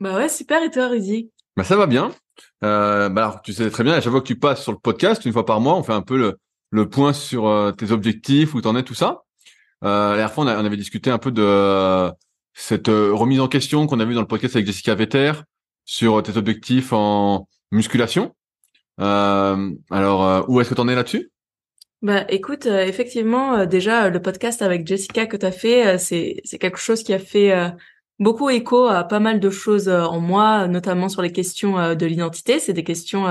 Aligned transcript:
Bah 0.00 0.16
ouais, 0.16 0.28
super, 0.28 0.62
et 0.62 0.70
toi 0.70 0.88
Rudy? 0.88 1.30
Bah 1.56 1.64
ça 1.64 1.76
va 1.76 1.86
bien. 1.86 2.10
Euh, 2.64 3.08
bah 3.10 3.24
alors, 3.24 3.42
tu 3.42 3.52
sais 3.52 3.70
très 3.70 3.84
bien, 3.84 3.92
à 3.92 4.00
chaque 4.00 4.10
fois 4.10 4.20
que 4.22 4.26
tu 4.26 4.38
passes 4.38 4.62
sur 4.62 4.72
le 4.72 4.78
podcast, 4.78 5.24
une 5.24 5.32
fois 5.32 5.44
par 5.44 5.60
mois, 5.60 5.76
on 5.76 5.82
fait 5.82 5.92
un 5.92 6.02
peu 6.02 6.16
le, 6.16 6.38
le 6.70 6.88
point 6.88 7.12
sur 7.12 7.46
euh, 7.46 7.72
tes 7.72 7.90
objectifs, 7.92 8.54
où 8.54 8.60
t'en 8.60 8.76
es, 8.76 8.82
tout 8.82 8.94
ça. 8.94 9.24
Euh, 9.84 10.10
la 10.10 10.16
dernière 10.16 10.32
fois, 10.32 10.44
on, 10.44 10.48
avait 10.48 10.76
discuté 10.76 11.10
un 11.10 11.18
peu 11.18 11.30
de 11.30 11.42
euh, 11.42 12.10
cette 12.54 12.88
euh, 12.88 13.12
remise 13.12 13.40
en 13.40 13.48
question 13.48 13.86
qu'on 13.86 14.00
a 14.00 14.04
vu 14.04 14.14
dans 14.14 14.20
le 14.20 14.26
podcast 14.26 14.56
avec 14.56 14.66
Jessica 14.66 14.94
Vetter 14.94 15.32
sur 15.84 16.22
tes 16.22 16.36
objectifs 16.36 16.92
en 16.92 17.48
musculation. 17.72 18.34
alors, 18.98 20.48
où 20.48 20.60
est-ce 20.60 20.70
que 20.70 20.74
t'en 20.74 20.88
es 20.88 20.94
là-dessus? 20.94 21.30
Bah 22.02 22.24
écoute, 22.30 22.64
effectivement, 22.64 23.66
déjà 23.66 24.08
le 24.08 24.22
podcast 24.22 24.62
avec 24.62 24.86
Jessica 24.86 25.26
que 25.26 25.36
tu 25.36 25.44
as 25.44 25.52
fait, 25.52 25.98
c'est 25.98 26.40
c'est 26.44 26.58
quelque 26.58 26.78
chose 26.78 27.02
qui 27.02 27.12
a 27.12 27.18
fait 27.18 27.52
beaucoup 28.20 28.48
écho 28.50 28.86
à 28.86 29.02
pas 29.02 29.18
mal 29.18 29.40
de 29.40 29.50
choses 29.50 29.88
en 29.88 30.20
moi, 30.20 30.68
notamment 30.68 31.08
sur 31.08 31.22
les 31.22 31.32
questions 31.32 31.94
de 31.94 32.06
l'identité. 32.06 32.60
C'est 32.60 32.72
des 32.72 32.84
questions 32.84 33.26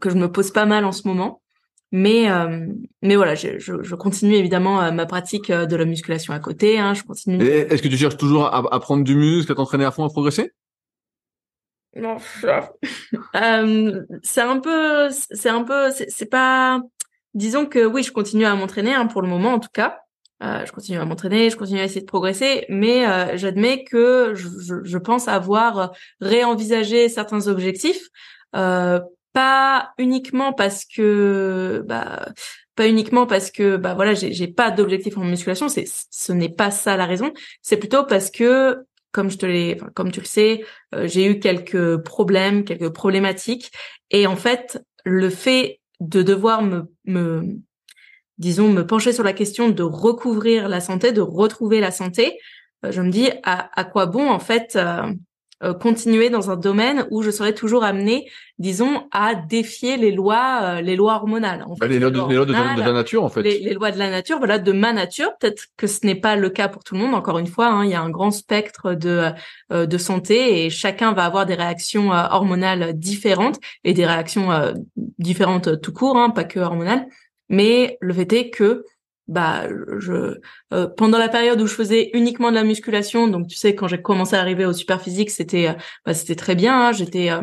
que 0.00 0.08
je 0.08 0.16
me 0.16 0.32
pose 0.32 0.50
pas 0.50 0.64
mal 0.64 0.86
en 0.86 0.92
ce 0.92 1.06
moment. 1.06 1.42
Mais 1.90 2.30
euh, 2.30 2.66
mais 3.00 3.16
voilà, 3.16 3.34
je, 3.34 3.58
je, 3.58 3.82
je, 3.82 3.94
continue 3.94 4.34
évidemment 4.34 4.82
euh, 4.82 4.90
ma 4.90 5.06
pratique 5.06 5.48
euh, 5.48 5.64
de 5.64 5.74
la 5.74 5.86
musculation 5.86 6.34
à 6.34 6.38
côté. 6.38 6.78
Hein, 6.78 6.92
je 6.92 7.02
continue. 7.02 7.42
Est-ce 7.42 7.82
que 7.82 7.88
tu 7.88 7.96
cherches 7.96 8.18
toujours 8.18 8.44
à, 8.44 8.62
à 8.74 8.80
prendre 8.80 9.04
du 9.04 9.14
muscle, 9.14 9.50
à 9.52 9.54
t'entraîner 9.54 9.86
à 9.86 9.90
fond, 9.90 10.04
à 10.04 10.08
progresser? 10.10 10.52
Non, 11.96 12.18
euh, 13.36 14.02
c'est 14.22 14.42
un 14.42 14.60
peu, 14.60 15.08
c'est 15.10 15.48
un 15.48 15.64
peu, 15.64 15.90
c'est 15.90 16.30
pas. 16.30 16.82
Disons 17.32 17.64
que 17.64 17.86
oui, 17.86 18.02
je 18.02 18.12
continue 18.12 18.44
à 18.44 18.54
m'entraîner 18.54 18.94
hein, 18.94 19.06
pour 19.06 19.22
le 19.22 19.28
moment 19.28 19.54
en 19.54 19.58
tout 19.58 19.70
cas. 19.72 19.98
Euh, 20.42 20.64
je 20.64 20.72
continue 20.72 20.98
à 20.98 21.04
m'entraîner, 21.04 21.50
je 21.50 21.56
continue 21.56 21.80
à 21.80 21.84
essayer 21.84 22.00
de 22.00 22.06
progresser, 22.06 22.64
mais 22.68 23.06
euh, 23.06 23.36
j'admets 23.36 23.82
que 23.82 24.34
je, 24.34 24.48
je, 24.60 24.74
je, 24.84 24.98
pense 24.98 25.26
avoir 25.26 25.92
réenvisagé 26.20 27.08
certains 27.08 27.48
objectifs 27.48 28.08
euh, 28.54 29.00
pas 29.32 29.92
uniquement 29.98 30.52
parce 30.52 30.84
que 30.84 31.84
bah 31.86 32.28
pas 32.74 32.88
uniquement 32.88 33.26
parce 33.26 33.50
que 33.50 33.76
bah 33.76 33.94
voilà 33.94 34.14
j'ai 34.14 34.48
pas 34.48 34.70
d'objectif 34.70 35.18
en 35.18 35.24
musculation 35.24 35.68
c'est 35.68 35.84
ce 35.86 36.32
n'est 36.32 36.48
pas 36.48 36.70
ça 36.70 36.96
la 36.96 37.06
raison 37.06 37.32
c'est 37.62 37.76
plutôt 37.76 38.04
parce 38.04 38.30
que 38.30 38.84
comme 39.12 39.30
je 39.30 39.36
te 39.38 39.46
l'ai 39.46 39.78
comme 39.94 40.10
tu 40.12 40.20
le 40.20 40.26
sais 40.26 40.64
euh, 40.94 41.06
j'ai 41.06 41.26
eu 41.26 41.40
quelques 41.40 41.98
problèmes 41.98 42.64
quelques 42.64 42.88
problématiques 42.88 43.70
et 44.10 44.26
en 44.26 44.36
fait 44.36 44.82
le 45.04 45.28
fait 45.30 45.80
de 46.00 46.22
devoir 46.22 46.62
me 46.62 46.90
me 47.04 47.58
disons 48.38 48.72
me 48.72 48.86
pencher 48.86 49.12
sur 49.12 49.24
la 49.24 49.32
question 49.32 49.68
de 49.68 49.82
recouvrir 49.82 50.68
la 50.68 50.80
santé 50.80 51.12
de 51.12 51.20
retrouver 51.20 51.80
la 51.80 51.90
santé 51.90 52.38
euh, 52.84 52.92
je 52.92 53.02
me 53.02 53.10
dis 53.10 53.30
à, 53.42 53.70
à 53.78 53.84
quoi 53.84 54.06
bon 54.06 54.30
en 54.30 54.38
fait 54.38 54.76
euh, 54.76 55.12
euh, 55.64 55.74
continuer 55.74 56.30
dans 56.30 56.52
un 56.52 56.56
domaine 56.56 57.08
où 57.10 57.20
je 57.22 57.32
serais 57.32 57.52
toujours 57.52 57.82
amenée, 57.82 58.30
disons, 58.60 59.08
à 59.10 59.34
défier 59.34 59.96
les 59.96 60.12
lois, 60.12 60.60
euh, 60.62 60.80
les 60.80 60.94
lois 60.94 61.16
hormonales. 61.16 61.64
En 61.66 61.74
bah, 61.74 61.88
les, 61.88 61.98
lois 61.98 62.12
de, 62.12 62.52
la 62.52 62.92
nature, 62.92 63.24
en 63.24 63.28
fait. 63.28 63.42
Les, 63.42 63.74
lois 63.74 63.90
de 63.90 63.98
la 63.98 64.08
nature, 64.08 64.38
voilà, 64.38 64.60
de 64.60 64.70
ma 64.70 64.92
nature. 64.92 65.32
Peut-être 65.40 65.64
que 65.76 65.88
ce 65.88 66.06
n'est 66.06 66.14
pas 66.14 66.36
le 66.36 66.48
cas 66.50 66.68
pour 66.68 66.84
tout 66.84 66.94
le 66.94 67.00
monde. 67.00 67.12
Encore 67.12 67.40
une 67.40 67.48
fois, 67.48 67.66
hein, 67.66 67.84
il 67.84 67.90
y 67.90 67.94
a 67.94 68.00
un 68.00 68.08
grand 68.08 68.30
spectre 68.30 68.94
de 68.94 69.32
euh, 69.72 69.86
de 69.86 69.98
santé 69.98 70.64
et 70.64 70.70
chacun 70.70 71.12
va 71.12 71.24
avoir 71.24 71.44
des 71.44 71.54
réactions 71.54 72.10
hormonales 72.10 72.92
différentes 72.92 73.58
et 73.82 73.94
des 73.94 74.06
réactions 74.06 74.50
différentes 75.18 75.80
tout 75.80 75.92
court, 75.92 76.16
hein, 76.18 76.30
pas 76.30 76.44
que 76.44 76.60
hormonales. 76.60 77.08
Mais 77.48 77.98
le 78.00 78.12
fait 78.12 78.32
est 78.32 78.50
que 78.50 78.84
bah 79.28 79.68
je 79.98 80.40
euh, 80.72 80.86
pendant 80.96 81.18
la 81.18 81.28
période 81.28 81.60
où 81.60 81.66
je 81.66 81.74
faisais 81.74 82.10
uniquement 82.14 82.50
de 82.50 82.54
la 82.56 82.64
musculation 82.64 83.28
donc 83.28 83.46
tu 83.46 83.56
sais 83.56 83.74
quand 83.74 83.86
j'ai 83.86 84.00
commencé 84.00 84.34
à 84.34 84.40
arriver 84.40 84.64
au 84.64 84.72
super 84.72 85.02
physique 85.02 85.30
c'était 85.30 85.68
euh, 85.68 85.74
bah, 86.06 86.14
c'était 86.14 86.34
très 86.34 86.54
bien 86.54 86.88
hein, 86.88 86.92
j'étais 86.92 87.30
euh, 87.30 87.42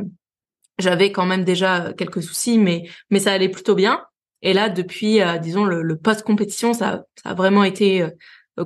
j'avais 0.80 1.12
quand 1.12 1.28
même 1.28 1.44
déjà 1.44 1.94
quelques 1.94 2.24
soucis 2.24 2.58
mais 2.58 2.90
mais 3.12 3.20
ça 3.20 3.32
allait 3.32 3.50
plutôt 3.50 3.76
bien. 3.76 4.04
Et 4.42 4.54
là 4.54 4.70
depuis 4.70 5.20
disons 5.42 5.64
le, 5.64 5.82
le 5.82 5.98
post 5.98 6.24
compétition 6.24 6.74
ça 6.74 7.06
ça 7.24 7.30
a 7.30 7.34
vraiment 7.34 7.64
été 7.64 8.06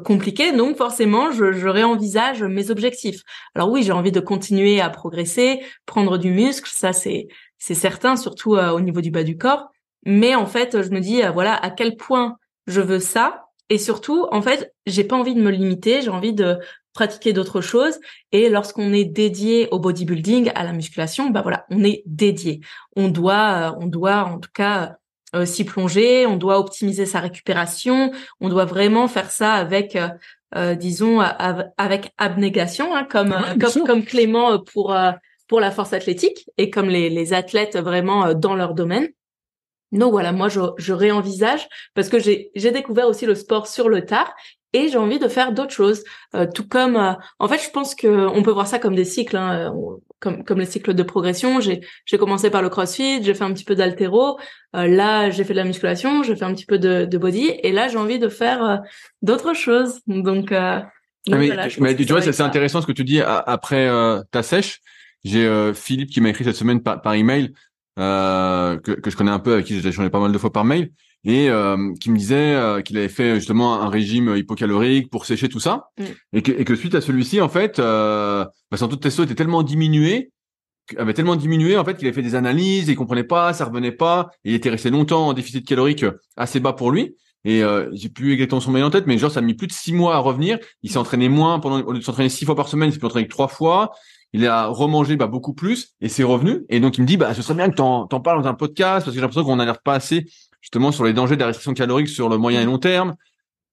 compliqué. 0.04 0.52
Donc 0.52 0.76
forcément 0.78 1.32
je, 1.32 1.52
je 1.52 1.68
réenvisage 1.68 2.44
mes 2.44 2.72
objectifs. 2.72 3.22
Alors 3.56 3.70
oui 3.70 3.84
j'ai 3.84 3.92
envie 3.92 4.12
de 4.12 4.20
continuer 4.20 4.82
à 4.82 4.90
progresser 4.90 5.62
prendre 5.86 6.18
du 6.18 6.32
muscle 6.32 6.70
ça 6.74 6.94
c'est 6.94 7.28
c'est 7.60 7.76
certain 7.76 8.16
surtout 8.16 8.56
au 8.58 8.82
niveau 8.82 9.02
du 9.02 9.12
bas 9.12 9.24
du 9.24 9.38
corps 9.38 9.70
mais 10.06 10.36
en 10.36 10.46
fait 10.46 10.82
je 10.82 10.90
me 10.90 11.00
dis 11.00 11.22
voilà 11.34 11.54
à 11.56 11.70
quel 11.70 11.96
point 11.96 12.38
je 12.70 12.82
veux 12.82 13.00
ça. 13.00 13.46
Et 13.70 13.78
surtout, 13.78 14.28
en 14.32 14.42
fait, 14.42 14.74
j'ai 14.86 15.04
pas 15.04 15.16
envie 15.16 15.36
de 15.36 15.42
me 15.42 15.52
limiter, 15.52 16.02
j'ai 16.02 16.10
envie 16.10 16.34
de 16.34 16.58
pratiquer 16.94 17.34
d'autres 17.34 17.62
choses. 17.62 18.00
Et 18.32 18.50
lorsqu'on 18.50 18.94
est 18.94 19.06
dédié 19.06 19.68
au 19.72 19.80
bodybuilding, 19.80 20.52
à 20.56 20.64
la 20.64 20.74
musculation, 20.74 21.30
bah 21.30 21.42
voilà, 21.42 21.66
on 21.70 21.84
est 21.84 22.04
dédié. 22.06 22.62
On 22.96 23.10
doit, 23.10 23.76
on 23.80 23.88
doit 23.88 24.24
en 24.24 24.40
tout 24.40 24.50
cas 24.54 24.98
euh, 25.36 25.46
s'y 25.46 25.66
plonger, 25.66 26.26
on 26.26 26.38
doit 26.38 26.60
optimiser 26.60 27.06
sa 27.06 27.20
récupération, 27.20 28.12
on 28.42 28.50
doit 28.50 28.66
vraiment 28.66 29.08
faire 29.08 29.30
ça 29.30 29.54
avec, 29.54 29.96
euh, 29.96 30.10
euh 30.56 30.74
disons, 30.74 31.20
avec 31.20 32.12
abnégation, 32.18 32.96
hein, 32.96 33.04
comme, 33.04 33.36
comme, 33.62 33.84
comme 33.86 34.04
Clément 34.04 34.60
pour 34.60 34.96
pour 35.48 35.60
la 35.60 35.72
force 35.72 35.94
athlétique 35.94 36.48
et 36.60 36.70
comme 36.70 36.90
les, 36.90 37.10
les 37.10 37.34
athlètes 37.34 37.76
vraiment 37.76 38.36
dans 38.36 38.54
leur 38.54 38.76
domaine. 38.76 39.10
Donc 39.92 40.12
voilà, 40.12 40.32
moi 40.32 40.50
je, 40.50 40.60
je 40.78 40.94
réenvisage 40.94 41.68
parce 41.96 42.10
que 42.10 42.20
j'ai 42.20 42.72
découvert 42.72 43.08
aussi 43.08 43.26
le 43.26 43.36
sport 43.36 43.68
sur 43.68 43.90
le 43.90 44.06
tard 44.06 44.34
et 44.74 44.90
j'ai 44.90 44.98
envie 44.98 45.20
de 45.20 45.28
faire 45.28 45.52
d'autres 45.52 45.74
choses. 45.74 46.04
Euh, 46.36 46.46
tout 46.54 46.68
comme, 46.68 46.96
euh, 46.96 47.14
en 47.40 47.48
fait, 47.48 47.60
je 47.64 47.70
pense 47.72 47.96
que 47.96 48.08
on 48.08 48.44
peut 48.44 48.52
voir 48.52 48.68
ça 48.68 48.80
comme 48.80 48.96
des 48.96 49.06
cycles, 49.06 49.38
hein, 49.38 49.72
euh, 49.72 49.98
comme 50.20 50.44
comme 50.44 50.60
les 50.60 50.66
cycles 50.66 50.94
de 50.94 51.04
progression. 51.04 51.60
J'ai 51.60 51.82
j'ai 52.06 52.18
commencé 52.18 52.50
par 52.50 52.62
le 52.62 52.70
CrossFit, 52.70 53.24
j'ai 53.24 53.34
fait 53.34 53.44
un 53.44 53.54
petit 53.54 53.64
peu 53.64 53.76
d'altéro. 53.76 54.40
là, 54.74 55.30
j'ai 55.30 55.44
fait 55.44 55.54
de 55.54 55.60
la 55.60 55.66
musculation, 55.66 56.24
j'ai 56.24 56.36
fait 56.36 56.46
un 56.46 56.54
petit 56.54 56.68
peu 56.68 56.78
de, 56.78 57.06
de 57.06 57.18
body, 57.18 57.52
et 57.64 57.72
là, 57.72 57.88
j'ai 57.88 57.98
envie 57.98 58.20
de 58.20 58.30
faire 58.30 58.82
d'autres 59.22 59.54
choses. 59.54 60.02
Donc, 60.08 60.52
ah, 60.52 60.92
mais, 61.28 61.50
mais 61.80 61.96
tu 61.96 62.06
vois, 62.06 62.22
c'est 62.22 62.42
intéressant 62.42 62.82
ce 62.82 62.88
que 62.88 62.92
tu 62.92 63.04
dis 63.04 63.22
après 63.22 63.90
ta 64.32 64.44
sèche. 64.44 64.82
J'ai 65.24 65.74
Philippe 65.74 66.12
qui 66.12 66.22
m'a 66.22 66.30
écrit 66.30 66.44
cette 66.44 66.56
semaine 66.56 66.82
par, 66.82 67.02
par 67.02 67.14
email 67.16 67.54
euh, 68.00 68.78
que, 68.78 68.92
que, 68.92 69.10
je 69.10 69.18
connais 69.18 69.32
un 69.32 69.40
peu, 69.40 69.54
avec 69.54 69.66
qui 69.66 69.80
j'ai 69.80 69.88
échangé 69.88 70.10
pas 70.10 70.20
mal 70.20 70.32
de 70.32 70.38
fois 70.38 70.52
par 70.52 70.66
mail, 70.66 70.92
et 71.26 71.50
euh, 71.50 71.94
qui 72.00 72.12
me 72.12 72.18
disait 72.18 72.56
euh, 72.56 72.82
qu'il 72.82 72.98
avait 72.98 73.10
fait 73.10 73.36
justement 73.36 73.82
un 73.82 73.90
régime 73.90 74.36
hypocalorique 74.36 75.10
pour 75.10 75.26
sécher 75.26 75.50
tout 75.50 75.60
ça, 75.60 75.90
mm. 75.98 76.04
et, 76.34 76.42
que, 76.42 76.52
et, 76.52 76.66
que, 76.66 76.76
suite 76.76 76.96
à 76.96 77.02
celui-ci, 77.02 77.42
en 77.42 77.50
fait, 77.50 77.80
euh, 77.80 78.46
bah, 78.72 78.78
son 78.78 78.88
taux 78.88 78.96
de 78.96 79.02
testo 79.02 79.24
était 79.24 79.36
tellement 79.36 79.64
diminué 79.64 80.32
avait 80.98 81.14
tellement 81.14 81.36
diminué 81.36 81.78
en 81.78 81.86
fait 81.86 81.96
qu'il 81.98 82.08
avait 82.08 82.16
fait 82.16 82.24
des 82.24 82.34
analyses, 82.34 82.88
il 82.90 82.96
comprenait 82.96 83.24
pas, 83.24 83.54
ça 83.54 83.66
revenait 83.66 83.92
pas, 83.92 84.32
il 84.44 84.56
était 84.56 84.72
resté 84.72 84.90
longtemps 84.90 85.28
en 85.28 85.34
déficit 85.34 85.64
calorique 85.64 86.04
assez 86.36 86.60
bas 86.60 86.74
pour 86.74 86.90
lui. 86.90 87.16
Et 87.46 87.64
euh, 87.64 87.90
j'ai 87.94 88.10
plus 88.10 88.34
exactement 88.34 88.60
son 88.60 88.72
mail 88.72 88.84
en 88.84 88.90
tête, 88.90 89.08
mais 89.08 89.18
genre 89.18 89.32
ça 89.32 89.40
a 89.40 89.44
mis 89.44 89.54
plus 89.54 89.68
de 89.68 89.72
six 89.72 89.94
mois 89.94 90.16
à 90.16 90.18
revenir. 90.20 90.60
Il 90.84 90.92
s'est 90.92 90.98
entraîné 90.98 91.30
moins 91.30 91.60
pendant 91.60 91.80
au 91.82 91.94
lieu 91.94 92.00
de 92.00 92.04
s'entraîner 92.04 92.30
six 92.30 92.46
fois 92.46 92.56
par 92.56 92.68
semaine, 92.68 92.90
il 92.90 92.94
s'est 92.94 93.04
entraîné 93.06 93.28
que 93.28 93.32
trois 93.32 93.48
fois. 93.48 93.92
Il 94.34 94.46
a 94.46 94.68
remangé 94.68 95.16
bah, 95.16 95.28
beaucoup 95.28 95.54
plus 95.54 95.96
et 96.02 96.10
c'est 96.10 96.24
revenu. 96.24 96.66
Et 96.70 96.80
donc 96.80 96.98
il 96.98 97.02
me 97.02 97.08
dit 97.08 97.18
bah 97.18 97.34
ce 97.34 97.42
serait 97.42 97.56
bien 97.56 97.70
que 97.70 97.76
t'en 97.76 98.08
en 98.12 98.20
parles 98.20 98.44
dans 98.44 98.50
un 98.50 98.54
podcast 98.54 99.06
parce 99.06 99.06
que 99.06 99.12
j'ai 99.14 99.22
l'impression 99.22 99.44
qu'on 99.44 99.56
n'alerte 99.56 99.82
pas 99.84 99.96
assez 99.96 100.26
justement 100.62 100.92
sur 100.92 101.04
les 101.04 101.14
dangers 101.14 101.36
de 101.36 101.42
la 101.42 101.48
restriction 101.48 101.74
calorique 101.74 102.10
sur 102.10 102.30
le 102.30 102.38
moyen 102.38 102.62
et 102.62 102.66
long 102.66 102.78
terme. 102.78 103.16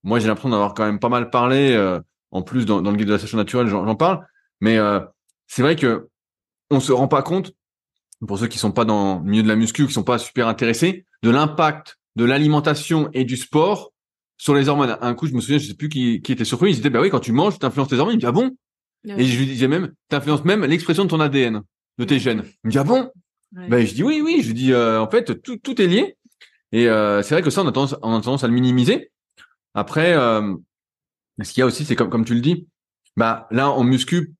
Moi 0.03 0.19
j'ai 0.19 0.29
l'impression 0.29 0.51
d'avoir 0.51 0.75
quand 0.75 0.87
même 0.87 0.99
pas 0.99 1.09
mal 1.09 1.31
parlé. 1.31 1.73
Euh, 1.73 2.01
en 2.33 2.43
plus 2.43 2.67
dans, 2.67 2.83
dans, 2.83 2.91
le 2.91 2.97
guide 2.97 3.09
de 3.09 3.13
la 3.13 3.19
session 3.19 3.39
naturelle 3.39 3.69
j'en 3.69 3.95
parle. 3.95 4.27
Mais 4.61 4.79
euh, 4.79 5.01
c'est 5.47 5.63
vrai 5.63 5.77
que 5.77 6.09
on 6.71 6.81
se 6.81 6.93
rend 6.93 7.09
pas 7.09 7.23
compte 7.23 7.53
pour 8.27 8.39
ceux 8.39 8.47
qui 8.47 8.59
sont 8.59 8.73
pas 8.73 8.85
dans 8.85 9.19
le 9.19 9.31
milieu 9.31 9.43
de 9.43 9.49
la 9.49 9.57
muscu 9.57 9.87
qui 9.87 9.93
sont 9.93 10.03
pas 10.03 10.19
super 10.19 10.49
intéressés 10.49 11.05
de 11.23 11.31
l'impact 11.31 11.99
de 12.17 12.25
l'alimentation 12.25 13.11
et 13.13 13.25
du 13.25 13.37
sport 13.37 13.93
sur 14.39 14.55
les 14.55 14.69
hormones. 14.69 14.97
Un 15.01 15.15
coup, 15.15 15.27
je 15.27 15.35
me 15.35 15.41
souviens, 15.41 15.59
je 15.59 15.67
sais 15.67 15.75
plus 15.75 15.89
qui, 15.89 16.21
qui 16.23 16.33
était 16.33 16.45
surpris, 16.45 16.71
il 16.71 16.77
disait, 16.77 16.91
bah 16.91 17.01
oui, 17.01 17.11
quand 17.11 17.21
tu 17.21 17.33
manges, 17.33 17.59
tu 17.59 17.67
influences 17.67 17.89
tes 17.89 17.97
hormones. 17.97 18.15
Il 18.15 18.17
me 18.17 18.21
dit, 18.21 18.27
ah 18.27 18.33
bon? 18.33 18.57
Et 19.07 19.25
je 19.25 19.39
lui 19.39 19.47
disais 19.47 19.69
même, 19.69 19.93
influences 20.11 20.45
même 20.45 20.65
l'expression 20.65 21.05
de 21.05 21.11
ton 21.11 21.21
ADN, 21.21 21.63
de 21.99 22.05
tes 22.05 22.19
gènes. 22.19 22.43
Il 22.65 22.69
me 22.69 22.71
dit, 22.71 22.79
ah 22.79 22.85
bon? 22.85 23.11
Ben, 23.53 23.87
je 23.87 23.95
dis, 23.95 24.03
oui, 24.03 24.21
oui, 24.23 24.43
je 24.43 24.53
dis, 24.53 24.73
euh, 24.73 25.01
en 25.01 25.09
fait, 25.09 25.41
tout, 25.43 25.57
tout 25.57 25.81
est 25.81 25.87
lié. 25.87 26.17
Et 26.73 26.89
euh, 26.89 27.23
c'est 27.23 27.35
vrai 27.35 27.43
que 27.43 27.51
ça, 27.51 27.63
on 27.63 27.69
a 27.69 27.73
tendance, 27.73 27.95
on 28.03 28.17
a 28.17 28.21
tendance 28.21 28.45
à 28.45 28.49
le 28.49 28.53
minimiser. 28.53 29.11
Après, 29.75 30.15
euh, 30.15 30.55
ce 31.43 31.53
qu'il 31.53 31.61
y 31.61 31.63
a 31.63 31.67
aussi, 31.67 31.85
c'est 31.85 31.97
comme, 31.97 32.11
comme 32.11 32.25
tu 32.25 32.35
le 32.35 32.41
dis, 32.41 32.67
bah 33.17 33.47
là, 33.51 33.71
en 33.71 33.85
muscu, 33.85 34.35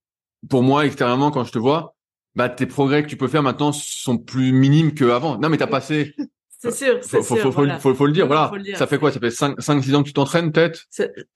pour 0.49 0.63
moi, 0.63 0.85
extérieurement, 0.85 1.31
quand 1.31 1.45
je 1.45 1.53
te 1.53 1.59
vois, 1.59 1.95
bah 2.35 2.49
tes 2.51 2.67
progrès 2.67 3.03
que 3.03 3.09
tu 3.09 3.17
peux 3.17 3.29
faire 3.29 3.43
maintenant 3.43 3.73
sont 3.73 4.19
plus 4.19 4.53
minimes 4.53 4.93
qu'avant. 4.93 5.39
Non, 5.39 5.49
mais 5.49 5.57
t'as 5.57 5.67
passé 5.67 6.15
c'est 6.59 6.73
sûr, 6.73 6.99
c'est 7.03 7.23
faut, 7.23 7.35
sûr. 7.35 7.43
Faut, 7.43 7.51
voilà. 7.51 7.79
faut, 7.79 7.95
faut, 7.95 8.07
le 8.07 8.13
dire, 8.13 8.27
voilà. 8.27 8.51
ça 8.75 8.87
fait 8.87 8.99
quoi? 8.99 9.13
Ça 9.13 9.21
fait 9.21 9.31
5, 9.31 9.61
5 9.61 9.83
6 9.83 9.95
ans 9.95 10.03
que 10.03 10.09
tu 10.09 10.15
t'entraînes, 10.15 10.53
peut-être? 10.53 10.87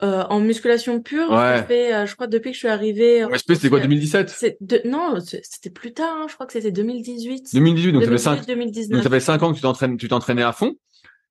Euh, 0.03 0.25
En 0.25 0.41
musculation 0.41 1.01
pure, 1.01 1.31
ouais. 1.31 1.37
ça 1.37 1.63
fait, 1.65 1.95
euh, 1.95 2.07
je 2.07 2.15
crois, 2.15 2.27
depuis 2.27 2.51
que 2.51 2.55
je 2.55 2.61
suis 2.61 2.69
arrivé... 2.69 3.25
En 3.25 3.35
SP, 3.37 3.53
c'était 3.55 3.69
quoi, 3.69 3.81
2017 3.81 4.57
de... 4.61 4.81
Non, 4.87 5.19
c'était 5.21 5.71
plus 5.71 5.93
tard, 5.93 6.17
hein, 6.23 6.27
je 6.29 6.35
crois 6.35 6.47
que 6.47 6.53
c'était 6.53 6.73
2018. 6.73 7.53
2018, 7.53 7.93
donc 7.93 8.03
2018, 8.03 8.19
ça 8.23 8.31
fait 8.37 8.41
5... 8.43 8.47
2019. 8.47 8.97
Donc 8.97 9.03
ça 9.03 9.11
fait 9.11 9.21
5 9.21 9.43
ans 9.43 9.51
que 9.51 9.57
tu 9.57 9.63
t'entraînes, 9.63 9.97
tu 9.97 10.09
t'entraînais 10.09 10.43
à 10.43 10.53
fond. 10.53 10.75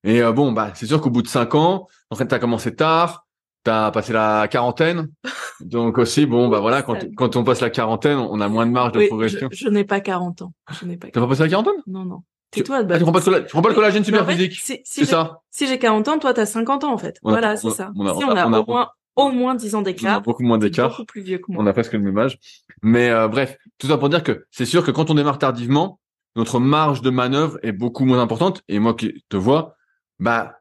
Et 0.04 0.22
euh, 0.22 0.32
bon, 0.32 0.52
bah 0.52 0.72
c'est 0.74 0.86
sûr 0.86 1.00
qu'au 1.00 1.10
bout 1.10 1.22
de 1.22 1.28
5 1.28 1.54
ans, 1.54 1.88
en 2.10 2.16
fait, 2.16 2.26
t'as 2.26 2.38
commencé 2.38 2.74
tard, 2.74 3.26
t'as 3.64 3.90
passé 3.90 4.12
la 4.12 4.48
quarantaine. 4.48 5.08
Donc 5.60 5.98
aussi, 5.98 6.26
bon, 6.26 6.48
bah 6.48 6.60
voilà, 6.60 6.82
quand, 6.82 6.96
quand 7.16 7.36
on 7.36 7.44
passe 7.44 7.60
la 7.60 7.70
quarantaine, 7.70 8.18
on 8.18 8.40
a 8.40 8.48
moins 8.48 8.66
de 8.66 8.72
marge 8.72 8.92
de 8.92 9.00
oui, 9.00 9.08
progression. 9.08 9.48
Je, 9.52 9.64
je 9.64 9.68
n'ai 9.68 9.84
pas 9.84 10.00
40 10.00 10.42
ans. 10.42 10.52
Je 10.80 10.86
n'ai 10.86 10.96
pas. 10.96 11.08
T'as 11.10 11.20
pas 11.20 11.26
passé 11.26 11.42
la 11.42 11.48
quarantaine? 11.48 11.82
Non, 11.86 12.04
non. 12.04 12.22
C'est 12.52 12.64
toi, 12.64 12.82
bah, 12.82 12.96
ah, 12.96 12.98
tu, 12.98 13.04
prends 13.04 13.12
pas 13.12 13.20
le 13.20 13.44
tu 13.44 13.50
prends 13.50 13.62
pas 13.62 13.68
le 13.68 13.74
collagène 13.74 14.04
super 14.04 14.22
en 14.22 14.26
fait, 14.26 14.32
physique. 14.32 14.54
Si, 14.54 14.80
si 14.84 15.00
c'est 15.00 15.04
ça. 15.04 15.40
Si 15.50 15.68
j'ai 15.68 15.78
40 15.78 16.08
ans, 16.08 16.18
toi, 16.18 16.34
t'as 16.34 16.46
50 16.46 16.84
ans, 16.84 16.92
en 16.92 16.98
fait. 16.98 17.18
On 17.22 17.30
voilà, 17.30 17.56
c'est 17.56 17.70
ça. 17.70 17.92
On 17.96 18.06
a, 18.06 18.14
si 18.14 18.24
on 18.24 18.30
a, 18.30 18.46
on 18.46 18.52
a, 18.52 18.60
au 18.60 18.66
moins, 18.66 18.88
au 19.16 19.30
moins 19.30 19.54
10 19.54 19.74
ans 19.76 19.82
d'écart. 19.82 20.20
beaucoup 20.22 20.42
moins 20.42 20.58
d'écart. 20.58 20.90
Beaucoup 20.90 21.04
plus 21.04 21.22
vieux 21.22 21.38
que 21.38 21.44
moi. 21.48 21.62
On 21.62 21.66
a 21.66 21.72
presque 21.72 21.92
le 21.92 22.00
même 22.00 22.18
âge. 22.18 22.38
Mais, 22.82 23.08
euh, 23.10 23.28
bref. 23.28 23.56
Tout 23.78 23.86
ça 23.86 23.98
pour 23.98 24.08
dire 24.08 24.24
que 24.24 24.46
c'est 24.50 24.64
sûr 24.64 24.84
que 24.84 24.90
quand 24.90 25.10
on 25.10 25.14
démarre 25.14 25.38
tardivement, 25.38 26.00
notre 26.34 26.58
marge 26.58 27.02
de 27.02 27.10
manœuvre 27.10 27.58
est 27.62 27.72
beaucoup 27.72 28.04
moins 28.04 28.20
importante. 28.20 28.62
Et 28.68 28.80
moi 28.80 28.94
qui 28.94 29.24
te 29.28 29.36
vois, 29.36 29.76
bah, 30.18 30.60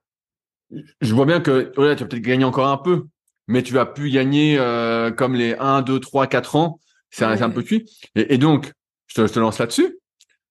je 1.01 1.15
vois 1.15 1.25
bien 1.25 1.39
que, 1.39 1.71
voilà, 1.75 1.95
tu 1.95 2.03
vas 2.03 2.09
peut-être 2.09 2.21
gagner 2.21 2.45
encore 2.45 2.67
un 2.67 2.77
peu, 2.77 3.05
mais 3.47 3.63
tu 3.63 3.73
vas 3.73 3.87
plus 3.87 4.11
gagner, 4.11 4.57
euh, 4.59 5.09
comme 5.09 5.33
les 5.33 5.55
1, 5.55 5.81
2, 5.81 5.99
3, 5.99 6.27
4 6.27 6.55
ans. 6.55 6.79
C'est 7.09 7.25
ouais. 7.25 7.41
un, 7.41 7.45
un 7.45 7.49
peu 7.49 7.63
cuit. 7.63 7.89
Et, 8.13 8.35
et 8.35 8.37
donc, 8.37 8.71
je 9.07 9.15
te, 9.15 9.27
je 9.27 9.33
te 9.33 9.39
lance 9.39 9.57
là-dessus. 9.57 9.98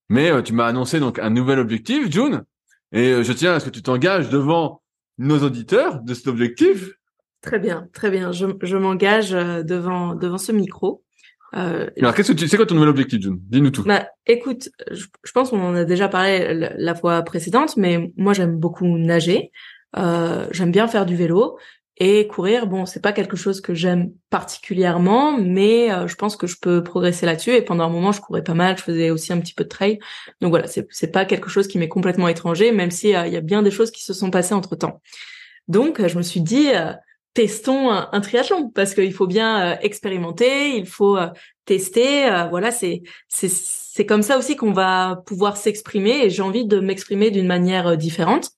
Mais 0.08 0.30
euh, 0.30 0.42
tu 0.42 0.52
m'as 0.52 0.66
annoncé 0.66 1.00
donc 1.00 1.18
un 1.18 1.30
nouvel 1.30 1.58
objectif, 1.58 2.10
June, 2.10 2.44
et 2.92 3.12
euh, 3.12 3.22
je 3.22 3.32
tiens 3.32 3.52
à 3.54 3.60
ce 3.60 3.66
que 3.66 3.70
tu 3.70 3.82
t'engages 3.82 4.30
devant 4.30 4.82
nos 5.18 5.38
auditeurs 5.42 6.00
de 6.00 6.14
cet 6.14 6.28
objectif. 6.28 6.90
Très 7.42 7.58
bien, 7.58 7.88
très 7.92 8.10
bien. 8.10 8.32
Je, 8.32 8.46
je 8.62 8.76
m'engage 8.76 9.34
euh, 9.34 9.62
devant 9.62 10.14
devant 10.14 10.38
ce 10.38 10.52
micro. 10.52 11.02
Euh, 11.54 11.88
Alors, 11.98 12.14
qu'est-ce 12.14 12.32
que 12.32 12.36
tu, 12.36 12.48
c'est 12.48 12.56
quoi 12.56 12.66
ton 12.66 12.74
nouvel 12.74 12.90
objectif, 12.90 13.20
June? 13.22 13.38
Dis-nous 13.48 13.70
tout. 13.70 13.82
Bah, 13.84 14.06
écoute, 14.26 14.68
je, 14.90 15.06
je 15.24 15.32
pense 15.32 15.50
qu'on 15.50 15.60
en 15.62 15.74
a 15.74 15.84
déjà 15.84 16.08
parlé 16.08 16.52
la, 16.54 16.72
la 16.76 16.94
fois 16.94 17.22
précédente, 17.22 17.76
mais 17.76 18.12
moi 18.16 18.32
j'aime 18.32 18.56
beaucoup 18.58 18.86
nager. 18.98 19.50
Euh, 19.96 20.46
j'aime 20.50 20.70
bien 20.70 20.86
faire 20.88 21.06
du 21.06 21.16
vélo. 21.16 21.58
Et 22.00 22.28
courir, 22.28 22.68
bon, 22.68 22.86
c'est 22.86 23.02
pas 23.02 23.12
quelque 23.12 23.36
chose 23.36 23.60
que 23.60 23.74
j'aime 23.74 24.12
particulièrement, 24.30 25.36
mais 25.36 25.90
euh, 25.90 26.06
je 26.06 26.14
pense 26.14 26.36
que 26.36 26.46
je 26.46 26.56
peux 26.60 26.84
progresser 26.84 27.26
là-dessus. 27.26 27.50
Et 27.50 27.62
pendant 27.62 27.84
un 27.84 27.88
moment, 27.88 28.12
je 28.12 28.20
courais 28.20 28.44
pas 28.44 28.54
mal, 28.54 28.78
je 28.78 28.84
faisais 28.84 29.10
aussi 29.10 29.32
un 29.32 29.40
petit 29.40 29.52
peu 29.52 29.64
de 29.64 29.68
trail. 29.68 29.98
Donc 30.40 30.50
voilà, 30.50 30.68
c'est 30.68 31.10
pas 31.10 31.24
quelque 31.24 31.48
chose 31.48 31.66
qui 31.66 31.76
m'est 31.76 31.88
complètement 31.88 32.28
étranger, 32.28 32.70
même 32.70 32.92
si 32.92 33.16
euh, 33.16 33.26
il 33.26 33.32
y 33.32 33.36
a 33.36 33.40
bien 33.40 33.62
des 33.62 33.72
choses 33.72 33.90
qui 33.90 34.04
se 34.04 34.14
sont 34.14 34.30
passées 34.30 34.54
entre 34.54 34.76
temps. 34.76 35.02
Donc 35.66 36.06
je 36.06 36.16
me 36.16 36.22
suis 36.22 36.40
dit, 36.40 36.68
euh, 36.72 36.92
testons 37.34 37.90
un, 37.90 38.08
un, 38.12 38.20
triathlon 38.20 38.70
parce 38.70 38.94
qu'il 38.94 39.12
faut 39.12 39.26
bien 39.26 39.76
expérimenter, 39.80 40.76
il 40.76 40.86
faut 40.86 41.18
tester. 41.64 42.28
voilà, 42.50 42.70
c'est 42.70 43.02
c'est 43.28 43.50
c'est 43.50 44.06
comme 44.06 44.22
ça 44.22 44.38
aussi 44.38 44.54
qu'on 44.54 44.72
va 44.72 45.20
pouvoir 45.26 45.56
s'exprimer. 45.56 46.24
Et 46.24 46.30
j'ai 46.30 46.42
envie 46.42 46.64
de 46.64 46.78
m'exprimer 46.78 47.32
d'une 47.32 47.48
manière 47.48 47.96
différente. 47.96 48.52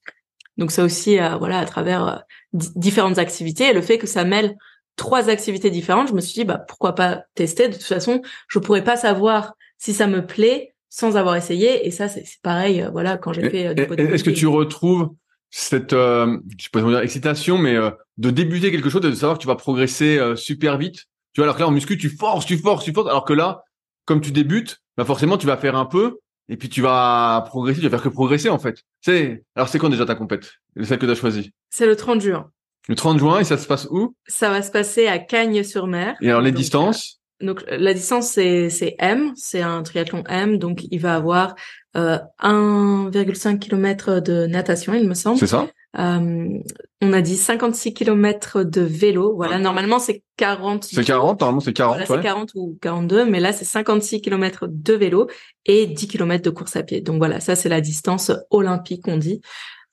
Donc 0.57 0.71
ça 0.71 0.83
aussi, 0.83 1.17
voilà, 1.39 1.59
à 1.59 1.65
travers 1.65 2.23
différentes 2.53 3.17
activités 3.17 3.69
et 3.69 3.73
le 3.73 3.81
fait 3.81 3.97
que 3.97 4.07
ça 4.07 4.23
mêle 4.23 4.55
trois 4.97 5.29
activités 5.29 5.69
différentes, 5.69 6.09
je 6.09 6.13
me 6.13 6.21
suis 6.21 6.33
dit 6.33 6.45
bah 6.45 6.57
pourquoi 6.57 6.93
pas 6.93 7.23
tester. 7.35 7.69
De 7.69 7.73
toute 7.73 7.83
façon, 7.83 8.21
je 8.49 8.59
pourrais 8.59 8.83
pas 8.83 8.97
savoir 8.97 9.53
si 9.77 9.93
ça 9.93 10.07
me 10.07 10.25
plaît 10.25 10.73
sans 10.89 11.15
avoir 11.15 11.35
essayé. 11.35 11.87
Et 11.87 11.91
ça, 11.91 12.09
c'est 12.09 12.25
pareil. 12.43 12.81
Euh, 12.81 12.89
voilà, 12.91 13.17
quand 13.17 13.33
j'ai 13.33 13.49
fait. 13.49 13.67
Euh, 13.67 13.95
Est-ce 13.95 14.23
que 14.23 14.29
tu 14.29 14.45
retrouves 14.47 15.09
cette, 15.49 15.93
euh, 15.93 16.37
je 16.57 16.65
sais 16.65 16.69
pas 16.71 16.81
dire 16.81 16.99
excitation, 16.99 17.57
mais 17.57 17.75
euh, 17.75 17.91
de 18.17 18.29
débuter 18.29 18.71
quelque 18.71 18.89
chose, 18.89 19.03
et 19.05 19.09
de 19.09 19.15
savoir 19.15 19.37
que 19.37 19.41
tu 19.41 19.47
vas 19.47 19.55
progresser 19.55 20.17
euh, 20.17 20.35
super 20.35 20.77
vite? 20.77 21.05
Tu 21.33 21.39
vois, 21.39 21.45
alors 21.45 21.55
que 21.55 21.61
là 21.61 21.67
en 21.67 21.71
muscu, 21.71 21.97
tu 21.97 22.09
forces, 22.09 22.45
tu 22.45 22.57
forces, 22.57 22.83
tu 22.83 22.93
forces, 22.93 23.09
alors 23.09 23.25
que 23.25 23.33
là, 23.33 23.63
comme 24.05 24.21
tu 24.21 24.31
débutes, 24.31 24.79
bah 24.97 25.05
forcément, 25.05 25.37
tu 25.37 25.47
vas 25.47 25.57
faire 25.57 25.75
un 25.75 25.85
peu, 25.85 26.19
et 26.51 26.57
puis 26.57 26.67
tu 26.67 26.81
vas 26.81 27.45
progresser, 27.47 27.79
tu 27.79 27.87
vas 27.87 27.97
faire 27.97 28.03
que 28.03 28.09
progresser 28.09 28.49
en 28.49 28.59
fait. 28.59 28.83
C'est 28.99 29.43
alors 29.55 29.69
c'est 29.69 29.79
quand 29.79 29.89
déjà 29.89 30.05
ta 30.05 30.15
compète, 30.15 30.51
celle 30.83 30.99
que 30.99 31.05
tu 31.05 31.11
as 31.11 31.15
choisie? 31.15 31.53
C'est 31.69 31.85
le 31.85 31.95
30 31.95 32.19
juin. 32.19 32.51
Le 32.89 32.95
30 32.95 33.19
juin 33.19 33.39
et 33.39 33.45
ça 33.45 33.57
se 33.57 33.65
passe 33.65 33.87
où? 33.89 34.13
Ça 34.27 34.49
va 34.49 34.61
se 34.61 34.69
passer 34.69 35.07
à 35.07 35.17
Cagnes-sur-Mer. 35.17 36.17
Et 36.19 36.29
alors 36.29 36.41
les 36.41 36.51
donc, 36.51 36.59
distances? 36.59 37.21
Donc 37.39 37.63
la 37.69 37.93
distance 37.93 38.27
c'est 38.27 38.69
c'est 38.69 38.97
M, 38.99 39.31
c'est 39.37 39.61
un 39.61 39.81
triathlon 39.81 40.25
M, 40.27 40.57
donc 40.57 40.83
il 40.91 40.99
va 40.99 41.15
avoir 41.15 41.55
euh, 41.95 42.19
1,5 42.41 43.57
km 43.59 44.19
de 44.19 44.45
natation, 44.45 44.93
il 44.93 45.07
me 45.07 45.13
semble. 45.13 45.39
C'est 45.39 45.47
ça. 45.47 45.69
Euh, 45.99 46.59
on 47.01 47.13
a 47.13 47.21
dit 47.21 47.35
56 47.35 47.93
km 47.93 48.63
de 48.63 48.81
vélo. 48.81 49.35
Voilà, 49.35 49.59
normalement 49.59 49.99
c'est 49.99 50.23
40. 50.37 50.85
C'est 50.85 51.03
40, 51.03 51.41
normalement 51.41 51.59
c'est 51.59 51.73
40. 51.73 51.97
Voilà, 51.97 52.09
ouais. 52.09 52.17
c'est 52.17 52.23
40 52.23 52.51
ou 52.55 52.77
42, 52.81 53.25
mais 53.25 53.39
là 53.39 53.51
c'est 53.51 53.65
56 53.65 54.21
km 54.21 54.67
de 54.69 54.93
vélo 54.93 55.27
et 55.65 55.87
10 55.87 56.07
km 56.07 56.43
de 56.43 56.49
course 56.49 56.75
à 56.75 56.83
pied. 56.83 57.01
Donc 57.01 57.17
voilà, 57.17 57.39
ça 57.39 57.55
c'est 57.55 57.69
la 57.69 57.81
distance 57.81 58.31
olympique 58.49 59.07
on 59.07 59.17
dit. 59.17 59.41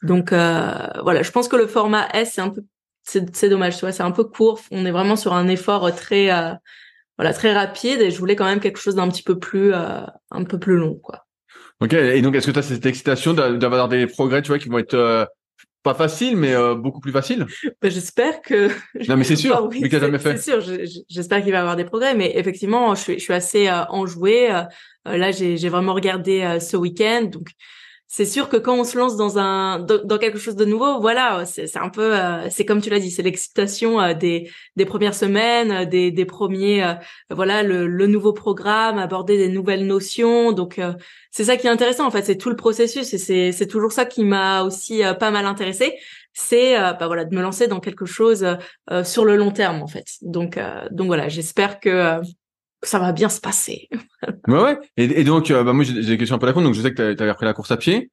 Donc 0.02 0.32
euh, 0.32 0.72
voilà, 1.02 1.22
je 1.22 1.30
pense 1.32 1.48
que 1.48 1.56
le 1.56 1.66
format 1.66 2.08
S 2.14 2.32
c'est 2.34 2.40
un 2.40 2.50
peu 2.50 2.62
c'est 3.02 3.48
dommage, 3.48 3.76
tu 3.76 3.80
vois, 3.80 3.92
c'est 3.92 4.02
un 4.02 4.10
peu 4.10 4.24
court. 4.24 4.60
On 4.70 4.84
est 4.84 4.90
vraiment 4.90 5.16
sur 5.16 5.32
un 5.32 5.48
effort 5.48 5.94
très 5.94 6.30
euh, 6.30 6.52
voilà 7.16 7.32
très 7.32 7.52
rapide 7.52 8.00
et 8.00 8.10
je 8.10 8.18
voulais 8.18 8.36
quand 8.36 8.44
même 8.44 8.60
quelque 8.60 8.78
chose 8.78 8.94
d'un 8.94 9.08
petit 9.08 9.22
peu 9.22 9.38
plus 9.38 9.72
euh, 9.72 10.02
un 10.30 10.44
peu 10.44 10.58
plus 10.58 10.76
long 10.76 10.94
quoi. 10.94 11.24
Ok, 11.80 11.92
et 11.92 12.20
donc 12.22 12.34
est-ce 12.34 12.46
que 12.46 12.52
tu 12.52 12.58
as 12.58 12.62
cette 12.62 12.86
excitation 12.86 13.34
d'avoir 13.34 13.88
des 13.88 14.08
progrès, 14.08 14.42
tu 14.42 14.48
vois, 14.48 14.58
qui 14.58 14.68
vont 14.68 14.78
être 14.78 14.94
euh, 14.94 15.24
pas 15.82 15.94
faciles, 15.94 16.36
mais 16.36 16.54
euh, 16.54 16.74
beaucoup 16.74 17.00
plus 17.00 17.12
faciles 17.12 17.46
ben, 17.82 17.90
J'espère 17.90 18.42
que. 18.42 18.68
Non, 19.08 19.16
mais 19.16 19.24
c'est 19.24 19.36
sûr, 19.36 19.54
ah, 19.56 19.62
oui, 19.70 19.80
mais 19.82 19.90
jamais 19.90 20.18
fait. 20.18 20.36
C'est 20.36 20.60
sûr, 20.60 20.76
j'espère 21.08 21.42
qu'il 21.42 21.52
va 21.52 21.58
y 21.58 21.60
avoir 21.60 21.76
des 21.76 21.84
progrès, 21.84 22.14
mais 22.14 22.32
effectivement, 22.36 22.94
je 22.94 23.00
suis, 23.00 23.14
je 23.14 23.24
suis 23.24 23.32
assez 23.32 23.68
euh, 23.68 23.84
enjouée. 23.88 24.48
là, 25.04 25.30
j'ai 25.30 25.68
vraiment 25.68 25.94
regardé 25.94 26.58
ce 26.60 26.76
week-end, 26.76 27.28
donc 27.30 27.48
c'est 28.10 28.24
sûr 28.24 28.48
que 28.48 28.56
quand 28.56 28.74
on 28.74 28.84
se 28.84 28.96
lance 28.96 29.16
dans 29.16 29.38
un 29.38 29.80
dans, 29.80 30.18
quelque 30.18 30.38
chose 30.38 30.56
de 30.56 30.64
nouveau, 30.64 30.98
voilà, 30.98 31.44
c'est 31.44 31.76
un 31.76 31.90
peu 31.90 32.16
euh, 32.16 32.48
c'est 32.48 32.64
comme 32.64 32.80
tu 32.80 32.88
l'as 32.88 33.00
dit, 33.00 33.10
c'est 33.10 33.22
l'excitation 33.22 34.00
euh, 34.00 34.14
des 34.14 34.50
des 34.76 34.86
premières 34.86 35.14
semaines, 35.14 35.70
euh, 35.70 35.84
des 35.84 36.10
des 36.10 36.24
premiers 36.24 36.82
euh, 36.82 36.94
voilà 37.28 37.62
le, 37.62 37.86
le 37.86 38.06
nouveau 38.06 38.32
programme, 38.32 38.96
aborder 38.96 39.36
des 39.36 39.50
nouvelles 39.50 39.86
notions. 39.86 40.52
Donc 40.52 40.78
euh, 40.78 40.94
c'est 41.32 41.44
ça 41.44 41.58
qui 41.58 41.66
est 41.66 41.70
intéressant 41.70 42.06
en 42.06 42.10
fait, 42.10 42.24
c'est 42.24 42.38
tout 42.38 42.48
le 42.48 42.56
processus 42.56 43.12
et 43.12 43.18
c'est 43.18 43.52
c'est 43.52 43.66
toujours 43.66 43.92
ça 43.92 44.06
qui 44.06 44.24
m'a 44.24 44.62
aussi 44.62 45.02
pas 45.20 45.30
mal 45.30 45.44
intéressé, 45.44 45.98
c'est 46.32 46.76
bah 46.78 47.06
voilà 47.08 47.26
de 47.26 47.34
me 47.36 47.42
lancer 47.42 47.68
dans 47.68 47.80
quelque 47.80 48.06
chose 48.06 48.46
sur 49.04 49.26
le 49.26 49.36
long 49.36 49.50
terme 49.50 49.82
en 49.82 49.86
fait. 49.86 50.06
Donc 50.22 50.58
donc 50.90 51.08
voilà, 51.08 51.28
j'espère 51.28 51.78
que 51.78 52.20
ça 52.82 52.98
va 52.98 53.12
bien 53.12 53.28
se 53.28 53.40
passer. 53.40 53.88
ouais, 54.48 54.60
ouais. 54.62 54.78
Et, 54.96 55.20
et 55.20 55.24
donc, 55.24 55.50
euh, 55.50 55.62
bah, 55.64 55.72
moi, 55.72 55.84
j'ai 55.84 55.94
des 56.02 56.18
questions 56.18 56.36
un 56.36 56.38
peu 56.38 56.46
la 56.46 56.52
con. 56.52 56.62
Donc, 56.62 56.74
je 56.74 56.80
sais 56.82 56.92
que 56.94 57.14
tu 57.14 57.22
avais 57.22 57.30
repris 57.32 57.46
la 57.46 57.54
course 57.54 57.70
à 57.70 57.76
pied. 57.76 58.10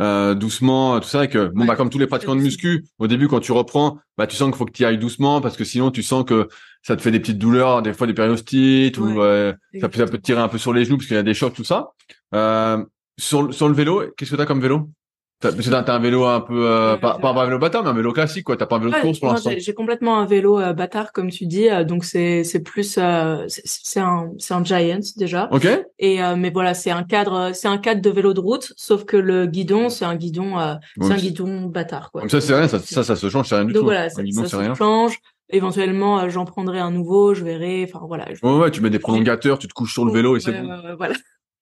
euh, 0.00 0.34
doucement, 0.34 1.00
tout 1.00 1.08
ça, 1.08 1.24
et 1.24 1.28
que 1.28 1.46
bon 1.54 1.64
Ouais, 1.64 1.66
bah 1.66 1.74
comme 1.76 1.88
tous 1.90 1.98
les 1.98 2.06
pratiquants 2.06 2.36
de 2.36 2.42
muscu, 2.42 2.84
au 2.98 3.06
début 3.08 3.28
quand 3.28 3.40
tu 3.40 3.52
reprends, 3.52 3.98
bah 4.18 4.26
tu 4.26 4.36
sens 4.36 4.48
qu'il 4.50 4.56
faut 4.58 4.66
que 4.66 4.72
tu 4.72 4.84
ailles 4.84 4.98
doucement 4.98 5.40
parce 5.40 5.56
que 5.56 5.64
sinon 5.64 5.90
tu 5.90 6.02
sens 6.02 6.24
que 6.24 6.48
ça 6.82 6.96
te 6.96 7.02
fait 7.02 7.10
des 7.10 7.20
petites 7.20 7.38
douleurs, 7.38 7.80
des 7.82 7.94
fois 7.94 8.06
des 8.06 8.12
périostites 8.14 8.98
ou 8.98 9.22
euh, 9.22 9.54
ça, 9.80 9.88
peut, 9.88 9.98
ça 9.98 10.06
peut 10.06 10.18
te 10.18 10.22
tirer 10.22 10.40
un 10.42 10.48
peu 10.48 10.58
sur 10.58 10.72
les 10.74 10.84
genoux 10.84 10.98
parce 10.98 11.06
qu'il 11.08 11.16
y 11.16 11.20
a 11.20 11.22
des 11.22 11.34
chocs, 11.34 11.54
tout 11.54 11.64
ça. 11.64 11.92
Euh, 12.34 12.84
sur, 13.18 13.52
sur 13.54 13.68
le 13.68 13.74
vélo, 13.74 14.04
qu'est-ce 14.18 14.32
que 14.32 14.36
t'as 14.36 14.44
comme 14.46 14.60
vélo? 14.60 14.90
T'as 15.38 15.52
t'as 15.82 15.94
un 15.94 15.98
vélo 15.98 16.24
un 16.24 16.40
peu 16.40 16.66
euh, 16.66 16.94
Euh, 16.94 16.96
pas, 16.96 17.18
pas 17.18 17.30
un 17.30 17.44
vélo 17.44 17.58
bâtard, 17.58 17.82
mais 17.82 17.90
un 17.90 17.92
vélo 17.92 18.12
classique 18.12 18.44
quoi. 18.44 18.56
T'as 18.56 18.64
pas 18.64 18.76
un 18.76 18.78
vélo 18.78 18.92
de 18.92 18.96
course 18.96 19.18
pour 19.18 19.28
non, 19.28 19.34
l'instant. 19.34 19.50
j'ai- 19.50 19.60
J'ai 19.60 19.74
complètement 19.74 20.18
un 20.18 20.24
vélo 20.24 20.58
euh, 20.58 20.72
bâtard 20.72 21.12
comme 21.12 21.30
tu 21.30 21.44
dis, 21.46 21.68
euh, 21.68 21.84
donc 21.84 22.04
c'est 22.06 22.42
c'est 22.42 22.62
plus 22.62 22.96
euh, 22.98 23.44
c'est 23.46 23.60
c'est 23.66 24.00
un 24.00 24.30
c'est 24.38 24.54
un 24.54 24.64
Giant 24.64 24.98
déjà. 25.18 25.48
Ok. 25.52 25.68
Et 25.98 26.22
euh, 26.22 26.36
mais 26.36 26.48
voilà, 26.50 26.72
c'est 26.72 26.90
un 26.90 27.02
cadre 27.02 27.50
c'est 27.52 27.68
un 27.68 27.76
cadre 27.76 28.00
de 28.00 28.08
vélo 28.10 28.32
de 28.32 28.40
route, 28.40 28.72
sauf 28.76 29.04
que 29.04 29.18
le 29.18 29.44
guidon 29.46 29.90
c'est 29.90 30.06
un 30.06 30.16
guidon 30.16 30.58
euh, 30.58 30.74
c'est 31.02 31.12
un 31.12 31.16
guidon 31.16 31.66
bâtard 31.66 32.10
quoi. 32.12 32.22
donc 32.22 32.30
ça 32.30 32.40
c'est 32.40 32.54
rien, 32.54 32.66
ça, 32.66 32.78
ça 32.78 33.04
ça 33.04 33.14
se 33.14 33.28
change, 33.28 33.46
c'est 33.48 33.56
rien 33.56 33.66
du 33.66 33.74
Donc 33.74 33.80
tout. 33.80 33.86
voilà, 33.86 34.04
Un 34.04 34.08
ça, 34.08 34.22
guidon, 34.22 34.40
ça 34.42 34.48
c'est 34.48 34.56
se 34.56 34.60
rien. 34.62 34.74
change. 34.74 35.18
Éventuellement, 35.50 36.18
euh, 36.20 36.28
j'en 36.28 36.44
prendrai 36.44 36.80
un 36.80 36.90
nouveau, 36.90 37.32
je 37.34 37.44
verrai. 37.44 37.84
Enfin 37.88 38.04
voilà. 38.08 38.26
je- 38.34 38.44
Ouais 38.44 38.56
ouais, 38.56 38.70
tu 38.70 38.80
mets 38.80 38.90
des 38.90 38.98
prolongateurs, 38.98 39.58
tu 39.60 39.68
te 39.68 39.74
couches 39.74 39.92
sur 39.92 40.04
le 40.04 40.12
vélo 40.12 40.36
et 40.36 40.40
c'est 40.40 40.50
Ouais, 40.50 40.60
bon. 40.62 40.96
voilà. 40.96 41.14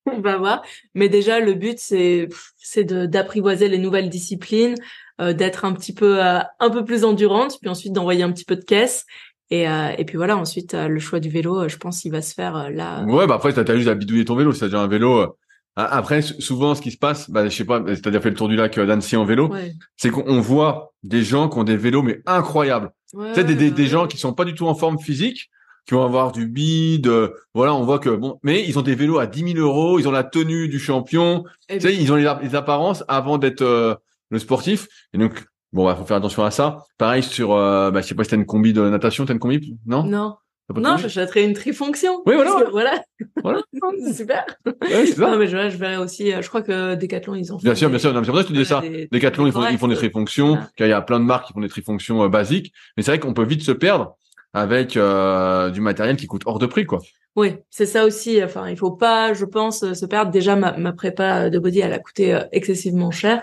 On 0.07 0.21
va 0.21 0.37
voir. 0.37 0.63
Mais 0.95 1.09
déjà, 1.09 1.41
le 1.41 1.55
but, 1.55 1.79
c'est 1.79 2.29
c'est 2.59 2.85
de 2.85 3.07
d'apprivoiser 3.07 3.69
les 3.69 3.79
nouvelles 3.79 4.11
disciplines, 4.11 4.75
euh, 5.21 5.33
d'être 5.33 5.65
un 5.65 5.73
petit 5.73 5.95
peu 5.95 6.23
euh, 6.25 6.41
un 6.61 6.71
peu 6.71 6.85
plus 6.85 7.05
endurante, 7.05 7.59
puis 7.61 7.71
ensuite 7.71 7.93
d'envoyer 7.93 8.23
un 8.23 8.33
petit 8.33 8.45
peu 8.45 8.57
de 8.57 8.65
caisse. 8.65 9.07
Et 9.51 9.69
euh, 9.69 9.91
et 9.99 10.05
puis 10.05 10.17
voilà. 10.17 10.37
Ensuite, 10.37 10.75
euh, 10.75 10.89
le 10.89 11.01
choix 11.01 11.21
du 11.21 11.29
vélo, 11.31 11.63
euh, 11.63 11.69
je 11.69 11.77
pense, 11.79 12.05
il 12.05 12.11
va 12.11 12.23
se 12.23 12.35
faire 12.35 12.57
euh, 12.57 12.71
là. 12.71 13.03
Ouais, 13.05 13.27
bah 13.27 13.35
après, 13.37 13.53
t'as 13.53 13.65
t'as 13.65 13.77
juste 13.77 13.89
à 13.89 13.95
bidouiller 13.95 14.25
ton 14.25 14.37
vélo. 14.37 14.53
Déjà 14.53 14.81
un 14.81 14.89
vélo. 14.89 15.37
Après, 15.77 16.23
souvent, 16.23 16.77
ce 16.77 16.81
qui 16.81 16.93
se 16.93 16.97
passe, 16.99 17.29
bah, 17.29 17.49
je 17.49 17.57
sais 17.57 17.65
pas, 17.65 17.81
déjà 17.81 18.21
fait 18.21 18.31
le 18.31 18.37
tour 18.37 18.49
du 18.49 18.55
lac 18.55 18.79
d'Annecy 18.79 19.17
en 19.17 19.25
vélo, 19.25 19.49
Ouais. 19.49 19.73
c'est 19.97 20.11
qu'on 20.11 20.23
on 20.25 20.39
voit 20.41 20.95
des 21.03 21.23
gens 21.25 21.49
qui 21.49 21.59
ont 21.59 21.65
des 21.65 21.77
vélos, 21.77 22.03
mais 22.03 22.21
incroyables. 22.27 22.93
Ouais, 23.13 23.31
tu 23.31 23.41
sais, 23.41 23.45
des, 23.45 23.57
des, 23.57 23.73
des 23.73 23.87
gens 23.89 24.07
qui 24.07 24.17
sont 24.17 24.33
pas 24.35 24.45
du 24.45 24.55
tout 24.55 24.69
en 24.69 24.77
forme 24.77 25.01
physique, 25.01 25.51
qui 25.87 25.95
vont 25.95 26.05
avoir 26.05 26.33
du 26.33 26.47
bide, 26.47 27.07
euh, 27.09 27.29
voilà, 27.55 27.75
on 27.75 27.85
voit 27.85 27.99
que, 27.99 28.09
bon, 28.11 28.39
mais 28.43 28.65
ils 28.67 28.79
ont 28.79 28.83
des 28.83 28.95
vélos 28.95 29.19
à 29.19 29.27
10 29.27 29.53
000 29.55 29.59
euros, 29.59 29.99
ils 29.99 30.09
ont 30.09 30.13
la 30.13 30.25
tenue 30.25 30.69
du 30.69 30.79
champion, 30.79 31.45
tu 31.69 31.81
sais, 31.81 31.95
ils 31.95 32.11
ont 32.13 32.17
les, 32.17 32.33
les 32.43 32.55
apparences 32.55 33.05
avant 33.09 33.37
d'être 33.39 33.63
euh, 33.63 33.95
le 34.31 34.39
sportif. 34.39 34.87
Et 35.13 35.19
donc, 35.19 35.45
bon, 35.73 35.85
bah, 35.85 35.95
faut 35.95 36.07
faire 36.07 36.17
attention 36.17 36.43
à 36.45 36.51
ça. 36.51 36.79
Pareil 36.99 37.23
sur, 37.23 37.53
euh, 37.53 37.91
bah, 37.91 38.01
je 38.01 38.07
sais 38.07 38.15
pas 38.15 38.25
si 38.25 38.31
t'as 38.31 38.37
une 38.37 38.47
combi 38.47 38.73
de 38.73 38.89
natation, 38.89 39.27
t'as 39.27 39.35
une 39.35 39.39
combi, 39.39 39.77
non? 39.87 40.05
Non, 40.05 40.37
non, 40.75 40.97
j'achèterais 40.97 41.45
une 41.45 41.53
trifonction. 41.53 42.23
Oui, 42.25 42.35
voilà. 42.35 42.53
Que 42.65 42.71
voilà. 42.71 43.03
Voilà. 43.43 43.61
Super. 44.15 44.47
Ouais, 44.65 45.05
c'est 45.05 45.17
ça. 45.17 45.31
Non, 45.31 45.37
mais 45.39 45.47
je, 45.47 45.69
je 45.69 45.77
verrais 45.77 45.99
aussi. 45.99 46.33
euh, 46.33 46.41
Je 46.41 46.49
crois 46.49 46.63
que 46.63 46.95
Decathlon, 46.95 47.35
ils 47.35 47.53
ont. 47.53 47.59
Bien 47.59 47.73
fait 47.73 47.81
sûr, 47.81 47.89
des- 47.89 47.93
bien 47.93 47.99
sûr. 47.99 48.15
Non, 48.15 48.21
mais 48.21 48.25
c'est 48.25 48.31
pour 48.31 48.39
ça 48.41 48.45
que 48.45 48.49
je 48.49 48.55
te 48.55 48.59
dis 48.59 48.65
ça. 48.65 48.81
des- 48.81 49.07
Decathlon, 49.13 49.47
ils 49.47 49.53
font, 49.53 49.59
ils 49.59 49.63
corrects. 49.65 49.79
font 49.81 49.89
des 49.89 49.97
trifonctions. 49.97 50.49
Voilà. 50.55 50.69
Il 50.81 50.89
y 50.89 50.93
a 50.93 51.03
plein 51.03 51.21
de 51.21 51.27
marques 51.27 51.49
qui 51.49 51.53
font 51.53 51.61
des 51.61 51.69
trifonctions 51.69 52.23
euh, 52.25 52.29
basiques. 52.31 52.73
Mais 52.97 53.03
c'est 53.03 53.11
vrai 53.11 53.19
qu'on 53.19 53.35
peut 53.35 53.45
vite 53.45 53.63
se 53.63 53.73
perdre 53.73 54.17
avec 54.55 54.97
euh, 54.97 55.69
du 55.71 55.81
matériel 55.81 56.17
qui 56.17 56.27
coûte 56.27 56.43
hors 56.47 56.59
de 56.59 56.67
prix, 56.67 56.87
quoi. 56.87 57.01
Oui, 57.37 57.57
c'est 57.69 57.87
ça 57.87 58.05
aussi. 58.05 58.43
Enfin, 58.43 58.69
il 58.69 58.77
faut 58.77 58.93
pas, 58.93 59.35
je 59.35 59.45
pense, 59.45 59.83
euh, 59.83 59.93
se 59.93 60.07
perdre. 60.07 60.31
Déjà, 60.31 60.55
ma, 60.55 60.77
ma 60.79 60.93
prépa 60.93 61.51
de 61.51 61.59
body, 61.59 61.81
elle 61.81 61.93
a 61.93 61.99
coûté 61.99 62.33
euh, 62.33 62.45
excessivement 62.53 63.11
cher. 63.11 63.43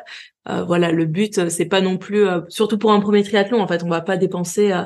Euh, 0.50 0.64
voilà, 0.64 0.92
le 0.94 1.06
but, 1.06 1.38
euh, 1.38 1.50
c'est 1.50 1.66
pas 1.66 1.82
non 1.82 1.98
plus, 1.98 2.26
euh, 2.26 2.40
surtout 2.48 2.78
pour 2.78 2.94
un 2.94 3.02
premier 3.02 3.22
triathlon. 3.22 3.62
En 3.62 3.68
fait, 3.68 3.84
on 3.84 3.90
va 3.90 4.00
pas 4.00 4.16
dépenser 4.16 4.72
euh, 4.72 4.84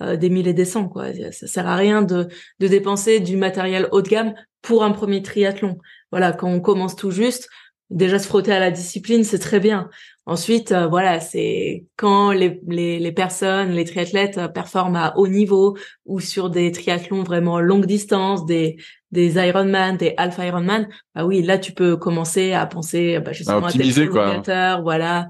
euh, 0.00 0.16
des 0.16 0.30
milliers 0.30 0.50
et 0.50 0.54
des 0.54 0.64
cents. 0.64 0.88
Quoi. 0.88 1.12
Ça 1.32 1.46
sert 1.46 1.66
à 1.66 1.76
rien 1.76 2.00
de, 2.00 2.28
de 2.58 2.66
dépenser 2.66 3.20
du 3.20 3.36
matériel 3.36 3.88
haut 3.92 4.00
de 4.00 4.08
gamme 4.08 4.32
pour 4.62 4.82
un 4.82 4.92
premier 4.92 5.22
triathlon. 5.22 5.76
Voilà, 6.10 6.32
quand 6.32 6.48
on 6.48 6.60
commence 6.60 6.96
tout 6.96 7.10
juste, 7.10 7.48
déjà 7.90 8.18
se 8.18 8.26
frotter 8.26 8.52
à 8.52 8.58
la 8.58 8.70
discipline, 8.70 9.22
c'est 9.22 9.38
très 9.38 9.60
bien. 9.60 9.90
Ensuite, 10.26 10.72
euh, 10.72 10.88
voilà, 10.88 11.20
c'est 11.20 11.84
quand 11.96 12.32
les, 12.32 12.60
les, 12.66 12.98
les 12.98 13.12
personnes, 13.12 13.70
les 13.70 13.84
triathlètes 13.84 14.38
euh, 14.38 14.48
performent 14.48 14.96
à 14.96 15.16
haut 15.16 15.28
niveau 15.28 15.76
ou 16.04 16.18
sur 16.18 16.50
des 16.50 16.72
triathlons 16.72 17.22
vraiment 17.22 17.60
longue 17.60 17.86
distance, 17.86 18.44
des 18.44 18.76
des 19.12 19.36
Ironman, 19.36 19.96
des 19.96 20.14
Alpha 20.16 20.44
Ironman, 20.44 20.88
bah 21.14 21.24
oui, 21.24 21.40
là 21.42 21.58
tu 21.58 21.72
peux 21.72 21.96
commencer 21.96 22.52
à 22.52 22.66
penser, 22.66 23.18
bah, 23.20 23.32
justement 23.32 23.58
à, 23.58 23.66
optimiser, 23.66 24.02
tes 24.02 24.08
prolongateurs, 24.08 24.82
voilà, 24.82 25.28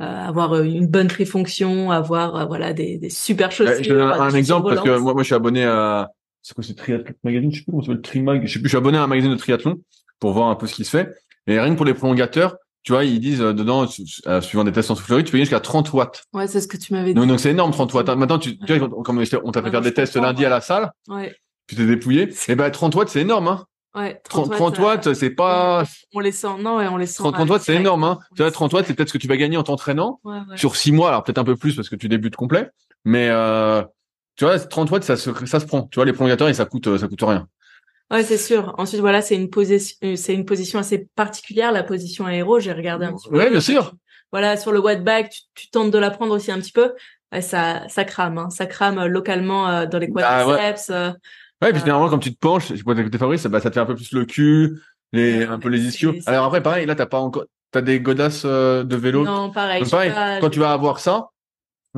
euh, 0.00 0.04
avoir 0.04 0.52
euh, 0.54 0.62
une 0.62 0.86
bonne 0.86 1.08
trifonction, 1.08 1.90
avoir 1.90 2.36
euh, 2.36 2.44
voilà 2.44 2.72
des, 2.72 2.98
des 2.98 3.10
super 3.10 3.48
Euh, 3.48 3.50
chaussures. 3.50 3.82
je 3.82 3.94
donne 3.94 4.12
un 4.12 4.34
exemple 4.34 4.68
parce 4.68 4.86
que 4.86 4.98
moi, 4.98 5.12
moi, 5.12 5.22
je 5.22 5.26
suis 5.26 5.34
abonné 5.34 5.64
à, 5.64 6.10
c'est 6.42 6.54
quoi, 6.54 6.62
c'est 6.62 6.74
Triathlon 6.74 7.14
Magazine? 7.24 7.50
Je 7.50 7.56
sais 7.56 7.62
plus 7.64 7.72
comment 7.72 7.82
ça 7.82 7.86
s'appelle, 7.88 8.02
Trimag. 8.02 8.46
Je 8.46 8.52
sais 8.52 8.58
plus, 8.58 8.64
je 8.64 8.68
suis 8.68 8.76
abonné 8.76 8.98
à 8.98 9.02
un 9.02 9.06
magazine 9.06 9.32
de 9.32 9.36
triathlon 9.36 9.80
pour 10.20 10.32
voir 10.32 10.48
un 10.48 10.54
peu 10.54 10.66
ce 10.66 10.74
qui 10.74 10.84
se 10.84 10.90
fait. 10.90 11.12
Et 11.46 11.58
rien 11.58 11.72
que 11.72 11.76
pour 11.76 11.86
les 11.86 11.94
prolongateurs, 11.94 12.56
tu 12.86 12.92
vois, 12.92 13.04
ils 13.04 13.18
disent 13.18 13.40
euh, 13.42 13.52
dedans, 13.52 13.84
euh, 14.28 14.40
suivant 14.40 14.62
des 14.62 14.70
tests 14.70 14.92
en 14.92 14.94
soufflerie, 14.94 15.24
tu 15.24 15.32
peux 15.32 15.38
gagner 15.38 15.44
jusqu'à 15.46 15.58
30 15.58 15.92
watts. 15.92 16.22
Ouais, 16.32 16.46
c'est 16.46 16.60
ce 16.60 16.68
que 16.68 16.76
tu 16.76 16.92
m'avais 16.92 17.08
dit. 17.08 17.14
Donc, 17.14 17.26
donc 17.26 17.40
c'est 17.40 17.50
énorme, 17.50 17.72
30 17.72 17.92
watts. 17.92 18.08
Maintenant, 18.10 18.38
tu, 18.38 18.56
tu 18.60 18.78
vois, 18.78 18.88
comme 19.02 19.18
on 19.18 19.50
t'a 19.50 19.60
fait 19.60 19.64
Ouais, 19.66 19.70
faire 19.72 19.80
des 19.80 19.92
tests 19.92 20.14
lundi 20.14 20.44
à 20.46 20.48
la 20.48 20.60
salle, 20.60 20.92
Ouais, 21.08 21.34
tu 21.66 21.74
t'es 21.74 21.84
dépouillé. 21.84 22.32
Et 22.46 22.54
ben, 22.54 22.70
30 22.70 22.94
watts, 22.94 23.08
c'est 23.08 23.22
énorme, 23.22 23.48
hein. 23.48 23.64
ouais. 23.96 24.20
30, 24.30 24.52
30 24.52 24.78
watts, 24.78 25.14
c'est 25.14 25.30
pas, 25.30 25.82
On 26.14 26.20
les 26.20 26.30
sent, 26.30 26.46
non, 26.60 26.76
ouais, 26.76 26.86
on 26.86 26.96
les 26.96 27.06
sent. 27.06 27.24
30, 27.24 27.34
30 27.34 27.48
euh, 27.48 27.52
watts, 27.54 27.62
c'est 27.62 27.74
énorme, 27.74 28.04
hein. 28.04 28.20
Tu 28.36 28.42
vois, 28.42 28.46
les 28.46 28.52
30 28.52 28.70
sent 28.70 28.76
watts, 28.76 28.86
c'est 28.86 28.94
peut-être 28.94 29.08
ce 29.08 29.14
que 29.14 29.18
tu 29.18 29.26
vas 29.26 29.36
gagner 29.36 29.56
en 29.56 29.64
t'entraînant 29.64 30.20
Ouais, 30.22 30.38
ouais. 30.48 30.56
sur 30.56 30.76
6 30.76 30.92
mois. 30.92 31.08
Alors, 31.08 31.24
peut-être 31.24 31.38
un 31.38 31.44
peu 31.44 31.56
plus 31.56 31.74
parce 31.74 31.88
que 31.88 31.96
tu 31.96 32.08
débutes 32.08 32.36
complet. 32.36 32.70
Mais, 33.04 33.28
euh, 33.30 33.82
tu 34.36 34.44
vois, 34.44 34.60
30 34.60 34.92
watts, 34.92 35.02
ça 35.02 35.16
se, 35.16 35.30
ça 35.44 35.58
se 35.58 35.66
prend. 35.66 35.88
Tu 35.90 35.96
vois, 35.96 36.04
les 36.04 36.12
prolongateurs, 36.12 36.48
et 36.48 36.54
ça 36.54 36.66
coûte, 36.66 36.86
euh, 36.86 36.98
ça 36.98 37.08
coûte 37.08 37.22
rien. 37.22 37.48
Ouais, 38.10 38.22
c'est 38.22 38.38
sûr. 38.38 38.74
Ensuite, 38.78 39.00
voilà, 39.00 39.20
c'est 39.20 39.34
une 39.34 39.50
position, 39.50 39.96
euh, 40.04 40.16
c'est 40.16 40.32
une 40.34 40.44
position 40.44 40.78
assez 40.78 41.08
particulière, 41.16 41.72
la 41.72 41.82
position 41.82 42.24
aéro. 42.26 42.60
J'ai 42.60 42.72
regardé 42.72 43.06
un 43.06 43.12
petit 43.14 43.28
peu. 43.28 43.36
Ouais, 43.36 43.50
bien 43.50 43.60
sûr. 43.60 43.94
Voilà, 44.32 44.56
sur 44.56 44.70
le 44.72 44.78
watt 44.80 45.02
bag, 45.02 45.28
tu, 45.28 45.40
tu 45.54 45.70
tentes 45.70 45.90
de 45.90 45.98
la 45.98 46.10
prendre 46.10 46.32
aussi 46.34 46.52
un 46.52 46.58
petit 46.60 46.72
peu. 46.72 46.92
Ouais, 47.32 47.40
ça, 47.42 47.82
ça 47.88 48.04
crame, 48.04 48.38
hein. 48.38 48.50
Ça 48.50 48.66
crame 48.66 48.98
euh, 48.98 49.08
localement 49.08 49.68
euh, 49.68 49.86
dans 49.86 49.98
les 49.98 50.08
Ah, 50.18 50.46
ouais. 50.46 50.54
quadriceps. 50.56 50.90
euh, 50.90 51.10
Ouais, 51.62 51.70
puis 51.72 51.78
Euh, 51.78 51.80
généralement, 51.80 52.08
comme 52.08 52.20
tu 52.20 52.32
te 52.34 52.38
penches, 52.38 52.72
je 52.74 52.84
pas 52.84 52.94
tes 52.94 53.18
favoris, 53.18 53.40
ça, 53.40 53.48
bah, 53.48 53.60
ça 53.60 53.70
te 53.70 53.74
fait 53.74 53.80
un 53.80 53.86
peu 53.86 53.94
plus 53.96 54.12
le 54.12 54.24
cul, 54.24 54.78
les, 55.12 55.44
un 55.44 55.58
peu 55.58 55.68
les 55.68 55.80
ischios. 55.86 56.14
Alors 56.26 56.44
après, 56.44 56.62
pareil, 56.62 56.86
là, 56.86 56.94
t'as 56.94 57.06
pas 57.06 57.18
encore, 57.18 57.46
t'as 57.72 57.80
des 57.80 57.98
godasses 57.98 58.42
euh, 58.44 58.84
de 58.84 58.94
vélo. 58.94 59.24
non, 59.24 59.50
pareil. 59.50 59.80
Donc 59.82 59.90
pareil, 59.90 60.12
pas, 60.12 60.38
quand 60.40 60.50
tu 60.50 60.60
vas 60.60 60.72
avoir 60.72 61.00
ça, 61.00 61.28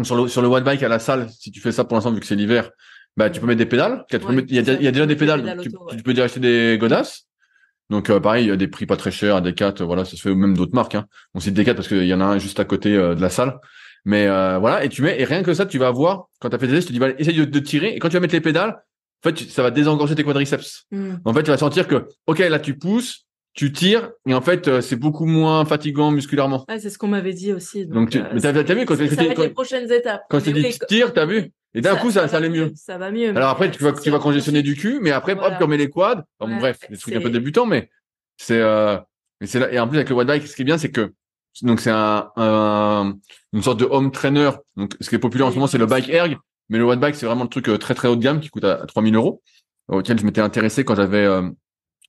sur 0.02 0.14
le, 0.14 0.28
sur 0.28 0.42
le 0.42 0.48
watt 0.48 0.62
bike 0.64 0.82
à 0.84 0.88
la 0.88 1.00
salle, 1.00 1.28
si 1.30 1.50
tu 1.50 1.60
fais 1.60 1.72
ça 1.72 1.84
pour 1.84 1.96
l'instant, 1.96 2.12
vu 2.12 2.20
que 2.20 2.26
c'est 2.26 2.36
l'hiver, 2.36 2.70
bah, 3.16 3.30
tu 3.30 3.40
peux 3.40 3.46
mettre 3.46 3.58
des 3.58 3.66
pédales. 3.66 4.04
Ouais, 4.12 4.44
il 4.48 4.54
y 4.54 4.58
a, 4.58 4.62
y 4.74 4.92
déjà 4.92 5.06
des 5.06 5.16
pédales, 5.16 5.58
tu, 5.62 5.68
auto, 5.68 5.84
ouais. 5.90 5.96
tu 5.96 6.02
peux 6.02 6.12
déjà 6.12 6.24
acheter 6.24 6.40
des 6.40 6.78
godasses. 6.78 7.24
Donc 7.90 8.10
euh, 8.10 8.20
pareil, 8.20 8.44
il 8.44 8.48
y 8.48 8.52
a 8.52 8.56
des 8.56 8.68
prix 8.68 8.84
pas 8.86 8.96
très 8.96 9.10
chers, 9.10 9.36
à 9.36 9.40
Decat, 9.40 9.74
voilà, 9.80 10.04
ça 10.04 10.16
se 10.16 10.20
fait 10.22 10.34
même 10.34 10.56
d'autres 10.56 10.74
marques. 10.74 10.94
Hein. 10.94 11.06
On 11.34 11.40
cite 11.40 11.54
Decat 11.54 11.74
parce 11.74 11.88
qu'il 11.88 12.04
y 12.04 12.12
en 12.14 12.20
a 12.20 12.24
un 12.24 12.38
juste 12.38 12.60
à 12.60 12.64
côté 12.64 12.94
euh, 12.94 13.14
de 13.14 13.22
la 13.22 13.30
salle. 13.30 13.58
Mais 14.04 14.26
euh, 14.28 14.58
voilà, 14.58 14.84
et 14.84 14.88
tu 14.88 15.02
mets, 15.02 15.20
et 15.20 15.24
rien 15.24 15.42
que 15.42 15.52
ça, 15.54 15.66
tu 15.66 15.78
vas 15.78 15.90
voir, 15.90 16.26
quand 16.40 16.48
tu 16.50 16.56
as 16.56 16.58
fait 16.58 16.66
des 16.68 16.74
tests, 16.74 16.86
tu 16.88 16.92
te 16.94 16.98
dis, 16.98 17.00
bah, 17.00 17.10
essaye 17.18 17.34
de, 17.36 17.44
de 17.44 17.58
tirer, 17.58 17.94
et 17.94 17.98
quand 17.98 18.08
tu 18.08 18.14
vas 18.14 18.20
mettre 18.20 18.34
les 18.34 18.40
pédales, 18.40 18.70
en 18.70 19.28
fait, 19.28 19.34
tu- 19.34 19.44
ça 19.44 19.62
va 19.62 19.70
désengorger 19.70 20.14
tes 20.14 20.22
quadriceps. 20.22 20.84
Hmm. 20.92 21.14
En 21.24 21.34
fait, 21.34 21.42
tu 21.42 21.50
vas 21.50 21.58
sentir 21.58 21.88
que, 21.88 22.06
ok, 22.26 22.38
là, 22.38 22.58
tu 22.60 22.78
pousses, 22.78 23.26
tu 23.54 23.72
tires, 23.72 24.10
et 24.26 24.34
en 24.34 24.40
fait, 24.40 24.68
euh, 24.68 24.80
c'est 24.80 24.96
beaucoup 24.96 25.26
moins 25.26 25.64
fatigant 25.64 26.10
musculairement. 26.10 26.64
Ouais, 26.68 26.78
c'est 26.78 26.90
ce 26.90 26.96
qu'on 26.98 27.08
m'avait 27.08 27.32
dit 27.32 27.52
aussi. 27.52 27.84
Donc, 27.86 27.94
Donc, 27.94 28.10
tu- 28.10 28.18
euh, 28.18 28.24
mais 28.32 28.40
t'as- 28.40 28.52
vu 28.52 28.84
quand 28.86 28.96
quand- 28.96 29.42
les 29.42 29.48
prochaines 29.48 29.90
étapes. 29.90 30.22
Quand 30.30 30.38
je 30.38 30.44
te 30.44 30.50
dis 30.50 30.62
tu 30.62 30.78
tires, 30.86 31.12
t'as 31.12 31.26
vu? 31.26 31.50
Et 31.74 31.80
d'un 31.80 31.96
coup, 31.96 32.10
ça, 32.10 32.26
ça, 32.28 32.38
allait 32.38 32.48
mieux. 32.48 32.72
Ça 32.74 32.96
va 32.98 33.10
mieux. 33.10 33.28
Alors 33.36 33.50
après, 33.50 33.70
tu 33.70 33.82
vas, 33.82 33.92
tu 33.92 34.10
vas 34.10 34.18
congestionner 34.18 34.62
du 34.62 34.74
cul, 34.74 34.98
mais 35.02 35.10
après, 35.10 35.34
Voilà. 35.34 35.50
hop, 35.52 35.58
tu 35.58 35.64
remets 35.64 35.76
les 35.76 35.90
quads. 35.90 36.24
Enfin, 36.38 36.52
Ouais, 36.52 36.58
bref, 36.58 36.78
des 36.90 36.96
trucs 36.96 37.14
un 37.14 37.20
peu 37.20 37.30
débutants, 37.30 37.66
mais 37.66 37.90
c'est, 38.36 38.60
euh, 38.60 38.96
mais 39.40 39.46
c'est 39.46 39.58
là, 39.60 39.70
et 39.72 39.78
en 39.78 39.86
plus, 39.86 39.98
avec 39.98 40.08
le 40.08 40.14
watt 40.16 40.26
bike, 40.26 40.46
ce 40.46 40.56
qui 40.56 40.62
est 40.62 40.64
bien, 40.64 40.78
c'est 40.78 40.90
que, 40.90 41.12
donc, 41.62 41.80
c'est 41.80 41.90
un, 41.90 42.30
un- 42.36 43.14
une 43.52 43.62
sorte 43.62 43.80
de 43.80 43.84
home 43.84 44.10
trainer. 44.12 44.50
Donc, 44.76 44.94
ce 45.00 45.08
qui 45.08 45.14
est 45.14 45.18
populaire 45.18 45.46
en 45.46 45.50
ce 45.50 45.56
moment, 45.56 45.66
c'est 45.66 45.78
le 45.78 45.86
bike 45.86 46.08
erg. 46.08 46.38
Mais 46.70 46.78
le 46.78 46.84
watt 46.84 46.98
bike, 47.00 47.14
c'est 47.16 47.26
vraiment 47.26 47.44
le 47.44 47.48
truc 47.50 47.68
euh, 47.68 47.78
très, 47.78 47.94
très 47.94 48.08
haut 48.08 48.16
de 48.16 48.22
gamme 48.22 48.40
qui 48.40 48.48
coûte 48.48 48.64
à, 48.64 48.82
à 48.82 48.86
3000 48.86 49.14
euros, 49.14 49.42
auquel 49.88 50.18
je 50.18 50.24
m'étais 50.24 50.40
intéressé 50.40 50.84
quand 50.84 50.94
j'avais, 50.94 51.24
euh, 51.24 51.48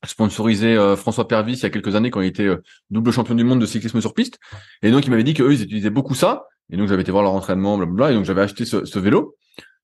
sponsorisé 0.05 0.75
euh, 0.75 0.95
François 0.95 1.27
Pervis 1.27 1.53
il 1.53 1.63
y 1.63 1.65
a 1.65 1.69
quelques 1.69 1.95
années 1.95 2.09
quand 2.09 2.21
il 2.21 2.27
était 2.27 2.45
euh, 2.45 2.63
double 2.89 3.11
champion 3.11 3.35
du 3.35 3.43
monde 3.43 3.59
de 3.59 3.65
cyclisme 3.65 3.99
sur 4.01 4.13
piste. 4.13 4.37
Et 4.81 4.91
donc, 4.91 5.05
il 5.05 5.09
m'avait 5.09 5.23
dit 5.23 5.33
qu'eux, 5.33 5.51
ils 5.53 5.61
utilisaient 5.63 5.89
beaucoup 5.89 6.15
ça. 6.15 6.45
Et 6.71 6.77
donc, 6.77 6.87
j'avais 6.87 7.01
été 7.01 7.11
voir 7.11 7.23
leur 7.23 7.33
entraînement, 7.33 7.77
blablabla. 7.77 8.11
Et 8.11 8.13
donc, 8.15 8.25
j'avais 8.25 8.41
acheté 8.41 8.63
ce, 8.65 8.85
ce 8.85 8.99
vélo. 8.99 9.35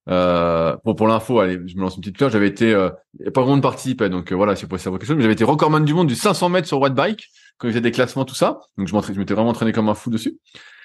Euh, 0.08 0.76
bon, 0.84 0.94
pour 0.94 1.08
l'info, 1.08 1.40
allez, 1.40 1.58
je 1.66 1.76
me 1.76 1.80
lance 1.82 1.96
une 1.96 2.00
petite 2.02 2.16
fleur. 2.16 2.30
J'avais 2.30 2.46
été, 2.48 2.72
euh, 2.72 2.90
pas 3.34 3.40
vraiment 3.42 3.56
de 3.56 3.62
participait, 3.62 4.08
donc 4.08 4.32
euh, 4.32 4.36
voilà, 4.36 4.54
si 4.56 4.62
vous 4.62 4.68
pouvez 4.68 4.80
savoir 4.80 4.98
quelque 5.00 5.08
chose. 5.08 5.16
Mais 5.16 5.22
j'avais 5.22 5.34
été 5.34 5.44
recordman 5.44 5.84
du 5.84 5.94
monde 5.94 6.06
du 6.06 6.14
500 6.14 6.48
mètres 6.48 6.68
sur 6.68 6.78
watt 6.80 6.94
bike 6.94 7.28
quand 7.58 7.68
il 7.68 7.72
faisait 7.72 7.80
des 7.80 7.90
classements, 7.92 8.24
tout 8.24 8.34
ça. 8.34 8.60
Donc 8.78 8.86
je 8.88 8.94
m'entraînais- 8.94 9.14
je 9.14 9.20
m'étais 9.20 9.34
vraiment 9.34 9.50
entraîné 9.50 9.72
comme 9.72 9.88
un 9.88 9.94
fou 9.94 10.10
dessus. 10.10 10.38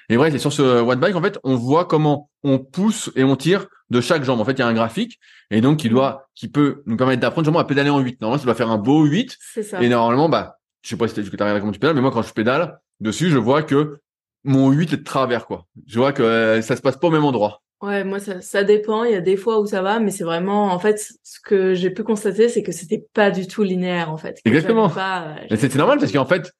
Et 0.08 0.16
vrai, 0.16 0.30
c'est 0.32 0.38
sur 0.38 0.52
ce 0.52 0.80
watt 0.82 0.98
bike, 0.98 1.14
en 1.14 1.22
fait, 1.22 1.38
on 1.44 1.54
voit 1.54 1.84
comment 1.84 2.28
on 2.42 2.58
pousse 2.58 3.10
et 3.14 3.22
on 3.22 3.36
tire 3.36 3.66
de 3.90 4.00
chaque 4.00 4.24
jambe. 4.24 4.40
En 4.40 4.44
fait, 4.44 4.52
il 4.52 4.58
y 4.58 4.62
a 4.62 4.66
un 4.66 4.74
graphique 4.74 5.20
et 5.50 5.60
donc 5.60 5.78
qui 5.78 5.88
doit, 5.88 6.28
qui 6.34 6.48
peut 6.48 6.82
nous 6.86 6.96
permettre 6.96 7.20
d'apprendre 7.20 7.44
justement 7.44 7.60
à 7.60 7.64
pédaler 7.64 7.90
en 7.90 8.00
8. 8.00 8.20
Normalement, 8.20 8.40
ça 8.40 8.46
doit 8.46 8.54
faire 8.54 8.70
un 8.70 8.78
beau 8.78 9.04
8 9.04 9.36
C'est 9.40 9.62
ça. 9.62 9.80
et 9.82 9.88
normalement, 9.88 10.28
bah, 10.28 10.56
je 10.82 10.88
sais 10.90 10.96
pas 10.96 11.06
si 11.06 11.14
t'as 11.14 11.22
regardé 11.22 11.60
comment 11.60 11.72
tu 11.72 11.78
pédales, 11.78 11.94
mais 11.94 12.02
moi, 12.02 12.10
quand 12.10 12.22
je 12.22 12.32
pédale 12.32 12.80
dessus, 13.00 13.30
je 13.30 13.38
vois 13.38 13.62
que 13.62 13.98
mon 14.44 14.70
8 14.70 14.92
est 14.94 14.96
de 14.96 15.04
travers, 15.04 15.46
quoi. 15.46 15.66
Je 15.86 15.98
vois 16.00 16.12
que 16.12 16.22
euh, 16.24 16.62
ça 16.62 16.74
se 16.74 16.82
passe 16.82 16.96
pas 16.96 17.06
au 17.06 17.10
même 17.12 17.24
endroit. 17.24 17.62
Ouais, 17.82 18.04
moi 18.04 18.20
ça, 18.20 18.40
ça 18.40 18.62
dépend. 18.62 19.02
Il 19.02 19.12
y 19.12 19.16
a 19.16 19.20
des 19.20 19.36
fois 19.36 19.60
où 19.60 19.66
ça 19.66 19.82
va, 19.82 19.98
mais 19.98 20.12
c'est 20.12 20.22
vraiment 20.24 20.72
en 20.72 20.78
fait 20.78 21.04
ce 21.22 21.40
que 21.40 21.74
j'ai 21.74 21.90
pu 21.90 22.04
constater, 22.04 22.48
c'est 22.48 22.62
que 22.62 22.70
c'était 22.70 23.04
pas 23.12 23.32
du 23.32 23.48
tout 23.48 23.64
linéaire 23.64 24.10
en 24.10 24.16
fait. 24.16 24.40
Exactement. 24.44 24.88
Pas, 24.88 25.36
euh, 25.40 25.46
Et 25.50 25.56
c'est 25.56 25.74
normal 25.74 25.98
parce 25.98 26.12
qu'en 26.12 26.24
fait, 26.24 26.52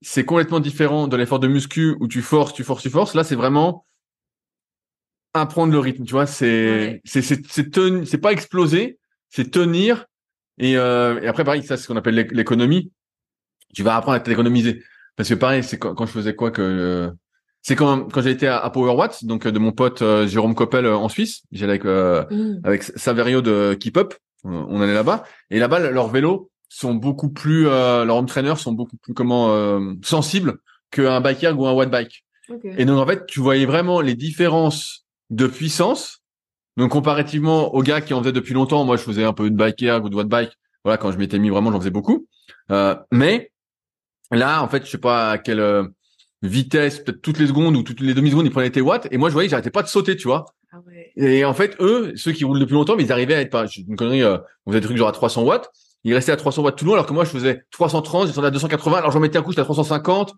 c'est 0.00 0.24
complètement 0.24 0.58
différent 0.58 1.06
de 1.06 1.16
l'effort 1.18 1.38
de 1.38 1.48
muscu 1.48 1.96
où 2.00 2.08
tu 2.08 2.22
forces, 2.22 2.54
tu 2.54 2.64
forces, 2.64 2.82
tu 2.82 2.88
forces. 2.88 3.14
Là, 3.14 3.24
c'est 3.24 3.34
vraiment 3.34 3.84
apprendre 5.34 5.72
le 5.72 5.78
rythme, 5.78 6.04
tu 6.04 6.12
vois. 6.12 6.26
C'est 6.26 7.02
c'est 7.04 7.20
c'est 7.20 7.46
c'est 7.46 7.70
c'est 8.06 8.18
pas 8.18 8.32
exploser, 8.32 8.98
c'est 9.28 9.50
tenir. 9.50 10.06
Et, 10.58 10.76
euh, 10.76 11.20
et 11.20 11.26
après, 11.26 11.44
pareil, 11.44 11.62
ça, 11.62 11.76
c'est 11.76 11.84
ce 11.84 11.88
qu'on 11.88 11.96
appelle 11.96 12.26
l'économie. 12.32 12.92
Tu 13.74 13.82
vas 13.82 13.96
apprendre 13.96 14.16
à 14.16 14.20
t'économiser. 14.20 14.82
Parce 15.16 15.28
que 15.28 15.34
pareil, 15.34 15.62
c'est 15.62 15.78
quand, 15.78 16.06
je 16.06 16.12
faisais 16.12 16.34
quoi 16.34 16.50
que 16.50 16.62
euh, 16.62 17.10
c'est 17.62 17.76
quand 17.76 18.12
quand 18.12 18.22
j'ai 18.22 18.30
été 18.30 18.46
à, 18.46 18.58
à 18.58 18.70
Power 18.70 18.94
Watts, 18.94 19.24
donc 19.24 19.46
de 19.46 19.58
mon 19.58 19.72
pote 19.72 20.02
euh, 20.02 20.26
Jérôme 20.26 20.54
Coppel 20.54 20.86
euh, 20.86 20.96
en 20.96 21.08
Suisse. 21.08 21.42
J'allais 21.52 21.80
avec 21.80 21.84
mmh. 21.84 22.60
avec 22.64 22.82
Saverio 22.82 23.42
de 23.42 23.76
Keep 23.78 23.96
Up. 23.96 24.14
On 24.44 24.80
allait 24.80 24.94
là-bas 24.94 25.24
et 25.50 25.58
là-bas 25.58 25.90
leurs 25.90 26.08
vélos 26.08 26.50
sont 26.70 26.94
beaucoup 26.94 27.28
plus 27.28 27.64
leurs 27.64 28.16
home 28.16 28.26
trainers 28.26 28.56
sont 28.56 28.72
beaucoup 28.72 28.96
plus 28.96 29.12
comment 29.12 29.78
sensibles 30.02 30.56
qu'un 30.90 31.20
biker 31.20 31.58
ou 31.58 31.66
un 31.66 31.72
watt 31.72 31.90
bike. 31.90 32.24
Et 32.64 32.84
donc 32.84 32.98
en 32.98 33.06
fait, 33.06 33.26
tu 33.26 33.40
voyais 33.40 33.66
vraiment 33.66 34.00
les 34.00 34.14
différences 34.14 35.06
de 35.30 35.46
puissance. 35.46 36.22
Donc 36.76 36.90
comparativement 36.90 37.74
aux 37.74 37.82
gars 37.82 38.00
qui 38.00 38.14
en 38.14 38.20
faisaient 38.20 38.32
depuis 38.32 38.54
longtemps, 38.54 38.84
moi 38.84 38.96
je 38.96 39.02
faisais 39.02 39.24
un 39.24 39.32
peu 39.32 39.50
de 39.50 39.56
biker 39.56 40.02
ou 40.02 40.08
de 40.08 40.16
watt 40.16 40.28
bike. 40.28 40.52
Voilà, 40.84 40.96
quand 40.96 41.12
je 41.12 41.18
m'étais 41.18 41.38
mis 41.38 41.50
vraiment, 41.50 41.70
j'en 41.70 41.78
faisais 41.78 41.90
beaucoup. 41.90 42.26
Euh, 42.70 42.96
mais 43.12 43.52
là, 44.30 44.62
en 44.62 44.68
fait, 44.68 44.84
je 44.84 44.90
sais 44.90 44.98
pas 44.98 45.32
à 45.32 45.38
quelle 45.38 45.60
euh, 45.60 45.84
vitesse, 46.42 47.00
peut-être 47.00 47.20
toutes 47.20 47.38
les 47.38 47.46
secondes 47.46 47.76
ou 47.76 47.82
toutes 47.82 48.00
les 48.00 48.14
demi 48.14 48.30
secondes, 48.30 48.46
ils 48.46 48.52
prenaient 48.52 48.70
tes 48.70 48.80
watts. 48.80 49.08
Et 49.10 49.18
moi, 49.18 49.28
je 49.28 49.34
voyais, 49.34 49.48
j'arrêtais 49.48 49.70
pas 49.70 49.82
de 49.82 49.88
sauter, 49.88 50.16
tu 50.16 50.28
vois. 50.28 50.46
Ah 50.72 50.78
ouais. 50.86 51.12
Et 51.16 51.44
en 51.44 51.54
fait, 51.54 51.76
eux, 51.80 52.12
ceux 52.16 52.32
qui 52.32 52.44
roulent 52.44 52.60
depuis 52.60 52.74
longtemps, 52.74 52.96
mais 52.96 53.02
ils 53.02 53.12
arrivaient 53.12 53.34
à 53.34 53.40
être 53.40 53.50
pas 53.50 53.66
une 53.66 53.96
connerie. 53.96 54.22
Euh, 54.22 54.38
on 54.66 54.70
faisait 54.70 54.80
des 54.80 54.86
trucs 54.86 54.96
genre 54.96 55.08
à 55.08 55.12
300 55.12 55.42
watts. 55.42 55.70
Ils 56.04 56.14
restaient 56.14 56.32
à 56.32 56.36
300 56.36 56.62
watts 56.62 56.78
tout 56.78 56.84
le 56.84 56.90
long, 56.90 56.94
alors 56.94 57.06
que 57.06 57.12
moi, 57.12 57.24
je 57.24 57.30
faisais 57.30 57.64
330, 57.72 58.28
j'étais 58.28 58.38
à 58.38 58.50
280. 58.50 58.96
Alors 58.96 59.10
j'en 59.10 59.20
mettais 59.20 59.36
un 59.36 59.42
coup, 59.42 59.50
j'étais 59.50 59.60
à 59.60 59.64
350. 59.64 60.32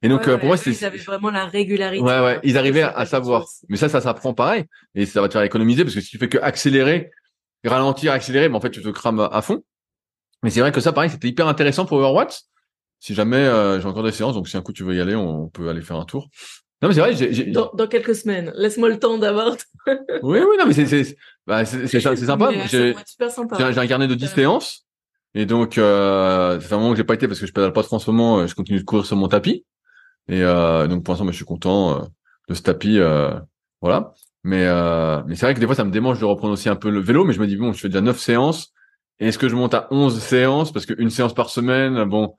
Et 0.00 0.08
donc, 0.08 0.26
euh, 0.26 0.38
pour 0.38 0.46
moi, 0.46 0.56
c'était. 0.56 0.78
Ils 0.78 0.84
avaient 0.84 0.98
vraiment 0.98 1.30
la 1.30 1.44
régularité. 1.44 2.02
Ouais, 2.02 2.20
ouais. 2.20 2.40
Ils 2.44 2.56
arrivaient 2.56 2.82
à, 2.82 3.04
savoir. 3.04 3.44
Mais 3.68 3.76
ça, 3.76 3.88
ça 3.88 4.00
s'apprend 4.00 4.32
pareil. 4.32 4.64
Et 4.94 5.04
ça 5.04 5.20
va 5.20 5.28
te 5.28 5.34
faire 5.34 5.42
économiser 5.42 5.84
parce 5.84 5.94
que 5.94 6.00
si 6.00 6.08
tu 6.08 6.18
fais 6.18 6.28
que 6.28 6.38
accélérer, 6.38 7.10
ralentir, 7.64 8.12
accélérer, 8.12 8.48
mais 8.48 8.56
en 8.56 8.60
fait, 8.60 8.70
tu 8.70 8.80
te 8.80 8.88
crames 8.88 9.28
à 9.30 9.42
fond. 9.42 9.62
Mais 10.42 10.50
c'est 10.50 10.60
vrai 10.60 10.72
que 10.72 10.80
ça, 10.80 10.92
pareil, 10.92 11.10
c'était 11.10 11.28
hyper 11.28 11.46
intéressant 11.46 11.84
pour 11.84 11.98
Overwatch. 11.98 12.40
Si 13.02 13.14
jamais 13.14 13.38
euh, 13.38 13.80
j'ai 13.80 13.88
encore 13.88 14.04
des 14.04 14.12
séances, 14.12 14.34
donc 14.34 14.46
si 14.46 14.56
un 14.56 14.62
coup 14.62 14.72
tu 14.72 14.84
veux 14.84 14.94
y 14.94 15.00
aller, 15.00 15.16
on 15.16 15.48
peut 15.48 15.68
aller 15.68 15.82
faire 15.82 15.96
un 15.96 16.04
tour. 16.04 16.28
Non, 16.80 16.88
mais 16.88 16.94
c'est 16.94 17.00
vrai, 17.00 17.16
j'ai, 17.16 17.46
dans, 17.46 17.68
dans, 17.74 17.88
quelques 17.88 18.14
semaines. 18.14 18.52
Laisse-moi 18.54 18.88
le 18.88 19.00
temps 19.00 19.18
d'avoir. 19.18 19.56
oui, 20.22 20.38
oui, 20.38 20.56
non, 20.56 20.66
mais 20.68 20.72
c'est, 20.72 20.86
c'est, 20.86 21.16
bah, 21.44 21.64
sympa. 21.64 22.50
J'ai, 22.68 22.94
un 23.58 23.86
carnet 23.88 24.06
de 24.06 24.14
10 24.14 24.28
séances. 24.28 24.86
Et 25.34 25.46
donc, 25.46 25.78
euh, 25.78 26.60
c'est 26.60 26.72
un 26.72 26.78
moment 26.78 26.92
que 26.92 26.96
j'ai 26.96 27.02
pas 27.02 27.14
été 27.14 27.26
parce 27.26 27.40
que 27.40 27.46
je 27.46 27.52
pédale 27.52 27.72
pas 27.72 27.82
trop 27.82 27.96
en 27.96 27.98
ce 27.98 28.08
moment. 28.08 28.38
Euh, 28.38 28.46
je 28.46 28.54
continue 28.54 28.78
de 28.78 28.84
courir 28.84 29.04
sur 29.04 29.16
mon 29.16 29.26
tapis. 29.26 29.66
Et 30.28 30.44
euh, 30.44 30.86
donc, 30.86 31.02
pour 31.02 31.12
l'instant, 31.12 31.26
je 31.26 31.32
suis 31.32 31.44
content 31.44 31.96
euh, 31.96 32.04
de 32.48 32.54
ce 32.54 32.62
tapis. 32.62 33.00
Euh, 33.00 33.32
voilà. 33.80 34.14
Mais, 34.44 34.64
euh, 34.64 35.22
mais 35.26 35.34
c'est 35.34 35.46
vrai 35.46 35.54
que 35.54 35.60
des 35.60 35.66
fois, 35.66 35.74
ça 35.74 35.84
me 35.84 35.90
démange 35.90 36.20
de 36.20 36.24
reprendre 36.24 36.52
aussi 36.52 36.68
un 36.68 36.76
peu 36.76 36.88
le 36.88 37.00
vélo. 37.00 37.24
Mais 37.24 37.32
je 37.32 37.40
me 37.40 37.48
dis, 37.48 37.56
bon, 37.56 37.72
je 37.72 37.80
fais 37.80 37.88
déjà 37.88 38.00
9 38.00 38.16
séances. 38.16 38.72
Est-ce 39.18 39.38
que 39.38 39.48
je 39.48 39.56
monte 39.56 39.74
à 39.74 39.88
11 39.90 40.20
séances? 40.20 40.72
Parce 40.72 40.86
qu'une 40.86 41.10
séance 41.10 41.34
par 41.34 41.50
semaine, 41.50 42.04
bon, 42.04 42.36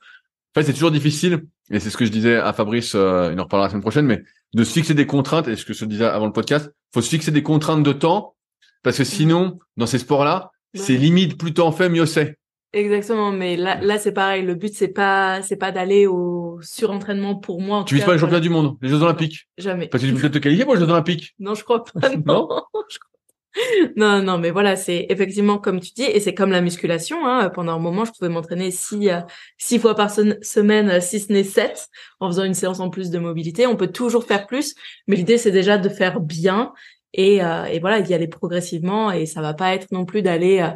en 0.56 0.60
fait, 0.60 0.68
c'est 0.68 0.74
toujours 0.74 0.92
difficile. 0.92 1.46
Et 1.72 1.80
c'est 1.80 1.90
ce 1.90 1.98
que 1.98 2.06
je 2.06 2.12
disais 2.12 2.36
à 2.36 2.54
Fabrice, 2.54 2.94
euh, 2.96 3.32
il 3.34 3.40
en 3.40 3.44
reparlera 3.44 3.68
la 3.68 3.70
semaine 3.72 3.82
prochaine, 3.82 4.06
mais 4.06 4.22
de 4.54 4.64
se 4.64 4.74
fixer 4.74 4.94
des 4.94 5.08
contraintes, 5.08 5.48
et 5.48 5.56
ce 5.56 5.66
que 5.66 5.74
je 5.74 5.86
disais 5.86 6.06
avant 6.06 6.28
le 6.28 6.32
podcast, 6.32 6.72
faut 6.94 7.02
se 7.02 7.10
fixer 7.10 7.32
des 7.32 7.42
contraintes 7.42 7.84
de 7.84 7.94
temps, 7.94 8.36
parce 8.84 8.98
que 8.98 9.04
sinon, 9.04 9.58
dans 9.78 9.88
ces 9.88 9.98
sports-là, 9.98 10.52
c'est 10.76 10.96
limite, 10.96 11.38
plus 11.38 11.54
t'en 11.54 11.72
fais, 11.72 11.90
mieux 11.90 12.06
c'est. 12.06 12.38
Exactement, 12.74 13.32
mais 13.32 13.56
là, 13.56 13.80
là 13.82 14.00
c'est 14.00 14.12
pareil. 14.12 14.44
Le 14.44 14.56
but 14.56 14.74
c'est 14.74 14.88
pas, 14.88 15.44
c'est 15.44 15.58
pas 15.58 15.72
d'aller 15.72 16.08
au 16.08 16.60
surentraînement 16.62 17.36
pour 17.36 17.62
moi. 17.62 17.84
tu 17.88 17.96
vises 17.96 18.04
pas 18.04 18.14
les 18.14 18.20
championnats 18.20 18.42
du 18.42 18.50
monde, 18.50 18.78
les 18.82 18.90
Jeux 18.90 19.02
Olympiques? 19.02 19.48
Jamais. 19.60 19.88
Parce 19.88 20.04
que 20.04 20.10
tu 20.10 20.16
peux 20.16 20.32
te 20.32 20.40
qualifier 20.40 20.66
pour 20.66 20.74
les 20.74 20.80
Jeux 20.80 20.90
Olympiques? 20.90 21.36
Non, 21.40 21.54
je 21.54 21.64
crois 21.64 21.84
pas. 21.84 22.10
Non? 22.10 22.48
non, 22.50 22.64
non, 23.96 24.38
mais 24.38 24.52
voilà, 24.52 24.76
c'est 24.76 25.06
effectivement 25.10 25.58
comme 25.58 25.80
tu 25.80 25.92
dis, 25.94 26.04
et 26.04 26.20
c'est 26.20 26.34
comme 26.34 26.52
la 26.52 26.62
musculation. 26.62 27.26
Hein, 27.26 27.50
pendant 27.50 27.74
un 27.74 27.80
moment, 27.80 28.06
je 28.06 28.12
pouvais 28.12 28.30
m'entraîner 28.30 28.72
six, 28.72 29.10
euh, 29.10 29.20
six 29.58 29.80
fois 29.80 29.96
par 29.96 30.10
semaine, 30.10 30.90
euh, 30.90 31.00
si 31.02 31.20
ce 31.20 31.32
n'est 31.32 31.44
sept, 31.44 31.90
en 32.20 32.28
faisant 32.28 32.44
une 32.44 32.54
séance 32.54 32.80
en 32.80 32.90
plus 32.90 33.10
de 33.12 33.20
mobilité. 33.20 33.68
On 33.68 33.76
peut 33.76 33.92
toujours 33.92 34.26
faire 34.26 34.48
plus, 34.48 34.76
mais 35.08 35.16
l'idée 35.16 35.38
c'est 35.38 35.52
déjà 35.52 35.78
de 35.78 35.90
faire 35.90 36.20
bien 36.20 36.74
et, 37.14 37.44
euh, 37.44 37.66
et 37.66 37.80
voilà, 37.80 38.02
d'y 38.02 38.14
aller 38.14 38.28
progressivement. 38.28 39.12
Et 39.12 39.26
ça 39.26 39.42
va 39.42 39.54
pas 39.54 39.74
être 39.74 39.92
non 39.92 40.06
plus 40.06 40.22
d'aller 40.22 40.60
euh, 40.62 40.70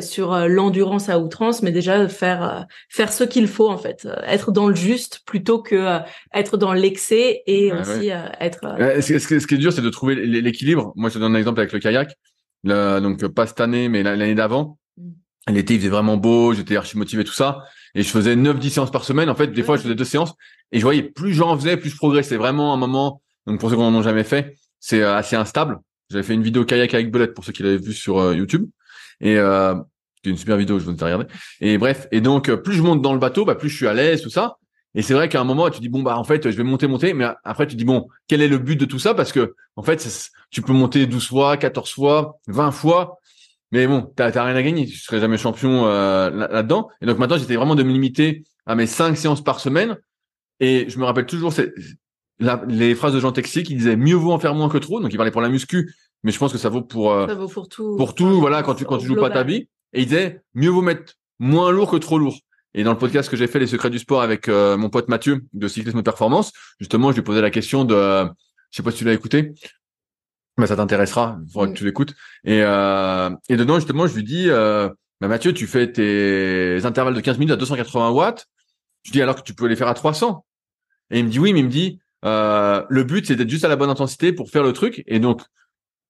sur 0.00 0.32
euh, 0.32 0.48
l'endurance 0.48 1.08
à 1.08 1.18
outrance, 1.18 1.62
mais 1.62 1.70
déjà 1.70 2.08
faire 2.08 2.42
euh, 2.42 2.60
faire 2.88 3.12
ce 3.12 3.24
qu'il 3.24 3.48
faut 3.48 3.68
en 3.68 3.76
fait, 3.76 4.08
être 4.26 4.50
dans 4.50 4.68
le 4.68 4.74
juste 4.74 5.20
plutôt 5.26 5.60
que 5.60 5.98
être 6.32 6.56
dans 6.56 6.72
l'excès 6.72 7.42
et 7.46 7.72
aussi 7.72 8.08
être. 8.40 8.76
Ce, 9.02 9.18
ce, 9.18 9.38
ce, 9.40 9.46
qui 9.46 9.54
est 9.54 9.58
dur, 9.58 9.72
c'est 9.72 9.82
de 9.82 9.90
trouver 9.90 10.14
l'équilibre. 10.14 10.92
Moi, 10.96 11.10
je 11.10 11.14
te 11.14 11.18
donne 11.18 11.34
un 11.34 11.38
exemple 11.38 11.60
avec 11.60 11.72
le 11.72 11.80
kayak. 11.80 12.14
donc 12.64 13.26
pas 13.28 13.46
cette 13.46 13.60
année, 13.60 13.88
mais 13.88 14.02
l'année 14.02 14.34
d'avant. 14.34 14.78
Mm. 14.96 15.10
L'été, 15.52 15.74
il 15.74 15.80
faisait 15.80 15.90
vraiment 15.90 16.16
beau, 16.16 16.54
j'étais 16.54 16.76
archi 16.76 16.96
motivé, 16.96 17.22
tout 17.22 17.34
ça. 17.34 17.64
Et 17.94 18.02
je 18.02 18.08
faisais 18.08 18.34
9-10 18.34 18.70
séances 18.70 18.90
par 18.90 19.04
semaine. 19.04 19.28
En 19.28 19.34
fait, 19.34 19.48
des 19.48 19.62
fois, 19.62 19.76
je 19.76 19.82
faisais 19.82 19.94
deux 19.94 20.04
séances. 20.04 20.32
Et 20.72 20.78
je 20.78 20.82
voyais, 20.82 21.02
plus 21.02 21.34
j'en 21.34 21.56
faisais, 21.58 21.76
plus 21.76 21.90
je 21.90 21.96
progressais. 21.96 22.36
Vraiment 22.36 22.72
un 22.72 22.78
moment, 22.78 23.20
donc 23.46 23.60
pour 23.60 23.68
ceux 23.68 23.76
qui 23.76 23.82
n'en 23.82 23.94
ont 23.94 24.02
jamais 24.02 24.24
fait, 24.24 24.56
c'est 24.80 25.02
assez 25.02 25.36
instable. 25.36 25.78
J'avais 26.10 26.24
fait 26.24 26.34
une 26.34 26.42
vidéo 26.42 26.64
kayak 26.64 26.94
avec 26.94 27.10
Belette 27.10 27.34
pour 27.34 27.44
ceux 27.44 27.52
qui 27.52 27.62
l'avaient 27.62 27.76
vu 27.76 27.92
sur 27.92 28.32
YouTube. 28.32 28.66
Et 29.20 29.38
euh, 29.38 29.74
c'est 30.22 30.30
une 30.30 30.36
super 30.36 30.56
vidéo, 30.56 30.78
je 30.78 30.84
vous 30.84 30.90
à 30.92 31.04
regarder. 31.04 31.26
Et 31.60 31.78
bref, 31.78 32.08
et 32.12 32.20
donc 32.20 32.48
euh, 32.48 32.56
plus 32.56 32.74
je 32.74 32.82
monte 32.82 33.02
dans 33.02 33.12
le 33.12 33.18
bateau, 33.18 33.44
bah 33.44 33.54
plus 33.54 33.68
je 33.68 33.76
suis 33.76 33.86
à 33.86 33.94
l'aise, 33.94 34.22
tout 34.22 34.30
ça. 34.30 34.56
Et 34.94 35.02
c'est 35.02 35.14
vrai 35.14 35.28
qu'à 35.28 35.40
un 35.40 35.44
moment, 35.44 35.68
tu 35.70 35.80
dis 35.80 35.88
bon 35.88 36.02
bah 36.02 36.16
en 36.16 36.24
fait, 36.24 36.50
je 36.50 36.56
vais 36.56 36.62
monter, 36.62 36.86
monter, 36.86 37.14
mais 37.14 37.26
après 37.44 37.66
tu 37.66 37.76
dis 37.76 37.84
bon, 37.84 38.08
quel 38.28 38.40
est 38.42 38.48
le 38.48 38.58
but 38.58 38.76
de 38.76 38.84
tout 38.84 38.98
ça? 38.98 39.14
Parce 39.14 39.32
que 39.32 39.54
en 39.76 39.82
fait, 39.82 40.06
tu 40.50 40.62
peux 40.62 40.72
monter 40.72 41.06
12 41.06 41.28
fois, 41.28 41.56
14 41.56 41.90
fois, 41.90 42.38
20 42.46 42.70
fois, 42.70 43.18
mais 43.72 43.88
bon, 43.88 44.12
t'as 44.14 44.30
rien 44.30 44.54
à 44.54 44.62
gagner, 44.62 44.86
tu 44.86 44.96
serais 44.96 45.18
jamais 45.18 45.36
champion 45.36 45.86
euh, 45.86 46.30
là-dedans. 46.30 46.88
et 47.02 47.06
donc 47.06 47.18
maintenant, 47.18 47.36
j'étais 47.36 47.56
vraiment 47.56 47.74
de 47.74 47.82
me 47.82 47.90
limiter 47.90 48.44
à 48.66 48.76
mes 48.76 48.86
5 48.86 49.16
séances 49.16 49.42
par 49.42 49.58
semaine. 49.58 49.98
Et 50.60 50.86
je 50.88 50.96
me 50.98 51.04
rappelle 51.04 51.26
toujours 51.26 51.52
les 52.68 52.94
phrases 52.94 53.14
de 53.14 53.18
Jean 53.18 53.32
Texier 53.32 53.64
qui 53.64 53.74
disaient 53.74 53.96
mieux 53.96 54.14
vaut 54.14 54.32
en 54.32 54.38
faire 54.38 54.54
moins 54.54 54.68
que 54.68 54.78
trop. 54.78 55.00
Donc 55.00 55.12
il 55.12 55.16
parlait 55.16 55.32
pour 55.32 55.40
la 55.40 55.48
muscu, 55.48 55.92
mais 56.24 56.32
je 56.32 56.38
pense 56.38 56.52
que 56.52 56.58
ça 56.58 56.68
vaut 56.68 56.82
pour 56.82 57.12
euh, 57.12 57.26
ça 57.28 57.34
vaut 57.34 57.48
pour 57.48 57.68
tout. 57.68 57.96
Pour 57.96 58.14
tout, 58.14 58.40
voilà, 58.40 58.62
quand 58.62 58.74
tu 58.74 58.84
quand 58.84 58.98
tu 58.98 59.06
joues 59.06 59.14
pas 59.16 59.30
ta 59.30 59.44
vie. 59.44 59.68
Et 59.92 60.00
il 60.00 60.06
disait 60.06 60.42
mieux 60.54 60.70
vaut 60.70 60.82
mettre 60.82 61.14
moins 61.38 61.70
lourd 61.70 61.90
que 61.90 61.96
trop 61.96 62.18
lourd. 62.18 62.38
Et 62.74 62.82
dans 62.82 62.90
le 62.90 62.98
podcast 62.98 63.30
que 63.30 63.36
j'ai 63.36 63.46
fait 63.46 63.60
les 63.60 63.68
secrets 63.68 63.90
du 63.90 64.00
sport 64.00 64.20
avec 64.20 64.48
euh, 64.48 64.76
mon 64.76 64.90
pote 64.90 65.08
Mathieu 65.08 65.44
de 65.52 65.68
cyclisme 65.68 66.02
performance, 66.02 66.50
justement, 66.80 67.12
je 67.12 67.16
lui 67.16 67.22
posais 67.22 67.40
la 67.40 67.50
question 67.50 67.84
de, 67.84 67.94
euh, 67.94 68.24
je 68.72 68.78
sais 68.78 68.82
pas 68.82 68.90
si 68.90 68.98
tu 68.98 69.04
l'as 69.04 69.12
écouté, 69.12 69.52
mais 70.58 70.66
ça 70.66 70.74
t'intéressera, 70.74 71.38
il 71.46 71.52
faudra 71.52 71.68
que 71.68 71.74
tu 71.74 71.84
l'écoutes. 71.84 72.14
Et 72.44 72.62
euh, 72.62 73.30
et 73.48 73.56
dedans 73.56 73.76
justement, 73.76 74.06
je 74.06 74.14
lui 74.14 74.24
dis, 74.24 74.46
euh, 74.48 74.88
bah, 75.20 75.28
Mathieu, 75.28 75.52
tu 75.52 75.66
fais 75.66 75.90
tes 75.92 76.84
intervalles 76.84 77.14
de 77.14 77.20
15 77.20 77.38
minutes 77.38 77.52
à 77.52 77.56
280 77.56 78.10
watts. 78.10 78.46
Je 79.04 79.12
dis 79.12 79.22
alors 79.22 79.36
que 79.36 79.42
tu 79.42 79.54
peux 79.54 79.66
les 79.66 79.76
faire 79.76 79.88
à 79.88 79.94
300. 79.94 80.44
Et 81.10 81.18
il 81.18 81.24
me 81.26 81.30
dit 81.30 81.38
oui, 81.38 81.52
mais 81.52 81.60
il 81.60 81.66
me 81.66 81.70
dit 81.70 82.00
euh, 82.24 82.82
le 82.88 83.04
but 83.04 83.26
c'est 83.26 83.36
d'être 83.36 83.50
juste 83.50 83.64
à 83.64 83.68
la 83.68 83.76
bonne 83.76 83.90
intensité 83.90 84.32
pour 84.32 84.50
faire 84.50 84.62
le 84.62 84.72
truc. 84.72 85.04
Et 85.06 85.18
donc 85.18 85.42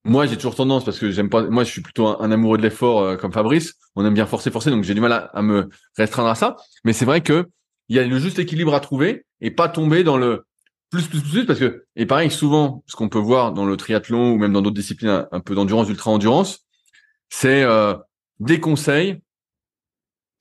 moi, 0.04 0.26
j'ai 0.26 0.36
toujours 0.36 0.54
tendance 0.54 0.84
parce 0.84 0.98
que 0.98 1.10
j'aime 1.10 1.30
pas. 1.30 1.42
Moi, 1.48 1.64
je 1.64 1.70
suis 1.70 1.80
plutôt 1.80 2.20
un, 2.20 2.30
amoureux 2.30 2.58
de 2.58 2.62
l'effort 2.62 3.00
euh, 3.00 3.16
comme 3.16 3.32
Fabrice. 3.32 3.74
On 3.96 4.04
aime 4.04 4.12
bien 4.12 4.26
forcer, 4.26 4.50
forcer, 4.50 4.70
donc 4.70 4.84
j'ai 4.84 4.92
du 4.92 5.00
mal 5.00 5.30
à, 5.32 5.42
me 5.42 5.70
restreindre 5.96 6.28
à 6.28 6.34
ça. 6.34 6.56
Mais 6.84 6.92
c'est 6.92 7.06
vrai 7.06 7.22
que 7.22 7.48
il 7.88 7.96
y 7.96 7.98
a 7.98 8.06
le 8.06 8.18
juste 8.18 8.38
équilibre 8.38 8.74
à 8.74 8.80
trouver 8.80 9.24
et 9.40 9.50
pas 9.50 9.68
tomber 9.68 10.04
dans 10.04 10.18
le 10.18 10.44
plus, 10.90 11.08
plus, 11.08 11.22
plus, 11.22 11.46
parce 11.46 11.58
que 11.58 11.86
et 11.96 12.04
pareil, 12.04 12.30
souvent, 12.30 12.84
ce 12.86 12.96
qu'on 12.96 13.08
peut 13.08 13.18
voir 13.18 13.52
dans 13.52 13.64
le 13.64 13.76
triathlon 13.78 14.32
ou 14.32 14.38
même 14.38 14.52
dans 14.52 14.60
d'autres 14.60 14.76
disciplines 14.76 15.26
un, 15.30 15.40
peu 15.40 15.54
d'endurance, 15.54 15.88
ultra 15.88 16.10
endurance, 16.10 16.66
c'est 17.30 17.62
euh, 17.62 17.94
des 18.40 18.60
conseils. 18.60 19.20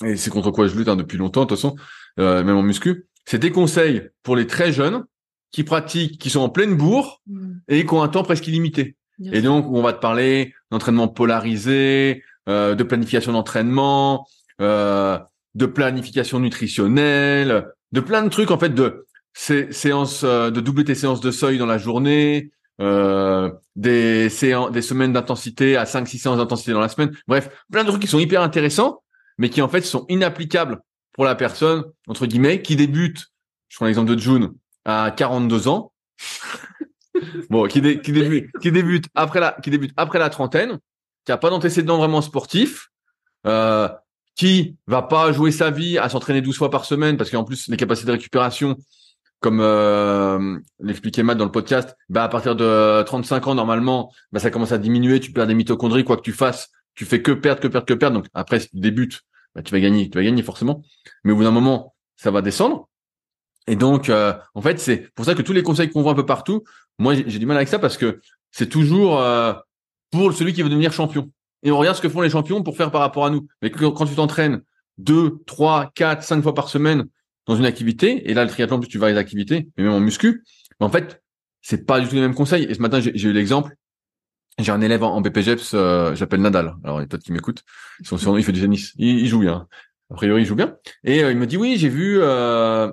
Et 0.05 0.17
c'est 0.17 0.29
contre 0.29 0.51
quoi 0.51 0.67
je 0.67 0.75
lutte 0.75 0.89
hein, 0.89 0.97
depuis 0.97 1.17
longtemps, 1.17 1.45
de 1.45 1.47
toute 1.47 1.57
façon, 1.57 1.77
euh, 2.19 2.43
même 2.43 2.57
en 2.57 2.63
muscu. 2.63 3.07
C'est 3.25 3.39
des 3.39 3.51
conseils 3.51 4.09
pour 4.23 4.35
les 4.35 4.45
très 4.45 4.73
jeunes 4.73 5.05
qui 5.51 5.63
pratiquent, 5.63 6.19
qui 6.19 6.29
sont 6.29 6.41
en 6.41 6.49
pleine 6.49 6.75
bourre 6.75 7.21
mmh. 7.27 7.53
et 7.69 7.85
qui 7.85 7.93
ont 7.93 8.01
un 8.01 8.09
temps 8.09 8.23
presque 8.23 8.47
illimité 8.47 8.97
et 9.21 9.41
donc, 9.41 9.67
on 9.69 9.81
va 9.81 9.93
te 9.93 9.99
parler 9.99 10.53
d'entraînement 10.71 11.07
polarisé, 11.07 12.23
euh, 12.49 12.75
de 12.75 12.83
planification 12.83 13.31
d'entraînement, 13.31 14.27
euh, 14.61 15.17
de 15.55 15.65
planification 15.65 16.39
nutritionnelle, 16.39 17.67
de 17.91 17.99
plein 17.99 18.23
de 18.23 18.29
trucs 18.29 18.51
en 18.51 18.57
fait 18.57 18.73
de 18.73 19.05
ces 19.33 19.71
séances 19.71 20.23
euh, 20.23 20.51
de 20.51 20.61
doubler 20.61 20.83
tes 20.83 20.95
séances 20.95 21.21
de 21.21 21.31
seuil 21.31 21.57
dans 21.57 21.65
la 21.65 21.77
journée, 21.77 22.51
euh, 22.81 23.51
des 23.75 24.29
séances, 24.29 24.71
des 24.71 24.81
semaines 24.81 25.13
d'intensité 25.13 25.77
à 25.77 25.85
5 25.85 26.07
6 26.07 26.19
séances 26.19 26.37
d'intensité 26.37 26.71
dans 26.71 26.79
la 26.79 26.89
semaine. 26.89 27.15
Bref, 27.27 27.49
plein 27.71 27.83
de 27.83 27.89
trucs 27.89 28.01
qui 28.01 28.07
sont 28.07 28.19
hyper 28.19 28.41
intéressants 28.41 29.01
mais 29.39 29.49
qui 29.49 29.61
en 29.61 29.67
fait 29.67 29.81
sont 29.81 30.05
inapplicables 30.09 30.79
pour 31.13 31.25
la 31.25 31.35
personne 31.35 31.83
entre 32.07 32.25
guillemets 32.25 32.61
qui 32.61 32.75
débute, 32.75 33.27
je 33.69 33.77
prends 33.77 33.85
l'exemple 33.85 34.13
de 34.15 34.19
June 34.19 34.53
à 34.85 35.11
42 35.15 35.67
ans 35.67 35.91
bon, 37.49 37.67
qui, 37.67 37.81
débute 37.81 39.05
après 39.15 39.39
la, 39.39 39.55
qui 39.63 39.69
débute 39.69 39.93
après 39.97 40.19
la 40.19 40.29
trentaine, 40.29 40.79
qui 41.25 41.31
a 41.31 41.37
pas 41.37 41.49
d'antécédent 41.49 41.97
vraiment 41.97 42.21
sportif, 42.21 42.89
euh, 43.45 43.89
qui 44.35 44.77
va 44.87 45.01
pas 45.01 45.31
jouer 45.31 45.51
sa 45.51 45.69
vie 45.69 45.97
à 45.97 46.09
s'entraîner 46.09 46.41
12 46.41 46.57
fois 46.57 46.69
par 46.69 46.85
semaine 46.85 47.17
parce 47.17 47.29
qu'en 47.29 47.43
plus 47.43 47.67
les 47.67 47.77
capacités 47.77 48.07
de 48.07 48.13
récupération 48.13 48.77
comme 49.39 49.59
euh, 49.59 50.57
l'expliquait 50.79 51.21
Matt 51.21 51.37
dans 51.37 51.43
le 51.43 51.51
podcast, 51.51 51.97
bah 52.07 52.23
à 52.23 52.29
partir 52.29 52.55
de 52.55 53.03
35 53.03 53.47
ans 53.47 53.55
normalement, 53.55 54.11
bah 54.31 54.39
ça 54.39 54.49
commence 54.49 54.71
à 54.71 54.77
diminuer, 54.77 55.19
tu 55.19 55.33
perds 55.33 55.47
des 55.47 55.53
mitochondries 55.53 56.05
quoi 56.05 56.15
que 56.15 56.21
tu 56.21 56.31
fasses, 56.31 56.69
tu 56.95 57.03
fais 57.03 57.21
que 57.21 57.33
perdre, 57.33 57.59
que 57.59 57.67
perdre, 57.67 57.85
que 57.85 57.93
perdre. 57.93 58.15
Donc 58.15 58.27
après 58.33 58.61
si 58.61 58.69
tu 58.69 58.77
débutes, 58.79 59.21
bah, 59.53 59.61
tu 59.61 59.73
vas 59.73 59.81
gagner, 59.81 60.09
tu 60.09 60.17
vas 60.17 60.23
gagner 60.23 60.43
forcément. 60.43 60.81
Mais 61.25 61.33
au 61.33 61.35
bout 61.35 61.43
d'un 61.43 61.51
moment, 61.51 61.93
ça 62.15 62.31
va 62.31 62.41
descendre. 62.41 62.87
Et 63.67 63.75
donc 63.75 64.09
euh, 64.09 64.33
en 64.53 64.61
fait, 64.61 64.79
c'est 64.79 65.13
pour 65.15 65.25
ça 65.25 65.35
que 65.35 65.41
tous 65.41 65.53
les 65.53 65.63
conseils 65.63 65.89
qu'on 65.89 66.01
voit 66.01 66.11
un 66.11 66.15
peu 66.15 66.25
partout, 66.25 66.63
moi 66.99 67.13
j'ai 67.15 67.39
du 67.39 67.45
mal 67.45 67.57
avec 67.57 67.69
ça 67.69 67.79
parce 67.79 67.97
que 67.97 68.19
c'est 68.51 68.69
toujours 68.69 69.19
euh, 69.19 69.53
pour 70.11 70.33
celui 70.33 70.53
qui 70.53 70.61
veut 70.61 70.69
devenir 70.69 70.93
champion. 70.93 71.31
Et 71.63 71.71
on 71.71 71.77
regarde 71.77 71.95
ce 71.95 72.01
que 72.01 72.09
font 72.09 72.21
les 72.21 72.29
champions 72.29 72.61
pour 72.61 72.75
faire 72.75 72.91
par 72.91 73.01
rapport 73.01 73.25
à 73.25 73.29
nous. 73.29 73.47
Mais 73.61 73.71
quand 73.71 74.05
tu 74.05 74.15
t'entraînes 74.15 74.61
deux, 74.97 75.39
trois, 75.45 75.91
quatre, 75.95 76.23
cinq 76.23 76.41
fois 76.41 76.53
par 76.53 76.69
semaine 76.69 77.05
dans 77.47 77.55
une 77.55 77.65
activité, 77.65 78.29
et 78.29 78.33
là 78.33 78.43
le 78.43 78.49
triathlon, 78.49 78.79
plus 78.79 78.89
tu 78.89 78.97
vas 78.97 79.09
les 79.09 79.17
activités, 79.17 79.69
mais 79.77 79.83
même 79.83 79.93
en 79.93 79.99
muscu, 79.99 80.43
en 80.79 80.89
fait, 80.89 81.21
c'est 81.61 81.85
pas 81.85 81.99
du 81.99 82.07
tout 82.07 82.15
les 82.15 82.21
mêmes 82.21 82.35
conseils. 82.35 82.65
Et 82.65 82.73
ce 82.73 82.81
matin, 82.81 82.99
j'ai 82.99 83.29
eu 83.29 83.33
l'exemple. 83.33 83.73
J'ai 84.59 84.71
un 84.71 84.81
élève 84.81 85.03
en, 85.03 85.19
BPGEPS, 85.21 85.71
euh, 85.73 86.13
j'appelle 86.13 86.41
Nadal. 86.41 86.75
Alors, 86.83 86.99
il 86.99 87.03
y 87.03 87.05
a 87.05 87.07
peut-être 87.07 87.23
qui 87.23 87.31
m'écoute. 87.31 87.63
Son 88.03 88.37
il 88.37 88.43
fait 88.43 88.51
du 88.51 88.61
tennis. 88.61 88.93
Il, 88.97 89.25
joue 89.25 89.39
bien. 89.39 89.67
A 90.11 90.13
priori, 90.13 90.43
il 90.43 90.45
joue 90.45 90.55
bien. 90.55 90.75
Et 91.03 91.23
euh, 91.23 91.31
il 91.31 91.37
me 91.37 91.47
dit, 91.47 91.57
oui, 91.57 91.77
j'ai 91.77 91.89
vu, 91.89 92.19
euh... 92.21 92.91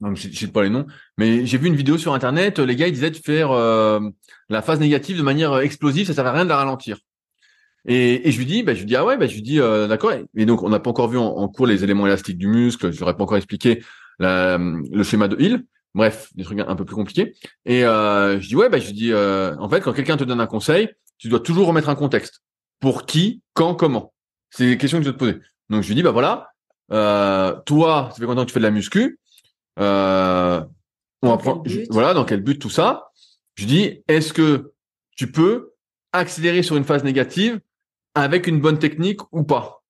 non, 0.00 0.14
je 0.14 0.28
sais 0.30 0.46
pas 0.46 0.62
les 0.62 0.70
noms, 0.70 0.86
mais 1.18 1.44
j'ai 1.44 1.58
vu 1.58 1.66
une 1.66 1.76
vidéo 1.76 1.98
sur 1.98 2.14
Internet. 2.14 2.58
Les 2.58 2.74
gars, 2.74 2.86
ils 2.86 2.92
disaient 2.92 3.10
de 3.10 3.16
faire 3.16 3.50
euh, 3.50 4.00
la 4.48 4.62
phase 4.62 4.80
négative 4.80 5.18
de 5.18 5.22
manière 5.22 5.58
explosive. 5.58 6.06
Ça 6.06 6.14
servait 6.14 6.30
à 6.30 6.32
rien 6.32 6.44
de 6.44 6.48
la 6.48 6.56
ralentir. 6.56 6.98
Et, 7.86 8.28
et, 8.28 8.32
je 8.32 8.38
lui 8.38 8.46
dis, 8.46 8.62
bah, 8.62 8.74
je 8.74 8.80
lui 8.80 8.86
dis 8.86 8.96
ah 8.96 9.04
ouais, 9.04 9.16
bah, 9.16 9.26
je 9.26 9.34
lui 9.34 9.42
dis 9.42 9.60
euh, 9.60 9.86
d'accord. 9.86 10.12
Et 10.34 10.46
donc 10.46 10.62
on 10.62 10.68
n'a 10.68 10.80
pas 10.80 10.90
encore 10.90 11.08
vu 11.08 11.18
en, 11.18 11.48
cours 11.48 11.66
les 11.66 11.84
éléments 11.84 12.06
élastiques 12.06 12.38
du 12.38 12.46
muscle. 12.46 12.92
Je 12.92 13.00
n'aurais 13.00 13.16
pas 13.16 13.24
encore 13.24 13.36
expliqué 13.36 13.82
la, 14.18 14.58
le 14.58 15.02
schéma 15.02 15.28
de 15.28 15.40
Hill. 15.40 15.64
Bref, 15.94 16.28
des 16.34 16.44
trucs 16.44 16.60
un 16.60 16.76
peu 16.76 16.84
plus 16.84 16.94
compliqués. 16.94 17.34
Et 17.64 17.84
euh, 17.84 18.40
je 18.40 18.48
dis 18.48 18.56
ouais, 18.56 18.68
bah, 18.68 18.78
je 18.78 18.86
lui 18.86 18.92
dis 18.92 19.12
euh, 19.12 19.56
en 19.58 19.68
fait 19.68 19.80
quand 19.80 19.92
quelqu'un 19.92 20.16
te 20.16 20.24
donne 20.24 20.40
un 20.40 20.46
conseil, 20.46 20.88
tu 21.18 21.28
dois 21.28 21.40
toujours 21.40 21.66
remettre 21.66 21.88
un 21.88 21.94
contexte. 21.94 22.42
Pour 22.80 23.06
qui, 23.06 23.42
quand, 23.54 23.74
comment? 23.74 24.12
C'est 24.50 24.66
des 24.66 24.78
questions 24.78 24.98
que 24.98 25.04
je 25.04 25.10
vais 25.10 25.14
te 25.14 25.18
poser. 25.18 25.38
Donc 25.68 25.82
je 25.82 25.88
lui 25.88 25.94
dis 25.94 26.02
bah 26.02 26.10
voilà, 26.10 26.48
euh, 26.92 27.54
toi, 27.66 28.08
ça 28.10 28.18
fait 28.18 28.26
combien 28.26 28.44
que 28.44 28.48
tu 28.48 28.54
fais 28.54 28.60
de 28.60 28.64
la 28.64 28.70
muscu? 28.70 29.18
Euh, 29.78 30.62
On 31.22 31.28
va 31.28 31.36
prendre, 31.36 31.64
voilà, 31.90 32.14
dans 32.14 32.24
quel 32.24 32.42
but 32.42 32.58
tout 32.58 32.70
ça? 32.70 33.10
Je 33.54 33.66
dis 33.66 34.02
est-ce 34.08 34.32
que 34.32 34.72
tu 35.16 35.30
peux 35.30 35.72
accélérer 36.12 36.62
sur 36.62 36.76
une 36.76 36.84
phase 36.84 37.04
négative 37.04 37.60
avec 38.14 38.46
une 38.46 38.60
bonne 38.60 38.78
technique 38.78 39.20
ou 39.32 39.44
pas? 39.44 39.82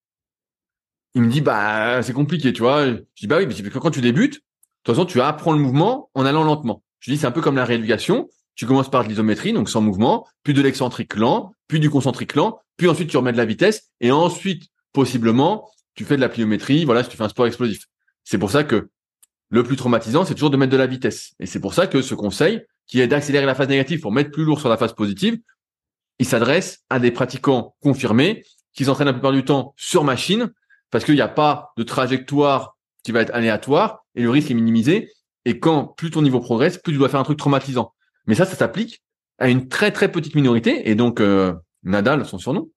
Il 1.14 1.22
me 1.22 1.30
dit 1.30 1.40
bah 1.40 2.02
c'est 2.02 2.12
compliqué, 2.12 2.52
tu 2.52 2.62
vois. 2.62 2.86
Je 2.86 3.02
dis 3.20 3.26
bah 3.26 3.38
oui, 3.38 3.46
mais 3.46 3.70
quand 3.70 3.90
tu 3.90 4.00
débutes, 4.00 4.34
de 4.34 4.40
toute 4.84 4.94
façon 4.94 5.06
tu 5.06 5.20
apprends 5.20 5.52
le 5.52 5.58
mouvement 5.58 6.10
en 6.14 6.24
allant 6.24 6.44
lentement. 6.44 6.82
Je 7.00 7.10
dis 7.10 7.16
c'est 7.16 7.26
un 7.26 7.32
peu 7.32 7.40
comme 7.40 7.56
la 7.56 7.64
rééducation. 7.64 8.28
Tu 8.54 8.66
commences 8.66 8.90
par 8.90 9.04
de 9.04 9.08
l'isométrie, 9.08 9.52
donc 9.52 9.70
sans 9.70 9.80
mouvement, 9.80 10.26
puis 10.42 10.52
de 10.52 10.60
l'excentrique 10.60 11.16
lent, 11.16 11.54
puis 11.66 11.80
du 11.80 11.88
concentrique 11.88 12.34
lent, 12.34 12.60
puis 12.76 12.88
ensuite 12.88 13.08
tu 13.08 13.16
remets 13.16 13.32
de 13.32 13.38
la 13.38 13.46
vitesse, 13.46 13.90
et 14.00 14.12
ensuite 14.12 14.64
possiblement 14.92 15.70
tu 15.94 16.04
fais 16.04 16.16
de 16.16 16.20
la 16.20 16.28
pliométrie. 16.28 16.84
Voilà, 16.84 17.02
si 17.02 17.10
tu 17.10 17.16
fais 17.16 17.24
un 17.24 17.28
sport 17.28 17.46
explosif. 17.46 17.86
C'est 18.24 18.38
pour 18.38 18.50
ça 18.50 18.64
que 18.64 18.90
le 19.50 19.62
plus 19.62 19.76
traumatisant, 19.76 20.24
c'est 20.24 20.34
toujours 20.34 20.50
de 20.50 20.56
mettre 20.56 20.72
de 20.72 20.76
la 20.76 20.86
vitesse. 20.86 21.34
Et 21.40 21.46
c'est 21.46 21.60
pour 21.60 21.74
ça 21.74 21.86
que 21.86 22.02
ce 22.02 22.14
conseil, 22.14 22.62
qui 22.86 23.00
est 23.00 23.08
d'accélérer 23.08 23.46
la 23.46 23.54
phase 23.54 23.68
négative 23.68 24.00
pour 24.00 24.12
mettre 24.12 24.30
plus 24.30 24.44
lourd 24.44 24.60
sur 24.60 24.68
la 24.68 24.76
phase 24.76 24.94
positive, 24.94 25.38
il 26.18 26.26
s'adresse 26.26 26.84
à 26.90 26.98
des 26.98 27.10
pratiquants 27.10 27.74
confirmés 27.80 28.44
qui 28.72 28.84
s'entraînent 28.84 29.06
la 29.06 29.12
plupart 29.12 29.32
du 29.32 29.44
temps 29.44 29.74
sur 29.76 30.04
machine 30.04 30.52
parce 30.90 31.04
qu'il 31.04 31.14
n'y 31.14 31.20
a 31.20 31.28
pas 31.28 31.72
de 31.76 31.82
trajectoire 31.82 32.76
qui 33.02 33.12
va 33.12 33.20
être 33.20 33.34
aléatoire 33.34 34.04
et 34.14 34.22
le 34.22 34.30
risque 34.30 34.50
est 34.50 34.54
minimisé. 34.54 35.10
Et 35.44 35.58
quand 35.58 35.86
plus 35.96 36.10
ton 36.10 36.22
niveau 36.22 36.40
progresse, 36.40 36.78
plus 36.78 36.92
tu 36.92 36.98
dois 36.98 37.08
faire 37.08 37.20
un 37.20 37.24
truc 37.24 37.38
traumatisant. 37.38 37.94
Mais 38.26 38.34
ça, 38.34 38.44
ça 38.44 38.56
s'applique 38.56 39.02
à 39.38 39.48
une 39.48 39.68
très 39.68 39.90
très 39.90 40.10
petite 40.12 40.34
minorité. 40.34 40.90
Et 40.90 40.94
donc 40.94 41.20
euh, 41.20 41.54
Nadal, 41.82 42.26
son 42.26 42.38
surnom, 42.38 42.68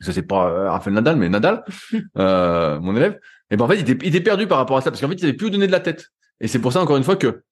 ça 0.00 0.12
c'est 0.12 0.22
pas 0.22 0.48
euh, 0.48 0.70
Rafael 0.70 0.94
Nadal, 0.94 1.16
mais 1.16 1.28
Nadal, 1.28 1.64
euh, 2.18 2.78
mon 2.80 2.96
élève. 2.96 3.18
Et 3.50 3.56
ben 3.56 3.64
en 3.64 3.68
fait, 3.68 3.76
il 3.76 3.90
était, 3.90 4.06
il 4.06 4.14
était, 4.14 4.20
perdu 4.20 4.46
par 4.46 4.58
rapport 4.58 4.76
à 4.76 4.80
ça 4.80 4.90
parce 4.90 5.00
qu'en 5.00 5.08
fait, 5.08 5.14
il 5.14 5.24
avait 5.24 5.32
plus 5.32 5.50
donné 5.50 5.66
de 5.66 5.72
la 5.72 5.80
tête. 5.80 6.08
Et 6.40 6.48
c'est 6.48 6.58
pour 6.58 6.72
ça 6.72 6.80
encore 6.80 6.96
une 6.96 7.04
fois 7.04 7.16
que 7.16 7.42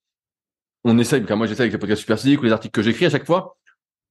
on 0.85 0.98
essaye, 0.98 1.24
car 1.24 1.37
moi 1.37 1.46
j'essaie 1.46 1.62
avec 1.62 1.72
les 1.72 1.78
podcasts 1.78 2.02
super 2.02 2.18
physiques 2.18 2.40
ou 2.40 2.44
les 2.44 2.52
articles 2.52 2.72
que 2.72 2.82
j'écris 2.82 3.06
à 3.06 3.11
chaque 3.11 3.26
fois, 3.26 3.56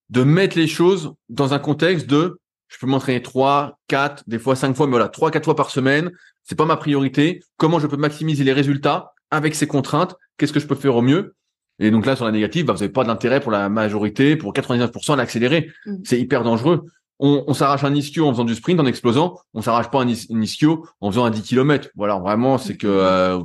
de 0.09 0.23
mettre 0.23 0.57
les 0.57 0.67
choses 0.67 1.13
dans 1.29 1.53
un 1.53 1.59
contexte 1.59 2.07
de 2.07 2.39
je 2.67 2.77
peux 2.79 2.87
m'entraîner 2.87 3.21
trois, 3.21 3.79
quatre, 3.87 4.23
des 4.27 4.39
fois 4.39 4.55
cinq 4.55 4.75
fois, 4.75 4.87
mais 4.87 4.91
voilà, 4.91 5.07
trois, 5.07 5.31
quatre 5.31 5.45
fois 5.45 5.55
par 5.55 5.69
semaine. 5.69 6.11
C'est 6.43 6.55
pas 6.55 6.65
ma 6.65 6.77
priorité. 6.77 7.41
Comment 7.57 7.79
je 7.79 7.87
peux 7.87 7.97
maximiser 7.97 8.43
les 8.43 8.53
résultats 8.53 9.13
avec 9.31 9.55
ces 9.55 9.67
contraintes? 9.67 10.15
Qu'est-ce 10.37 10.53
que 10.53 10.59
je 10.59 10.67
peux 10.67 10.75
faire 10.75 10.95
au 10.95 11.01
mieux? 11.01 11.35
Et 11.79 11.91
donc 11.91 12.05
là, 12.05 12.15
sur 12.15 12.25
la 12.25 12.31
négative, 12.31 12.65
bah, 12.65 12.73
vous 12.73 12.79
n'avez 12.79 12.91
pas 12.91 13.03
d'intérêt 13.03 13.39
pour 13.39 13.51
la 13.51 13.69
majorité, 13.69 14.35
pour 14.35 14.53
99% 14.53 15.13
à 15.13 15.15
l'accélérer. 15.15 15.71
Mm. 15.85 15.95
C'est 16.03 16.19
hyper 16.19 16.43
dangereux. 16.43 16.85
On, 17.19 17.43
on 17.47 17.53
s'arrache 17.53 17.83
un 17.83 17.93
ischio 17.93 18.27
en 18.27 18.31
faisant 18.31 18.43
du 18.43 18.55
sprint, 18.55 18.79
en 18.79 18.85
explosant. 18.85 19.39
On 19.53 19.61
s'arrache 19.61 19.89
pas 19.89 20.01
un, 20.01 20.07
ischio 20.07 20.85
en 20.99 21.11
faisant 21.11 21.25
un 21.25 21.29
10 21.29 21.41
km. 21.43 21.89
Voilà, 21.95 22.19
vraiment, 22.19 22.57
c'est 22.57 22.77
que 22.77 22.87
euh, 22.87 23.39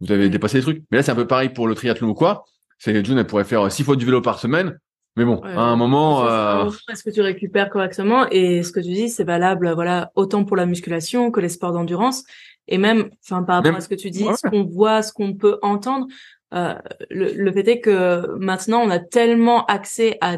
vous 0.00 0.12
avez 0.12 0.28
dépassé 0.28 0.58
les 0.58 0.62
trucs. 0.62 0.84
Mais 0.90 0.98
là, 0.98 1.02
c'est 1.02 1.12
un 1.12 1.16
peu 1.16 1.26
pareil 1.26 1.48
pour 1.48 1.66
le 1.66 1.74
triathlon 1.74 2.08
ou 2.08 2.14
quoi. 2.14 2.44
C'est 2.78 3.04
June, 3.04 3.18
elle 3.18 3.26
pourrait 3.26 3.44
faire 3.44 3.70
six 3.72 3.84
fois 3.84 3.96
du 3.96 4.04
vélo 4.04 4.20
par 4.20 4.38
semaine. 4.38 4.78
Mais 5.16 5.24
bon, 5.24 5.40
à 5.40 5.62
un 5.62 5.76
moment, 5.76 6.26
euh... 6.26 6.70
est-ce 6.92 7.02
que 7.02 7.08
tu 7.08 7.22
récupères 7.22 7.70
correctement? 7.70 8.28
Et 8.30 8.62
ce 8.62 8.70
que 8.70 8.80
tu 8.80 8.92
dis, 8.92 9.08
c'est 9.08 9.24
valable, 9.24 9.72
voilà, 9.72 10.10
autant 10.14 10.44
pour 10.44 10.58
la 10.58 10.66
musculation 10.66 11.30
que 11.30 11.40
les 11.40 11.48
sports 11.48 11.72
d'endurance, 11.72 12.24
et 12.68 12.76
même, 12.76 13.08
enfin, 13.24 13.42
par 13.42 13.56
rapport 13.56 13.76
à 13.76 13.80
ce 13.80 13.88
que 13.88 13.94
tu 13.94 14.10
dis, 14.10 14.24
ce 14.24 14.46
qu'on 14.46 14.64
voit, 14.64 15.00
ce 15.00 15.14
qu'on 15.14 15.32
peut 15.32 15.58
entendre. 15.62 16.06
Euh, 16.54 16.74
le, 17.10 17.32
le, 17.32 17.52
fait 17.52 17.66
est 17.66 17.80
que 17.80 18.36
maintenant, 18.38 18.80
on 18.80 18.90
a 18.90 18.98
tellement 18.98 19.64
accès 19.66 20.18
à 20.20 20.36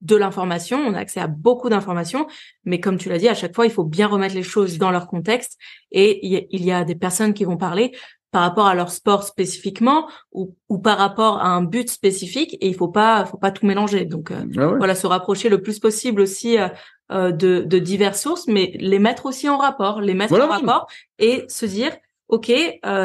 de 0.00 0.16
l'information, 0.16 0.78
on 0.78 0.94
a 0.94 0.98
accès 0.98 1.20
à 1.20 1.26
beaucoup 1.26 1.68
d'informations, 1.68 2.26
mais 2.64 2.80
comme 2.80 2.98
tu 2.98 3.08
l'as 3.08 3.18
dit, 3.18 3.28
à 3.28 3.34
chaque 3.34 3.54
fois, 3.54 3.64
il 3.64 3.72
faut 3.72 3.84
bien 3.84 4.06
remettre 4.06 4.34
les 4.34 4.42
choses 4.42 4.76
dans 4.78 4.90
leur 4.90 5.06
contexte. 5.06 5.58
Et 5.92 6.26
il 6.26 6.64
y 6.64 6.72
a 6.72 6.84
des 6.84 6.94
personnes 6.94 7.32
qui 7.32 7.44
vont 7.44 7.56
parler 7.56 7.92
par 8.34 8.42
rapport 8.42 8.66
à 8.66 8.74
leur 8.74 8.90
sport 8.90 9.22
spécifiquement 9.22 10.08
ou, 10.32 10.56
ou 10.68 10.78
par 10.78 10.98
rapport 10.98 11.38
à 11.38 11.50
un 11.50 11.62
but 11.62 11.88
spécifique 11.88 12.58
et 12.60 12.66
il 12.66 12.74
faut 12.74 12.88
pas 12.88 13.24
faut 13.26 13.36
pas 13.36 13.52
tout 13.52 13.64
mélanger 13.64 14.06
donc 14.06 14.32
euh, 14.32 14.44
ah 14.56 14.74
voilà 14.76 14.96
se 14.96 15.06
rapprocher 15.06 15.48
le 15.48 15.62
plus 15.62 15.78
possible 15.78 16.20
aussi 16.20 16.58
euh, 16.58 16.66
euh, 17.12 17.30
de, 17.30 17.60
de 17.60 17.78
diverses 17.78 18.20
sources 18.20 18.48
mais 18.48 18.72
les 18.80 18.98
mettre 18.98 19.26
aussi 19.26 19.48
en 19.48 19.56
rapport 19.56 20.00
les 20.00 20.14
mettre 20.14 20.34
en 20.34 20.48
rapport 20.48 20.88
et 21.20 21.44
se 21.46 21.64
dire 21.64 21.96
ok 22.26 22.52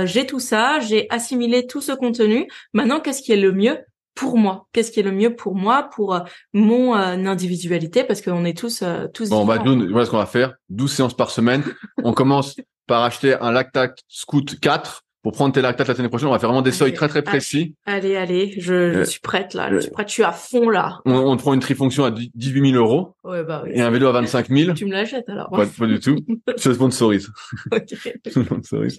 j'ai 0.05 0.25
tout 0.25 0.39
ça 0.39 0.79
j'ai 0.79 1.05
assimilé 1.11 1.67
tout 1.67 1.81
ce 1.81 1.91
contenu 1.91 2.47
maintenant 2.73 2.99
qu'est-ce 2.99 3.21
qui 3.21 3.31
est 3.31 3.37
le 3.37 3.51
mieux 3.51 3.77
pour 4.15 4.37
moi 4.37 4.67
Qu'est-ce 4.73 4.91
qui 4.91 4.99
est 4.99 5.03
le 5.03 5.11
mieux 5.11 5.35
pour 5.35 5.55
moi, 5.55 5.83
pour 5.83 6.19
mon 6.53 6.93
individualité? 6.93 8.03
Parce 8.03 8.21
qu'on 8.21 8.45
est 8.45 8.57
tous 8.57 8.83
tous. 9.13 9.29
Bon, 9.29 9.45
bah 9.45 9.59
nous, 9.63 9.89
voilà 9.89 10.05
ce 10.05 10.11
qu'on 10.11 10.17
va 10.17 10.25
faire. 10.25 10.53
12 10.69 10.91
séances 10.91 11.13
par 11.15 11.31
semaine. 11.31 11.63
on 12.03 12.13
commence 12.13 12.55
par 12.87 13.03
acheter 13.03 13.35
un 13.39 13.51
Lactac 13.51 13.99
Scoot 14.07 14.59
4 14.59 15.03
pour 15.21 15.33
prendre 15.33 15.53
tes 15.53 15.61
lactates 15.61 15.87
la 15.87 15.95
semaine 15.95 16.09
prochaine, 16.09 16.29
on 16.29 16.31
va 16.31 16.39
faire 16.39 16.49
vraiment 16.49 16.61
des 16.61 16.71
seuils 16.71 16.93
très 16.93 17.07
très 17.07 17.21
précis. 17.21 17.75
Allez, 17.85 18.15
allez, 18.15 18.53
je, 18.57 18.61
je 18.61 18.99
euh, 18.99 19.05
suis 19.05 19.19
prête 19.19 19.53
là, 19.53 19.69
je 19.71 19.79
suis 19.79 19.91
prête, 19.91 20.07
je 20.07 20.13
suis 20.13 20.23
à 20.23 20.31
fond 20.31 20.69
là. 20.69 20.99
On, 21.05 21.13
on 21.13 21.37
prend 21.37 21.53
une 21.53 21.59
trifonction 21.59 22.05
à 22.05 22.11
18 22.11 22.71
000 22.71 22.81
euros 22.81 23.15
ouais, 23.23 23.43
bah, 23.43 23.63
oui, 23.65 23.71
et 23.73 23.81
un 23.81 23.89
vélo 23.89 24.07
à 24.07 24.13
25 24.13 24.49
000. 24.49 24.73
Tu 24.73 24.85
me 24.85 24.91
l'achètes 24.91 25.27
alors 25.27 25.49
pas, 25.49 25.65
pas, 25.65 25.87
du 25.87 25.99
tout. 25.99 26.17
je 26.57 26.71
sponsorise. 26.71 27.29
ok. 27.71 27.95
je 28.25 28.43
sponsorise. 28.43 28.97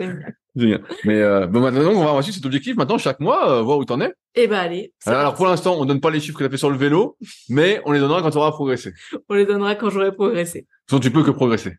Génial. 0.56 0.82
Mais 1.04 1.20
euh, 1.20 1.46
bon, 1.46 1.60
maintenant, 1.60 1.90
on 1.90 2.04
va 2.04 2.12
aussi 2.14 2.32
cet 2.32 2.44
objectif 2.44 2.76
maintenant 2.76 2.98
chaque 2.98 3.20
mois, 3.20 3.50
euh, 3.50 3.62
voir 3.62 3.78
où 3.78 3.84
t'en 3.84 4.00
es. 4.00 4.12
Eh 4.34 4.46
ben 4.46 4.58
allez. 4.58 4.92
Alors, 5.06 5.20
alors, 5.20 5.34
pour 5.34 5.46
l'instant, 5.46 5.76
on 5.78 5.84
donne 5.84 6.00
pas 6.00 6.10
les 6.10 6.20
chiffres 6.20 6.38
que 6.38 6.44
tu 6.44 6.48
as 6.48 6.50
fait 6.50 6.56
sur 6.56 6.70
le 6.70 6.76
vélo, 6.76 7.16
mais 7.48 7.80
on 7.84 7.92
les 7.92 8.00
donnera 8.00 8.20
quand 8.22 8.30
tu 8.30 8.38
auras 8.38 8.52
progressé. 8.52 8.92
on 9.28 9.34
les 9.34 9.46
donnera 9.46 9.74
quand 9.74 9.90
j'aurai 9.90 10.12
progressé. 10.12 10.66
Sinon, 10.88 11.00
tu 11.00 11.10
peux 11.10 11.22
que 11.22 11.30
progresser 11.30 11.76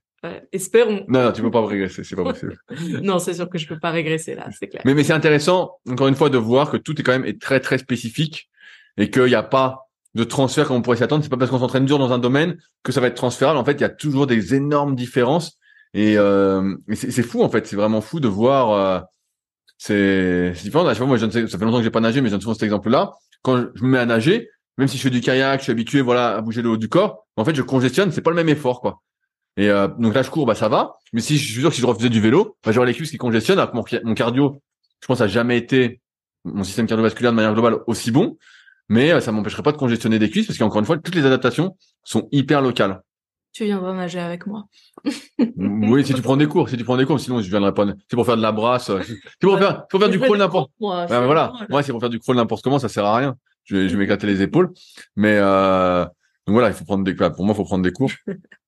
espérons. 0.52 1.06
Non, 1.08 1.24
non, 1.24 1.32
tu 1.32 1.42
peux 1.42 1.52
pas 1.52 1.66
régresser, 1.66 2.04
c'est 2.04 2.16
pas 2.16 2.24
possible. 2.24 2.58
non, 3.02 3.20
c'est 3.20 3.34
sûr 3.34 3.50
que 3.50 3.58
je 3.58 3.68
peux 3.68 3.80
pas 3.80 3.92
régresser 3.92 4.36
là, 4.36 4.48
c'est 4.58 4.68
clair. 4.68 4.82
Mais, 4.86 4.94
mais 4.94 5.04
c'est 5.04 5.14
intéressant, 5.14 5.80
encore 5.90 6.08
une 6.08 6.16
fois, 6.16 6.30
de 6.30 6.38
voir 6.38 6.70
que 6.70 6.78
tout 6.78 7.00
est 7.00 7.04
quand 7.04 7.12
même 7.12 7.26
est 7.26 7.42
très 7.42 7.60
très 7.60 7.78
spécifique 7.78 8.50
et 8.98 9.10
qu'il 9.10 9.26
n'y 9.26 9.36
a 9.36 9.44
pas 9.44 9.88
de 10.14 10.24
transfert 10.24 10.68
comme 10.68 10.78
on 10.78 10.82
pourrait 10.82 10.98
s'y 10.98 11.04
attendre. 11.04 11.24
C'est 11.24 11.30
pas 11.30 11.38
parce 11.38 11.52
qu'on 11.52 11.60
s'entraîne 11.60 11.86
dur 11.86 11.98
dans 11.98 12.12
un 12.12 12.20
domaine 12.20 12.58
que 12.84 12.92
ça 12.92 13.02
va 13.02 13.08
être 13.08 13.16
transférable. 13.16 13.58
En 13.58 13.66
fait, 13.66 13.74
il 13.74 13.82
y 13.82 13.86
a 13.86 13.90
toujours 13.90 14.28
des 14.28 14.54
énormes 14.54 14.96
différences 14.96 15.58
et, 15.94 16.18
euh, 16.18 16.76
c'est 16.94 17.24
fou 17.24 17.44
en 17.44 17.50
fait. 17.50 17.66
C'est 17.68 17.76
vraiment 17.76 18.02
fou 18.02 18.20
de 18.20 18.28
voir. 18.28 18.72
Euh, 18.72 19.00
c'est 19.78 20.52
différent. 20.64 20.86
À 20.86 21.06
moi, 21.06 21.18
je 21.18 21.26
ne 21.26 21.32
sais, 21.32 21.48
ça 21.48 21.58
fait 21.58 21.66
longtemps 21.66 21.78
que 21.80 21.84
j'ai 21.84 21.90
pas 21.90 22.02
nagé, 22.02 22.22
mais 22.22 22.30
j'ai 22.30 22.40
souvent 22.40 22.54
cet 22.54 22.64
exemple-là. 22.64 23.14
Quand 23.42 23.66
je 23.74 23.84
me 23.84 23.90
mets 23.90 23.98
à 23.98 24.06
nager, 24.06 24.50
même 24.78 24.88
si 24.88 24.98
je 24.98 25.02
fais 25.04 25.10
du 25.10 25.22
kayak, 25.22 25.60
je 25.60 25.64
suis 25.64 25.72
habitué, 25.72 26.02
voilà, 26.02 26.36
à 26.36 26.42
bouger 26.42 26.62
le 26.62 26.70
haut 26.70 26.78
du 26.78 26.88
corps. 26.88 27.26
En 27.36 27.46
fait, 27.46 27.56
je 27.56 27.64
congestionne. 27.64 28.12
C'est 28.12 28.22
pas 28.22 28.30
le 28.30 28.36
même 28.36 28.50
effort, 28.50 28.82
quoi. 28.82 29.02
Et 29.58 29.70
euh, 29.70 29.88
donc 29.88 30.14
là, 30.14 30.22
je 30.22 30.30
cours, 30.30 30.46
bah 30.46 30.56
ça 30.56 30.70
va. 30.70 30.98
Mais 31.14 31.22
si 31.22 31.38
je 31.38 31.52
suis 31.52 31.62
sûr 31.62 31.70
que 31.70 31.76
si 31.76 31.82
je 31.82 31.86
refaisais 31.86 32.10
du 32.10 32.22
vélo, 32.22 32.58
bah, 32.64 32.72
j'aurais 32.72 32.88
les 32.88 32.94
cuisses 32.94 33.12
qui 33.12 33.18
congestionnent. 33.18 33.60
Alors 33.60 33.72
que 33.72 34.04
mon, 34.04 34.14
cardio, 34.14 34.62
je 35.02 35.08
pense, 35.08 35.22
a 35.22 35.28
jamais 35.28 35.58
été 35.58 36.02
mon 36.46 36.64
système 36.64 36.88
cardiovasculaire 36.88 37.32
de 37.32 37.36
manière 37.36 37.54
globale 37.54 37.80
aussi 37.88 38.12
bon. 38.12 38.38
Mais 38.90 39.12
euh, 39.12 39.20
ça 39.22 39.32
m'empêcherait 39.32 39.64
pas 39.64 39.72
de 39.72 39.78
congestionner 39.78 40.20
des 40.20 40.30
cuisses 40.30 40.48
parce 40.48 40.58
qu'encore 40.58 40.80
une 40.80 40.86
fois, 40.86 40.98
toutes 40.98 41.16
les 41.16 41.26
adaptations 41.26 41.76
sont 42.04 42.28
hyper 42.32 42.62
locales. 42.62 43.02
Tu 43.54 43.66
viendras 43.66 43.94
nager 43.94 44.20
avec 44.20 44.48
moi. 44.48 44.66
oui, 45.58 46.06
si 46.06 46.14
tu 46.14 46.22
prends 46.22 46.38
des 46.38 46.48
cours, 46.48 46.70
si 46.70 46.78
tu 46.78 46.86
prends 46.86 46.96
des 46.96 47.06
cours, 47.06 47.20
sinon 47.20 47.42
je 47.42 47.50
viendrai 47.50 47.74
pas. 47.74 47.86
C'est 48.10 48.16
pour 48.16 48.26
faire 48.26 48.38
de 48.38 48.42
la 48.42 48.54
brasse, 48.54 48.86
c'est 48.86 49.18
pour 49.42 49.60
faire, 49.60 49.86
pour 49.88 50.00
faire 50.00 50.10
du 50.10 50.20
crawl 50.20 50.38
n'importe. 50.38 50.72
Ouais, 50.80 51.06
voilà, 51.08 51.52
moi 51.70 51.84
c'est 51.84 51.92
pour 51.92 52.00
faire 52.00 52.10
du 52.10 52.20
crawl 52.20 52.38
n'importe 52.38 52.64
comment, 52.64 52.80
ça 52.80 52.88
sert 52.88 53.04
à 53.04 53.18
rien. 53.18 53.36
Je 53.66 53.76
vais, 53.76 53.90
je 53.90 53.94
vais 53.94 54.00
m'éclater 54.00 54.26
les 54.26 54.42
épaules, 54.42 54.72
mais 55.18 55.36
euh, 55.38 56.06
donc 56.48 56.54
voilà, 56.54 56.70
il 56.70 56.74
faut 56.74 56.86
prendre 56.86 57.04
des, 57.04 57.14
pour 57.14 57.44
moi, 57.44 57.54
il 57.54 57.56
faut 57.56 57.66
prendre 57.66 57.84
des 57.84 57.92
cours. 57.92 58.12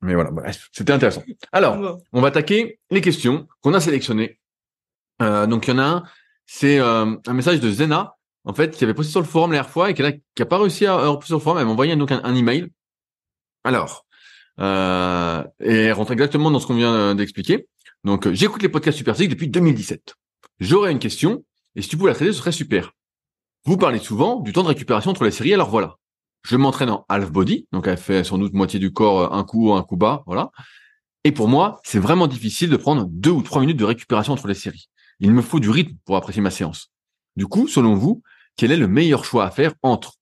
mais 0.00 0.14
voilà, 0.14 0.30
c'était 0.72 0.92
intéressant. 0.92 1.22
Alors, 1.52 1.98
on 2.12 2.20
va 2.20 2.28
attaquer 2.28 2.78
les 2.90 3.00
questions 3.00 3.48
qu'on 3.60 3.74
a 3.74 3.80
sélectionnées. 3.80 4.38
Euh, 5.20 5.46
donc 5.46 5.66
il 5.66 5.70
y 5.70 5.74
en 5.74 5.78
a 5.78 5.84
un, 5.84 6.04
c'est 6.46 6.78
euh, 6.78 7.16
un 7.26 7.32
message 7.34 7.60
de 7.60 7.70
Zena, 7.70 8.14
en 8.44 8.54
fait, 8.54 8.76
qui 8.76 8.84
avait 8.84 8.94
posté 8.94 9.10
sur 9.10 9.20
le 9.20 9.26
forum 9.26 9.50
la 9.50 9.58
dernière 9.58 9.70
fois 9.70 9.90
et 9.90 9.94
qui 9.94 10.02
n'a 10.02 10.46
pas 10.46 10.58
réussi 10.58 10.86
à 10.86 10.96
reposer 10.96 11.26
sur 11.26 11.38
le 11.38 11.42
forum. 11.42 11.58
Elle 11.58 11.66
m'a 11.66 11.72
envoyé 11.72 11.94
donc 11.96 12.12
un, 12.12 12.20
un 12.22 12.34
email. 12.34 12.68
Alors, 13.64 14.06
euh, 14.60 15.44
et 15.60 15.74
elle 15.74 15.92
rentre 15.92 16.12
exactement 16.12 16.50
dans 16.50 16.58
ce 16.58 16.66
qu'on 16.66 16.74
vient 16.76 16.94
euh, 16.94 17.14
d'expliquer. 17.14 17.68
Donc, 18.04 18.26
euh, 18.26 18.34
j'écoute 18.34 18.62
les 18.62 18.68
podcasts 18.68 18.98
Super 18.98 19.14
depuis 19.14 19.48
2017. 19.48 20.14
J'aurais 20.60 20.92
une 20.92 20.98
question, 20.98 21.44
et 21.76 21.82
si 21.82 21.88
tu 21.88 21.96
pouvais 21.96 22.10
la 22.10 22.14
traiter, 22.14 22.32
ce 22.32 22.38
serait 22.38 22.52
super. 22.52 22.92
Vous 23.64 23.76
parlez 23.76 23.98
souvent 23.98 24.40
du 24.40 24.52
temps 24.52 24.62
de 24.62 24.68
récupération 24.68 25.10
entre 25.10 25.24
les 25.24 25.30
séries, 25.30 25.54
alors 25.54 25.70
voilà. 25.70 25.96
Je 26.48 26.56
m'entraîne 26.56 26.90
en 26.90 27.04
half 27.08 27.30
body, 27.30 27.66
donc 27.72 27.86
elle 27.86 27.98
fait 27.98 28.24
sans 28.24 28.38
doute 28.38 28.54
moitié 28.54 28.78
du 28.78 28.92
corps, 28.92 29.34
un 29.34 29.44
coup, 29.44 29.74
un 29.74 29.82
coup 29.82 29.96
bas, 29.96 30.22
voilà. 30.26 30.50
Et 31.24 31.32
pour 31.32 31.46
moi, 31.46 31.80
c'est 31.84 31.98
vraiment 31.98 32.26
difficile 32.26 32.70
de 32.70 32.76
prendre 32.76 33.06
deux 33.06 33.30
ou 33.30 33.42
trois 33.42 33.60
minutes 33.60 33.76
de 33.76 33.84
récupération 33.84 34.32
entre 34.32 34.48
les 34.48 34.54
séries. 34.54 34.88
Il 35.20 35.32
me 35.32 35.42
faut 35.42 35.60
du 35.60 35.68
rythme 35.68 35.96
pour 36.06 36.16
apprécier 36.16 36.40
ma 36.40 36.50
séance. 36.50 36.90
Du 37.36 37.46
coup, 37.46 37.68
selon 37.68 37.94
vous, 37.94 38.22
quel 38.56 38.72
est 38.72 38.76
le 38.76 38.88
meilleur 38.88 39.24
choix 39.24 39.44
à 39.44 39.50
faire 39.50 39.74
entre 39.82 40.14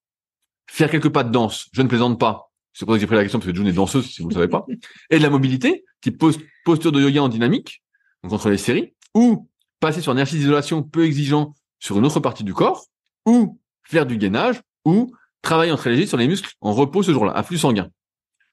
faire 0.69 0.91
quelques 0.91 1.11
pas 1.11 1.23
de 1.23 1.31
danse, 1.31 1.69
je 1.73 1.81
ne 1.83 1.89
plaisante 1.89 2.19
pas, 2.19 2.51
c'est 2.73 2.85
pour 2.85 2.93
ça 2.93 2.99
que 2.99 3.01
j'ai 3.01 3.07
pris 3.07 3.17
la 3.17 3.23
question 3.23 3.39
parce 3.39 3.51
que 3.51 3.57
June 3.57 3.69
est 3.69 3.73
danseuse, 3.73 4.05
si 4.05 4.21
vous 4.21 4.29
ne 4.29 4.35
le 4.35 4.41
savez 4.41 4.49
pas. 4.49 4.67
Et 5.11 5.17
de 5.17 5.23
la 5.23 5.31
mobilité, 5.31 5.85
qui 6.01 6.11
pose 6.11 6.39
posture 6.65 6.93
de 6.93 7.01
yoga 7.01 7.23
en 7.23 7.29
dynamique, 7.29 7.83
donc 8.23 8.33
entre 8.33 8.51
les 8.51 8.59
séries, 8.59 8.95
ou 9.15 9.49
passer 9.81 10.03
sur 10.03 10.12
un 10.12 10.17
exercice 10.17 10.41
d'isolation 10.41 10.83
peu 10.83 11.05
exigeant 11.05 11.55
sur 11.79 11.97
une 11.99 12.05
autre 12.05 12.21
partie 12.21 12.45
du 12.45 12.53
corps, 12.53 12.85
ou 13.25 13.59
faire 13.83 14.05
du 14.05 14.19
gainage, 14.19 14.61
ou 14.85 15.11
travailler 15.42 15.72
entre 15.72 15.88
les 15.88 16.07
sur 16.07 16.16
les 16.16 16.29
muscles 16.29 16.53
en 16.61 16.72
repos 16.72 17.03
ce 17.03 17.12
jour-là, 17.12 17.33
à 17.33 17.42
flux 17.42 17.59
sanguin. 17.59 17.88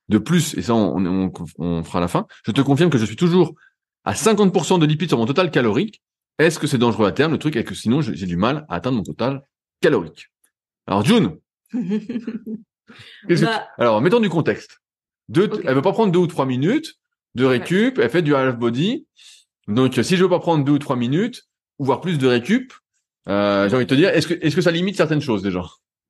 De 0.09 0.17
plus, 0.17 0.55
et 0.57 0.61
ça 0.61 0.75
on, 0.75 1.05
on, 1.05 1.31
on 1.59 1.83
fera 1.83 1.99
à 1.99 2.01
la 2.01 2.07
fin, 2.07 2.27
je 2.45 2.51
te 2.51 2.61
confirme 2.61 2.89
que 2.89 2.97
je 2.97 3.05
suis 3.05 3.15
toujours 3.15 3.53
à 4.03 4.13
50% 4.13 4.79
de 4.79 4.85
lipides 4.85 5.09
sur 5.09 5.17
mon 5.17 5.25
total 5.25 5.49
calorique. 5.49 6.01
Est-ce 6.39 6.59
que 6.59 6.67
c'est 6.67 6.77
dangereux 6.77 7.07
à 7.07 7.11
terme? 7.11 7.31
Le 7.31 7.37
truc 7.37 7.55
est 7.55 7.63
que 7.63 7.75
sinon 7.75 8.01
j'ai 8.01 8.25
du 8.25 8.35
mal 8.37 8.65
à 8.69 8.75
atteindre 8.75 8.97
mon 8.97 9.03
total 9.03 9.41
calorique. 9.81 10.29
Alors 10.87 11.05
June, 11.05 11.37
Bah, 13.29 13.67
Alors, 13.77 14.01
mettons 14.01 14.19
du 14.19 14.29
contexte. 14.29 14.79
Deux, 15.29 15.49
Elle 15.65 15.75
veut 15.75 15.81
pas 15.81 15.93
prendre 15.93 16.11
deux 16.11 16.19
ou 16.19 16.27
trois 16.27 16.45
minutes 16.45 16.95
de 17.35 17.45
récup. 17.45 17.97
Elle 17.99 18.09
fait 18.09 18.21
du 18.21 18.35
half 18.35 18.57
body. 18.57 19.07
Donc, 19.67 19.99
si 20.01 20.17
je 20.17 20.23
veux 20.23 20.29
pas 20.29 20.39
prendre 20.39 20.63
deux 20.63 20.73
ou 20.73 20.79
trois 20.79 20.95
minutes, 20.95 21.43
ou 21.79 21.85
voire 21.85 22.01
plus 22.01 22.17
de 22.17 22.27
récup, 22.27 22.73
euh, 23.29 23.69
j'ai 23.69 23.75
envie 23.75 23.85
de 23.85 23.89
te 23.89 23.95
dire, 23.95 24.09
est-ce 24.09 24.27
que, 24.27 24.33
est-ce 24.33 24.55
que 24.55 24.61
ça 24.61 24.71
limite 24.71 24.97
certaines 24.97 25.21
choses 25.21 25.41
déjà? 25.41 25.63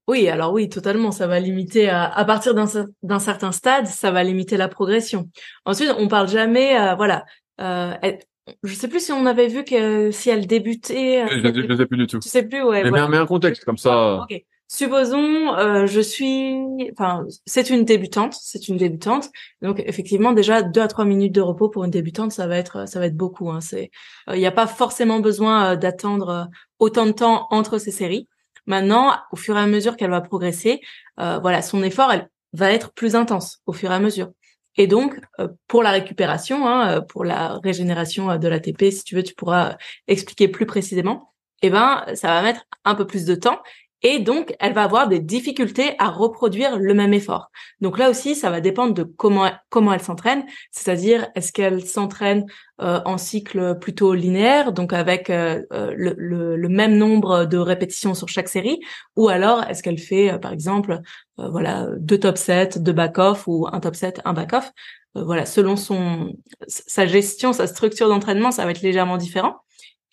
Oui, 0.07 0.27
alors 0.27 0.51
oui, 0.51 0.69
totalement. 0.69 1.11
Ça 1.11 1.27
va 1.27 1.39
limiter, 1.39 1.89
à, 1.89 2.05
à 2.05 2.25
partir 2.25 2.53
d'un, 2.53 2.65
d'un 3.03 3.19
certain 3.19 3.51
stade, 3.51 3.87
ça 3.87 4.11
va 4.11 4.23
limiter 4.23 4.57
la 4.57 4.67
progression. 4.67 5.29
Ensuite, 5.65 5.91
on 5.97 6.07
parle 6.07 6.27
jamais, 6.27 6.79
euh, 6.79 6.95
voilà. 6.95 7.25
Euh, 7.61 7.93
je 8.63 8.73
sais 8.73 8.87
plus 8.87 9.05
si 9.05 9.11
on 9.11 9.25
avait 9.25 9.47
vu 9.47 9.63
que 9.63 10.11
si 10.11 10.29
elle 10.29 10.47
débutait. 10.47 11.25
Je, 11.29 11.37
ne 11.37 11.77
sais 11.77 11.85
plus 11.85 11.97
du 11.97 12.07
tout. 12.07 12.19
Tu 12.19 12.29
sais 12.29 12.43
plus, 12.43 12.61
ouais. 12.61 12.83
Mais, 12.89 13.07
mais 13.07 13.17
un 13.17 13.25
contexte 13.25 13.63
comme 13.63 13.77
ça. 13.77 14.21
Ok. 14.23 14.43
Supposons, 14.67 15.53
euh, 15.55 15.85
je 15.85 15.99
suis, 15.99 16.55
enfin, 16.93 17.27
c'est 17.45 17.69
une 17.69 17.85
débutante, 17.85 18.33
c'est 18.41 18.69
une 18.69 18.77
débutante. 18.77 19.29
Donc 19.61 19.83
effectivement, 19.85 20.31
déjà 20.31 20.63
deux 20.63 20.81
à 20.81 20.87
trois 20.87 21.05
minutes 21.05 21.33
de 21.33 21.41
repos 21.41 21.69
pour 21.69 21.83
une 21.83 21.91
débutante, 21.91 22.31
ça 22.31 22.47
va 22.47 22.57
être, 22.57 22.87
ça 22.89 22.99
va 22.99 23.05
être 23.05 23.15
beaucoup. 23.15 23.51
Hein. 23.51 23.61
C'est, 23.61 23.91
il 24.33 24.39
n'y 24.39 24.47
a 24.47 24.51
pas 24.51 24.65
forcément 24.65 25.19
besoin 25.19 25.73
euh, 25.73 25.75
d'attendre 25.75 26.29
euh, 26.29 26.43
autant 26.79 27.05
de 27.05 27.11
temps 27.11 27.45
entre 27.51 27.77
ces 27.77 27.91
séries. 27.91 28.27
Maintenant, 28.65 29.15
au 29.31 29.35
fur 29.35 29.57
et 29.57 29.59
à 29.59 29.67
mesure 29.67 29.97
qu'elle 29.97 30.11
va 30.11 30.21
progresser, 30.21 30.81
voilà, 31.17 31.61
son 31.61 31.83
effort, 31.83 32.11
elle 32.11 32.29
va 32.53 32.71
être 32.71 32.93
plus 32.93 33.15
intense 33.15 33.61
au 33.65 33.73
fur 33.73 33.91
et 33.91 33.95
à 33.95 33.99
mesure. 33.99 34.31
Et 34.75 34.87
donc, 34.87 35.19
pour 35.67 35.83
la 35.83 35.91
récupération, 35.91 36.67
hein, 36.67 37.01
pour 37.01 37.25
la 37.25 37.59
régénération 37.63 38.37
de 38.37 38.47
l'ATP, 38.47 38.91
si 38.91 39.03
tu 39.03 39.15
veux, 39.15 39.23
tu 39.23 39.35
pourras 39.35 39.77
expliquer 40.07 40.47
plus 40.47 40.65
précisément. 40.65 41.33
Eh 41.61 41.69
ben, 41.69 42.03
ça 42.15 42.27
va 42.27 42.41
mettre 42.41 42.65
un 42.83 42.95
peu 42.95 43.07
plus 43.07 43.25
de 43.25 43.35
temps 43.35 43.59
et 44.03 44.19
donc 44.19 44.53
elle 44.59 44.73
va 44.73 44.83
avoir 44.83 45.07
des 45.07 45.19
difficultés 45.19 45.95
à 45.97 46.09
reproduire 46.09 46.77
le 46.77 46.93
même 46.93 47.13
effort. 47.13 47.49
Donc 47.79 47.97
là 47.97 48.09
aussi, 48.09 48.35
ça 48.35 48.49
va 48.49 48.59
dépendre 48.59 48.93
de 48.93 49.03
comment 49.03 49.49
comment 49.69 49.93
elle 49.93 50.01
s'entraîne, 50.01 50.45
c'est-à-dire 50.71 51.27
est-ce 51.35 51.51
qu'elle 51.53 51.85
s'entraîne 51.85 52.45
euh, 52.81 52.99
en 53.05 53.17
cycle 53.17 53.79
plutôt 53.79 54.13
linéaire, 54.13 54.73
donc 54.73 54.93
avec 54.93 55.29
euh, 55.29 55.61
euh, 55.71 55.93
le, 55.95 56.55
le, 56.57 56.69
même 56.69 56.97
nombre 56.97 57.45
de 57.45 57.57
répétitions 57.57 58.13
sur 58.13 58.27
chaque 58.27 58.49
série, 58.49 58.79
ou 59.15 59.29
alors 59.29 59.63
est-ce 59.63 59.81
qu'elle 59.81 59.99
fait 59.99 60.37
par 60.39 60.51
exemple 60.51 60.99
voilà 61.37 61.87
deux 61.97 62.19
top 62.19 62.37
sets, 62.37 62.79
deux 62.79 62.93
back 62.93 63.17
off 63.17 63.47
ou 63.47 63.67
un 63.71 63.79
top 63.79 63.95
set, 63.95 64.21
un 64.25 64.33
back 64.33 64.53
off? 64.53 64.71
voilà, 65.15 65.45
selon 65.45 65.75
son 65.75 66.33
sa 66.67 67.05
gestion, 67.05 67.53
sa 67.53 67.67
structure 67.67 68.09
d'entraînement, 68.09 68.51
ça 68.51 68.65
va 68.65 68.71
être 68.71 68.81
légèrement 68.81 69.17
différent. 69.17 69.62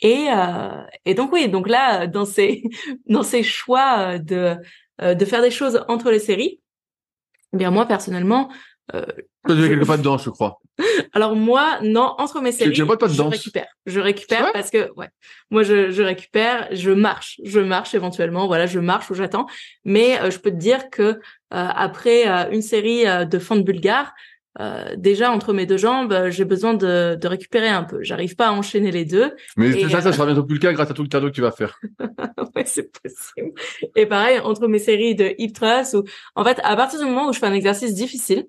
Et, 0.03 0.29
euh, 0.31 0.83
et 1.05 1.15
donc 1.15 1.33
oui, 1.33 1.49
donc 1.49 1.69
là, 1.69 2.07
dans 2.07 2.25
ces 2.25 2.63
dans 3.07 3.23
ces 3.23 3.43
choix 3.43 4.19
de 4.19 4.57
euh, 5.03 5.15
de 5.15 5.25
faire 5.25 5.43
des 5.43 5.51
choses 5.51 5.85
entre 5.89 6.11
les 6.11 6.19
séries, 6.19 6.61
eh 7.53 7.57
bien 7.57 7.71
moi 7.71 7.87
personnellement, 7.87 8.51
euh, 8.95 9.05
tu 9.49 9.57
fais 9.57 9.69
quelque 9.69 9.85
pas 9.87 9.97
de 9.97 10.03
danse, 10.03 10.25
je 10.25 10.31
crois. 10.31 10.59
Alors 11.13 11.37
moi, 11.37 11.79
non, 11.83 12.15
entre 12.19 12.41
mes 12.41 12.53
séries, 12.53 12.71
pas 12.87 12.97
de 12.97 13.13
je 13.13 13.23
récupère. 13.23 13.67
Je 13.85 14.01
récupère 14.01 14.53
parce 14.53 14.71
que 14.71 14.91
ouais, 14.97 15.09
moi 15.51 15.63
je, 15.63 15.91
je 15.91 16.03
récupère, 16.03 16.69
je 16.73 16.91
marche, 16.91 17.41
je 17.45 17.61
marche 17.61 17.95
éventuellement, 17.95 18.47
voilà, 18.47 18.67
je 18.67 18.79
marche 18.79 19.11
ou 19.11 19.15
j'attends. 19.15 19.47
Mais 19.85 20.21
euh, 20.21 20.31
je 20.31 20.39
peux 20.39 20.51
te 20.51 20.57
dire 20.57 20.89
que 20.91 21.03
euh, 21.03 21.19
après 21.51 22.27
une 22.53 22.63
série 22.63 23.05
de 23.27 23.39
fentes 23.39 23.65
bulgares, 23.65 24.13
euh, 24.59 24.97
déjà 24.97 25.31
entre 25.31 25.53
mes 25.53 25.65
deux 25.65 25.77
jambes, 25.77 26.13
euh, 26.13 26.31
j'ai 26.31 26.45
besoin 26.45 26.75
de, 26.75 27.17
de, 27.21 27.29
récupérer 27.29 27.69
un 27.69 27.85
peu. 27.85 28.03
J'arrive 28.03 28.35
pas 28.35 28.49
à 28.49 28.53
enchaîner 28.53 28.91
les 28.91 29.05
deux. 29.05 29.33
Mais 29.57 29.89
ça, 29.89 30.01
ça 30.01 30.13
sera 30.13 30.27
bientôt 30.27 30.43
plus 30.43 30.55
le 30.55 30.61
cas 30.61 30.73
grâce 30.73 30.91
à 30.91 30.95
tout 30.95 31.03
le 31.03 31.09
cadeau 31.09 31.29
que 31.29 31.35
tu 31.35 31.41
vas 31.41 31.53
faire. 31.53 31.79
ouais, 32.57 32.65
c'est 32.67 32.91
possible. 32.91 33.53
Et 33.95 34.07
pareil 34.07 34.41
entre 34.41 34.67
mes 34.67 34.81
séries 34.81 35.15
de 35.15 35.35
hip 35.39 35.53
thrust 35.53 35.95
ou 35.95 36.03
en 36.35 36.45
fait 36.45 36.61
à 36.65 36.75
partir 36.75 36.99
du 36.99 37.05
moment 37.05 37.29
où 37.29 37.33
je 37.33 37.39
fais 37.39 37.47
un 37.47 37.53
exercice 37.53 37.95
difficile, 37.95 38.47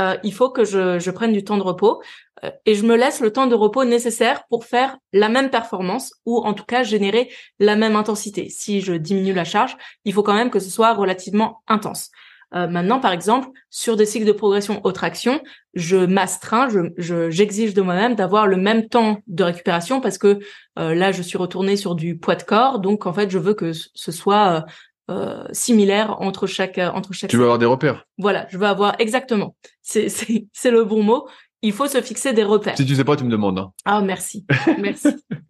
euh, 0.00 0.16
il 0.24 0.32
faut 0.32 0.50
que 0.50 0.64
je, 0.64 0.98
je, 0.98 1.10
prenne 1.10 1.32
du 1.32 1.44
temps 1.44 1.56
de 1.56 1.62
repos 1.62 2.02
euh, 2.42 2.50
et 2.66 2.74
je 2.74 2.84
me 2.84 2.96
laisse 2.96 3.20
le 3.20 3.32
temps 3.32 3.46
de 3.46 3.54
repos 3.54 3.84
nécessaire 3.84 4.44
pour 4.48 4.64
faire 4.64 4.96
la 5.12 5.28
même 5.28 5.50
performance 5.50 6.14
ou 6.26 6.38
en 6.38 6.52
tout 6.52 6.64
cas 6.64 6.82
générer 6.82 7.30
la 7.60 7.76
même 7.76 7.94
intensité. 7.94 8.48
Si 8.48 8.80
je 8.80 8.94
diminue 8.94 9.32
la 9.32 9.44
charge, 9.44 9.76
il 10.04 10.12
faut 10.12 10.24
quand 10.24 10.34
même 10.34 10.50
que 10.50 10.58
ce 10.58 10.70
soit 10.70 10.94
relativement 10.94 11.62
intense. 11.68 12.10
Euh, 12.54 12.68
maintenant, 12.68 13.00
par 13.00 13.12
exemple, 13.12 13.48
sur 13.70 13.96
des 13.96 14.06
cycles 14.06 14.26
de 14.26 14.32
progression 14.32 14.80
haute 14.84 14.94
traction, 14.94 15.42
je 15.74 15.96
m'astreins, 15.96 16.68
je, 16.96 17.30
j'exige 17.30 17.74
de 17.74 17.82
moi-même 17.82 18.14
d'avoir 18.14 18.46
le 18.46 18.56
même 18.56 18.88
temps 18.88 19.18
de 19.26 19.42
récupération 19.42 20.00
parce 20.00 20.18
que 20.18 20.38
euh, 20.78 20.94
là, 20.94 21.10
je 21.10 21.22
suis 21.22 21.36
retournée 21.36 21.76
sur 21.76 21.94
du 21.94 22.16
poids 22.16 22.36
de 22.36 22.44
corps, 22.44 22.78
donc 22.78 23.06
en 23.06 23.12
fait, 23.12 23.30
je 23.30 23.38
veux 23.38 23.54
que 23.54 23.72
ce 23.72 24.12
soit 24.12 24.64
euh, 25.10 25.44
similaire 25.52 26.20
entre 26.20 26.46
chaque 26.46 26.78
entre 26.78 27.12
chaque. 27.12 27.30
Tu 27.30 27.36
veux 27.36 27.44
avoir 27.44 27.58
des 27.58 27.66
repères. 27.66 28.06
Voilà, 28.18 28.46
je 28.50 28.58
veux 28.58 28.66
avoir 28.66 28.94
exactement. 29.00 29.56
C'est 29.82 30.08
c'est 30.08 30.46
c'est 30.52 30.70
le 30.70 30.84
bon 30.84 31.02
mot. 31.02 31.26
Il 31.62 31.72
faut 31.72 31.88
se 31.88 32.00
fixer 32.02 32.34
des 32.34 32.44
repères. 32.44 32.76
Si 32.76 32.86
tu 32.86 32.94
sais 32.94 33.04
pas, 33.04 33.16
tu 33.16 33.24
me 33.24 33.30
demandes. 33.30 33.58
Hein. 33.58 33.72
Ah 33.84 34.00
merci, 34.02 34.44
merci. 34.78 35.08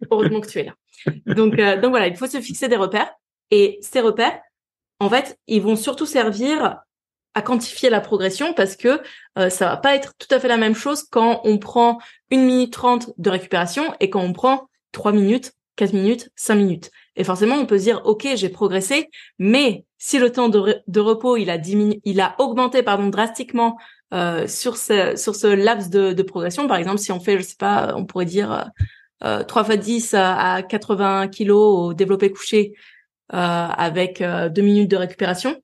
Heureusement 0.09 0.39
que 0.39 0.47
tu 0.47 0.59
es 0.59 0.63
là. 0.63 0.73
Donc 1.27 1.55
donc 1.55 1.89
voilà, 1.91 2.07
il 2.07 2.15
faut 2.15 2.27
se 2.27 2.39
fixer 2.41 2.67
des 2.67 2.77
repères 2.77 3.11
et 3.51 3.77
ces 3.81 3.99
repères, 3.99 4.39
en 4.99 5.09
fait, 5.09 5.37
ils 5.47 5.61
vont 5.61 5.75
surtout 5.75 6.05
servir 6.05 6.77
à 7.35 7.41
quantifier 7.41 7.89
la 7.89 8.01
progression 8.01 8.53
parce 8.53 8.75
que 8.75 9.01
euh, 9.37 9.49
ça 9.49 9.67
va 9.67 9.77
pas 9.77 9.95
être 9.95 10.13
tout 10.17 10.27
à 10.31 10.39
fait 10.39 10.47
la 10.47 10.57
même 10.57 10.75
chose 10.75 11.03
quand 11.03 11.41
on 11.43 11.57
prend 11.57 11.99
une 12.31 12.45
minute 12.45 12.73
trente 12.73 13.11
de 13.17 13.29
récupération 13.29 13.93
et 13.99 14.09
quand 14.09 14.21
on 14.21 14.33
prend 14.33 14.69
trois 14.91 15.11
minutes, 15.11 15.53
quatre 15.75 15.93
minutes, 15.93 16.29
cinq 16.35 16.55
minutes. 16.55 16.91
Et 17.17 17.23
forcément, 17.23 17.55
on 17.55 17.65
peut 17.65 17.77
se 17.77 17.83
dire, 17.83 18.01
ok, 18.05 18.27
j'ai 18.35 18.49
progressé, 18.49 19.09
mais 19.37 19.85
si 19.97 20.17
le 20.17 20.31
temps 20.31 20.49
de, 20.49 20.99
repos 20.99 21.37
il 21.37 21.49
a 21.49 21.57
diminué, 21.57 22.01
il 22.03 22.21
a 22.21 22.35
augmenté 22.39 22.83
pardon 22.83 23.07
drastiquement 23.07 23.77
euh, 24.13 24.47
sur 24.47 24.77
ce 24.77 25.15
sur 25.15 25.35
ce 25.35 25.47
laps 25.47 25.89
de, 25.89 26.21
progression, 26.23 26.67
par 26.67 26.77
exemple, 26.77 26.99
si 26.99 27.11
on 27.11 27.19
fait, 27.19 27.37
je 27.37 27.43
sais 27.43 27.55
pas, 27.57 27.93
on 27.95 28.05
pourrait 28.05 28.25
dire 28.25 28.69
euh, 29.23 29.43
3 29.43 29.63
fois 29.63 29.77
10 29.77 30.13
à 30.13 30.61
80 30.61 31.29
kilos 31.29 31.87
au 31.89 31.93
développé 31.93 32.31
couché 32.31 32.73
euh, 33.33 33.37
avec 33.37 34.21
euh, 34.21 34.49
deux 34.49 34.61
minutes 34.61 34.91
de 34.91 34.97
récupération, 34.97 35.59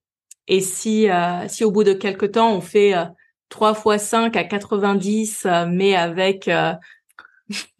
et 0.52 0.60
si, 0.60 1.10
euh, 1.10 1.48
si 1.48 1.64
au 1.64 1.72
bout 1.72 1.86
de 1.86 1.94
quelques 1.94 2.34
temps, 2.34 2.54
on 2.54 2.60
fait 2.60 2.94
euh, 2.94 3.06
3 3.48 3.74
fois 3.74 3.98
5 3.98 4.36
à 4.36 4.44
90, 4.44 5.46
euh, 5.46 5.66
mais 5.66 5.96
avec... 5.96 6.50
8 6.50 6.80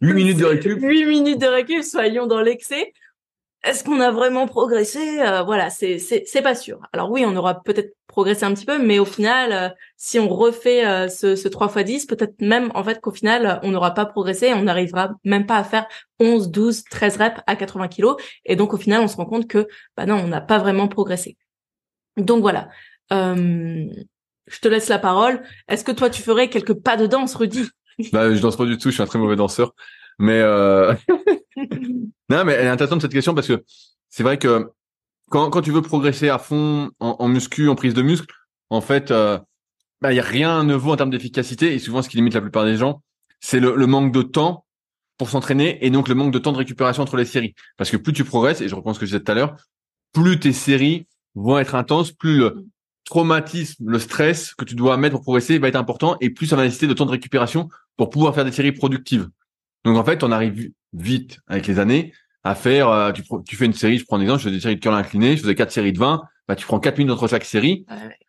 minutes 0.14 0.38
de 0.38 0.46
récup. 0.46 0.78
8 0.80 1.04
minutes 1.04 1.38
de 1.40 1.46
récup, 1.46 1.82
soyons 1.84 2.26
dans 2.26 2.40
l'excès. 2.40 2.94
est-ce 3.64 3.84
qu'on 3.84 4.00
a 4.00 4.10
vraiment 4.10 4.46
progressé? 4.46 5.20
Euh, 5.20 5.42
Voilà, 5.42 5.68
c'est 5.70 5.98
c'est 5.98 6.42
pas 6.42 6.54
sûr. 6.54 6.80
Alors 6.94 7.10
oui, 7.10 7.24
on 7.26 7.36
aura 7.36 7.62
peut-être 7.62 7.94
progressé 8.08 8.44
un 8.44 8.54
petit 8.54 8.64
peu, 8.64 8.78
mais 8.82 8.98
au 8.98 9.04
final, 9.04 9.52
euh, 9.52 9.68
si 9.98 10.18
on 10.18 10.28
refait 10.30 10.86
euh, 10.86 11.08
ce, 11.08 11.36
ce 11.36 11.48
3 11.48 11.68
x 11.76 11.84
10, 11.84 12.06
peut-être 12.06 12.40
même 12.40 12.70
en 12.74 12.84
fait 12.84 13.00
qu'au 13.02 13.12
final, 13.12 13.60
on 13.64 13.70
n'aura 13.70 13.92
pas 13.92 14.06
progressé, 14.06 14.46
et 14.46 14.54
on 14.54 14.62
n'arrivera 14.62 15.10
même 15.24 15.44
pas 15.46 15.58
à 15.58 15.64
faire 15.64 15.86
11, 16.20 16.50
12, 16.50 16.84
13 16.90 17.16
reps 17.18 17.40
à 17.46 17.54
80 17.56 17.88
kilos. 17.88 18.16
Et 18.46 18.56
donc 18.56 18.72
au 18.72 18.78
final, 18.78 19.02
on 19.02 19.08
se 19.08 19.16
rend 19.16 19.26
compte 19.26 19.46
que 19.46 19.68
bah 19.96 20.06
non, 20.06 20.16
on 20.16 20.28
n'a 20.28 20.40
pas 20.40 20.58
vraiment 20.58 20.88
progressé. 20.88 21.36
Donc 22.16 22.40
voilà. 22.40 22.68
je 23.10 24.58
te 24.60 24.68
laisse 24.68 24.88
la 24.88 24.98
parole. 24.98 25.42
Est-ce 25.68 25.84
que 25.84 25.92
toi, 25.92 26.10
tu 26.10 26.22
ferais 26.22 26.48
quelques 26.48 26.74
pas 26.74 26.96
de 26.96 27.06
danse, 27.06 27.34
Rudy? 27.34 27.68
Bah, 28.12 28.34
je 28.34 28.40
danse 28.40 28.56
pas 28.56 28.66
du 28.66 28.78
tout. 28.78 28.88
Je 28.88 28.94
suis 28.94 29.02
un 29.02 29.06
très 29.06 29.18
mauvais 29.18 29.36
danseur. 29.36 29.74
Mais 30.18 30.40
euh... 30.40 30.94
non, 32.28 32.44
mais 32.44 32.52
elle 32.52 32.66
est 32.66 32.70
intéressante 32.70 33.02
cette 33.02 33.12
question 33.12 33.34
parce 33.34 33.48
que 33.48 33.62
c'est 34.08 34.22
vrai 34.22 34.38
que 34.38 34.70
quand, 35.30 35.50
quand 35.50 35.62
tu 35.62 35.72
veux 35.72 35.82
progresser 35.82 36.28
à 36.28 36.38
fond 36.38 36.90
en, 37.00 37.16
en 37.18 37.28
muscu, 37.28 37.68
en 37.68 37.74
prise 37.74 37.94
de 37.94 38.02
muscle, 38.02 38.34
en 38.70 38.80
fait, 38.80 39.10
euh, 39.10 39.38
bah, 40.00 40.12
y 40.12 40.20
a 40.20 40.22
rien 40.22 40.64
ne 40.64 40.74
vaut 40.74 40.92
en 40.92 40.96
termes 40.96 41.10
d'efficacité. 41.10 41.74
Et 41.74 41.78
souvent, 41.78 42.02
ce 42.02 42.08
qui 42.08 42.16
limite 42.16 42.34
la 42.34 42.40
plupart 42.40 42.64
des 42.64 42.76
gens, 42.76 43.02
c'est 43.40 43.60
le, 43.60 43.74
le, 43.74 43.86
manque 43.86 44.12
de 44.12 44.22
temps 44.22 44.66
pour 45.18 45.30
s'entraîner 45.30 45.84
et 45.84 45.90
donc 45.90 46.08
le 46.08 46.14
manque 46.14 46.32
de 46.32 46.38
temps 46.38 46.52
de 46.52 46.58
récupération 46.58 47.02
entre 47.02 47.16
les 47.16 47.24
séries. 47.24 47.54
Parce 47.76 47.90
que 47.90 47.96
plus 47.96 48.12
tu 48.12 48.24
progresses, 48.24 48.60
et 48.60 48.68
je 48.68 48.74
reprends 48.74 48.94
ce 48.94 49.00
que 49.00 49.06
je 49.06 49.12
disais 49.12 49.24
tout 49.24 49.32
à 49.32 49.34
l'heure, 49.34 49.56
plus 50.12 50.38
tes 50.38 50.52
séries 50.52 51.06
vont 51.34 51.58
être 51.58 51.74
intenses, 51.74 52.12
plus 52.12 52.38
le 52.38 52.66
traumatisme, 53.04 53.88
le 53.88 53.98
stress 53.98 54.54
que 54.54 54.64
tu 54.64 54.74
dois 54.74 54.96
mettre 54.96 55.16
pour 55.16 55.22
progresser 55.22 55.58
va 55.58 55.68
être 55.68 55.76
important 55.76 56.16
et 56.20 56.30
plus 56.30 56.46
ça 56.46 56.56
va 56.56 56.62
nécessiter 56.62 56.86
de 56.86 56.94
temps 56.94 57.06
de 57.06 57.10
récupération 57.10 57.68
pour 57.96 58.10
pouvoir 58.10 58.34
faire 58.34 58.44
des 58.44 58.52
séries 58.52 58.72
productives. 58.72 59.28
Donc 59.84 59.96
en 59.96 60.04
fait, 60.04 60.22
on 60.22 60.30
arrive 60.30 60.70
vite 60.92 61.40
avec 61.48 61.66
les 61.66 61.78
années 61.78 62.12
à 62.44 62.54
faire. 62.54 62.88
Euh, 62.88 63.12
tu, 63.12 63.22
tu, 63.46 63.56
fais 63.56 63.66
une 63.66 63.72
série, 63.72 63.98
je 63.98 64.04
prends 64.04 64.18
un 64.18 64.20
exemple, 64.20 64.40
je 64.40 64.48
fais 64.48 64.54
des 64.54 64.60
séries 64.60 64.76
de 64.76 64.80
curl 64.80 64.94
incliné, 64.94 65.36
je 65.36 65.42
faisais 65.42 65.54
quatre 65.54 65.72
séries 65.72 65.92
de 65.92 65.98
20. 65.98 66.22
Bah, 66.48 66.56
tu 66.56 66.66
prends 66.66 66.80
quatre 66.80 66.98
minutes 66.98 67.12
entre 67.12 67.28
chaque 67.28 67.44
série. 67.44 67.86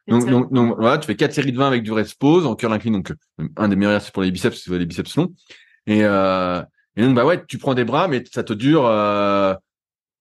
donc, 0.08 0.30
donc, 0.30 0.54
donc, 0.54 0.76
voilà, 0.78 0.98
tu 0.98 1.08
fais 1.08 1.16
quatre 1.16 1.34
séries 1.34 1.52
de 1.52 1.58
20 1.58 1.68
avec 1.68 1.84
du 1.84 1.92
rest 1.92 2.16
pause 2.20 2.46
en 2.46 2.56
curl 2.56 2.74
incliné. 2.74 2.98
Donc 2.98 3.14
un 3.58 3.68
des 3.68 3.76
meilleurs 3.76 4.02
c'est 4.02 4.14
pour 4.14 4.24
les 4.24 4.32
biceps, 4.32 4.64
c'est 4.64 4.78
les 4.78 4.86
biceps 4.86 5.16
longs. 5.16 5.34
Et, 5.88 6.04
euh, 6.04 6.62
et 6.96 7.04
donc 7.04 7.16
bah 7.16 7.26
ouais, 7.26 7.44
tu 7.46 7.58
prends 7.58 7.74
des 7.74 7.84
bras, 7.84 8.08
mais 8.08 8.24
ça 8.32 8.44
te 8.44 8.54
dure 8.54 8.86
euh, 8.86 9.54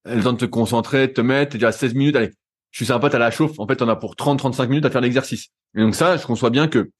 le 0.04 0.22
temps 0.22 0.32
de 0.32 0.38
te 0.38 0.44
concentrer, 0.46 1.08
de 1.08 1.12
te 1.12 1.20
mettre, 1.20 1.52
déjà 1.52 1.70
16 1.70 1.94
minutes. 1.94 2.16
Allez, 2.16 2.32
je 2.72 2.78
suis 2.78 2.86
sympa, 2.86 3.08
à 3.08 3.18
la 3.18 3.30
chauffe. 3.30 3.58
En 3.60 3.66
fait, 3.66 3.80
on 3.82 3.88
a 3.88 3.96
pour 3.96 4.16
30-35 4.16 4.66
minutes 4.66 4.86
à 4.86 4.90
faire 4.90 5.00
l'exercice. 5.00 5.48
Et 5.76 5.80
donc 5.80 5.94
ça, 5.94 6.16
je 6.16 6.26
conçois 6.26 6.50
bien 6.50 6.68
que 6.68 6.90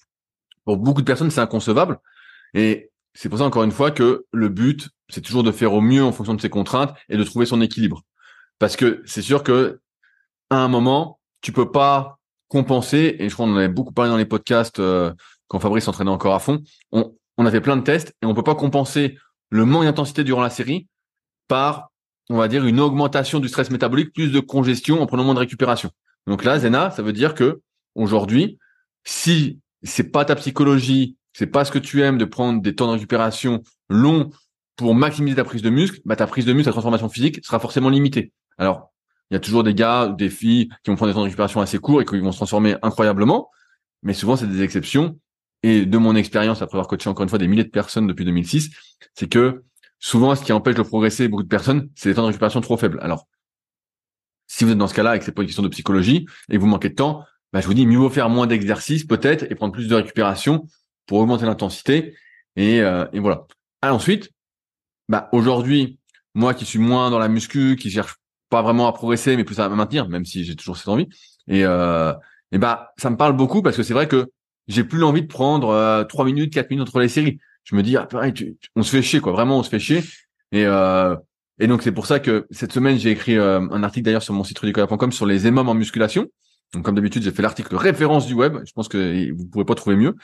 pour 0.65 0.77
beaucoup 0.77 1.01
de 1.01 1.07
personnes, 1.07 1.31
c'est 1.31 1.41
inconcevable. 1.41 1.99
Et 2.55 2.91
c'est 3.15 3.29
pour 3.29 3.39
ça, 3.39 3.45
encore 3.45 3.65
une 3.65 3.73
fois, 3.73 3.91
que 3.91 4.27
le 4.33 4.49
but, 4.49 4.91
c'est 5.09 5.23
toujours 5.23 5.43
de 5.43 5.51
faire 5.51 5.73
au 5.73 5.81
mieux 5.81 6.05
en 6.05 6.13
fonction 6.13 6.35
de 6.35 6.41
ses 6.41 6.51
contraintes 6.51 6.95
et 7.09 7.17
de 7.17 7.25
trouver 7.25 7.47
son 7.47 7.61
équilibre. 7.61 8.03
Parce 8.59 8.77
que 8.77 9.03
c'est 9.07 9.23
sûr 9.23 9.43
que 9.43 9.81
à 10.51 10.57
un 10.57 10.69
moment, 10.69 11.19
tu 11.41 11.53
peux 11.53 11.71
pas 11.71 12.19
compenser, 12.49 13.17
et 13.19 13.29
je 13.29 13.35
crois 13.35 13.47
qu'on 13.47 13.55
en 13.55 13.57
avait 13.57 13.69
beaucoup 13.69 13.93
parlé 13.93 14.11
dans 14.11 14.19
les 14.19 14.27
podcasts 14.27 14.79
euh, 14.79 15.13
quand 15.49 15.59
Fabrice 15.59 15.85
s'entraînait 15.85 16.11
encore 16.11 16.35
à 16.35 16.39
fond, 16.39 16.63
on, 16.93 17.15
on 17.39 17.47
a 17.47 17.51
fait 17.51 17.63
plein 17.63 17.79
de 17.79 17.83
tests 17.83 18.15
et 18.23 18.27
on 18.27 18.35
peut 18.35 18.43
pas 18.43 18.55
compenser 18.55 19.19
le 19.49 19.65
manque 19.65 19.85
d'intensité 19.85 20.23
durant 20.23 20.43
la 20.43 20.51
série 20.51 20.87
par, 21.49 21.92
on 22.31 22.37
va 22.37 22.49
dire, 22.49 22.65
une 22.65 22.81
augmentation 22.81 23.41
du 23.41 23.49
stress 23.49 23.71
métabolique, 23.71 24.13
plus 24.13 24.33
de 24.33 24.41
congestion 24.41 25.03
en 25.03 25.07
prenant 25.07 25.25
moins 25.25 25.35
de 25.35 25.41
récupération. 25.41 25.91
Donc 26.27 26.45
là, 26.45 26.59
Zena, 26.59 26.91
ça 26.91 27.03
veut 27.03 27.13
dire 27.13 27.35
que 27.35 27.61
aujourd'hui, 27.95 28.59
si 29.05 29.61
c'est 29.83 30.11
pas 30.13 30.25
ta 30.25 30.37
psychologie 30.37 31.17
c'est 31.33 31.47
pas 31.47 31.65
ce 31.65 31.73
que 31.73 31.79
tu 31.79 32.03
aimes 32.03 32.19
de 32.19 32.25
prendre 32.25 32.61
des 32.61 32.75
temps 32.75 32.87
de 32.89 32.93
récupération 32.93 33.63
longs 33.89 34.31
pour 34.77 34.95
maximiser 34.95 35.37
ta 35.37 35.45
prise 35.45 35.63
de 35.63 35.71
muscle, 35.71 36.01
bah 36.05 36.17
ta 36.17 36.27
prise 36.27 36.45
de 36.45 36.53
muscle, 36.53 36.67
ta 36.67 36.73
transformation 36.73 37.09
physique 37.09 37.45
sera 37.45 37.59
forcément 37.59 37.89
limitée. 37.89 38.33
Alors, 38.59 38.93
il 39.31 39.35
y 39.35 39.37
a 39.37 39.41
toujours 39.41 39.65
des 39.65 39.75
gars, 39.75 40.09
des 40.09 40.29
filles 40.29 40.69
qui 40.83 40.91
vont 40.91 40.97
prendre 40.97 41.11
des 41.11 41.15
temps 41.15 41.21
de 41.21 41.25
récupération 41.25 41.61
assez 41.61 41.79
courts 41.79 42.03
et 42.03 42.05
qui 42.05 42.19
vont 42.19 42.33
se 42.33 42.37
transformer 42.37 42.77
incroyablement, 42.83 43.51
mais 44.03 44.15
souvent 44.15 44.37
c'est 44.37 44.47
des 44.47 44.63
exceptions. 44.63 45.19
Et 45.63 45.87
de 45.87 45.97
mon 45.99 46.17
expérience, 46.17 46.61
après 46.61 46.77
avoir 46.77 46.89
coaché 46.89 47.09
encore 47.09 47.23
une 47.23 47.29
fois 47.29 47.39
des 47.39 47.47
milliers 47.47 47.65
de 47.65 47.71
personnes 47.71 48.09
depuis 48.09 48.25
2006, 48.25 48.71
c'est 49.15 49.29
que 49.29 49.63
souvent 50.03 50.35
ce 50.35 50.45
qui 50.45 50.53
empêche 50.53 50.75
de 50.75 50.83
progresser 50.83 51.29
beaucoup 51.29 51.45
de 51.45 51.49
personnes, 51.49 51.88
c'est 51.95 52.09
des 52.09 52.17
temps 52.17 52.23
de 52.23 52.27
récupération 52.27 52.61
trop 52.61 52.77
faibles. 52.77 52.99
Alors, 53.03 53.29
si 54.49 54.65
vous 54.65 54.73
êtes 54.73 54.79
dans 54.79 54.88
ce 54.88 54.95
cas-là 54.95 55.15
et 55.15 55.19
que 55.21 55.25
c'est 55.25 55.33
pas 55.33 55.43
une 55.43 55.47
question 55.47 55.62
de 55.62 55.69
psychologie 55.69 56.27
et 56.51 56.57
que 56.57 56.61
vous 56.61 56.67
manquez 56.67 56.91
de 56.91 56.95
temps, 56.95 57.25
bah, 57.53 57.61
je 57.61 57.67
vous 57.67 57.73
dis 57.73 57.87
mieux 57.87 57.99
vaut 57.99 58.11
faire 58.11 58.29
moins 58.29 58.49
d'exercices 58.49 59.05
peut-être 59.05 59.47
et 59.49 59.55
prendre 59.55 59.73
plus 59.73 59.87
de 59.88 59.95
récupération 59.95 60.67
pour 61.07 61.19
augmenter 61.19 61.47
l'intensité. 61.47 62.17
Et, 62.57 62.81
euh, 62.81 63.07
voilà. 63.15 63.47
Ah, 63.81 63.95
ensuite, 63.95 64.31
bah, 65.09 65.29
aujourd'hui, 65.31 66.01
moi 66.35 66.53
qui 66.53 66.65
suis 66.65 66.81
moins 66.81 67.11
dans 67.11 67.21
la 67.21 67.29
muscu, 67.29 67.77
qui 67.77 67.88
cherche 67.88 68.17
pas 68.51 68.61
vraiment 68.61 68.88
à 68.88 68.93
progresser, 68.93 69.37
mais 69.37 69.45
plus 69.45 69.61
à 69.61 69.69
maintenir, 69.69 70.09
même 70.09 70.25
si 70.25 70.45
j'ai 70.45 70.57
toujours 70.57 70.77
cette 70.77 70.88
envie. 70.88 71.09
Et, 71.47 71.65
euh, 71.65 72.12
bah, 72.51 72.93
ça 72.99 73.09
me 73.09 73.17
parle 73.17 73.37
beaucoup 73.37 73.62
parce 73.62 73.77
que 73.77 73.85
c'est 73.85 73.95
vrai 73.95 74.09
que 74.09 74.27
j'ai 74.67 74.83
plus 74.83 74.99
l'envie 74.99 75.23
de 75.23 75.29
prendre 75.29 75.69
euh, 75.69 76.03
3 76.05 76.25
minutes, 76.25 76.53
4 76.53 76.71
minutes 76.71 76.88
entre 76.88 76.99
les 76.99 77.09
séries. 77.09 77.38
Je 77.64 77.77
me 77.77 77.83
dis, 77.83 77.96
ah, 77.96 78.07
pareil, 78.07 78.57
on 78.77 78.83
se 78.83 78.90
fait 78.90 79.03
chier, 79.03 79.20
quoi. 79.20 79.33
Vraiment, 79.33 79.59
on 79.59 79.62
se 79.62 79.68
fait 79.68 79.79
chier. 79.79 80.03
Et, 80.51 80.66
euh, 80.66 81.16
et 81.59 81.66
donc, 81.66 81.83
c'est 81.83 81.92
pour 81.92 82.07
ça 82.07 82.20
que 82.20 82.46
cette 82.51 82.72
semaine, 82.72 82.98
j'ai 82.98 83.11
écrit 83.11 83.37
euh, 83.37 83.61
un 83.70 83.83
article 83.83 84.05
d'ailleurs 84.05 84.22
sur 84.22 84.35
mon 84.35 84.44
site 84.44 84.59
rudicola.com 84.59 85.12
sur 85.12 85.27
les 85.27 85.46
EMOM 85.46 85.68
en 85.68 85.75
musculation. 85.75 86.27
Donc, 86.75 86.85
comme 86.85 86.94
d'habitude, 86.94 87.22
j'ai 87.22 87.31
fait 87.31 87.42
l'article 87.42 87.77
référence 87.77 88.27
du 88.27 88.35
web. 88.35 88.59
Je 88.64 88.72
pense 88.72 88.88
que 88.88 89.31
vous 89.33 89.46
pourrez 89.46 89.64
pas 89.64 89.75
trouver 89.75 89.96
mieux. 89.96 90.16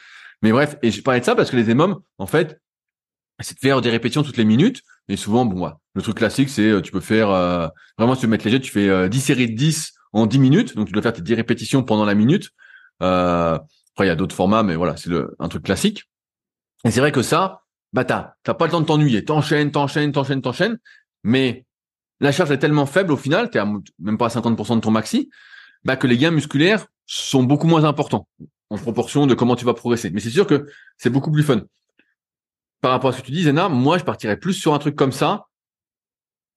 Mais 0.42 0.52
bref, 0.52 0.76
et 0.82 0.90
je 0.90 1.02
parlais 1.02 1.20
de 1.20 1.24
ça 1.24 1.34
parce 1.34 1.50
que 1.50 1.56
les 1.56 1.70
EMOM, 1.70 2.00
en 2.18 2.26
fait, 2.26 2.60
c'est 3.40 3.54
de 3.54 3.60
faire 3.60 3.80
des 3.80 3.90
répétitions 3.90 4.22
toutes 4.22 4.36
les 4.36 4.44
minutes. 4.44 4.82
Et 5.08 5.16
souvent, 5.16 5.44
bon, 5.44 5.72
le 5.94 6.02
truc 6.02 6.16
classique, 6.16 6.48
c'est 6.48 6.68
euh, 6.70 6.80
tu 6.80 6.92
peux 6.92 7.00
faire 7.00 7.30
euh, 7.30 7.68
vraiment 7.96 8.14
si 8.14 8.20
tu 8.20 8.26
veux 8.26 8.30
mettre 8.30 8.44
léger, 8.44 8.60
tu 8.60 8.70
fais 8.70 8.88
euh, 8.88 9.08
10 9.08 9.20
séries 9.20 9.48
de 9.48 9.56
10 9.56 9.94
en 10.12 10.26
10 10.26 10.38
minutes. 10.38 10.76
Donc 10.76 10.86
tu 10.86 10.92
dois 10.92 11.02
faire 11.02 11.12
tes 11.12 11.22
10 11.22 11.34
répétitions 11.34 11.82
pendant 11.82 12.04
la 12.04 12.14
minute. 12.14 12.50
Euh, 13.02 13.58
après, 13.94 14.06
il 14.06 14.08
y 14.08 14.10
a 14.12 14.16
d'autres 14.16 14.34
formats, 14.34 14.62
mais 14.62 14.76
voilà, 14.76 14.96
c'est 14.96 15.10
un 15.38 15.48
truc 15.48 15.64
classique. 15.64 16.04
Et 16.84 16.90
c'est 16.90 17.00
vrai 17.00 17.12
que 17.12 17.22
ça, 17.22 17.62
bah 17.92 18.04
t'as 18.04 18.34
t'as 18.42 18.54
pas 18.54 18.66
le 18.66 18.72
temps 18.72 18.80
de 18.80 18.86
t'ennuyer. 18.86 19.24
T'enchaînes, 19.24 19.70
t'enchaînes, 19.70 20.12
t'enchaînes, 20.12 20.42
t'enchaînes. 20.42 20.78
Mais 21.24 21.66
la 22.20 22.32
charge 22.32 22.50
est 22.50 22.58
tellement 22.58 22.86
faible 22.86 23.12
au 23.12 23.16
final, 23.16 23.50
t'es 23.50 23.60
même 23.98 24.18
pas 24.18 24.26
à 24.26 24.28
50% 24.28 24.76
de 24.76 24.80
ton 24.80 24.90
maxi, 24.90 25.30
bah 25.84 25.96
que 25.96 26.06
les 26.06 26.18
gains 26.18 26.30
musculaires 26.30 26.86
sont 27.06 27.42
beaucoup 27.42 27.66
moins 27.66 27.84
importants 27.84 28.28
en 28.70 28.76
proportion 28.76 29.26
de 29.26 29.34
comment 29.34 29.56
tu 29.56 29.64
vas 29.64 29.74
progresser. 29.74 30.10
Mais 30.10 30.20
c'est 30.20 30.30
sûr 30.30 30.46
que 30.46 30.66
c'est 30.96 31.10
beaucoup 31.10 31.30
plus 31.30 31.42
fun. 31.42 31.62
Par 32.80 32.92
rapport 32.92 33.10
à 33.10 33.12
ce 33.12 33.20
que 33.20 33.26
tu 33.26 33.32
dis, 33.32 33.42
Zena, 33.42 33.68
moi, 33.68 33.98
je 33.98 34.04
partirais 34.04 34.36
plus 34.36 34.52
sur 34.52 34.74
un 34.74 34.78
truc 34.78 34.94
comme 34.94 35.12
ça, 35.12 35.46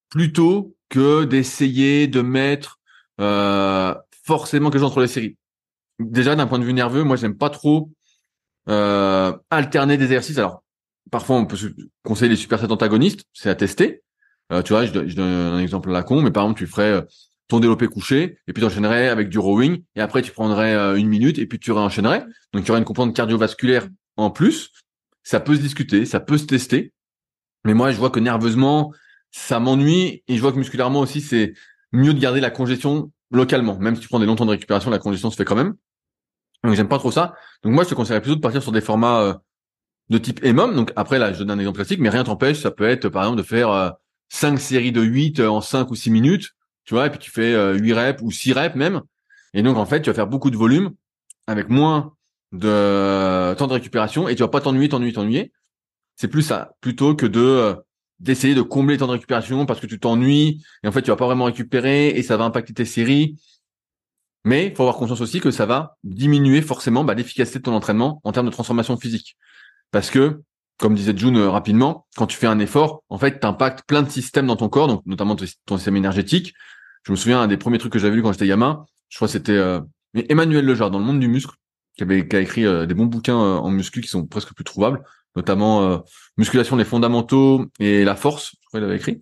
plutôt 0.10 0.76
que 0.90 1.24
d'essayer 1.24 2.08
de 2.08 2.22
mettre 2.22 2.80
euh, 3.20 3.96
forcément 4.24 4.70
quelque 4.70 4.82
chose 4.82 4.98
les 4.98 5.08
séries. 5.08 5.38
Déjà, 6.00 6.36
d'un 6.36 6.48
point 6.48 6.60
de 6.60 6.66
vue 6.66 6.74
nerveux, 6.74 7.04
moi, 7.04 7.16
j'aime 7.16 7.38
pas 7.38 7.50
trop 7.50 7.90
euh, 8.70 9.34
alterner 9.50 9.98
des 9.98 10.06
exercices. 10.06 10.38
Alors, 10.38 10.64
parfois, 11.12 11.38
on 11.38 11.46
peut 11.46 11.56
se 11.56 11.68
conseiller 12.04 12.30
les 12.30 12.36
supersets 12.36 12.72
antagonistes, 12.72 13.24
c'est 13.34 13.50
à 13.50 13.56
tester. 13.56 14.04
Euh, 14.52 14.62
tu 14.62 14.74
vois, 14.74 14.86
je, 14.86 14.92
donne 14.92 15.20
un 15.20 15.60
exemple 15.60 15.90
à 15.90 15.94
la 15.94 16.04
con, 16.04 16.22
mais 16.22 16.32
par 16.32 16.44
exemple, 16.44 16.60
tu 16.60 16.68
ferais 16.68 16.92
euh, 16.92 17.02
ton 17.48 17.60
développé 17.60 17.88
couché, 17.88 18.38
et 18.48 18.54
puis 18.54 18.62
tu 18.62 18.66
enchaînerais 18.66 19.08
avec 19.08 19.30
du 19.30 19.40
rowing, 19.40 19.84
et 19.96 20.02
après 20.02 20.22
tu 20.22 20.32
prendrais 20.32 20.74
euh, 20.74 20.96
une 20.96 21.08
minute, 21.08 21.40
et 21.40 21.46
puis 21.46 21.60
tu 21.60 21.72
réenchaînerais. 21.72 22.26
Donc 22.54 22.68
il 22.68 22.74
y 22.74 22.78
une 22.78 22.84
composante 22.84 23.16
cardiovasculaire 23.16 23.88
en 24.18 24.30
plus. 24.30 24.72
Ça 25.24 25.40
peut 25.40 25.56
se 25.56 25.62
discuter, 25.62 26.06
ça 26.06 26.20
peut 26.20 26.38
se 26.38 26.46
tester. 26.46 26.94
Mais 27.64 27.74
moi, 27.74 27.92
je 27.92 27.98
vois 27.98 28.10
que 28.10 28.20
nerveusement, 28.20 28.94
ça 29.32 29.60
m'ennuie, 29.60 30.24
et 30.28 30.36
je 30.36 30.42
vois 30.42 30.52
que 30.52 30.58
musculairement 30.58 31.00
aussi, 31.00 31.22
c'est 31.22 31.54
mieux 31.94 32.14
de 32.14 32.20
garder 32.20 32.42
la 32.42 32.52
congestion 32.52 33.12
localement. 33.32 33.78
Même 33.80 33.96
si 33.96 34.02
tu 34.02 34.08
prends 34.08 34.20
des 34.20 34.26
longs 34.26 34.36
temps 34.36 34.46
de 34.46 34.52
récupération, 34.52 34.90
la 34.90 35.00
congestion 35.00 35.30
se 35.30 35.36
fait 35.36 35.46
quand 35.46 35.56
même. 35.56 35.76
Donc 36.64 36.76
j'aime 36.76 36.88
pas 36.88 37.00
trop 37.00 37.12
ça. 37.12 37.36
Donc 37.64 37.74
moi, 37.74 37.84
je 37.84 37.90
te 37.90 37.96
conseillerais 37.96 38.22
plutôt 38.22 38.36
de 38.36 38.42
partir 38.42 38.62
sur 38.62 38.72
des 38.72 38.82
formats 38.82 39.22
euh, 39.22 39.34
de 40.10 40.18
type 40.18 40.44
EMOM. 40.44 40.76
Donc 40.76 40.92
après, 40.96 41.20
là, 41.20 41.34
je 41.34 41.40
donne 41.40 41.52
un 41.52 41.60
exemple 41.60 41.78
classique, 41.78 42.00
mais 42.00 42.10
rien 42.10 42.24
t'empêche, 42.24 42.60
ça 42.60 42.72
peut 42.72 42.88
être 42.88 43.10
par 43.10 43.24
exemple 43.24 43.40
de 43.40 43.48
faire 43.48 43.70
euh, 43.70 43.90
5 44.30 44.60
séries 44.60 44.92
de 44.92 45.02
8 45.02 45.40
en 45.42 45.62
5 45.62 45.90
ou 45.92 45.96
6 45.96 46.12
minutes 46.12 46.52
tu 46.84 46.94
vois, 46.94 47.08
et 47.08 47.10
puis 47.10 47.20
tu 47.20 47.32
fais 47.32 47.54
euh, 47.54 47.74
8 47.78 47.94
reps 47.94 48.22
ou 48.22 48.32
6 48.32 48.54
reps 48.54 48.76
même. 48.76 49.02
Et 49.54 49.64
donc, 49.64 49.78
en 49.78 49.86
fait, 49.86 50.02
tu 50.02 50.10
vas 50.10 50.14
faire 50.14 50.28
beaucoup 50.28 50.50
de 50.50 50.58
volume 50.58 50.92
avec 51.48 51.70
moins 51.70 52.14
de 52.52 53.54
temps 53.58 53.68
de 53.68 53.74
récupération 53.74 54.28
et 54.28 54.36
tu 54.36 54.42
vas 54.44 54.50
pas 54.50 54.62
t'ennuyer, 54.62 54.90
t'ennuyer, 54.90 55.14
t'ennuyer. 55.14 55.52
C'est 56.16 56.28
plus 56.28 56.42
ça, 56.42 56.74
plutôt 56.82 57.16
que 57.16 57.26
de 57.26 57.40
euh, 57.40 57.76
d'essayer 58.20 58.54
de 58.54 58.62
combler 58.62 58.96
le 58.96 59.00
temps 59.00 59.08
de 59.08 59.14
récupération 59.14 59.66
parce 59.66 59.80
que 59.80 59.88
tu 59.88 60.00
t'ennuies 60.00 60.64
et 60.84 60.88
en 60.88 60.92
fait, 60.92 61.02
tu 61.02 61.10
vas 61.10 61.16
pas 61.16 61.26
vraiment 61.26 61.46
récupérer 61.46 62.10
et 62.10 62.24
ça 62.24 62.38
va 62.38 62.44
impacter 62.44 62.74
tes 62.74 62.86
séries. 62.86 63.38
Mais 64.44 64.68
il 64.68 64.76
faut 64.76 64.84
avoir 64.84 64.98
conscience 64.98 65.22
aussi 65.22 65.40
que 65.40 65.52
ça 65.52 65.66
va 65.66 65.98
diminuer 66.04 66.62
forcément 66.62 67.04
bah, 67.04 67.14
l'efficacité 67.14 67.60
de 67.60 67.64
ton 67.64 67.74
entraînement 67.74 68.22
en 68.24 68.32
termes 68.32 68.48
de 68.48 68.52
transformation 68.52 68.98
physique. 68.98 69.38
Parce 69.92 70.10
que, 70.10 70.42
comme 70.78 70.96
disait 70.96 71.16
June 71.16 71.38
euh, 71.38 71.50
rapidement, 71.50 72.08
quand 72.16 72.26
tu 72.26 72.38
fais 72.38 72.48
un 72.48 72.60
effort, 72.60 73.04
en 73.10 73.18
fait, 73.18 73.40
tu 73.40 73.46
impactes 73.46 73.84
plein 73.86 74.02
de 74.02 74.10
systèmes 74.10 74.48
dans 74.48 74.56
ton 74.56 74.70
corps, 74.70 74.88
donc 74.88 75.04
notamment 75.06 75.36
ton 75.66 75.78
système 75.78 75.96
énergétique, 75.96 76.54
je 77.04 77.12
me 77.12 77.18
souviens, 77.18 77.48
des 77.48 77.58
premiers 77.58 77.78
trucs 77.78 77.94
que 77.94 78.00
j'avais 78.00 78.16
lu 78.16 78.24
quand 78.24 78.32
j'étais 78.32 78.48
gamin, 78.48 78.86
je 79.10 79.18
crois 79.18 79.28
que 79.28 79.34
c'était 79.34 79.52
euh, 79.52 79.82
Emmanuel 80.16 80.66
Lejar 80.66 80.90
dans 80.90 81.00
le 81.00 81.06
monde 81.06 81.20
du 81.20 81.28
muscle, 81.28 81.56
qui, 81.98 82.04
avait, 82.04 82.28
qui 82.28 82.36
a 82.36 82.40
écrit 82.40 82.66
euh, 82.66 82.86
des 82.86 82.94
bons 82.94 83.06
bouquins 83.06 83.36
en 83.36 83.70
muscu 83.70 84.02
qui 84.02 84.08
sont 84.08 84.26
presque 84.26 84.54
plus 84.54 84.64
trouvables, 84.64 85.04
notamment 85.36 86.04
Musculation 86.38 86.76
les 86.76 86.84
fondamentaux 86.84 87.66
et 87.80 88.04
la 88.04 88.16
force, 88.16 88.56
je 88.62 88.68
crois 88.68 88.80
qu'il 88.80 88.86
avait 88.86 88.98
écrit. 88.98 89.22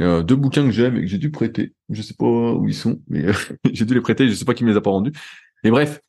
Euh, 0.00 0.22
deux 0.22 0.36
bouquins 0.36 0.64
que 0.64 0.70
j'aime 0.70 0.96
et 0.96 1.02
que 1.02 1.06
j'ai 1.06 1.18
dû 1.18 1.30
prêter. 1.30 1.74
Je 1.88 2.02
sais 2.02 2.14
pas 2.14 2.26
où 2.26 2.66
ils 2.68 2.74
sont, 2.74 3.00
mais 3.08 3.26
j'ai 3.72 3.84
dû 3.84 3.94
les 3.94 4.00
prêter. 4.00 4.28
Je 4.28 4.34
sais 4.34 4.44
pas 4.44 4.54
qui 4.54 4.64
me 4.64 4.70
les 4.70 4.76
a 4.76 4.80
pas 4.80 4.90
rendus. 4.90 5.12
Et 5.64 5.70
bref. 5.70 6.00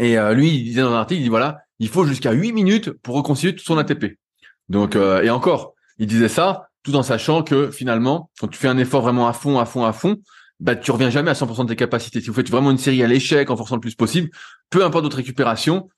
Et 0.00 0.16
lui, 0.32 0.54
il 0.54 0.62
disait 0.62 0.82
dans 0.82 0.92
un 0.92 0.98
article, 1.00 1.20
il 1.20 1.24
dit 1.24 1.28
voilà, 1.28 1.58
il 1.80 1.88
faut 1.88 2.04
jusqu'à 2.04 2.30
8 2.30 2.52
minutes 2.52 2.92
pour 3.02 3.16
reconstituer 3.16 3.56
tout 3.56 3.64
son 3.64 3.78
ATP. 3.78 4.16
Donc, 4.68 4.94
et 4.94 5.28
encore, 5.28 5.74
il 5.98 6.06
disait 6.06 6.28
ça 6.28 6.68
tout 6.84 6.94
en 6.94 7.02
sachant 7.02 7.42
que 7.42 7.70
finalement, 7.70 8.30
quand 8.38 8.48
tu 8.48 8.58
fais 8.58 8.68
un 8.68 8.78
effort 8.78 9.02
vraiment 9.02 9.28
à 9.28 9.32
fond, 9.32 9.58
à 9.58 9.66
fond, 9.66 9.84
à 9.84 9.92
fond, 9.92 10.16
bah 10.60 10.76
tu 10.76 10.90
reviens 10.90 11.10
jamais 11.10 11.30
à 11.30 11.34
100% 11.34 11.64
de 11.64 11.68
tes 11.68 11.76
capacités. 11.76 12.20
Si 12.20 12.28
vous 12.28 12.34
faites 12.34 12.50
vraiment 12.50 12.70
une 12.70 12.78
série 12.78 13.02
à 13.02 13.06
l'échec 13.06 13.50
en 13.50 13.56
forçant 13.56 13.76
le 13.76 13.80
plus 13.80 13.94
possible, 13.94 14.30
peu 14.70 14.84
importe 14.84 15.04
votre 15.04 15.16
récupération, 15.16 15.88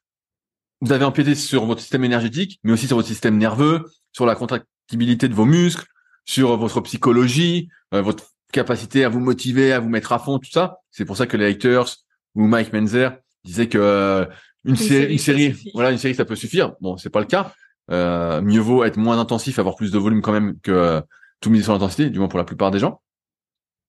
vous 0.81 0.93
avez 0.93 1.05
empiété 1.05 1.35
sur 1.35 1.67
votre 1.67 1.81
système 1.81 2.05
énergétique, 2.05 2.59
mais 2.65 2.73
aussi 2.73 2.87
sur 2.87 2.97
votre 2.97 3.09
système 3.09 3.37
nerveux, 3.39 3.85
sur 4.13 4.27
la 4.27 4.35
contractibilité 4.35 5.29
de 5.29 5.35
vos 5.35 5.45
muscles, 5.45 5.87
sur 6.25 6.57
votre 6.57 6.81
psychologie, 6.81 7.69
euh, 7.95 8.03
votre 8.03 8.25
capacité 8.53 9.05
à 9.05 9.09
vous 9.09 9.21
motiver, 9.21 9.73
à 9.73 9.81
vous 9.81 9.89
mettre 9.89 10.13
à 10.13 10.19
fond, 10.19 10.39
tout 10.39 10.51
ça. 10.51 10.79
C'est 10.91 11.05
pour 11.05 11.17
ça 11.17 11.27
que 11.27 11.37
les 11.37 11.47
haters 11.47 11.97
ou 12.35 12.47
Mike 12.47 12.73
Menzer 12.73 13.19
disaient 13.45 13.69
que 13.69 13.79
euh, 13.79 14.27
une, 14.65 14.77
série, 14.77 15.13
une 15.13 15.19
série, 15.19 15.55
voilà, 15.75 15.91
une 15.91 15.99
série, 15.99 16.15
ça 16.15 16.25
peut 16.25 16.37
suffire. 16.37 16.75
Bon, 16.81 16.97
c'est 16.97 17.11
pas 17.11 17.21
le 17.21 17.27
cas. 17.27 17.53
Euh, 17.91 18.41
mieux 18.41 18.61
vaut 18.61 18.85
être 18.85 18.97
moins 18.97 19.19
intensif, 19.19 19.59
avoir 19.59 19.77
plus 19.77 19.91
de 19.91 19.99
volume 19.99 20.23
quand 20.23 20.33
même 20.33 20.59
que 20.61 21.03
tout 21.41 21.51
miser 21.51 21.65
sur 21.65 21.73
l'intensité, 21.73 22.11
du 22.11 22.19
moins 22.19 22.29
pour 22.29 22.39
la 22.39 22.45
plupart 22.45 22.71
des 22.71 22.79
gens. 22.79 23.01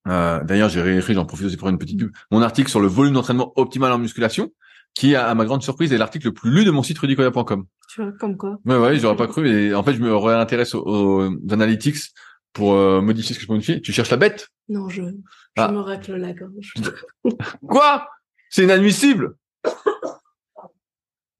D'ailleurs, 0.04 0.68
j'ai 0.68 0.82
réécrit, 0.82 1.14
j'en 1.14 1.26
profite 1.26 1.46
aussi 1.46 1.56
pour 1.56 1.68
une 1.68 1.78
petite 1.78 1.98
pub, 1.98 2.10
mon 2.32 2.42
article 2.42 2.68
sur 2.68 2.80
le 2.80 2.88
volume 2.88 3.14
d'entraînement 3.14 3.52
optimal 3.54 3.92
en 3.92 3.98
musculation 3.98 4.50
qui, 4.94 5.16
à 5.16 5.34
ma 5.34 5.44
grande 5.44 5.62
surprise, 5.62 5.92
est 5.92 5.98
l'article 5.98 6.26
le 6.26 6.34
plus 6.34 6.50
lu 6.50 6.64
de 6.64 6.70
mon 6.70 6.82
site 6.82 6.98
rudicoya.com. 6.98 7.64
Tu 7.88 8.02
vois, 8.02 8.12
comme 8.12 8.36
quoi 8.36 8.58
Ouais, 8.64 8.78
ouais, 8.78 8.98
j'aurais 8.98 9.16
pas 9.16 9.26
cru. 9.26 9.48
Et 9.48 9.74
en 9.74 9.82
fait, 9.82 9.94
je 9.94 10.00
me 10.00 10.14
réintéresse 10.14 10.74
aux, 10.74 10.82
aux 10.84 11.52
analytics 11.52 11.96
pour 12.52 12.74
euh, 12.74 13.00
modifier 13.00 13.34
ce 13.34 13.38
que 13.38 13.42
je 13.42 13.48
peux 13.48 13.54
modifier. 13.54 13.80
Tu 13.80 13.92
cherches 13.92 14.10
la 14.10 14.16
bête? 14.16 14.48
Non, 14.68 14.88
je, 14.88 15.02
je 15.02 15.08
ah. 15.56 15.70
me 15.70 15.80
racle 15.80 16.14
la 16.14 16.32
gorge. 16.32 16.74
Quoi? 17.68 18.08
C'est 18.50 18.64
inadmissible 18.64 19.36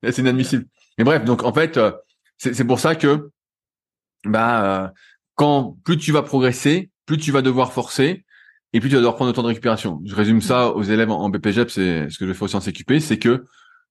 C'est 0.03 0.19
inadmissible. 0.19 0.67
Et 0.99 1.05
bref, 1.05 1.25
donc 1.25 1.45
en 1.45 1.53
fait, 1.53 1.77
euh, 1.77 1.93
c'est 2.39 2.65
pour 2.65 2.81
ça 2.81 2.97
que 2.97 3.31
bah 4.25 4.85
euh, 4.85 4.89
quand 5.35 5.79
plus 5.85 5.97
tu 5.97 6.13
vas 6.13 6.23
progresser, 6.23 6.91
plus 7.07 7.19
tu 7.19 7.33
vas 7.33 7.43
devoir 7.43 7.73
forcer, 7.73 8.25
et 8.73 8.81
puis 8.81 8.89
tu 8.89 8.95
vas 8.95 9.01
devoir 9.01 9.17
prendre 9.17 9.31
le 9.31 9.35
temps 9.35 9.43
de 9.43 9.49
récupération. 9.49 10.01
Je 10.05 10.15
résume 10.15 10.41
ça 10.41 10.71
aux 10.71 10.83
élèves 10.83 11.11
en, 11.11 11.29
BPGEP, 11.29 11.71
c'est 11.71 12.11
ce 12.11 12.19
que 12.19 12.27
je 12.27 12.33
fais 12.33 12.45
aussi 12.45 12.57
en 12.57 12.61
CQP, 12.61 13.01
c'est 13.01 13.19
que 13.19 13.45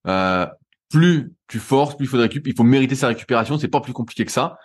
euh, 0.07 0.45
plus 0.89 1.31
tu 1.47 1.59
forces, 1.59 1.95
plus 1.95 2.05
il 2.05 2.09
faut 2.09 2.17
de 2.17 2.23
récup, 2.23 2.47
il 2.47 2.55
faut 2.55 2.63
mériter 2.63 2.95
sa 2.95 3.07
récupération, 3.07 3.57
c'est 3.57 3.67
pas 3.67 3.81
plus 3.81 3.93
compliqué 3.93 4.25
que 4.25 4.31
ça. 4.31 4.57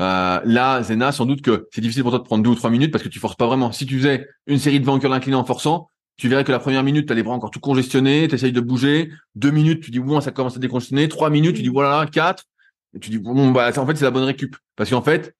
Euh, 0.00 0.40
là, 0.44 0.82
Zena, 0.82 1.12
sans 1.12 1.26
doute 1.26 1.42
que 1.42 1.68
c'est 1.72 1.80
difficile 1.80 2.02
pour 2.02 2.10
toi 2.12 2.18
de 2.18 2.24
prendre 2.24 2.42
deux 2.42 2.50
ou 2.50 2.54
trois 2.54 2.70
minutes 2.70 2.90
parce 2.90 3.04
que 3.04 3.08
tu 3.08 3.18
forces 3.18 3.36
pas 3.36 3.46
vraiment. 3.46 3.72
Si 3.72 3.86
tu 3.86 3.98
faisais 3.98 4.26
une 4.46 4.58
série 4.58 4.80
de 4.80 4.88
incliné 4.88 5.14
inclinés 5.14 5.36
en 5.36 5.44
forçant, 5.44 5.88
tu 6.16 6.28
verrais 6.28 6.44
que 6.44 6.52
la 6.52 6.58
première 6.58 6.82
minute, 6.82 7.06
tu 7.06 7.12
as 7.12 7.16
les 7.16 7.22
bras 7.22 7.34
encore 7.34 7.50
tout 7.50 7.60
congestionnés, 7.60 8.28
tu 8.28 8.34
essayes 8.34 8.52
de 8.52 8.60
bouger. 8.60 9.10
Deux 9.34 9.50
minutes, 9.50 9.82
tu 9.82 9.90
dis 9.90 9.98
bon, 9.98 10.20
ça 10.20 10.30
commence 10.30 10.56
à 10.56 10.60
décongestionner. 10.60 11.08
Trois 11.08 11.30
minutes, 11.30 11.56
tu 11.56 11.62
dis 11.62 11.68
voilà, 11.68 12.06
quatre. 12.10 12.44
Et 12.94 13.00
tu 13.00 13.10
dis 13.10 13.18
bon, 13.18 13.50
bah 13.52 13.70
en 13.76 13.86
fait 13.86 13.96
c'est 13.96 14.04
la 14.04 14.10
bonne 14.10 14.24
récup 14.24 14.56
parce 14.76 14.90
qu'en 14.90 15.02
fait, 15.02 15.34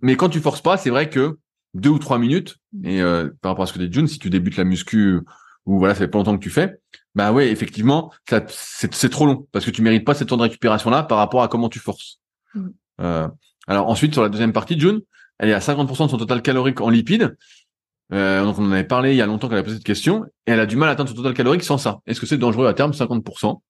mais 0.00 0.16
quand 0.16 0.28
tu 0.28 0.40
forces 0.40 0.62
pas, 0.62 0.76
c'est 0.76 0.90
vrai 0.90 1.08
que 1.08 1.38
deux 1.74 1.90
ou 1.90 1.98
trois 1.98 2.18
minutes. 2.18 2.56
Mm. 2.72 2.86
Et 2.86 3.02
euh, 3.02 3.30
par 3.40 3.52
rapport 3.52 3.64
à 3.64 3.66
ce 3.66 3.72
que 3.72 3.78
dit 3.78 3.92
June, 3.92 4.06
si 4.06 4.18
tu 4.18 4.30
débutes 4.30 4.56
la 4.56 4.64
muscu 4.64 5.20
ou 5.66 5.78
voilà, 5.78 5.94
ça 5.94 6.00
fait 6.00 6.08
pas 6.08 6.18
longtemps 6.18 6.36
que 6.36 6.42
tu 6.42 6.50
fais, 6.50 6.76
bah 7.14 7.32
ouais, 7.32 7.50
effectivement, 7.50 8.12
ça 8.28 8.44
c'est 8.48 9.10
trop 9.10 9.26
long 9.26 9.46
parce 9.52 9.64
que 9.64 9.70
tu 9.70 9.82
mérites 9.82 10.04
pas 10.04 10.14
cette 10.14 10.28
temps 10.28 10.36
de 10.36 10.42
récupération 10.42 10.90
là 10.90 11.02
par 11.02 11.18
rapport 11.18 11.42
à 11.42 11.48
comment 11.48 11.68
tu 11.68 11.78
forces. 11.78 12.18
Mm. 12.54 12.68
Euh, 13.00 13.28
alors 13.66 13.88
ensuite 13.88 14.12
sur 14.12 14.22
la 14.22 14.28
deuxième 14.28 14.52
partie, 14.52 14.78
June, 14.78 15.00
elle 15.38 15.48
est 15.48 15.54
à 15.54 15.60
50% 15.60 16.06
de 16.06 16.10
son 16.10 16.18
total 16.18 16.42
calorique 16.42 16.80
en 16.80 16.88
lipides. 16.88 17.36
Euh, 18.12 18.44
donc 18.44 18.58
on 18.58 18.66
en 18.66 18.72
avait 18.72 18.84
parlé 18.84 19.12
il 19.12 19.16
y 19.16 19.22
a 19.22 19.26
longtemps 19.26 19.48
qu'elle 19.48 19.58
a 19.58 19.62
posé 19.62 19.76
cette 19.76 19.86
question 19.86 20.26
et 20.46 20.52
elle 20.52 20.60
a 20.60 20.66
du 20.66 20.76
mal 20.76 20.88
à 20.90 20.92
atteindre 20.92 21.08
son 21.08 21.16
total 21.16 21.32
calorique 21.32 21.62
sans 21.62 21.78
ça. 21.78 22.00
Est-ce 22.06 22.20
que 22.20 22.26
c'est 22.26 22.36
dangereux 22.36 22.66
à 22.66 22.74
terme? 22.74 22.92
50% 22.92 23.60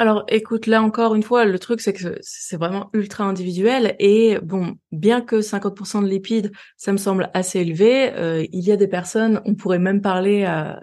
alors, 0.00 0.24
écoute, 0.28 0.66
là 0.66 0.82
encore 0.82 1.14
une 1.14 1.22
fois, 1.22 1.44
le 1.44 1.58
truc 1.58 1.82
c'est 1.82 1.92
que 1.92 2.16
c'est 2.22 2.56
vraiment 2.56 2.88
ultra 2.94 3.24
individuel 3.24 3.96
et 3.98 4.38
bon, 4.42 4.78
bien 4.92 5.20
que 5.20 5.42
50% 5.42 6.02
de 6.02 6.08
lipides, 6.08 6.52
ça 6.78 6.90
me 6.92 6.96
semble 6.96 7.28
assez 7.34 7.60
élevé, 7.60 8.10
euh, 8.14 8.46
il 8.50 8.64
y 8.64 8.72
a 8.72 8.76
des 8.76 8.88
personnes, 8.88 9.42
on 9.44 9.54
pourrait 9.54 9.78
même 9.78 10.00
parler 10.00 10.44
à 10.44 10.80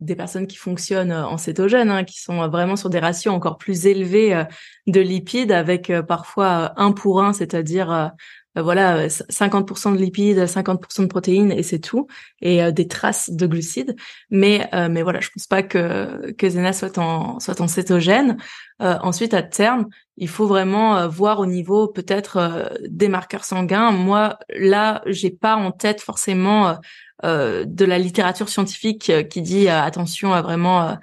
des 0.00 0.14
personnes 0.14 0.46
qui 0.46 0.58
fonctionnent 0.58 1.10
en 1.10 1.38
cétogène, 1.38 1.90
hein, 1.90 2.04
qui 2.04 2.20
sont 2.20 2.46
vraiment 2.48 2.76
sur 2.76 2.90
des 2.90 2.98
ratios 2.98 3.32
encore 3.32 3.56
plus 3.56 3.86
élevés 3.86 4.34
euh, 4.34 4.44
de 4.86 5.00
lipides, 5.00 5.52
avec 5.52 5.88
euh, 5.88 6.02
parfois 6.02 6.74
un 6.76 6.92
pour 6.92 7.22
un, 7.22 7.32
c'est-à-dire 7.32 8.12
euh, 8.58 8.62
voilà 8.62 9.08
50% 9.08 9.92
de 9.92 9.98
lipides, 9.98 10.38
50% 10.38 11.02
de 11.02 11.06
protéines 11.06 11.52
et 11.52 11.62
c'est 11.62 11.78
tout 11.78 12.06
et 12.40 12.62
euh, 12.62 12.70
des 12.72 12.88
traces 12.88 13.30
de 13.30 13.46
glucides. 13.46 13.96
Mais 14.30 14.68
euh, 14.74 14.88
mais 14.88 15.02
voilà, 15.02 15.20
je 15.20 15.28
pense 15.30 15.46
pas 15.46 15.62
que 15.62 16.32
que 16.32 16.48
Zena 16.48 16.72
soit 16.72 16.98
en 16.98 17.38
soit 17.40 17.60
en 17.60 17.68
cétogène. 17.68 18.36
Ensuite 18.80 19.34
à 19.34 19.42
terme, 19.42 19.86
il 20.16 20.28
faut 20.28 20.46
vraiment 20.46 21.06
voir 21.06 21.40
au 21.40 21.46
niveau 21.46 21.88
peut-être 21.88 22.72
des 22.88 23.08
marqueurs 23.08 23.44
sanguins. 23.44 23.90
Moi 23.90 24.38
là, 24.48 25.02
j'ai 25.06 25.30
pas 25.30 25.56
en 25.56 25.70
tête 25.70 26.00
forcément 26.00 26.78
euh, 27.24 27.64
de 27.66 27.84
la 27.84 27.98
littérature 27.98 28.48
scientifique 28.48 29.10
euh, 29.10 29.22
qui 29.22 29.42
dit 29.42 29.68
euh, 29.68 29.82
attention 29.82 30.32
à 30.32 30.40
vraiment 30.40 30.96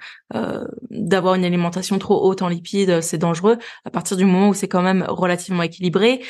d'avoir 0.90 1.34
une 1.34 1.44
alimentation 1.44 1.98
trop 1.98 2.22
haute 2.22 2.42
en 2.42 2.48
lipides, 2.48 3.00
c'est 3.00 3.18
dangereux. 3.18 3.56
À 3.84 3.90
partir 3.90 4.16
du 4.16 4.24
moment 4.24 4.50
où 4.50 4.54
c'est 4.54 4.68
quand 4.68 4.82
même 4.82 5.04
relativement 5.08 5.62
équilibré, 5.62 6.22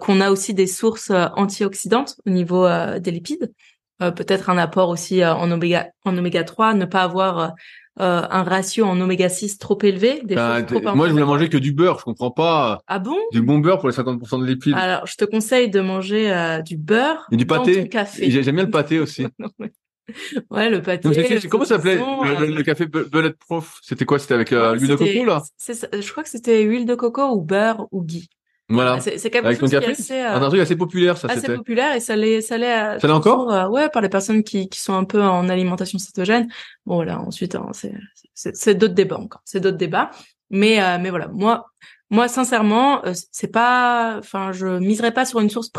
qu'on 0.00 0.20
a 0.20 0.30
aussi 0.30 0.52
des 0.52 0.66
sources 0.66 1.10
antioxydantes 1.10 2.16
au 2.26 2.30
niveau 2.30 2.68
des 2.98 3.10
lipides, 3.10 3.52
peut-être 3.98 4.50
un 4.50 4.58
apport 4.58 4.90
aussi 4.90 5.24
en 5.24 5.50
oméga 5.50 5.88
en 6.04 6.18
oméga 6.18 6.44
3, 6.44 6.74
ne 6.74 6.84
pas 6.84 7.02
avoir 7.02 7.54
euh, 7.98 8.22
un 8.30 8.42
ratio 8.42 8.84
en 8.84 9.00
oméga 9.00 9.28
6 9.28 9.56
trop 9.58 9.78
élevé 9.82 10.20
des 10.22 10.34
bah, 10.34 10.60
Moi, 10.94 11.06
je 11.06 11.12
voulais 11.12 11.24
manger 11.24 11.48
que 11.48 11.56
du 11.56 11.72
beurre. 11.72 11.98
Je 11.98 12.04
comprends 12.04 12.30
pas. 12.30 12.80
Ah 12.86 12.98
bon? 12.98 13.16
Du 13.32 13.40
bon 13.40 13.58
beurre 13.58 13.78
pour 13.78 13.88
les 13.88 13.94
50% 13.94 14.40
de 14.40 14.46
lipides. 14.46 14.74
Alors, 14.76 15.06
je 15.06 15.16
te 15.16 15.24
conseille 15.24 15.70
de 15.70 15.80
manger 15.80 16.30
euh, 16.30 16.60
du 16.60 16.76
beurre 16.76 17.26
et 17.32 17.36
du 17.36 17.46
pâté. 17.46 17.88
café. 17.88 18.30
J'aime 18.30 18.56
bien 18.56 18.64
le 18.64 18.70
pâté 18.70 18.98
aussi. 18.98 19.26
ouais, 20.50 20.68
le 20.68 20.82
pâté. 20.82 21.08
comment 21.48 21.64
ça 21.64 21.76
s'appelait 21.76 21.96
le, 21.96 22.62
café 22.62 22.86
Bulletproof 22.86 23.80
C'était 23.82 24.04
quoi? 24.04 24.18
C'était 24.18 24.34
avec 24.34 24.52
euh, 24.52 24.74
l'huile 24.74 24.90
de 24.90 24.96
coco 24.96 25.24
là? 25.24 25.42
Je 25.66 26.10
crois 26.10 26.22
que 26.22 26.28
c'était 26.28 26.62
huile 26.62 26.84
de 26.84 26.94
coco 26.94 27.22
ou 27.34 27.40
beurre 27.40 27.86
ou 27.92 28.02
ghee. 28.02 28.28
Voilà. 28.68 28.98
C'est 29.00 29.30
quelque 29.30 29.54
chose 29.54 29.70
qui 29.70 29.76
est 29.76 29.84
assez, 29.84 30.20
euh, 30.20 30.34
un 30.34 30.48
truc 30.48 30.60
assez 30.60 30.76
populaire, 30.76 31.16
ça. 31.16 31.28
Assez 31.28 31.54
populaire 31.54 31.94
et 31.94 32.00
ça 32.00 32.16
l'est, 32.16 32.40
ça 32.40 32.58
l'est. 32.58 32.98
Ça 32.98 33.06
l'est 33.06 33.12
encore. 33.12 33.52
Euh, 33.52 33.68
ouais, 33.68 33.88
par 33.88 34.02
les 34.02 34.08
personnes 34.08 34.42
qui, 34.42 34.68
qui 34.68 34.80
sont 34.80 34.94
un 34.94 35.04
peu 35.04 35.22
en 35.22 35.48
alimentation 35.48 35.98
cétogène. 35.98 36.48
Bon, 36.84 36.96
voilà. 36.96 37.20
Ensuite, 37.20 37.54
hein, 37.54 37.70
c'est, 37.72 37.94
c'est, 38.34 38.74
d'autres 38.74 38.94
débats 38.94 39.18
encore. 39.18 39.40
C'est 39.44 39.60
d'autres 39.60 39.76
débats. 39.76 40.10
Mais, 40.50 40.82
euh, 40.82 40.98
mais 41.00 41.10
voilà. 41.10 41.28
Moi, 41.28 41.66
moi, 42.10 42.28
sincèrement, 42.28 43.02
c'est 43.32 43.50
pas, 43.50 44.16
enfin, 44.18 44.52
je 44.52 44.78
miserais 44.78 45.12
pas 45.12 45.24
sur 45.24 45.40
une 45.40 45.50
source 45.50 45.70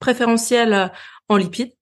préférentielle 0.00 0.92
en 1.28 1.36
lipides. 1.36 1.72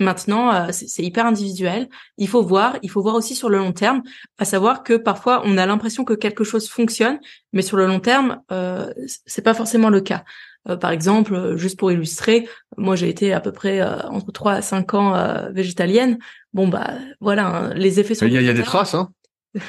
Maintenant, 0.00 0.52
euh, 0.52 0.68
c'est 0.70 1.02
hyper 1.02 1.26
individuel. 1.26 1.88
Il 2.18 2.28
faut 2.28 2.42
voir, 2.42 2.76
il 2.82 2.90
faut 2.90 3.02
voir 3.02 3.16
aussi 3.16 3.34
sur 3.34 3.48
le 3.48 3.58
long 3.58 3.72
terme, 3.72 4.02
à 4.38 4.44
savoir 4.44 4.84
que 4.84 4.94
parfois 4.94 5.42
on 5.44 5.58
a 5.58 5.66
l'impression 5.66 6.04
que 6.04 6.14
quelque 6.14 6.44
chose 6.44 6.68
fonctionne, 6.68 7.18
mais 7.52 7.62
sur 7.62 7.76
le 7.76 7.86
long 7.86 7.98
terme, 7.98 8.40
euh, 8.52 8.92
c'est 9.26 9.42
pas 9.42 9.54
forcément 9.54 9.90
le 9.90 10.00
cas. 10.00 10.24
Euh, 10.68 10.76
par 10.76 10.92
exemple, 10.92 11.56
juste 11.56 11.78
pour 11.78 11.90
illustrer, 11.90 12.48
moi 12.76 12.94
j'ai 12.94 13.08
été 13.08 13.32
à 13.32 13.40
peu 13.40 13.50
près 13.50 13.80
euh, 13.80 14.00
entre 14.08 14.30
3 14.30 14.52
à 14.52 14.62
5 14.62 14.94
ans 14.94 15.50
végétalienne. 15.52 16.18
Bon 16.52 16.68
bah 16.68 16.92
voilà, 17.20 17.46
hein, 17.48 17.74
les 17.74 17.98
effets 17.98 18.14
sont. 18.14 18.26
Il 18.26 18.32
y, 18.32 18.48
a, 18.48 18.52
des 18.52 18.62
traces, 18.62 18.94
hein. 18.94 19.10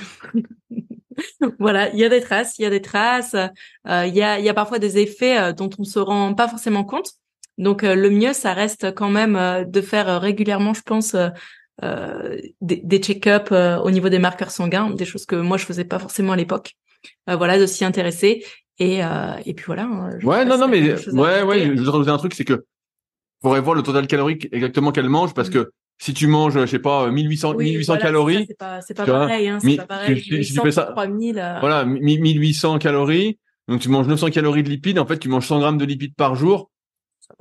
voilà, 1.59 1.89
il 1.89 1.97
y 1.97 2.03
a 2.03 2.09
des 2.09 2.21
traces, 2.21 2.59
il 2.59 2.63
y 2.63 2.65
a 2.65 2.69
des 2.69 2.82
traces, 2.82 3.36
il 3.86 4.13
y 4.15 4.21
a, 4.21 4.38
il 4.38 4.45
y 4.45 4.49
a 4.49 4.53
parfois 4.53 4.77
des 4.77 4.99
effets 4.99 5.53
dont 5.53 5.71
on 5.80 5.84
se 5.84 5.97
rend 5.97 6.36
pas 6.36 6.47
forcément 6.47 6.84
compte. 6.84 7.13
Donc 7.60 7.84
euh, 7.84 7.93
le 7.93 8.10
mieux, 8.10 8.32
ça 8.34 8.53
reste 8.53 8.95
quand 8.95 9.10
même 9.10 9.36
euh, 9.36 9.66
de 9.66 9.82
faire 9.82 10.07
euh, 10.10 10.18
régulièrement, 10.18 10.74
je 10.74 10.82
pense, 10.82 11.16
des, 11.82 12.82
des 12.84 12.97
check-ups 12.97 13.51
au 13.51 13.91
niveau 13.91 14.10
des 14.10 14.20
marqueurs 14.20 14.51
sanguins, 14.51 14.89
des 14.89 15.05
choses 15.05 15.26
que 15.26 15.38
moi 15.38 15.55
je 15.55 15.66
faisais 15.66 15.86
pas 15.86 15.99
forcément 15.99 16.34
à 16.34 16.36
l'époque. 16.36 16.74
voilà, 17.28 17.57
de 17.57 17.66
s'y 17.66 17.86
intéresser. 17.86 18.43
Et, 18.80 18.99
et 19.45 19.53
puis 19.53 19.66
voilà. 19.66 19.84
Hein, 19.84 20.20
ouais, 20.24 20.43
non, 20.43 20.57
non, 20.57 20.68
mais 20.68 20.93
ouais, 21.07 21.41
ouais, 21.43 21.78
je 21.78 21.82
voudrais 21.82 22.03
dire 22.03 22.14
un 22.14 22.18
truc, 22.18 22.34
c'est 22.34 22.43
que 22.43 22.66
faudrait 23.41 23.62
voir 23.62 23.76
le 23.76 23.84
total 23.84 24.07
calorique 24.07 24.49
exactement 24.51 24.91
qu'elle 24.91 25.07
mange 25.07 25.34
parce 25.34 25.47
mmh. 25.47 25.53
que 25.53 25.72
si 25.99 26.14
tu 26.14 26.28
manges, 26.28 26.60
je 26.60 26.66
sais 26.66 26.80
pas, 26.80 27.10
1800, 27.10 27.53
1800 27.53 27.97
calories. 27.97 28.45
C'est 28.45 28.57
pas, 28.57 28.82
c'est 28.82 28.93
pas 28.93 29.05
pareil, 29.05 29.47
hein, 29.47 29.60
c'est 29.62 29.78
pas 29.78 29.86
pareil. 29.86 30.22
Si, 30.22 30.53
tu 30.53 30.60
fais 30.60 30.72
ça, 30.72 30.93
voilà, 30.93 31.86
1800 31.86 32.78
calories. 32.80 33.39
Donc 33.70 33.80
tu 33.80 33.88
manges 33.88 34.07
900 34.07 34.32
calories 34.32 34.64
de 34.64 34.70
lipides. 34.70 34.99
En 34.99 35.05
fait, 35.05 35.18
tu 35.18 35.30
manges 35.30 35.47
100 35.47 35.60
grammes 35.60 35.78
de 35.78 35.86
lipides 35.86 36.16
par 36.16 36.36
jour 36.36 36.70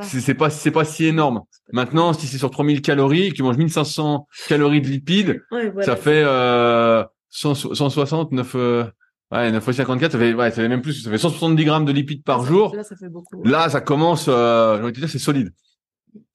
c'est 0.00 0.34
pas 0.34 0.50
c'est 0.50 0.70
pas 0.70 0.84
si 0.84 1.06
énorme. 1.06 1.42
Maintenant, 1.72 2.12
si 2.12 2.26
c'est 2.26 2.38
sur 2.38 2.50
3000 2.50 2.82
calories 2.82 3.24
et 3.24 3.30
que 3.30 3.34
tu 3.34 3.42
manges 3.42 3.56
1500 3.56 4.26
calories 4.48 4.80
de 4.80 4.88
lipides, 4.88 5.42
ça 5.82 5.96
fait 5.96 6.22
euh, 6.24 7.04
160 7.30 8.32
9 8.32 8.52
euh, 8.54 8.84
ouais 9.32 9.50
9 9.50 9.62
fois 9.62 9.72
54, 9.72 10.12
ça 10.12 10.18
fait 10.18 10.34
ouais, 10.34 10.50
ça 10.50 10.56
fait 10.56 10.68
même 10.68 10.82
plus, 10.82 11.02
ça 11.02 11.10
fait 11.10 11.18
170 11.18 11.64
grammes 11.64 11.84
de 11.84 11.92
lipides 11.92 12.24
par 12.24 12.44
jour. 12.44 12.74
Là, 12.74 12.84
ça 12.84 12.96
fait 12.96 13.08
beaucoup. 13.08 13.42
Là, 13.44 13.68
ça 13.68 13.80
commence 13.80 14.26
euh, 14.28 14.78
je 14.78 14.82
vais 14.82 14.92
te 14.92 15.00
dire 15.00 15.08
c'est 15.08 15.18
solide. 15.18 15.52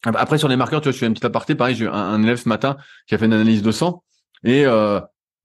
Après, 0.06 0.38
sur 0.38 0.50
les 0.50 0.58
marqueurs, 0.58 0.82
tu 0.82 0.90
vois, 0.90 0.94
je 0.94 0.98
fais 0.98 1.06
une 1.08 1.14
petite 1.14 1.26
aparté. 1.26 1.56
Pareil, 1.56 1.76
j'ai 1.76 1.88
un, 1.88 1.94
un 1.94 2.22
élève 2.22 2.38
ce 2.38 2.50
matin 2.50 2.78
qui 3.08 3.16
a 3.16 3.18
fait 3.18 3.26
une 3.26 3.34
analyse 3.34 3.62
de 3.62 3.72
sang 3.72 4.04
et 4.44 4.66
euh, 4.66 5.00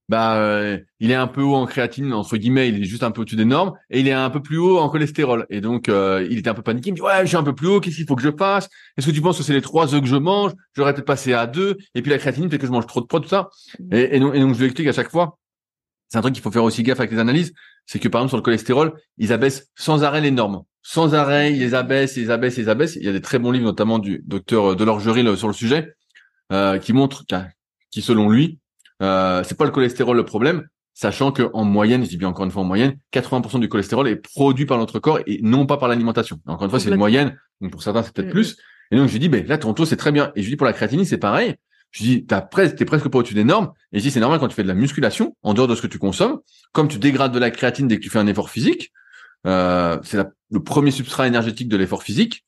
bah 0.09 0.37
euh, 0.37 0.79
il 1.01 1.11
est 1.11 1.15
un 1.15 1.27
peu 1.27 1.43
haut 1.43 1.55
en 1.55 1.67
créatine 1.67 2.13
entre 2.13 2.37
guillemets, 2.37 2.69
il 2.69 2.83
est 2.83 2.87
juste 2.87 3.03
un 3.03 3.11
peu 3.11 3.21
au-dessus 3.21 3.37
des 3.37 3.45
normes 3.45 3.73
et 3.91 4.01
il 4.01 4.09
est 4.09 4.13
un 4.13 4.31
peu 4.31 4.41
plus 4.41 4.59
haut 4.59 4.79
en 4.79 4.89
cholestérol. 4.89 5.47
Et 5.51 5.61
donc 5.61 5.89
euh, 5.89 6.27
il 6.31 6.39
était 6.39 6.51
un 6.51 6.55
peu 6.55 6.63
paniqué, 6.63 6.89
il 6.89 6.93
me 6.93 6.97
dit 6.97 7.03
ouais, 7.03 7.21
je 7.23 7.27
suis 7.27 7.37
un 7.37 7.43
peu 7.43 7.55
plus 7.55 7.67
haut, 7.69 7.81
qu'est-ce 7.81 7.97
qu'il 7.97 8.07
faut 8.07 8.17
que 8.17 8.23
je 8.23 8.31
fasse? 8.37 8.69
Est-ce 8.97 9.07
que 9.07 9.13
tu 9.13 9.21
penses 9.21 9.39
que 9.39 9.43
c'est 9.43 9.53
les 9.53 9.63
trois 9.63 9.95
œufs 9.95 10.01
que 10.01 10.09
je 10.09 10.17
mange? 10.17 10.53
J'aurais 10.75 10.95
peut-être 10.95 11.07
passé 11.07 11.33
à 11.33 11.47
deux 11.47 11.77
et 11.95 12.03
puis 12.03 12.11
la 12.11 12.19
créatine 12.19 12.49
peut-être 12.49 12.63
que 12.63 12.67
je 12.67 12.73
mange 12.73 12.87
trop 12.87 13.01
de 13.01 13.07
prod 13.07 13.23
tout 13.23 13.29
ça. 13.29 13.51
Et, 13.93 14.17
et, 14.17 14.21
donc, 14.21 14.35
et 14.35 14.41
donc 14.41 14.55
je 14.55 14.59
lui 14.59 14.67
explique 14.67 14.89
à 14.89 14.93
chaque 14.93 15.11
fois. 15.11 15.39
C'est 16.09 16.17
un 16.17 16.23
truc 16.23 16.33
qu'il 16.33 16.43
faut 16.43 16.51
faire 16.51 16.65
aussi 16.65 16.83
gaffe 16.83 17.01
avec 17.01 17.11
les 17.11 17.19
analyses, 17.19 17.53
c'est 17.85 17.99
que 17.99 18.09
par 18.09 18.21
exemple 18.21 18.31
sur 18.31 18.37
le 18.39 18.43
cholestérol, 18.43 18.95
ils 19.19 19.33
abaissent 19.33 19.69
sans 19.77 20.05
arrêt 20.05 20.23
les 20.23 20.31
normes. 20.31 20.63
Sans 20.83 21.15
arrêt, 21.15 21.53
ils 21.53 21.59
les 21.59 21.75
abaissent, 21.75 22.17
ils 22.17 22.23
les 22.25 22.31
abaissent, 22.31 22.57
ils 22.57 22.63
les 22.63 22.69
abaissent. 22.71 22.97
Il 22.97 23.05
y 23.05 23.09
a 23.09 23.13
des 23.13 23.21
très 23.21 23.39
bons 23.39 23.51
livres, 23.51 23.67
notamment 23.67 23.99
du 23.99 24.23
docteur 24.25 24.75
Delorgeril 24.75 25.37
sur 25.37 25.49
le 25.49 25.53
sujet, 25.53 25.93
euh, 26.51 26.79
qui 26.79 26.95
montrent 26.95 27.25
qui 27.91 28.01
selon 28.01 28.31
lui, 28.31 28.59
euh, 29.03 29.43
c'est 29.45 29.57
pas 29.57 29.65
le 29.65 29.71
cholestérol 29.71 30.17
le 30.17 30.25
problème, 30.25 30.67
sachant 30.95 31.33
que 31.33 31.49
en 31.53 31.65
moyenne, 31.65 32.05
je 32.05 32.09
dis 32.09 32.17
bien 32.17 32.29
encore 32.29 32.45
une 32.45 32.51
fois 32.51 32.63
en 32.63 32.67
moyenne, 32.67 32.97
80% 33.13 33.61
du 33.61 33.69
cholestérol 33.69 34.09
est 34.09 34.17
produit 34.17 34.67
par 34.67 34.79
notre 34.79 34.99
corps 34.99 35.21
et 35.27 35.41
non 35.43 35.67
pas 35.67 35.77
par 35.77 35.89
l'alimentation. 35.89 36.41
Encore 36.47 36.65
une 36.65 36.71
fois, 36.71 36.81
c'est 36.81 36.91
une 36.91 36.97
moyenne, 36.97 37.39
donc 37.61 37.71
pour 37.71 37.83
certains 37.83 38.03
c'est 38.03 38.13
peut-être 38.13 38.31
plus. 38.31 38.57
Et 38.91 38.97
donc 38.97 39.09
je 39.09 39.13
lui 39.13 39.21
dis, 39.21 39.29
ben 39.29 39.47
là 39.47 39.59
ton 39.59 39.75
taux 39.75 39.87
c'est 39.87 39.97
très 39.97 40.13
bien. 40.13 40.33
Et 40.35 40.41
je 40.41 40.47
lui 40.47 40.53
dis 40.53 40.57
pour 40.57 40.67
la 40.67 40.73
créatinine 40.73 41.05
c'est 41.05 41.19
pareil. 41.19 41.57
Je 41.91 42.03
dis, 42.03 42.27
t'as 42.27 42.43
presque, 42.43 42.77
t'es 42.77 42.85
presque 42.85 43.09
pas 43.09 43.19
au-dessus 43.19 43.35
des 43.35 43.45
normes. 43.45 43.73
Et 43.93 43.99
je 43.99 44.05
dis, 44.05 44.11
c'est 44.11 44.21
normal 44.21 44.39
quand 44.41 44.49
tu 44.49 44.55
fais 44.55 44.63
de 44.63 44.69
la 44.69 44.75
musculation, 44.75 45.35
en 45.43 45.55
dehors 45.55 45.69
de 45.69 45.75
ce 45.75 45.81
que 45.81 45.87
tu 45.87 45.99
consommes, 45.99 46.41
comme 46.73 46.89
tu 46.89 46.99
dégrades 46.99 47.33
de 47.33 47.39
la 47.39 47.51
créatine 47.51 47.89
dès 47.89 47.97
que 47.97 48.03
tu 48.03 48.11
fais 48.11 48.19
un 48.19 48.27
effort 48.27 48.51
physique. 48.51 48.93
Euh, 49.47 49.99
c'est 50.03 50.19
le 50.51 50.63
premier 50.63 50.91
substrat 50.91 51.27
énergétique 51.27 51.69
de 51.69 51.77
l'effort 51.77 52.03
physique, 52.03 52.45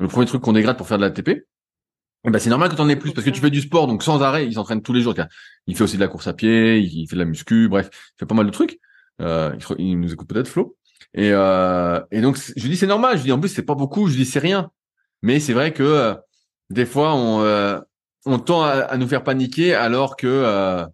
le 0.00 0.08
premier 0.08 0.26
truc 0.26 0.42
qu'on 0.42 0.52
dégrade 0.52 0.76
pour 0.76 0.88
faire 0.88 0.98
de 0.98 1.04
l'ATP. 1.04 1.44
Eh 2.24 2.30
ben 2.30 2.38
c'est 2.38 2.50
normal 2.50 2.68
que 2.68 2.76
tu 2.76 2.80
en 2.80 2.88
aies 2.88 2.96
plus 2.96 3.12
parce 3.12 3.24
que 3.24 3.30
tu 3.30 3.40
fais 3.40 3.50
du 3.50 3.60
sport 3.60 3.88
donc 3.88 4.02
sans 4.02 4.22
arrêt, 4.22 4.46
il 4.46 4.54
s'entraîne 4.54 4.82
tous 4.82 4.92
les 4.92 5.00
jours. 5.00 5.14
Il 5.66 5.76
fait 5.76 5.84
aussi 5.84 5.96
de 5.96 6.00
la 6.00 6.08
course 6.08 6.28
à 6.28 6.34
pied, 6.34 6.78
il 6.78 7.08
fait 7.08 7.16
de 7.16 7.20
la 7.20 7.26
muscu, 7.26 7.68
bref, 7.68 7.90
il 7.92 8.20
fait 8.20 8.26
pas 8.26 8.34
mal 8.34 8.46
de 8.46 8.52
trucs. 8.52 8.78
Euh, 9.20 9.56
il 9.78 10.00
nous 10.00 10.12
écoute 10.12 10.28
peut-être 10.28 10.48
Flo. 10.48 10.76
Et, 11.14 11.30
euh, 11.32 12.00
et 12.10 12.20
donc 12.20 12.38
je 12.38 12.62
lui 12.62 12.70
dis 12.70 12.76
c'est 12.76 12.86
normal. 12.86 13.16
Je 13.16 13.22
lui 13.22 13.28
dis 13.28 13.32
en 13.32 13.40
plus 13.40 13.48
c'est 13.48 13.64
pas 13.64 13.74
beaucoup. 13.74 14.06
Je 14.06 14.16
lui 14.16 14.24
dis 14.24 14.30
c'est 14.30 14.38
rien. 14.38 14.70
Mais 15.22 15.40
c'est 15.40 15.52
vrai 15.52 15.72
que 15.72 15.82
euh, 15.82 16.14
des 16.70 16.86
fois 16.86 17.14
on 17.14 17.42
euh, 17.42 17.80
on 18.24 18.38
tend 18.38 18.62
à, 18.62 18.96
nous 18.96 19.08
faire 19.08 19.24
paniquer 19.24 19.74
alors 19.74 20.16
que 20.16 20.26
euh, 20.26 20.86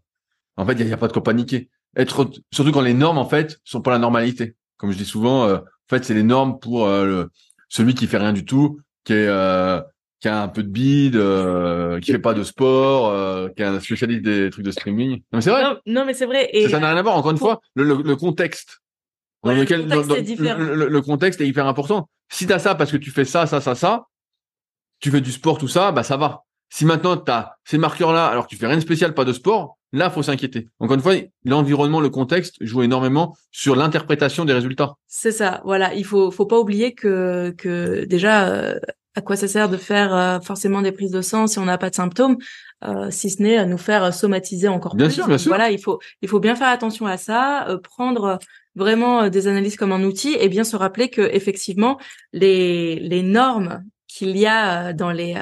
en 0.57 0.67
fait 0.67 0.73
il 0.73 0.89
y, 0.89 0.93
a, 0.93 0.97
pas 0.97 1.09
de 1.09 1.13
quoi 1.13 1.23
paniquer. 1.23 1.69
Être 1.97 2.31
surtout 2.53 2.73
quand 2.73 2.81
les 2.81 2.95
normes 2.95 3.19
en 3.19 3.29
fait 3.29 3.59
sont 3.65 3.83
pas 3.83 3.91
la 3.91 3.99
normalité. 3.99 4.57
Comme 4.77 4.93
je 4.93 4.99
dis 4.99 5.05
souvent, 5.05 5.51
en 5.51 5.61
fait 5.91 6.05
c'est 6.05 6.15
les 6.15 6.23
normes 6.23 6.59
pour 6.59 6.87
le, 6.87 7.31
celui 7.69 7.95
qui 7.95 8.07
fait 8.07 8.19
rien 8.19 8.33
du 8.33 8.45
tout, 8.45 8.81
qui 9.05 9.13
est 9.13 9.29
qui 10.21 10.29
a 10.29 10.43
un 10.43 10.49
peu 10.49 10.63
de 10.63 10.69
bide, 10.69 11.17
euh, 11.17 12.01
qui 12.01 12.13
fait 12.13 12.19
pas 12.19 12.35
de 12.35 12.43
sport, 12.43 13.09
euh, 13.09 13.49
qui 13.51 13.63
est 13.63 13.67
un 13.67 13.81
spécialiste 13.81 14.23
des 14.23 14.51
trucs 14.51 14.65
de 14.65 14.71
streaming. 14.71 15.11
Non 15.17 15.21
mais 15.35 15.41
c'est 15.41 15.51
vrai. 15.51 15.65
Non, 15.87 16.05
mais 16.05 16.15
c'est 16.15 16.27
vrai. 16.27 16.51
Et 16.53 16.69
ça 16.69 16.81
n'a 16.81 16.89
rien 16.89 16.97
à 16.97 17.03
voir. 17.03 17.17
Encore 17.17 17.31
une 17.31 17.39
fois, 17.39 17.61
le, 17.75 17.85
le, 18.03 18.17
contexte 18.17 18.81
dans 19.45 19.53
lequel 19.53 19.87
le 19.89 20.03
contexte, 20.03 20.41
est 20.41 20.57
le, 20.57 21.03
contexte 21.03 21.41
est 21.41 21.47
hyper 21.47 21.67
important. 21.67 22.09
Si 22.29 22.47
t'as 22.47 22.59
ça 22.59 22.75
parce 22.75 22.91
que 22.91 22.97
tu 22.97 23.11
fais 23.11 23.25
ça, 23.25 23.47
ça, 23.47 23.61
ça, 23.61 23.75
ça, 23.75 24.07
tu 25.01 25.11
fais 25.11 25.21
du 25.21 25.31
sport, 25.31 25.59
tout 25.59 25.69
ça, 25.69 25.93
bah 25.93 26.03
ça 26.03 26.17
va. 26.17 26.45
Si 26.71 26.85
maintenant 26.85 27.17
t'as 27.17 27.53
ces 27.65 27.79
marqueurs-là, 27.79 28.27
alors 28.27 28.47
que 28.47 28.51
tu 28.51 28.57
fais 28.57 28.67
rien 28.67 28.77
de 28.77 28.83
spécial, 28.83 29.15
pas 29.15 29.25
de 29.25 29.33
sport, 29.33 29.79
là 29.93 30.11
faut 30.11 30.23
s'inquiéter. 30.23 30.69
Encore 30.81 30.97
une 30.97 31.01
fois, 31.01 31.15
l'environnement, 31.45 32.01
le 32.01 32.11
contexte 32.11 32.57
joue 32.61 32.83
énormément 32.83 33.37
sur 33.53 33.77
l'interprétation 33.77 34.45
des 34.45 34.53
résultats. 34.53 34.95
C'est 35.07 35.33
ça. 35.33 35.63
Voilà, 35.65 35.95
il 35.95 36.05
faut 36.05 36.31
faut 36.33 36.47
pas 36.47 36.59
oublier 36.59 36.95
que 36.95 37.55
que 37.57 38.05
déjà 38.05 38.49
euh, 38.49 38.79
à 39.19 39.21
quoi 39.21 39.37
ça 39.37 39.49
sert 39.49 39.69
de 39.69 39.77
faire 39.77 40.15
euh, 40.15 40.41
forcément 40.41 40.81
des 40.81 40.93
prises 40.93 41.11
de 41.11 41.23
sang 41.23 41.49
si 41.49 41.59
on 41.59 41.65
n'a 41.65 41.77
pas 41.77 41.91
de 41.91 41.95
symptômes, 41.97 42.37
euh, 42.85 43.11
si 43.11 43.31
ce 43.31 43.43
n'est 43.43 43.57
à 43.57 43.67
nous 43.67 43.77
faire 43.77 44.15
somatiser 44.15 44.69
encore 44.69 44.95
bien 44.95 45.07
plus. 45.07 45.15
Sûr, 45.15 45.27
bien 45.27 45.39
sûr. 45.39 45.51
Voilà, 45.51 45.71
il 45.71 45.81
faut 45.81 45.99
il 46.23 46.29
faut 46.29 46.39
bien 46.39 46.55
faire 46.55 46.69
attention 46.69 47.07
à 47.07 47.17
ça, 47.17 47.69
euh, 47.69 47.79
prendre 47.79 48.39
vraiment 48.77 49.29
des 49.29 49.49
analyses 49.49 49.77
comme 49.77 49.91
un 49.91 50.05
outil 50.05 50.37
et 50.39 50.49
bien 50.49 50.63
se 50.63 50.77
rappeler 50.77 51.11
que 51.11 51.23
effectivement 51.33 51.99
les 52.33 53.01
les 53.01 53.23
normes 53.23 53.83
qu'il 54.19 54.37
y 54.37 54.47
a 54.47 54.93
dans 54.93 55.11
les 55.11 55.35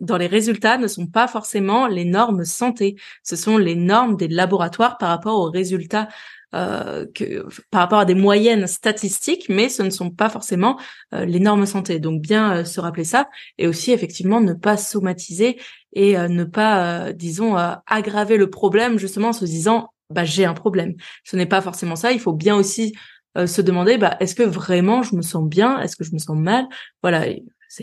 dans 0.00 0.16
les 0.16 0.26
résultats 0.26 0.78
ne 0.78 0.88
sont 0.88 1.06
pas 1.06 1.28
forcément 1.28 1.86
les 1.86 2.04
normes 2.04 2.44
santé, 2.44 2.96
ce 3.22 3.36
sont 3.36 3.56
les 3.56 3.76
normes 3.76 4.16
des 4.16 4.28
laboratoires 4.28 4.98
par 4.98 5.10
rapport 5.10 5.38
aux 5.38 5.50
résultats 5.50 6.08
euh, 6.52 7.06
que 7.14 7.46
par 7.70 7.82
rapport 7.82 8.00
à 8.00 8.04
des 8.04 8.16
moyennes 8.16 8.66
statistiques, 8.66 9.48
mais 9.48 9.68
ce 9.68 9.84
ne 9.84 9.90
sont 9.90 10.10
pas 10.10 10.28
forcément 10.28 10.80
euh, 11.14 11.24
les 11.24 11.38
normes 11.38 11.64
santé. 11.64 12.00
Donc 12.00 12.20
bien 12.22 12.56
euh, 12.56 12.64
se 12.64 12.80
rappeler 12.80 13.04
ça 13.04 13.28
et 13.56 13.68
aussi 13.68 13.92
effectivement 13.92 14.40
ne 14.40 14.54
pas 14.54 14.76
somatiser 14.76 15.60
et 15.92 16.16
ne 16.16 16.44
pas, 16.44 17.12
disons, 17.12 17.56
aggraver 17.86 18.36
le 18.36 18.48
problème 18.48 18.96
justement 18.96 19.28
en 19.28 19.32
se 19.32 19.44
disant 19.44 19.88
bah 20.10 20.24
j'ai 20.24 20.44
un 20.44 20.54
problème. 20.54 20.94
Ce 21.24 21.36
n'est 21.36 21.46
pas 21.46 21.60
forcément 21.60 21.96
ça. 21.96 22.12
Il 22.12 22.20
faut 22.20 22.32
bien 22.32 22.54
aussi 22.54 22.94
se 23.36 23.60
demander 23.60 23.98
bah 23.98 24.16
est-ce 24.20 24.36
que 24.36 24.44
vraiment 24.44 25.02
je 25.02 25.16
me 25.16 25.22
sens 25.22 25.48
bien, 25.48 25.80
est-ce 25.80 25.96
que 25.96 26.04
je 26.04 26.12
me 26.12 26.18
sens 26.18 26.36
mal? 26.36 26.68
Voilà, 27.02 27.26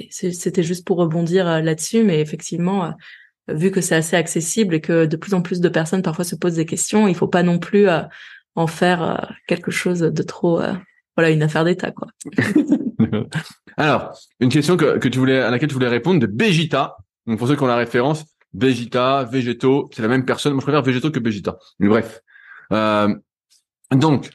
c'était 0.10 0.64
juste 0.64 0.86
pour 0.86 0.98
rebondir 0.98 1.46
là-dessus, 1.46 2.04
mais 2.04 2.20
effectivement 2.20 2.94
vu 3.48 3.72
que 3.72 3.82
c'est 3.82 3.96
assez 3.96 4.16
accessible 4.16 4.76
et 4.76 4.82
que 4.82 5.06
de 5.06 5.16
plus 5.16 5.34
en 5.34 5.42
plus 5.42 5.62
de 5.62 5.70
personnes 5.70 6.02
parfois 6.02 6.26
se 6.26 6.36
posent 6.36 6.56
des 6.56 6.66
questions, 6.66 7.08
il 7.08 7.16
faut 7.16 7.28
pas 7.28 7.44
non 7.44 7.60
plus 7.60 7.88
en 8.56 8.68
faire 8.68 9.02
euh, 9.02 9.16
quelque 9.48 9.72
chose 9.72 10.00
de 10.00 10.24
trop 10.24 10.60
euh, 10.60 10.74
voilà 11.16 11.30
une 11.30 11.44
affaire 11.44 11.64
d'état 11.64 11.92
quoi. 11.92 12.08
Alors, 13.78 14.18
une 14.40 14.50
question 14.50 14.76
que, 14.76 15.08
tu 15.08 15.20
voulais 15.20 15.40
à 15.40 15.52
laquelle 15.52 15.70
tu 15.70 15.76
voulais 15.76 15.88
répondre 15.88 16.20
de 16.20 16.26
Begita. 16.26 16.98
Donc 17.28 17.38
pour 17.38 17.48
ceux 17.48 17.56
qui 17.56 17.62
ont 17.62 17.68
la 17.68 17.76
référence, 17.76 18.26
Begita, 18.54 19.24
végétaux, 19.24 19.90
c'est 19.94 20.02
la 20.02 20.08
même 20.08 20.26
personne. 20.26 20.54
Moi 20.54 20.62
je 20.62 20.66
préfère 20.66 20.82
végétaux 20.82 21.12
que 21.12 21.20
Begita. 21.20 21.58
Mais 21.80 21.88
bref. 21.88 22.22
Euh, 22.74 23.16
donc, 23.92 24.32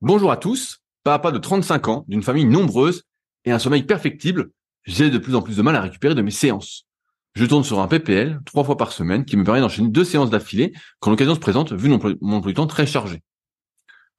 bonjour 0.00 0.32
à 0.32 0.36
tous. 0.36 0.78
Papa 1.04 1.30
de 1.30 1.38
35 1.38 1.88
ans, 1.88 2.04
d'une 2.08 2.22
famille 2.22 2.44
nombreuse 2.44 3.04
et 3.44 3.52
un 3.52 3.58
sommeil 3.58 3.84
perfectible, 3.84 4.50
j'ai 4.84 5.10
de 5.10 5.18
plus 5.18 5.34
en 5.34 5.42
plus 5.42 5.56
de 5.56 5.62
mal 5.62 5.76
à 5.76 5.80
récupérer 5.80 6.14
de 6.14 6.22
mes 6.22 6.30
séances. 6.30 6.86
Je 7.34 7.44
tourne 7.46 7.64
sur 7.64 7.80
un 7.80 7.86
PPL 7.86 8.40
trois 8.44 8.64
fois 8.64 8.76
par 8.76 8.92
semaine 8.92 9.24
qui 9.24 9.36
me 9.36 9.44
permet 9.44 9.60
d'enchaîner 9.60 9.88
deux 9.88 10.04
séances 10.04 10.30
d'affilée 10.30 10.72
quand 10.98 11.10
l'occasion 11.10 11.34
se 11.34 11.40
présente 11.40 11.72
vu 11.72 11.88
mon, 11.88 11.98
mon 12.20 12.36
emploi 12.36 12.50
du 12.50 12.54
temps 12.54 12.66
très 12.66 12.86
chargé. 12.86 13.22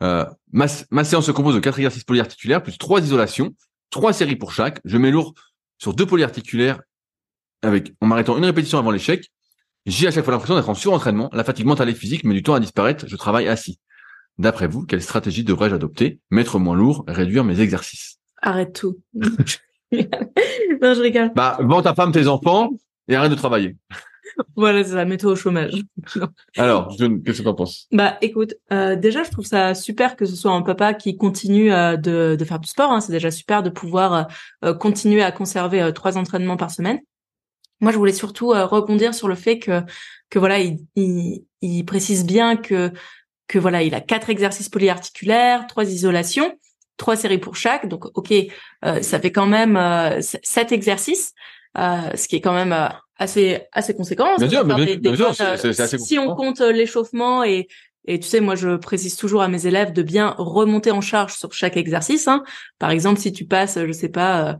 Euh, 0.01 0.25
ma, 0.51 0.67
séance 0.67 1.25
se 1.25 1.31
compose 1.31 1.55
de 1.55 1.59
quatre 1.59 1.77
exercices 1.77 2.03
polyarticulaires 2.03 2.63
plus 2.63 2.77
trois 2.77 3.01
isolations, 3.01 3.55
trois 3.89 4.13
séries 4.13 4.35
pour 4.35 4.51
chaque. 4.51 4.79
Je 4.85 4.97
mets 4.97 5.11
lourd 5.11 5.33
sur 5.77 5.93
deux 5.93 6.05
polyarticulaires 6.05 6.81
avec 7.61 7.93
en 8.01 8.07
m'arrêtant 8.07 8.37
une 8.37 8.45
répétition 8.45 8.79
avant 8.79 8.91
l'échec. 8.91 9.31
J'ai 9.85 10.07
à 10.07 10.11
chaque 10.11 10.23
fois 10.23 10.31
l'impression 10.31 10.55
d'être 10.55 10.69
en 10.69 10.75
surentraînement. 10.75 11.29
La 11.33 11.43
fatigue 11.43 11.65
mentale 11.65 11.89
et 11.89 11.95
physique 11.95 12.23
met 12.23 12.33
du 12.33 12.43
temps 12.43 12.53
à 12.53 12.59
disparaître. 12.59 13.07
Je 13.07 13.15
travaille 13.15 13.47
assis. 13.47 13.79
D'après 14.37 14.67
vous, 14.67 14.85
quelle 14.85 15.01
stratégie 15.01 15.43
devrais-je 15.43 15.75
adopter? 15.75 16.19
Mettre 16.31 16.57
moins 16.57 16.75
lourd, 16.75 17.03
réduire 17.07 17.43
mes 17.43 17.59
exercices? 17.59 18.19
Arrête 18.41 18.73
tout. 18.73 18.99
non, 19.91 20.93
je 20.93 21.01
rigole. 21.01 21.31
Bah, 21.35 21.57
vends 21.61 21.81
ta 21.81 21.93
femme, 21.93 22.11
tes 22.11 22.27
enfants 22.27 22.69
et 23.07 23.15
arrête 23.15 23.31
de 23.31 23.35
travailler. 23.35 23.75
voilà, 24.55 24.83
c'est 24.83 24.91
ça, 24.91 25.05
mets-toi 25.05 25.31
au 25.31 25.35
chômage. 25.35 25.83
Alors, 26.57 26.95
qu'est-ce 26.97 27.39
que 27.39 27.43
tu 27.43 27.47
en 27.47 27.53
penses? 27.53 27.87
Bah, 27.91 28.17
écoute, 28.21 28.53
euh, 28.71 28.95
déjà, 28.95 29.23
je 29.23 29.31
trouve 29.31 29.45
ça 29.45 29.75
super 29.75 30.15
que 30.15 30.25
ce 30.25 30.35
soit 30.35 30.51
un 30.51 30.61
papa 30.61 30.93
qui 30.93 31.17
continue 31.17 31.71
euh, 31.73 31.97
de, 31.97 32.35
de, 32.37 32.45
faire 32.45 32.59
du 32.59 32.67
sport. 32.67 32.91
Hein. 32.91 33.01
C'est 33.01 33.11
déjà 33.11 33.31
super 33.31 33.63
de 33.63 33.69
pouvoir 33.69 34.27
euh, 34.63 34.73
continuer 34.73 35.23
à 35.23 35.31
conserver 35.31 35.91
trois 35.93 36.17
entraînements 36.17 36.57
par 36.57 36.71
semaine. 36.71 36.99
Moi, 37.79 37.91
je 37.91 37.97
voulais 37.97 38.13
surtout 38.13 38.49
rebondir 38.49 39.13
sur 39.13 39.27
le 39.27 39.35
fait 39.35 39.57
que 39.57 39.81
que 40.29 40.39
voilà, 40.39 40.59
il, 40.59 40.77
il, 40.95 41.43
il, 41.61 41.83
précise 41.83 42.25
bien 42.25 42.55
que 42.55 42.91
que 43.47 43.57
voilà, 43.57 43.81
il 43.81 43.95
a 43.95 44.01
quatre 44.01 44.29
exercices 44.29 44.69
polyarticulaires, 44.69 45.65
trois 45.67 45.83
isolations, 45.83 46.55
trois 46.97 47.15
séries 47.15 47.37
pour 47.39 47.55
chaque. 47.55 47.87
Donc, 47.87 48.05
ok, 48.17 48.33
ça 49.01 49.19
fait 49.19 49.31
quand 49.31 49.47
même 49.47 49.79
sept 50.21 50.71
exercices, 50.71 51.33
ce 51.75 52.27
qui 52.27 52.35
est 52.35 52.41
quand 52.41 52.53
même 52.53 52.73
assez 53.21 53.61
assez 53.71 53.93
conséquent. 53.93 54.35
Bien 54.37 54.49
sûr, 55.15 55.35
c'est 55.35 55.79
assez 55.79 55.97
Si 55.97 56.17
on 56.19 56.35
compte 56.35 56.61
euh, 56.61 56.71
l'échauffement 56.71 57.43
et 57.43 57.67
et 58.05 58.19
tu 58.19 58.27
sais, 58.27 58.41
moi, 58.41 58.55
je 58.55 58.77
précise 58.77 59.15
toujours 59.15 59.43
à 59.43 59.47
mes 59.47 59.67
élèves 59.67 59.93
de 59.93 60.01
bien 60.01 60.33
remonter 60.39 60.89
en 60.89 61.01
charge 61.01 61.35
sur 61.35 61.53
chaque 61.53 61.77
exercice. 61.77 62.27
Hein. 62.27 62.43
Par 62.79 62.89
exemple, 62.89 63.19
si 63.19 63.31
tu 63.31 63.45
passes, 63.45 63.77
je 63.77 63.91
sais 63.91 64.09
pas, 64.09 64.49
euh, 64.49 64.53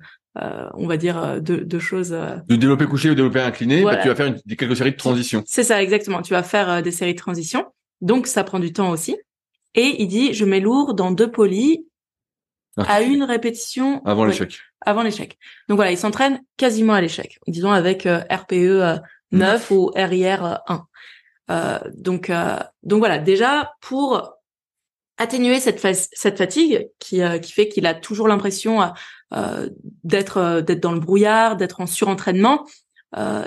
euh 0.43 0.69
on 0.75 0.85
va 0.85 0.97
dire 0.97 1.17
euh, 1.17 1.39
deux, 1.39 1.61
deux 1.61 1.79
choses. 1.79 2.11
De 2.11 2.55
développer 2.55 2.85
couché 2.85 3.09
ou 3.09 3.15
développer 3.15 3.39
incliné, 3.39 3.83
bah, 3.83 3.97
tu 3.97 4.09
vas 4.09 4.15
faire 4.15 4.27
une, 4.27 4.55
quelques 4.55 4.77
séries 4.77 4.91
de 4.91 4.97
transition. 4.97 5.41
C'est 5.47 5.63
ça, 5.63 5.81
exactement. 5.81 6.21
Tu 6.21 6.35
vas 6.35 6.43
faire 6.43 6.83
des 6.83 6.91
séries 6.91 7.15
de 7.15 7.19
transition. 7.19 7.65
Donc, 8.01 8.27
ça 8.27 8.43
prend 8.43 8.59
du 8.59 8.73
temps 8.73 8.91
aussi. 8.91 9.17
Et 9.73 9.95
il 10.03 10.07
dit, 10.07 10.35
je 10.35 10.45
mets 10.45 10.59
lourd 10.59 10.93
dans 10.93 11.09
deux 11.09 11.31
polis 11.31 11.79
ah. 12.77 12.83
à 12.87 13.01
une 13.01 13.23
répétition. 13.23 14.01
Avant 14.05 14.25
l'échec 14.25 14.61
avant 14.81 15.03
l'échec. 15.03 15.37
Donc 15.69 15.77
voilà, 15.77 15.91
il 15.91 15.97
s'entraîne 15.97 16.41
quasiment 16.57 16.93
à 16.93 17.01
l'échec, 17.01 17.39
disons 17.47 17.71
avec 17.71 18.05
euh, 18.05 18.21
RPE 18.29 19.01
9 19.31 19.71
euh, 19.71 19.75
ou 19.75 19.91
RIR 19.95 20.59
1. 20.67 20.87
Euh, 21.49 21.79
donc 21.93 22.31
donc 22.83 22.99
voilà, 22.99 23.17
déjà 23.17 23.73
pour 23.81 24.35
atténuer 25.17 25.59
cette 25.59 25.79
cette 26.13 26.37
fatigue 26.37 26.89
qui 26.99 27.21
qui 27.41 27.51
fait 27.51 27.67
qu'il 27.67 27.85
a 27.85 27.93
toujours 27.93 28.27
l'impression 28.27 28.79
d'être 30.03 30.61
d'être 30.61 30.79
dans 30.79 30.93
le 30.93 30.99
brouillard, 30.99 31.57
d'être 31.57 31.81
en 31.81 31.87
surentraînement 31.87 32.65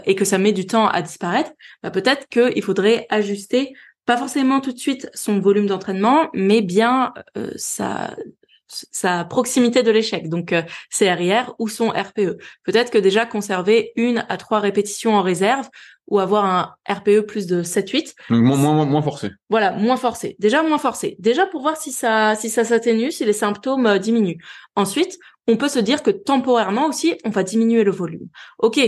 et 0.05 0.15
que 0.15 0.27
ça 0.27 0.39
met 0.39 0.53
du 0.53 0.67
temps 0.67 0.87
à 0.87 1.01
disparaître, 1.01 1.51
bah, 1.83 1.91
peut-être 1.91 2.29
qu'il 2.29 2.63
faudrait 2.63 3.07
ajuster 3.09 3.73
pas 4.05 4.19
forcément 4.19 4.61
tout 4.61 4.73
de 4.73 4.79
suite 4.79 5.09
son 5.15 5.41
volume 5.41 5.67
d'entraînement, 5.67 6.29
mais 6.35 6.61
bien 6.61 7.15
sa 7.57 8.15
sa 8.91 9.25
proximité 9.25 9.83
de 9.83 9.91
l'échec, 9.91 10.29
donc 10.29 10.53
euh, 10.53 10.63
CRIR 10.91 11.55
ou 11.59 11.69
son 11.69 11.89
RPE. 11.89 12.39
Peut-être 12.65 12.91
que 12.91 12.99
déjà 12.99 13.27
conserver 13.27 13.93
une 13.97 14.25
à 14.29 14.37
trois 14.37 14.61
répétitions 14.61 15.15
en 15.15 15.23
réserve 15.23 15.69
ou 16.09 16.19
avoir 16.19 16.45
un 16.45 16.75
RPE 16.89 17.21
plus 17.21 17.47
de 17.47 17.63
7-8. 17.63 18.15
Moins, 18.31 18.57
moins, 18.57 18.85
moins 18.85 19.03
forcé. 19.03 19.31
Voilà, 19.49 19.73
moins 19.73 19.97
forcé. 19.97 20.37
Déjà 20.39 20.63
moins 20.63 20.79
forcé. 20.79 21.17
Déjà 21.19 21.47
pour 21.47 21.63
voir 21.63 21.77
si 21.77 21.93
ça, 21.93 22.35
si 22.35 22.51
ça 22.51 22.65
s'atténue, 22.65 23.11
si 23.11 23.25
les 23.25 23.33
symptômes 23.33 23.87
euh, 23.87 23.99
diminuent. 23.99 24.39
Ensuite, 24.77 25.19
on 25.47 25.57
peut 25.57 25.69
se 25.69 25.79
dire 25.79 26.03
que 26.03 26.11
temporairement 26.11 26.87
aussi, 26.87 27.15
on 27.25 27.31
va 27.31 27.43
diminuer 27.43 27.85
le 27.85 27.91
volume. 27.91 28.29
Ok, 28.59 28.81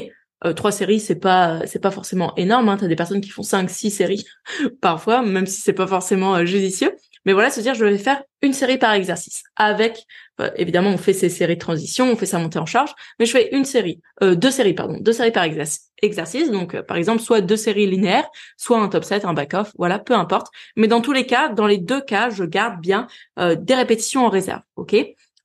euh, 0.44 0.52
trois 0.52 0.72
séries, 0.72 1.00
c'est 1.00 1.16
pas, 1.16 1.66
c'est 1.66 1.78
pas 1.78 1.90
forcément 1.90 2.34
énorme. 2.36 2.68
Hein. 2.68 2.76
T'as 2.78 2.88
des 2.88 2.96
personnes 2.96 3.20
qui 3.20 3.30
font 3.30 3.42
cinq, 3.42 3.70
six 3.70 3.90
séries 3.90 4.24
parfois, 4.80 5.22
même 5.22 5.46
si 5.46 5.60
c'est 5.60 5.72
pas 5.72 5.86
forcément 5.86 6.44
judicieux. 6.44 6.92
Mais 7.26 7.32
voilà, 7.32 7.50
se 7.50 7.60
dire 7.60 7.74
je 7.74 7.84
vais 7.84 7.98
faire 7.98 8.22
une 8.40 8.52
série 8.54 8.78
par 8.78 8.92
exercice. 8.94 9.42
Avec, 9.56 10.06
euh, 10.40 10.50
évidemment, 10.56 10.90
on 10.90 10.96
fait 10.96 11.12
ces 11.12 11.28
séries 11.28 11.56
de 11.56 11.60
transition, 11.60 12.10
on 12.10 12.16
fait 12.16 12.24
sa 12.24 12.38
montée 12.38 12.58
en 12.58 12.66
charge, 12.66 12.94
mais 13.18 13.26
je 13.26 13.32
fais 13.32 13.54
une 13.54 13.64
série, 13.64 14.00
euh, 14.22 14.34
deux 14.34 14.50
séries, 14.50 14.74
pardon, 14.74 14.96
deux 15.00 15.12
séries 15.12 15.32
par 15.32 15.44
exercice. 15.44 16.50
Donc, 16.50 16.74
euh, 16.74 16.82
par 16.82 16.96
exemple, 16.96 17.20
soit 17.20 17.40
deux 17.40 17.56
séries 17.56 17.86
linéaires, 17.86 18.28
soit 18.56 18.78
un 18.80 18.88
top 18.88 19.04
set, 19.04 19.24
un 19.24 19.34
back-off, 19.34 19.72
voilà, 19.76 19.98
peu 19.98 20.14
importe. 20.14 20.46
Mais 20.76 20.86
dans 20.86 21.00
tous 21.00 21.12
les 21.12 21.26
cas, 21.26 21.48
dans 21.48 21.66
les 21.66 21.78
deux 21.78 22.00
cas, 22.00 22.30
je 22.30 22.44
garde 22.44 22.80
bien 22.80 23.08
des 23.36 23.74
répétitions 23.74 24.24
en 24.24 24.30
réserve, 24.30 24.62
ok? 24.76 24.94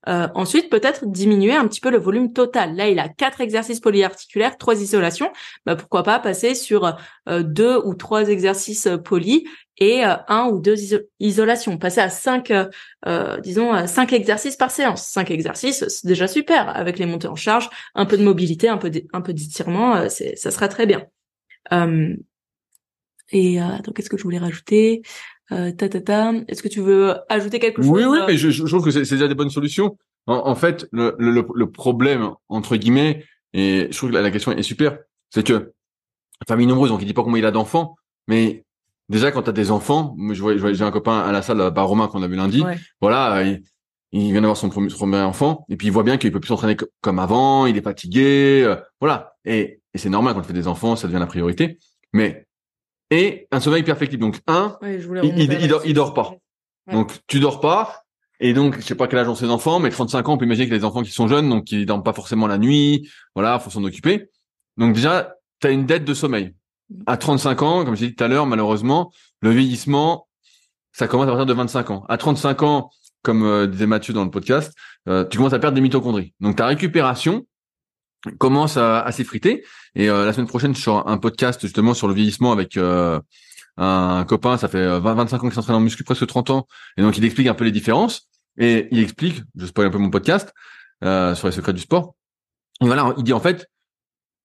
Euh, 0.08 0.28
ensuite, 0.34 0.70
peut-être 0.70 1.06
diminuer 1.06 1.54
un 1.54 1.68
petit 1.68 1.80
peu 1.80 1.92
le 1.92 1.98
volume 1.98 2.34
total. 2.34 2.76
Là, 2.76 2.90
il 2.90 3.00
a 3.00 3.08
quatre 3.10 3.42
exercices 3.42 3.80
polyarticulaires, 3.80 4.58
trois 4.58 4.82
isolations. 4.82 5.32
Bah, 5.66 5.76
pourquoi 5.76 6.04
pas 6.04 6.20
passer 6.20 6.56
sur 6.56 6.98
euh, 7.30 7.44
deux 7.44 7.78
ou 7.86 7.94
trois 7.94 8.30
exercices 8.30 8.88
euh, 8.88 8.98
poly 8.98 9.48
et 9.78 10.04
un 10.04 10.48
ou 10.52 10.60
deux 10.60 10.76
isolations. 11.20 11.80
Passer 11.80 12.02
à 12.02 12.12
cinq, 12.12 12.54
disons, 13.42 13.88
cinq 13.88 14.14
exercices 14.14 14.56
par 14.56 14.70
séance. 14.70 15.08
Cinq 15.08 15.32
exercices, 15.32 15.88
c'est 15.88 16.06
déjà 16.06 16.28
super. 16.28 16.70
Avec 16.70 17.00
les 17.00 17.08
montées 17.08 17.30
en 17.30 17.36
charge, 17.36 17.68
un 17.96 18.06
peu 18.06 18.16
de 18.16 18.24
mobilité, 18.24 18.70
un 18.70 18.78
peu, 18.78 18.92
d'étirement, 18.92 20.08
ça 20.08 20.52
sera 20.52 20.68
très 20.68 20.86
bien. 20.86 21.08
et 23.32 23.60
attends, 23.60 23.92
qu'est-ce 23.92 24.10
que 24.10 24.18
je 24.18 24.24
voulais 24.24 24.38
rajouter? 24.38 25.02
Euh, 25.52 25.72
ta, 25.72 25.90
ta, 25.90 26.02
ta. 26.02 26.34
Est-ce 26.48 26.64
que 26.64 26.68
tu 26.68 26.82
veux 26.82 27.16
ajouter 27.30 27.60
quelque 27.60 27.82
chose 27.82 27.92
Oui, 27.92 28.04
oui, 28.06 28.20
mais 28.28 28.38
je, 28.38 28.50
je 28.50 28.64
trouve 28.66 28.84
que 28.84 28.92
c'est 28.92 29.02
déjà 29.16 29.28
des 29.28 29.36
bonnes 29.36 29.50
solutions. 29.50 29.98
En, 30.28 30.48
en 30.48 30.56
fait, 30.56 30.88
le, 30.92 31.16
le, 31.18 31.46
le, 31.54 31.72
problème 31.72 32.32
entre 32.48 32.76
guillemets, 32.78 33.26
et 33.54 33.88
je 33.92 33.98
trouve 33.98 34.12
que 34.12 34.18
la, 34.18 34.32
question 34.32 34.52
est 34.52 34.64
super, 34.64 34.98
c'est 35.30 35.46
que 35.46 35.74
famille 36.48 36.68
nombreuse, 36.68 36.90
donc 36.90 37.02
il 37.02 37.06
dit 37.06 37.14
pas 37.14 37.24
combien 37.24 37.40
il 37.40 37.46
a 37.46 37.52
d'enfants, 37.52 37.96
mais 38.28 38.64
déjà 39.10 39.32
quand 39.32 39.44
tu 39.44 39.50
as 39.50 39.54
des 39.54 39.72
enfants, 39.72 40.16
je 40.32 40.42
vois, 40.42 40.56
j'ai 40.56 40.84
un 40.84 40.92
copain 40.92 41.20
à 41.20 41.32
la 41.32 41.42
salle, 41.42 41.72
bah, 41.72 41.82
Romain 41.82 42.08
qu'on 42.08 42.24
a 42.24 42.28
vu 42.28 42.36
lundi, 42.36 42.64
voilà, 43.02 43.44
il, 43.44 43.64
il 44.12 44.32
vient 44.32 44.42
d'avoir 44.42 44.58
son 44.58 44.70
premier, 44.70 44.90
premier, 44.90 45.18
enfant, 45.18 45.66
et 45.70 45.76
puis 45.76 45.88
il 45.88 45.92
voit 45.92 46.04
bien 46.04 46.18
qu'il 46.18 46.32
peut 46.32 46.40
plus 46.40 46.50
s'entraîner 46.50 46.78
comme 47.02 47.20
avant, 47.20 47.66
il 47.66 47.78
est 47.78 47.84
fatigué, 47.84 48.64
euh, 48.64 48.76
voilà, 49.00 49.34
et, 49.46 49.82
et 49.94 49.98
c'est 49.98 50.10
normal 50.10 50.34
quand 50.34 50.42
tu 50.42 50.48
fais 50.48 50.54
des 50.54 50.68
enfants, 50.68 50.96
ça 50.96 51.08
devient 51.08 51.20
la 51.20 51.28
priorité, 51.28 51.78
mais 52.14 52.46
et 53.12 53.48
un 53.52 53.60
sommeil 53.60 53.84
perfectible. 53.84 54.22
Donc 54.22 54.40
un, 54.48 54.78
il, 54.82 55.54
il, 55.62 55.68
dort, 55.68 55.82
il 55.86 55.94
dort 55.94 56.14
pas. 56.14 56.34
Donc 56.92 57.12
tu 57.28 57.40
dors 57.40 57.60
pas. 57.60 58.04
Et 58.44 58.54
donc, 58.54 58.78
je 58.78 58.82
sais 58.82 58.96
pas 58.96 59.08
quel 59.08 59.20
âge 59.20 59.28
ont 59.28 59.36
ces 59.36 59.50
enfants, 59.52 59.80
mais 59.80 59.92
35 59.92 60.28
ans, 60.28 60.34
on 60.34 60.38
peut 60.40 60.46
imaginer 60.46 60.68
que 60.68 60.74
les 60.74 60.84
enfants 60.84 61.04
qui 61.04 61.12
sont 61.12 61.28
jeunes, 61.28 61.48
donc 61.48 61.66
qui 61.66 61.86
dorment 61.86 62.02
pas 62.02 62.12
forcément 62.12 62.48
la 62.48 62.58
nuit, 62.58 63.08
voilà, 63.36 63.60
faut 63.60 63.70
s'en 63.70 63.84
occuper. 63.84 64.32
Donc 64.78 64.96
déjà, 64.96 65.36
tu 65.60 65.68
as 65.68 65.70
une 65.70 65.86
dette 65.86 66.06
de 66.06 66.14
sommeil. 66.16 66.56
Mm. 66.90 67.04
À 67.06 67.18
35 67.18 67.62
ans, 67.62 67.86
comme 67.86 67.96
j'ai 67.96 68.08
dit 68.08 68.16
tout 68.16 68.24
à 68.24 68.28
l'heure, 68.28 68.48
malheureusement, 68.48 69.12
le 69.42 69.52
vieillissement, 69.52 70.28
ça 70.92 71.08
commence 71.08 71.26
à 71.26 71.30
partir 71.30 71.46
de 71.46 71.54
25 71.54 71.92
ans. 71.92 72.06
À 72.10 72.18
35 72.18 72.64
ans, 72.64 72.90
comme 73.22 73.44
euh, 73.44 73.68
disait 73.68 73.86
Mathieu 73.86 74.12
dans 74.12 74.24
le 74.26 74.32
podcast, 74.32 74.74
euh, 75.08 75.24
tu 75.24 75.38
commences 75.38 75.54
à 75.54 75.60
perdre 75.60 75.76
des 75.76 75.82
mitochondries. 75.82 76.34
Donc 76.40 76.56
ta 76.56 76.66
récupération, 76.66 77.46
commence 78.38 78.78
à, 78.78 79.02
à 79.02 79.12
s'effriter. 79.12 79.64
Et 79.96 80.10
euh, 80.10 80.26
la 80.26 80.34
semaine 80.34 80.48
prochaine, 80.48 80.76
je 80.76 80.82
sors 80.82 81.08
un 81.08 81.18
podcast 81.18 81.62
justement 81.62 81.94
sur 81.94 82.08
le 82.08 82.14
vieillissement 82.14 82.52
avec 82.52 82.78
euh, 82.78 83.20
un 83.78 84.26
copain, 84.28 84.58
ça 84.58 84.68
fait 84.68 85.00
20, 85.00 85.14
25 85.14 85.38
ans 85.38 85.48
qu'il 85.48 85.54
s'entraîne 85.54 85.76
en 85.76 85.80
muscu, 85.80 86.04
presque 86.04 86.26
30 86.28 86.50
ans. 86.50 86.68
Et 86.98 87.02
donc, 87.02 87.18
il 87.18 87.26
explique 87.26 87.48
un 87.48 87.54
peu 87.54 87.64
les 87.64 87.72
différences. 87.72 88.30
Et 88.58 88.88
il 88.92 89.00
explique, 89.00 89.42
je 89.56 89.66
spoil 89.66 89.88
un 89.88 89.92
peu 89.92 89.98
mon 89.98 90.10
podcast, 90.10 90.54
euh, 91.04 91.36
sur 91.36 91.48
les 91.48 91.54
secrets 91.54 91.74
du 91.74 91.82
sport. 91.82 92.16
Voilà, 92.82 93.14
il 93.18 93.24
dit 93.24 93.34
en 93.34 93.40
fait, 93.40 93.68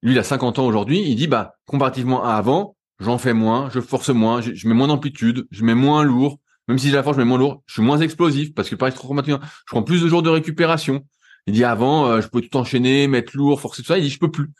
lui, 0.03 0.13
il 0.13 0.19
a 0.19 0.23
50 0.23 0.59
ans 0.59 0.67
aujourd'hui, 0.67 1.03
il 1.07 1.17
dit, 1.17 1.27
bah, 1.27 1.57
comparativement 1.67 2.25
à 2.25 2.35
avant, 2.35 2.77
j'en 3.01 3.19
fais 3.19 3.33
moins, 3.33 3.69
je 3.71 3.81
force 3.81 4.11
moins, 4.11 4.41
je, 4.41 4.69
mets 4.69 4.75
moins 4.75 4.89
d'amplitude, 4.89 5.47
je 5.51 5.65
mets 5.65 5.75
moins 5.75 6.05
lourd. 6.05 6.39
Même 6.69 6.79
si 6.79 6.89
j'ai 6.89 6.97
la 6.97 7.03
force, 7.03 7.17
je 7.17 7.23
mets 7.23 7.29
moins 7.29 7.39
lourd. 7.39 7.63
Je 7.67 7.75
suis 7.75 7.83
moins 7.83 8.01
explosif 8.01 8.53
parce 8.53 8.69
que 8.69 8.75
pareil, 8.75 8.95
trop 8.95 9.17
je 9.17 9.37
prends 9.67 9.83
plus 9.83 10.03
de 10.03 10.09
jours 10.09 10.23
de 10.23 10.31
récupération. 10.31 11.05
Il 11.47 11.55
dit 11.55 11.65
avant, 11.65 12.07
euh, 12.07 12.21
je 12.21 12.29
peux 12.29 12.41
tout 12.41 12.57
enchaîner, 12.57 13.07
mettre 13.09 13.37
lourd, 13.37 13.61
forcer 13.61 13.83
tout 13.83 13.89
ça. 13.89 13.99
Il 13.99 14.03
dit 14.03 14.11
je 14.11 14.19
peux 14.19 14.31
plus. 14.31 14.51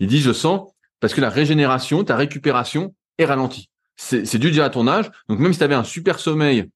Il 0.00 0.06
dit 0.06 0.20
je 0.20 0.32
sens 0.32 0.70
parce 1.00 1.14
que 1.14 1.20
la 1.20 1.30
régénération, 1.30 2.04
ta 2.04 2.16
récupération 2.16 2.94
est 3.18 3.24
ralentie. 3.24 3.70
C'est 3.96 4.38
dû 4.38 4.48
déjà 4.48 4.66
à 4.66 4.70
ton 4.70 4.86
âge. 4.86 5.10
Donc 5.28 5.38
même 5.38 5.52
si 5.52 5.58
tu 5.58 5.64
avais 5.64 5.74
un 5.74 5.84
super 5.84 6.18
sommeil, 6.18 6.70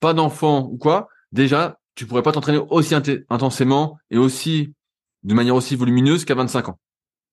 pas 0.00 0.14
d'enfant 0.14 0.68
ou 0.70 0.76
quoi, 0.76 1.08
déjà 1.32 1.78
tu 1.94 2.06
pourrais 2.06 2.22
pas 2.22 2.30
t'entraîner 2.30 2.58
aussi 2.70 2.94
intensément 2.94 3.98
et 4.10 4.18
aussi 4.18 4.72
de 5.24 5.34
manière 5.34 5.56
aussi 5.56 5.74
volumineuse 5.74 6.24
qu'à 6.24 6.34
25 6.34 6.68
ans. 6.68 6.78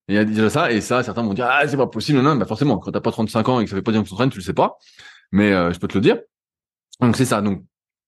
Et 0.08 0.12
il 0.12 0.16
y 0.16 0.18
a 0.18 0.24
déjà 0.24 0.50
ça, 0.50 0.72
et 0.72 0.80
ça, 0.80 1.02
certains 1.02 1.22
vont 1.22 1.34
dire, 1.34 1.46
ah, 1.48 1.66
c'est 1.66 1.76
pas 1.76 1.86
possible, 1.86 2.20
non, 2.20 2.36
bah 2.36 2.46
forcément, 2.46 2.78
quand 2.78 2.92
t'as 2.92 3.00
pas 3.00 3.10
35 3.10 3.48
ans 3.48 3.60
et 3.60 3.64
que 3.64 3.70
ça 3.70 3.76
fait 3.76 3.82
pas 3.82 3.92
dire 3.92 4.00
que 4.02 4.06
tu 4.06 4.10
t'entraînes, 4.10 4.30
tu 4.30 4.38
le 4.38 4.44
sais 4.44 4.54
pas. 4.54 4.76
Mais, 5.32 5.52
euh, 5.52 5.72
je 5.72 5.78
peux 5.78 5.88
te 5.88 5.94
le 5.94 6.00
dire. 6.00 6.18
Donc, 7.00 7.16
c'est 7.16 7.24
ça. 7.24 7.40
Donc, 7.42 7.64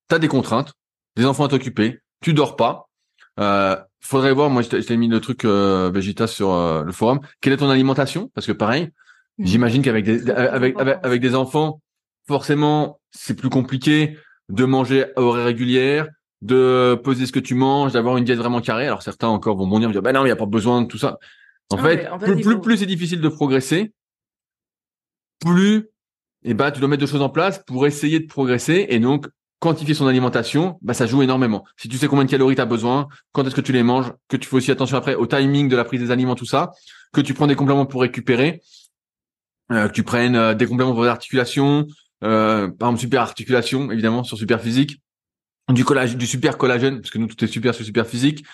t'as 0.08 0.18
des 0.18 0.28
contraintes, 0.28 0.72
des 1.16 1.24
enfants 1.24 1.44
à 1.44 1.48
t'occuper, 1.48 2.00
tu 2.20 2.34
dors 2.34 2.56
pas, 2.56 2.87
euh, 3.38 3.76
faudrait 4.00 4.32
voir, 4.32 4.50
moi 4.50 4.62
je 4.62 4.68
t'ai 4.68 4.96
mis 4.96 5.08
le 5.08 5.20
truc 5.20 5.44
euh, 5.44 5.90
Vegeta 5.92 6.26
sur 6.26 6.52
euh, 6.52 6.82
le 6.82 6.92
forum. 6.92 7.20
Quelle 7.40 7.52
est 7.52 7.58
ton 7.58 7.70
alimentation? 7.70 8.30
Parce 8.34 8.46
que 8.46 8.52
pareil, 8.52 8.90
mmh. 9.38 9.46
j'imagine 9.46 9.82
qu'avec 9.82 10.04
des 10.04 10.30
avec, 10.30 10.76
avec, 10.78 11.20
des 11.20 11.34
enfants, 11.34 11.80
forcément 12.26 13.00
c'est 13.10 13.34
plus 13.34 13.50
compliqué 13.50 14.16
de 14.48 14.64
manger 14.64 15.06
à 15.16 15.20
horaire 15.20 15.44
régulière, 15.44 16.08
de 16.42 17.00
peser 17.04 17.26
ce 17.26 17.32
que 17.32 17.40
tu 17.40 17.54
manges, 17.54 17.92
d'avoir 17.92 18.16
une 18.16 18.24
diète 18.24 18.38
vraiment 18.38 18.60
carrée. 18.60 18.86
Alors 18.86 19.02
certains 19.02 19.28
encore 19.28 19.56
vont 19.56 19.66
bondir, 19.66 19.90
dire 19.90 20.02
bah 20.02 20.12
non, 20.12 20.24
il 20.24 20.28
y 20.28 20.32
a 20.32 20.36
pas 20.36 20.46
besoin 20.46 20.82
de 20.82 20.86
tout 20.86 20.98
ça. 20.98 21.18
En 21.70 21.76
fait, 21.76 22.08
plus 22.20 22.40
plus, 22.40 22.60
plus 22.60 22.76
c'est 22.78 22.86
difficile 22.86 23.20
de 23.20 23.28
progresser, 23.28 23.92
plus 25.40 25.90
et 26.44 26.50
eh 26.50 26.54
ben, 26.54 26.70
tu 26.70 26.78
dois 26.78 26.88
mettre 26.88 27.00
des 27.00 27.10
choses 27.10 27.20
en 27.20 27.30
place 27.30 27.58
pour 27.66 27.86
essayer 27.86 28.20
de 28.20 28.26
progresser 28.26 28.86
et 28.90 29.00
donc 29.00 29.26
quantifier 29.60 29.94
son 29.94 30.06
alimentation, 30.06 30.78
bah, 30.82 30.94
ça 30.94 31.06
joue 31.06 31.22
énormément. 31.22 31.64
Si 31.76 31.88
tu 31.88 31.98
sais 31.98 32.06
combien 32.06 32.24
de 32.24 32.30
calories 32.30 32.56
tu 32.56 32.64
besoin, 32.64 33.08
quand 33.32 33.44
est-ce 33.46 33.54
que 33.54 33.60
tu 33.60 33.72
les 33.72 33.82
manges, 33.82 34.12
que 34.28 34.36
tu 34.36 34.48
fais 34.48 34.56
aussi 34.56 34.70
attention 34.70 34.96
après 34.96 35.14
au 35.14 35.26
timing 35.26 35.68
de 35.68 35.76
la 35.76 35.84
prise 35.84 36.00
des 36.00 36.10
aliments, 36.10 36.34
tout 36.34 36.46
ça, 36.46 36.70
que 37.12 37.20
tu 37.20 37.34
prends 37.34 37.46
des 37.46 37.56
compléments 37.56 37.86
pour 37.86 38.02
récupérer, 38.02 38.62
euh, 39.72 39.88
que 39.88 39.92
tu 39.92 40.02
prennes 40.02 40.36
euh, 40.36 40.54
des 40.54 40.66
compléments 40.66 40.92
pour 40.92 41.04
l'articulation, 41.04 41.86
euh, 42.24 42.68
par 42.68 42.88
exemple 42.88 43.00
super 43.00 43.22
articulation, 43.22 43.90
évidemment, 43.90 44.24
sur 44.24 44.38
super 44.38 44.60
physique, 44.60 45.00
du 45.68 45.84
collagène, 45.84 46.18
du 46.18 46.26
super 46.26 46.56
collagène, 46.56 47.00
parce 47.00 47.10
que 47.10 47.18
nous 47.18 47.26
tout 47.26 47.44
est 47.44 47.48
super 47.48 47.74
sur 47.74 47.84
super 47.84 48.06
physique, 48.06 48.44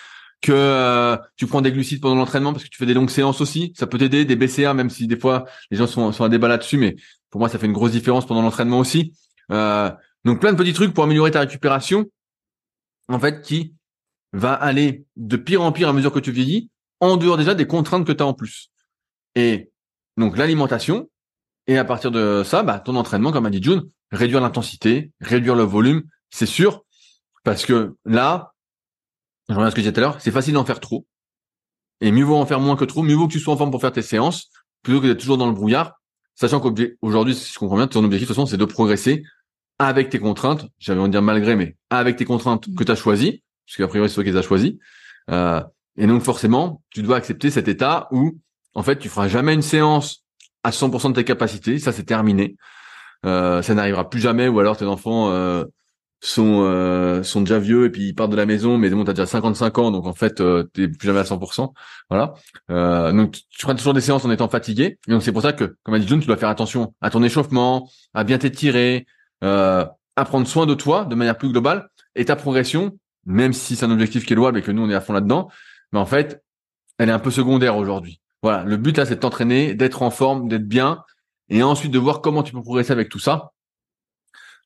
que 0.41 0.51
euh, 0.51 1.17
tu 1.37 1.47
prends 1.47 1.61
des 1.61 1.71
glucides 1.71 2.01
pendant 2.01 2.15
l'entraînement 2.15 2.51
parce 2.51 2.63
que 2.63 2.69
tu 2.69 2.77
fais 2.77 2.85
des 2.85 2.93
longues 2.93 3.09
séances 3.09 3.41
aussi, 3.41 3.73
ça 3.77 3.87
peut 3.87 3.97
t'aider, 3.97 4.25
des 4.25 4.35
BCA, 4.35 4.73
même 4.73 4.89
si 4.89 5.07
des 5.07 5.17
fois 5.17 5.45
les 5.71 5.77
gens 5.77 5.87
sont, 5.87 6.11
sont 6.11 6.23
à 6.23 6.29
débat 6.29 6.47
là-dessus, 6.47 6.77
mais 6.77 6.95
pour 7.29 7.39
moi 7.39 7.49
ça 7.49 7.57
fait 7.57 7.65
une 7.65 7.73
grosse 7.73 7.91
différence 7.91 8.25
pendant 8.25 8.41
l'entraînement 8.41 8.79
aussi. 8.79 9.13
Donc 10.25 10.41
plein 10.41 10.51
de 10.51 10.57
petits 10.57 10.73
trucs 10.73 10.93
pour 10.93 11.03
améliorer 11.03 11.31
ta 11.31 11.39
récupération, 11.39 12.05
en 13.07 13.19
fait, 13.19 13.41
qui 13.41 13.75
va 14.33 14.53
aller 14.53 15.05
de 15.15 15.37
pire 15.37 15.61
en 15.61 15.71
pire 15.71 15.87
à 15.87 15.93
mesure 15.93 16.11
que 16.11 16.19
tu 16.19 16.31
vieillis, 16.31 16.69
en 16.99 17.15
dehors 17.15 17.37
déjà 17.37 17.53
des 17.53 17.67
contraintes 17.67 18.05
que 18.05 18.11
tu 18.11 18.23
as 18.23 18.25
en 18.25 18.33
plus. 18.33 18.71
Et 19.35 19.71
donc 20.17 20.37
l'alimentation, 20.37 21.09
et 21.67 21.77
à 21.77 21.85
partir 21.85 22.11
de 22.11 22.43
ça, 22.43 22.63
bah, 22.63 22.79
ton 22.79 22.95
entraînement, 22.95 23.31
comme 23.31 23.45
a 23.45 23.49
dit 23.49 23.61
June, 23.61 23.89
réduire 24.11 24.41
l'intensité, 24.41 25.11
réduire 25.21 25.55
le 25.55 25.63
volume, 25.63 26.03
c'est 26.31 26.45
sûr, 26.45 26.83
parce 27.43 27.65
que 27.65 27.95
là, 28.05 28.53
je 29.47 29.53
reviens 29.53 29.67
à 29.67 29.71
ce 29.71 29.75
que 29.75 29.81
j'ai 29.81 29.93
tout 29.93 29.99
à 29.99 30.01
l'heure, 30.01 30.21
c'est 30.21 30.31
facile 30.31 30.55
d'en 30.55 30.65
faire 30.65 30.79
trop. 30.79 31.05
Et 32.01 32.11
mieux 32.11 32.25
vaut 32.25 32.35
en 32.35 32.45
faire 32.45 32.59
moins 32.59 32.75
que 32.75 32.85
trop, 32.85 33.03
mieux 33.03 33.15
vaut 33.15 33.27
que 33.27 33.33
tu 33.33 33.39
sois 33.39 33.53
en 33.53 33.57
forme 33.57 33.71
pour 33.71 33.81
faire 33.81 33.91
tes 33.91 34.01
séances, 34.01 34.49
plutôt 34.81 35.01
que 35.01 35.07
d'être 35.07 35.19
toujours 35.19 35.37
dans 35.37 35.47
le 35.47 35.53
brouillard, 35.53 36.01
sachant 36.33 36.59
qu'aujourd'hui, 36.59 37.35
si 37.35 37.53
je 37.53 37.59
comprends 37.59 37.77
bien, 37.77 37.87
ton 37.87 38.03
objectif, 38.03 38.27
de 38.27 38.33
toute 38.33 38.35
façon, 38.35 38.45
c'est 38.45 38.57
de 38.57 38.65
progresser 38.65 39.23
avec 39.79 40.09
tes 40.09 40.19
contraintes, 40.19 40.67
j'avais 40.79 40.99
envie 40.99 41.09
de 41.09 41.13
dire 41.13 41.21
malgré, 41.21 41.55
mais 41.55 41.75
avec 41.89 42.15
tes 42.15 42.25
contraintes 42.25 42.73
que 42.75 42.83
tu 42.83 42.91
as 42.91 42.95
choisies, 42.95 43.43
parce 43.65 43.77
qu'a 43.77 43.87
priori 43.87 44.09
c'est 44.09 44.15
toi 44.15 44.23
qui 44.23 44.31
les 44.31 44.37
as 44.37 44.41
choisies. 44.41 44.79
Euh, 45.31 45.61
et 45.97 46.07
donc 46.07 46.23
forcément, 46.23 46.81
tu 46.89 47.01
dois 47.01 47.17
accepter 47.17 47.49
cet 47.49 47.67
état 47.67 48.07
où, 48.11 48.37
en 48.73 48.83
fait, 48.83 48.97
tu 48.97 49.09
feras 49.09 49.27
jamais 49.27 49.53
une 49.53 49.61
séance 49.61 50.23
à 50.63 50.71
100% 50.71 51.09
de 51.09 51.15
tes 51.15 51.23
capacités, 51.23 51.79
ça 51.79 51.91
c'est 51.91 52.03
terminé. 52.03 52.55
Euh, 53.25 53.61
ça 53.61 53.73
n'arrivera 53.73 54.09
plus 54.09 54.19
jamais, 54.19 54.47
ou 54.47 54.59
alors 54.59 54.77
tes 54.77 54.85
enfants, 54.85 55.29
euh, 55.29 55.65
sont 56.21 56.61
euh, 56.63 57.23
sont 57.23 57.41
déjà 57.41 57.59
vieux 57.59 57.85
et 57.85 57.89
puis 57.89 58.09
ils 58.09 58.13
partent 58.15 58.31
de 58.31 58.35
la 58.35 58.45
maison 58.45 58.77
mais 58.77 58.89
bon 58.89 59.03
t'as 59.03 59.13
déjà 59.13 59.25
55 59.25 59.77
ans 59.77 59.91
donc 59.91 60.07
en 60.07 60.13
fait 60.13 60.41
euh, 60.41 60.63
t'es 60.73 60.87
plus 60.87 61.07
jamais 61.07 61.19
à 61.19 61.23
100% 61.23 61.71
voilà 62.09 62.33
euh, 62.71 63.11
donc 63.11 63.33
tu 63.33 63.61
feras 63.61 63.75
toujours 63.75 63.93
des 63.93 64.01
séances 64.01 64.25
en 64.25 64.31
étant 64.31 64.49
fatigué 64.49 64.97
et 65.07 65.11
donc 65.11 65.23
c'est 65.23 65.31
pour 65.31 65.41
ça 65.41 65.53
que 65.53 65.75
comme 65.83 65.93
a 65.93 65.99
dit 65.99 66.07
John 66.07 66.19
tu 66.19 66.27
dois 66.27 66.37
faire 66.37 66.49
attention 66.49 66.93
à 67.01 67.09
ton 67.09 67.21
échauffement 67.21 67.89
à 68.13 68.23
bien 68.23 68.37
t'étirer 68.37 69.05
euh, 69.43 69.85
à 70.15 70.25
prendre 70.25 70.47
soin 70.47 70.65
de 70.65 70.73
toi 70.73 71.05
de 71.05 71.15
manière 71.15 71.37
plus 71.37 71.49
globale 71.49 71.89
et 72.15 72.25
ta 72.25 72.35
progression 72.35 72.97
même 73.25 73.53
si 73.53 73.75
c'est 73.75 73.85
un 73.85 73.91
objectif 73.91 74.25
qui 74.25 74.33
est 74.33 74.35
louable 74.35 74.59
et 74.59 74.61
que 74.61 74.71
nous 74.71 74.83
on 74.83 74.89
est 74.89 74.95
à 74.95 75.01
fond 75.01 75.13
là-dedans 75.13 75.49
mais 75.91 75.99
en 75.99 76.05
fait 76.05 76.43
elle 76.97 77.09
est 77.09 77.13
un 77.13 77.19
peu 77.19 77.31
secondaire 77.31 77.77
aujourd'hui. 77.77 78.21
Voilà 78.41 78.63
le 78.63 78.77
but 78.77 78.97
là 78.97 79.05
c'est 79.05 79.15
de 79.15 79.19
t'entraîner 79.19 79.73
d'être 79.73 80.01
en 80.01 80.11
forme 80.11 80.47
d'être 80.47 80.67
bien 80.67 81.03
et 81.49 81.63
ensuite 81.63 81.91
de 81.91 81.99
voir 81.99 82.21
comment 82.21 82.43
tu 82.43 82.53
peux 82.53 82.61
progresser 82.61 82.91
avec 82.91 83.09
tout 83.09 83.19
ça. 83.19 83.51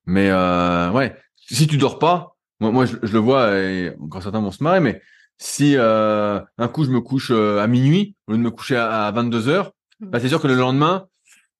Mais 0.05 0.29
euh, 0.29 0.91
ouais 0.91 1.15
si 1.51 1.67
tu 1.67 1.77
dors 1.77 1.99
pas, 1.99 2.35
moi, 2.59 2.71
moi 2.71 2.85
je, 2.85 2.95
le 3.01 3.19
vois, 3.19 3.57
et 3.57 3.95
encore 3.99 4.21
certains 4.21 4.41
vont 4.41 4.51
se 4.51 4.63
marrer, 4.63 4.79
mais 4.79 5.01
si 5.37 5.75
euh, 5.75 6.39
un 6.57 6.67
coup 6.67 6.83
je 6.83 6.91
me 6.91 7.01
couche 7.01 7.31
euh, 7.31 7.59
à 7.59 7.67
minuit 7.67 8.15
au 8.27 8.33
lieu 8.33 8.37
de 8.37 8.43
me 8.43 8.51
coucher 8.51 8.75
à, 8.75 9.09
22 9.11 9.47
heures, 9.47 9.71
bah, 9.99 10.19
c'est 10.19 10.29
sûr 10.29 10.41
que 10.41 10.47
le 10.47 10.55
lendemain, 10.55 11.07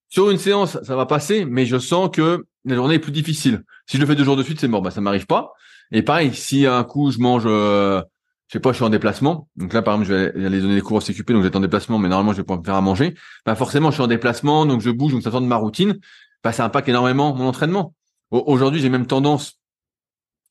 sur 0.08 0.30
une 0.30 0.38
séance, 0.38 0.80
ça 0.82 0.96
va 0.96 1.06
passer, 1.06 1.44
mais 1.44 1.66
je 1.66 1.78
sens 1.78 2.10
que 2.12 2.46
la 2.64 2.74
journée 2.74 2.96
est 2.96 3.00
plus 3.00 3.12
difficile. 3.12 3.62
Si 3.86 3.96
je 3.96 4.02
le 4.02 4.06
fais 4.06 4.14
deux 4.14 4.24
jours 4.24 4.36
de 4.36 4.42
suite, 4.42 4.60
c'est 4.60 4.68
mort, 4.68 4.82
bah 4.82 4.90
ça 4.90 5.00
m'arrive 5.00 5.26
pas. 5.26 5.52
Et 5.92 6.02
pareil, 6.02 6.34
si 6.34 6.66
un 6.66 6.84
coup 6.84 7.10
je 7.10 7.18
mange, 7.18 7.44
euh, 7.46 8.02
je 8.48 8.52
sais 8.52 8.60
pas, 8.60 8.70
je 8.70 8.76
suis 8.76 8.84
en 8.84 8.90
déplacement, 8.90 9.48
donc 9.56 9.72
là 9.72 9.82
par 9.82 9.94
exemple 9.94 10.08
je 10.08 10.14
vais 10.14 10.46
aller 10.46 10.60
donner 10.60 10.74
des 10.74 10.80
cours 10.80 10.96
au 10.96 11.00
CQP, 11.00 11.32
donc 11.32 11.42
j'étais 11.42 11.56
en 11.56 11.60
déplacement, 11.60 11.98
mais 11.98 12.08
normalement 12.08 12.32
je 12.32 12.38
vais 12.38 12.42
pouvoir 12.42 12.60
me 12.60 12.64
faire 12.64 12.74
à 12.74 12.80
manger. 12.80 13.14
Bah 13.46 13.54
forcément 13.54 13.90
je 13.90 13.94
suis 13.94 14.02
en 14.02 14.08
déplacement, 14.08 14.66
donc 14.66 14.80
je 14.80 14.90
bouge, 14.90 15.12
donc 15.12 15.22
ça 15.22 15.30
sort 15.30 15.40
ma 15.40 15.56
routine. 15.56 15.98
Bah 16.44 16.52
ça 16.52 16.64
impacte 16.64 16.88
énormément 16.88 17.34
mon 17.34 17.46
entraînement. 17.46 17.94
Aujourd'hui 18.30 18.80
j'ai 18.80 18.88
même 18.88 19.06
tendance 19.06 19.58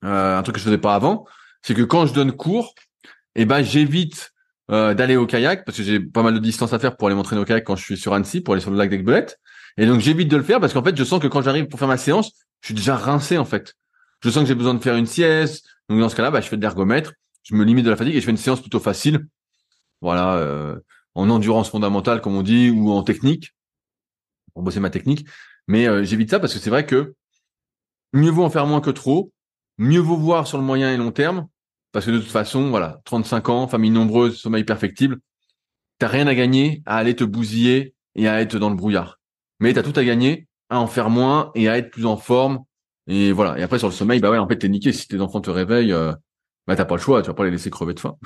euh, 0.03 0.38
un 0.38 0.43
truc 0.43 0.55
que 0.55 0.60
je 0.60 0.66
faisais 0.66 0.78
pas 0.78 0.95
avant, 0.95 1.26
c'est 1.62 1.74
que 1.74 1.82
quand 1.82 2.05
je 2.05 2.14
donne 2.14 2.32
cours, 2.32 2.74
eh 3.36 3.45
ben 3.45 3.62
j'évite 3.62 4.32
euh, 4.72 4.93
d'aller 4.93 5.16
au 5.16 5.26
kayak 5.26 5.66
parce 5.66 5.78
que 5.78 5.84
j'ai 5.84 5.99
pas 5.99 6.24
mal 6.24 6.34
de 6.34 6.39
distance 6.39 6.74
à 6.74 6.80
faire 6.80 6.95
pour 6.95 7.07
aller 7.07 7.16
m'entraîner 7.16 7.41
au 7.41 7.45
kayak 7.45 7.64
quand 7.64 7.76
je 7.76 7.84
suis 7.84 7.97
sur 7.97 8.14
Annecy 8.14 8.41
pour 8.41 8.53
aller 8.53 8.62
sur 8.62 8.72
le 8.72 8.78
lac 8.78 8.89
d'Aigbelette. 8.89 9.39
Et 9.80 9.88
donc 9.88 9.99
j'évite 9.99 10.27
de 10.27 10.38
le 10.38 10.43
faire 10.43 10.59
parce 10.59 10.73
qu'en 10.73 10.84
fait 10.84 10.95
je 10.95 11.03
sens 11.03 11.19
que 11.19 11.27
quand 11.27 11.41
j'arrive 11.41 11.67
pour 11.67 11.80
faire 11.80 11.88
ma 11.88 11.97
séance, 11.97 12.32
je 12.61 12.67
suis 12.67 12.75
déjà 12.75 12.95
rincé 12.95 13.38
en 13.38 13.45
fait. 13.45 13.73
Je 14.21 14.30
sens 14.30 14.43
que 14.43 14.47
j'ai 14.47 14.55
besoin 14.55 14.75
de 14.75 14.80
faire 14.80 14.95
une 14.95 15.07
sieste. 15.07 15.65
Donc 15.89 15.99
dans 15.99 16.09
ce 16.09 16.15
cas-là, 16.15 16.30
bah, 16.30 16.41
je 16.41 16.47
fais 16.47 16.57
de 16.57 16.61
l'ergomètre, 16.61 17.13
je 17.43 17.55
me 17.55 17.63
limite 17.63 17.86
de 17.86 17.89
la 17.89 17.95
fatigue 17.95 18.15
et 18.15 18.19
je 18.19 18.25
fais 18.25 18.32
une 18.32 18.38
séance 18.38 18.61
plutôt 18.61 18.80
facile. 18.80 19.25
Voilà, 20.01 20.36
euh, 20.36 20.77
en 21.15 21.30
endurance 21.30 21.71
fondamentale 21.71 22.21
comme 22.21 22.36
on 22.36 22.43
dit 22.43 22.69
ou 22.69 22.91
en 22.91 23.03
technique 23.03 23.55
pour 24.53 24.61
bosser 24.61 24.80
ma 24.80 24.91
technique. 24.91 25.27
Mais 25.67 26.05
j'évite 26.05 26.30
ça 26.30 26.39
parce 26.39 26.53
que 26.53 26.59
c'est 26.59 26.69
vrai 26.69 26.86
que 26.86 27.15
mieux 28.13 28.32
vaut 28.32 28.43
en 28.43 28.49
faire 28.49 28.67
moins 28.67 28.82
que 28.82 28.89
trop 28.91 29.32
mieux 29.80 30.01
vaut 30.01 30.17
voir 30.17 30.45
sur 30.45 30.59
le 30.59 30.63
moyen 30.63 30.93
et 30.93 30.97
long 30.97 31.11
terme, 31.11 31.47
parce 31.91 32.05
que 32.05 32.11
de 32.11 32.19
toute 32.19 32.30
façon, 32.30 32.69
voilà, 32.69 33.01
35 33.05 33.49
ans, 33.49 33.67
famille 33.67 33.89
nombreuse, 33.89 34.38
sommeil 34.38 34.65
perfectible, 34.65 35.19
t'as 35.97 36.09
rien 36.09 36.27
à 36.27 36.36
gagner 36.36 36.84
à 36.86 36.97
aller 36.97 37.15
te 37.15 37.23
bousiller 37.23 37.95
et 38.13 38.27
à 38.27 38.41
être 38.41 38.59
dans 38.59 38.69
le 38.69 38.75
brouillard. 38.75 39.18
Mais 39.60 39.74
t'as 39.74 39.84
tout 39.84 39.97
à 39.99 40.03
gagner 40.03 40.47
à 40.70 40.80
en 40.80 40.88
faire 40.88 41.10
moins 41.10 41.51
et 41.55 41.68
à 41.68 41.78
être 41.78 41.91
plus 41.91 42.05
en 42.05 42.18
forme. 42.18 42.60
Et 43.07 43.32
voilà. 43.32 43.57
Et 43.57 43.64
après, 43.64 43.80
sur 43.80 43.88
le 43.88 43.93
sommeil, 43.93 44.20
bah 44.20 44.30
ouais, 44.30 44.38
en 44.38 44.47
fait, 44.47 44.57
t'es 44.57 44.70
niqué. 44.70 44.93
Si 44.93 45.07
tes 45.07 45.20
enfants 45.20 45.41
te 45.41 45.49
réveillent, 45.49 45.93
euh, 45.93 46.14
bah 46.68 46.76
t'as 46.76 46.86
pas 46.86 46.95
le 46.95 47.01
choix. 47.01 47.22
Tu 47.22 47.28
vas 47.28 47.34
pas 47.34 47.45
les 47.45 47.51
laisser 47.51 47.70
crever 47.70 47.93
de 47.93 47.99
faim. 47.99 48.16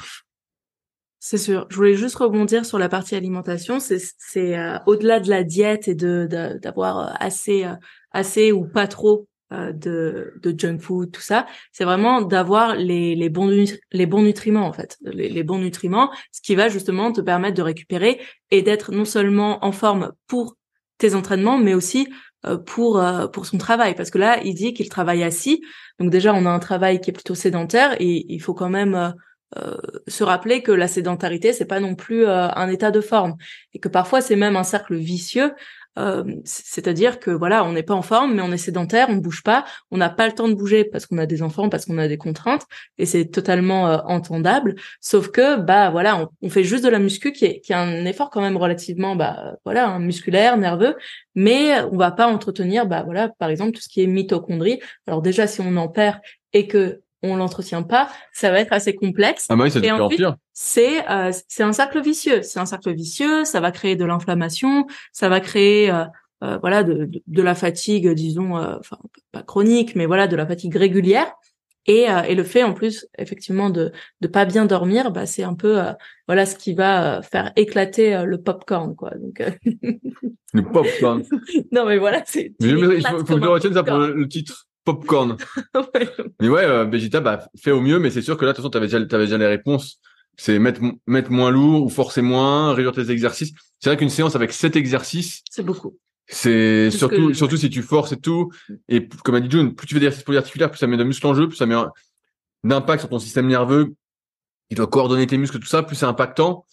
C'est 1.20 1.38
sûr. 1.38 1.68
Je 1.70 1.78
voulais 1.78 1.96
juste 1.96 2.18
rebondir 2.18 2.66
sur 2.66 2.78
la 2.78 2.90
partie 2.90 3.16
alimentation. 3.16 3.80
C'est, 3.80 4.00
c'est 4.18 4.58
euh, 4.58 4.78
au-delà 4.88 5.22
de 5.22 5.30
la 5.30 5.46
diète 5.46 5.88
et 5.88 5.96
de, 5.96 6.28
d'avoir 6.62 7.16
assez, 7.22 7.64
euh, 7.64 7.76
assez 8.12 8.52
ou 8.52 8.66
pas 8.66 8.88
trop 8.88 9.26
euh, 9.54 9.72
de, 9.72 10.34
de 10.42 10.58
junk 10.58 10.80
food, 10.80 11.12
tout 11.12 11.22
ça, 11.22 11.46
c'est 11.72 11.84
vraiment 11.84 12.22
d'avoir 12.22 12.76
les, 12.76 13.14
les 13.14 13.30
bons 13.30 13.48
les 13.92 14.06
bons 14.06 14.24
nutriments 14.24 14.66
en 14.66 14.74
fait, 14.74 14.98
les, 15.04 15.44
bons 15.44 15.60
nutriments, 15.60 16.12
ce 16.32 16.42
qui 16.42 16.56
va 16.56 16.70
justement 16.70 17.12
te 17.12 17.22
permettre 17.22 17.56
de 17.56 17.62
récupérer 17.62 18.20
et 18.52 18.62
d'être 18.64 18.92
non 18.92 19.06
seulement 19.06 19.64
en 19.64 19.72
forme 19.72 20.14
pour 20.28 20.56
tes 20.98 21.16
entraînements, 21.16 21.58
mais 21.58 21.74
aussi 21.74 22.08
euh, 22.46 22.58
pour 22.58 23.00
euh, 23.00 23.28
pour 23.28 23.46
son 23.46 23.58
travail, 23.58 23.96
parce 23.96 24.10
que 24.10 24.18
là, 24.18 24.40
il 24.44 24.54
dit 24.54 24.74
qu'il 24.74 24.90
travaille 24.90 25.24
assis, 25.24 25.62
donc 26.00 26.10
déjà 26.10 26.34
on 26.34 26.46
a 26.46 26.50
un 26.50 26.60
travail 26.60 27.00
qui 27.02 27.10
est 27.10 27.14
plutôt 27.14 27.36
sédentaire 27.36 27.96
et 28.00 28.26
il 28.28 28.40
faut 28.40 28.54
quand 28.54 28.70
même 28.70 29.14
se 30.08 30.24
rappeler 30.24 30.64
que 30.64 30.72
la 30.72 30.88
sédentarité 30.88 31.54
c'est 31.54 31.68
pas 31.68 31.80
non 31.80 31.94
plus 31.94 32.26
un 32.26 32.68
état 32.70 32.90
de 32.90 33.02
forme. 33.02 33.36
Et 33.76 33.80
que 33.80 33.88
parfois 33.88 34.20
c'est 34.20 34.36
même 34.36 34.56
un 34.56 34.64
cercle 34.64 34.96
vicieux 34.96 35.54
euh, 36.00 36.24
c'est-à-dire 36.46 37.20
que 37.20 37.32
voilà, 37.32 37.64
on 37.66 37.74
n'est 37.74 37.84
pas 37.84 37.94
en 37.94 38.02
forme, 38.02 38.34
mais 38.36 38.42
on 38.42 38.52
est 38.52 38.58
sédentaire, 38.58 39.08
on 39.10 39.16
ne 39.16 39.20
bouge 39.20 39.44
pas, 39.44 39.66
on 39.92 39.98
n'a 39.98 40.10
pas 40.10 40.28
le 40.28 40.34
temps 40.34 40.48
de 40.48 40.54
bouger 40.54 40.84
parce 40.84 41.06
qu'on 41.06 41.18
a 41.18 41.26
des 41.26 41.44
enfants, 41.44 41.70
parce 41.70 41.86
qu'on 41.86 41.98
a 41.98 42.08
des 42.08 42.18
contraintes, 42.18 42.66
et 42.98 43.06
c'est 43.06 43.26
totalement 43.26 43.88
euh, 43.88 43.98
entendable. 44.06 44.76
Sauf 45.02 45.30
que 45.30 45.58
bah 45.58 45.92
voilà, 45.92 46.30
on, 46.42 46.50
fait 46.50 46.64
juste 46.64 46.84
de 46.84 46.90
la 46.90 47.00
muscu 47.00 47.32
qui 47.32 47.46
est, 47.46 47.60
qui 47.62 47.74
est 47.74 47.76
un 47.76 48.06
effort 48.06 48.30
quand 48.30 48.42
même 48.42 48.58
relativement 48.58 49.16
bah 49.16 49.56
voilà 49.66 49.88
un 49.90 50.00
musculaire, 50.00 50.58
nerveux, 50.58 50.96
mais 51.36 51.82
on 51.92 51.98
va 51.98 52.12
pas 52.12 52.28
entretenir 52.28 52.86
bah 52.88 53.04
voilà 53.04 53.30
par 53.30 53.50
exemple 53.50 53.74
tout 53.74 53.82
ce 53.82 53.90
qui 53.90 54.02
est 54.02 54.08
mitochondrie. 54.08 54.80
Alors 55.08 55.22
déjà 55.22 55.48
si 55.48 55.62
on 55.62 55.78
en 55.78 55.88
perd 55.88 56.20
et 56.54 56.68
que 56.68 57.03
on 57.24 57.38
l'entretient 57.38 57.84
pas, 57.84 58.10
ça 58.34 58.52
va 58.52 58.60
être 58.60 58.74
assez 58.74 58.94
complexe. 58.94 59.48
Ah 59.50 59.56
bah 59.56 59.64
oui, 59.64 59.72
c'est 59.72 59.82
pire. 59.82 60.36
C'est 60.52 61.10
euh, 61.10 61.32
c'est 61.48 61.64
un 61.64 61.74
cercle 61.74 62.02
vicieux. 62.02 62.42
C'est 62.44 62.60
un 62.60 62.66
cercle 62.66 62.94
vicieux. 62.94 63.46
Ça 63.46 63.62
va 63.62 63.72
créer 63.72 63.96
de 63.96 64.06
l'inflammation. 64.06 64.86
Ça 65.14 65.30
va 65.30 65.40
créer 65.40 65.90
euh, 65.90 66.04
euh, 66.44 66.58
voilà 66.60 66.84
de, 66.84 67.10
de, 67.26 67.42
la 67.42 67.56
fatigue, 67.56 68.10
disons, 68.10 68.56
enfin 68.56 68.98
pas 69.32 69.42
chronique, 69.42 69.96
mais 69.96 70.06
voilà 70.06 70.28
de 70.28 70.36
la 70.36 70.46
fatigue 70.46 70.76
régulière. 70.76 71.34
Et, 71.86 72.06
et 72.30 72.36
le 72.36 72.44
fait 72.46 72.64
en 72.64 72.74
plus 72.74 73.08
effectivement 73.18 73.70
de 73.70 73.92
de 74.22 74.28
pas 74.28 74.46
bien 74.46 74.66
dormir, 74.66 75.12
bah 75.12 75.26
c'est 75.26 75.44
un 75.44 75.54
peu 75.54 75.82
voilà 76.28 76.46
ce 76.46 76.56
qui 76.56 76.74
va 76.74 77.22
faire 77.22 77.52
éclater 77.58 78.24
le 78.26 78.42
popcorn 78.42 78.96
quoi. 78.96 79.12
Donc 79.16 79.42
le 80.54 80.64
popcorn. 80.64 81.24
non 81.74 81.86
mais 81.86 81.98
voilà 81.98 82.24
c'est. 82.26 82.54
Il 82.60 83.02
faut, 83.02 83.26
faut 83.26 83.36
que 83.36 83.44
je 83.44 83.48
retienne 83.48 83.74
ça 83.74 83.84
pour 83.84 83.98
le 83.98 84.28
titre 84.30 84.68
popcorn. 84.84 85.38
Mais 86.42 86.50
ouais, 86.50 86.64
euh, 86.64 86.86
Vegeta, 86.86 87.22
bah, 87.22 87.48
fait 87.58 87.72
au 87.72 87.82
mieux, 87.82 88.00
mais 88.00 88.10
c'est 88.10 88.22
sûr 88.22 88.38
que 88.38 88.46
là, 88.46 88.52
de 88.52 88.56
toute 88.56 88.64
façon, 88.64 88.70
t'avais 88.70 88.88
déjà, 88.88 88.98
avais 88.98 89.26
déjà 89.26 89.38
les 89.38 89.48
réponses. 89.48 90.00
C'est 90.36 90.58
mettre, 90.60 90.82
mettre 91.06 91.32
moins 91.32 91.52
lourd 91.52 91.86
ou 91.86 91.90
forcer 91.90 92.22
moins, 92.22 92.74
réduire 92.74 92.92
tes 92.92 93.12
exercices. 93.12 93.54
C'est 93.80 93.90
vrai 93.90 93.98
qu'une 93.98 94.10
séance 94.10 94.36
avec 94.36 94.52
sept 94.52 94.76
exercices. 94.76 95.44
C'est 95.50 95.64
beaucoup. 95.64 95.98
C'est 96.28 96.90
surtout, 96.90 97.34
surtout 97.34 97.58
si 97.58 97.70
tu 97.70 97.84
forces 97.84 98.14
et 98.14 98.18
tout. 98.18 98.52
Et 98.90 99.08
comme 99.24 99.36
a 99.36 99.40
dit 99.40 99.50
June, 99.50 99.76
plus 99.76 99.86
tu 99.86 99.94
fais 99.94 100.00
des 100.00 100.08
exercices 100.08 100.26
polyarticulaires, 100.26 100.72
plus 100.72 100.80
ça 100.80 100.88
met 100.88 100.98
de 100.98 101.04
muscles 101.04 101.28
en 101.28 101.36
jeu, 101.36 101.48
plus 101.48 101.58
ça 101.58 101.66
met 101.66 101.76
d'impact 102.64 103.02
sur 103.02 103.10
ton 103.10 103.20
système 103.20 103.48
nerveux. 103.48 103.94
Il 104.70 104.78
doit 104.78 104.88
coordonner 104.88 105.28
tes 105.28 105.38
muscles, 105.38 105.60
tout 105.60 105.68
ça, 105.68 105.84
plus 105.84 105.96
c'est 105.96 106.06
impactant. 106.06 106.66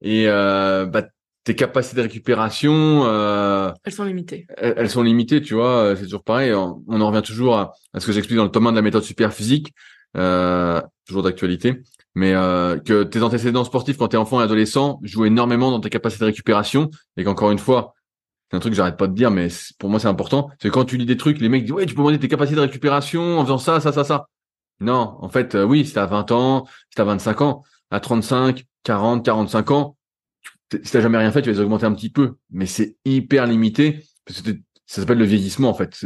Et 0.00 0.28
euh, 0.28 0.86
bah, 0.86 1.04
tes 1.44 1.54
capacités 1.54 1.96
de 1.96 2.02
récupération, 2.02 3.04
euh, 3.04 3.70
elles 3.84 3.92
sont 3.92 4.04
limitées. 4.04 4.46
Elles, 4.56 4.90
sont 4.90 5.02
limitées, 5.02 5.42
tu 5.42 5.54
vois. 5.54 5.76
Euh, 5.76 5.96
c'est 5.96 6.04
toujours 6.04 6.24
pareil. 6.24 6.52
On, 6.54 7.00
en 7.00 7.06
revient 7.06 7.22
toujours 7.22 7.56
à, 7.56 7.74
ce 7.98 8.06
que 8.06 8.12
j'explique 8.12 8.38
dans 8.38 8.44
le 8.44 8.50
tome 8.50 8.66
1 8.66 8.70
de 8.72 8.76
la 8.76 8.82
méthode 8.82 9.02
super 9.02 9.32
physique, 9.32 9.74
euh, 10.16 10.80
toujours 11.06 11.22
d'actualité. 11.22 11.82
Mais 12.14 12.32
euh, 12.32 12.78
que 12.78 13.02
tes 13.02 13.22
antécédents 13.22 13.64
sportifs 13.64 13.96
quand 13.98 14.08
t'es 14.08 14.16
enfant 14.16 14.40
et 14.40 14.44
adolescent 14.44 15.00
jouent 15.02 15.24
énormément 15.26 15.70
dans 15.70 15.80
tes 15.80 15.90
capacités 15.90 16.24
de 16.24 16.26
récupération 16.26 16.90
et 17.16 17.24
qu'encore 17.24 17.50
une 17.50 17.58
fois, 17.58 17.94
c'est 18.50 18.56
un 18.56 18.60
truc 18.60 18.72
que 18.72 18.76
j'arrête 18.76 18.96
pas 18.96 19.08
de 19.08 19.14
dire, 19.14 19.30
mais 19.30 19.48
pour 19.78 19.90
moi 19.90 19.98
c'est 19.98 20.08
important. 20.08 20.48
C'est 20.62 20.70
quand 20.70 20.84
tu 20.84 20.96
lis 20.96 21.06
des 21.06 21.16
trucs, 21.16 21.40
les 21.40 21.48
mecs 21.48 21.64
disent 21.64 21.72
ouais 21.72 21.86
tu 21.86 21.94
peux 21.94 22.02
monter 22.02 22.20
tes 22.20 22.28
capacités 22.28 22.56
de 22.56 22.60
récupération 22.60 23.40
en 23.40 23.44
faisant 23.44 23.58
ça, 23.58 23.80
ça, 23.80 23.92
ça, 23.92 24.04
ça. 24.04 24.28
Non, 24.80 25.16
en 25.20 25.28
fait, 25.28 25.54
euh, 25.54 25.64
oui, 25.64 25.86
c'est 25.86 25.98
à 25.98 26.06
20 26.06 26.30
ans, 26.32 26.66
c'est 26.90 27.00
à 27.00 27.04
25 27.04 27.40
ans, 27.42 27.62
à 27.90 28.00
35, 28.00 28.64
40, 28.84 29.24
45 29.24 29.70
ans, 29.72 29.96
si 30.72 30.90
t'as 30.90 31.00
jamais 31.00 31.18
rien 31.18 31.30
fait, 31.30 31.42
tu 31.42 31.50
vas 31.50 31.56
les 31.56 31.62
augmenter 31.62 31.86
un 31.86 31.94
petit 31.94 32.10
peu, 32.10 32.34
mais 32.50 32.66
c'est 32.66 32.96
hyper 33.04 33.46
limité 33.46 34.00
parce 34.24 34.42
que 34.42 34.50
ça 34.86 35.00
s'appelle 35.00 35.18
le 35.18 35.24
vieillissement 35.24 35.70
en 35.70 35.74
fait. 35.74 36.04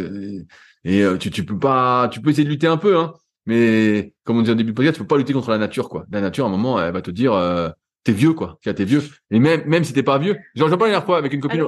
Et 0.85 1.03
euh, 1.03 1.17
tu, 1.17 1.31
tu 1.31 1.45
peux 1.45 1.59
pas, 1.59 2.09
tu 2.09 2.21
peux 2.21 2.31
essayer 2.31 2.45
de 2.45 2.51
lutter 2.51 2.67
un 2.67 2.77
peu, 2.77 2.99
hein, 2.99 3.15
mais 3.47 4.15
comme 4.25 4.39
on 4.39 4.43
dit 4.43 4.51
au 4.51 4.55
début 4.55 4.71
de 4.73 4.77
podcast, 4.77 4.97
tu 4.97 5.03
peux 5.03 5.07
pas 5.07 5.19
lutter 5.19 5.33
contre 5.33 5.51
la 5.51 5.59
nature 5.59 5.89
quoi. 5.89 6.07
La 6.11 6.21
nature 6.21 6.45
à 6.45 6.49
un 6.49 6.51
moment, 6.51 6.81
elle 6.81 6.93
va 6.93 7.03
te 7.03 7.11
dire 7.11 7.33
euh, 7.33 7.71
t'es 8.05 8.13
vieux 8.13 8.33
quoi, 8.33 8.59
t'es 8.63 8.85
vieux. 8.85 9.03
Et 9.31 9.39
même 9.39 9.65
même 9.67 9.85
si 9.85 9.93
t'es 9.93 10.03
pas 10.03 10.19
vieux, 10.19 10.37
genre 10.55 10.69
j'en 10.69 10.79
parlais 10.79 10.93
la 10.93 10.99
dernière 10.99 11.07
fois 11.07 11.19
avec 11.19 11.33
une 11.33 11.41
copine. 11.41 11.67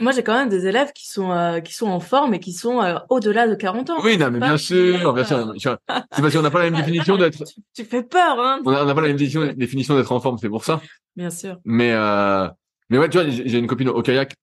moi, 0.00 0.12
j'ai 0.12 0.22
quand 0.22 0.38
même 0.38 0.48
des 0.48 0.66
élèves 0.66 0.92
qui 0.92 1.08
sont 1.08 1.30
euh, 1.30 1.60
qui 1.60 1.74
sont 1.74 1.88
en 1.88 2.00
forme 2.00 2.34
et 2.34 2.40
qui 2.40 2.52
sont 2.52 2.80
au-delà 3.08 3.46
de 3.48 3.54
40 3.54 3.90
ans. 3.90 3.98
Oui, 4.02 4.18
non, 4.18 4.30
mais 4.30 4.40
bien 4.40 4.56
sûr, 4.56 5.12
bien 5.12 5.24
sûr. 5.24 5.48
C'est 5.60 6.22
parce 6.22 6.34
qu'on 6.34 6.42
n'a 6.42 6.50
pas 6.50 6.64
la 6.64 6.70
même 6.70 6.80
définition 6.84 7.16
d'être. 7.16 7.44
Tu, 7.74 7.84
fais 7.84 8.02
peur, 8.02 8.38
hein. 8.38 8.60
On 8.64 8.70
n'a 8.70 8.94
pas 8.94 9.00
la 9.00 9.08
même 9.08 9.16
définition 9.16 9.96
d'être 9.96 10.12
en 10.12 10.20
forme, 10.20 10.38
c'est 10.38 10.48
pour 10.48 10.64
ça. 10.64 10.80
Bien 11.16 11.30
sûr. 11.30 11.58
Mais 11.64 11.92
euh, 11.92 12.48
mais 12.90 12.98
ouais, 12.98 13.08
tu 13.08 13.18
vois, 13.18 13.28
j'ai 13.28 13.58
une 13.58 13.68
copine 13.68 13.88
au 13.88 14.02
kayak. 14.02 14.34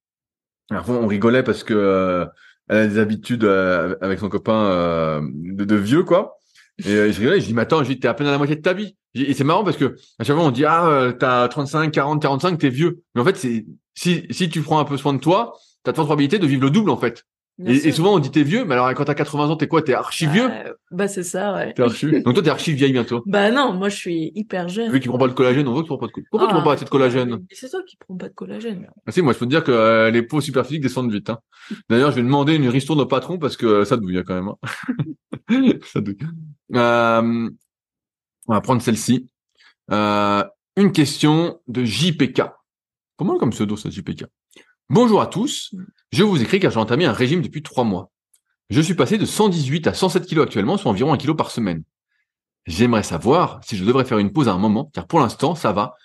Alors, 0.69 0.89
on 0.89 1.07
rigolait 1.07 1.43
parce 1.43 1.63
que 1.63 1.73
euh, 1.73 2.25
elle 2.67 2.77
a 2.77 2.87
des 2.87 2.99
habitudes 2.99 3.43
euh, 3.43 3.95
avec 4.01 4.19
son 4.19 4.29
copain 4.29 4.65
euh, 4.65 5.21
de, 5.33 5.65
de, 5.65 5.75
vieux 5.75 6.03
quoi. 6.03 6.37
Et 6.85 6.91
euh, 6.91 7.11
je 7.11 7.19
rigolais, 7.19 7.39
je 7.39 7.45
dis 7.47 7.53
mais 7.53 7.61
attends, 7.63 7.83
t'es 7.83 8.07
à 8.07 8.13
peine 8.13 8.27
à 8.27 8.31
la 8.31 8.37
moitié 8.37 8.55
de 8.55 8.61
ta 8.61 8.73
vie. 8.73 8.95
Et 9.15 9.33
c'est 9.33 9.43
marrant 9.43 9.63
parce 9.63 9.77
que 9.77 9.95
à 10.19 10.23
chaque 10.23 10.35
fois 10.35 10.45
on 10.45 10.51
dit 10.51 10.65
ah 10.65 11.11
t'as 11.19 11.47
35, 11.47 11.91
40, 11.91 12.21
45, 12.21 12.57
t'es 12.57 12.69
vieux. 12.69 13.01
Mais 13.15 13.21
en 13.21 13.25
fait 13.25 13.35
c'est 13.35 13.65
si 13.95 14.23
si 14.29 14.49
tu 14.49 14.61
prends 14.61 14.79
un 14.79 14.85
peu 14.85 14.97
soin 14.97 15.13
de 15.13 15.19
toi, 15.19 15.53
t'as 15.83 15.91
de 15.91 15.95
probabilité 15.95 16.37
de 16.37 16.45
vivre 16.45 16.63
le 16.63 16.69
double 16.69 16.91
en 16.91 16.97
fait. 16.97 17.23
Et, 17.65 17.91
souvent 17.91 18.13
on 18.13 18.19
dit 18.19 18.29
t'es 18.29 18.43
vieux, 18.43 18.65
mais 18.65 18.75
alors 18.75 18.93
quand 18.93 19.05
t'as 19.05 19.15
80 19.15 19.49
ans, 19.49 19.55
t'es 19.55 19.67
quoi? 19.67 19.81
T'es 19.81 19.95
archi 19.95 20.27
vieux? 20.27 20.47
Bah, 20.47 20.73
bah, 20.91 21.07
c'est 21.07 21.23
ça, 21.23 21.55
ouais. 21.55 21.73
T'es 21.73 21.81
archi. 21.81 22.05
Donc 22.21 22.35
toi 22.35 22.43
t'es 22.43 22.51
archi 22.51 22.73
vieille 22.73 22.91
bientôt. 22.91 23.23
Bah 23.25 23.49
non, 23.49 23.73
moi 23.73 23.89
je 23.89 23.95
suis 23.95 24.31
hyper 24.35 24.69
jeune. 24.69 24.91
Vu 24.91 24.99
qu'il 24.99 25.09
prend 25.09 25.17
pas 25.17 25.27
de 25.27 25.33
collagène, 25.33 25.67
on 25.67 25.73
voit 25.73 25.81
que 25.81 25.87
tu 25.87 25.89
prends 25.89 25.97
pas 25.97 26.05
de 26.05 26.11
collagène. 26.11 26.29
Pourquoi 26.29 26.47
tu 26.47 26.53
prends 26.53 26.63
pas 26.63 26.73
assez 26.73 26.85
de 26.85 26.89
collagène? 26.89 27.39
C'est 27.51 27.69
toi 27.69 27.81
qui 27.87 27.97
prends 27.97 28.15
pas 28.15 28.29
de 28.29 28.33
collagène. 28.33 28.87
Ah, 29.07 29.11
si, 29.11 29.23
moi 29.23 29.33
je 29.33 29.39
peux 29.39 29.45
te 29.45 29.49
dire 29.49 29.63
que 29.63 29.71
euh, 29.71 30.11
les 30.11 30.21
peaux 30.21 30.39
super 30.39 30.67
physiques 30.67 30.83
descendent 30.83 31.11
vite. 31.11 31.31
Hein. 31.31 31.39
D'ailleurs, 31.89 32.11
je 32.11 32.17
vais 32.17 32.21
demander 32.21 32.53
une 32.53 32.69
ristourne 32.69 33.01
au 33.01 33.07
patron 33.07 33.39
parce 33.39 33.57
que 33.57 33.65
euh, 33.65 33.85
ça 33.85 33.97
douille 33.97 34.23
quand 34.23 34.35
même. 34.35 34.49
Hein. 34.49 35.79
ça 35.91 35.99
douille. 35.99 36.17
Euh, 36.75 37.49
on 38.47 38.53
va 38.53 38.61
prendre 38.61 38.81
celle-ci. 38.81 39.29
Euh, 39.91 40.43
une 40.75 40.91
question 40.91 41.59
de 41.67 41.83
JPK. 41.83 42.43
Comment 43.17 43.37
comme 43.37 43.51
pseudo 43.51 43.77
ça 43.77 43.89
JPK 43.89 44.25
Bonjour 44.89 45.21
à 45.21 45.27
tous. 45.27 45.73
Je 46.11 46.23
vous 46.23 46.41
écris 46.41 46.59
car 46.59 46.71
j'ai 46.71 46.79
entamé 46.79 47.05
un 47.05 47.13
régime 47.13 47.41
depuis 47.41 47.63
trois 47.63 47.83
mois. 47.83 48.11
Je 48.69 48.81
suis 48.81 48.95
passé 48.95 49.17
de 49.17 49.25
118 49.25 49.87
à 49.87 49.93
107 49.93 50.27
kg 50.27 50.41
actuellement, 50.41 50.77
soit 50.77 50.91
environ 50.91 51.13
un 51.13 51.17
kilo 51.17 51.35
par 51.35 51.51
semaine. 51.51 51.83
J'aimerais 52.65 53.03
savoir 53.03 53.61
si 53.63 53.77
je 53.77 53.85
devrais 53.85 54.03
faire 54.03 54.17
une 54.17 54.33
pause 54.33 54.49
à 54.49 54.53
un 54.53 54.57
moment, 54.57 54.91
car 54.93 55.07
pour 55.07 55.19
l'instant, 55.21 55.55
ça 55.55 55.71
va, 55.71 55.95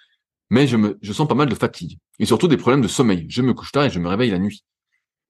mais 0.49 0.69
je, 0.69 0.77
me, 0.77 0.97
je 1.03 1.13
sens 1.13 1.27
pas 1.27 1.35
mal 1.35 1.49
de 1.49 1.55
fatigue, 1.57 1.99
et 2.21 2.25
surtout 2.25 2.47
des 2.47 2.57
problèmes 2.57 2.83
de 2.83 2.89
sommeil. 2.89 3.27
Je 3.29 3.43
me 3.43 3.53
couche 3.53 3.73
tard 3.73 3.85
et 3.85 3.91
je 3.91 3.99
me 3.99 4.09
réveille 4.09 4.31
la 4.31 4.39
nuit. 4.39 4.65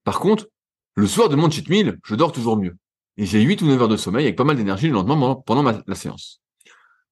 Par 0.05 0.21
contre, 0.21 0.49
le 0.95 1.07
soir 1.07 1.31
de 1.31 1.37
mon 1.37 1.51
cheat 1.51 1.71
meal, 1.71 1.99
je 2.05 2.15
dors 2.15 2.33
toujours 2.33 2.59
mieux. 2.59 2.77
Et 3.17 3.27
j'ai 3.27 3.43
8 3.43 3.63
ou 3.63 3.67
9 3.67 3.83
heures 3.83 3.89
de 3.89 3.97
sommeil 3.97 4.25
avec 4.25 4.37
pas 4.37 4.45
mal 4.45 4.57
d'énergie 4.57 4.87
le 4.87 4.95
lendemain 4.95 5.37
pendant 5.47 5.63
la 5.63 5.95
séance. 5.95 6.41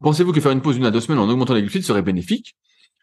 Pensez-vous 0.01 0.33
que 0.33 0.41
faire 0.41 0.53
une 0.53 0.63
pause 0.63 0.77
d'une 0.77 0.87
à 0.87 0.91
deux 0.91 1.01
semaines 1.01 1.19
en 1.19 1.29
augmentant 1.29 1.53
les 1.53 1.61
glucides 1.61 1.85
serait 1.85 2.03
bénéfique? 2.03 2.57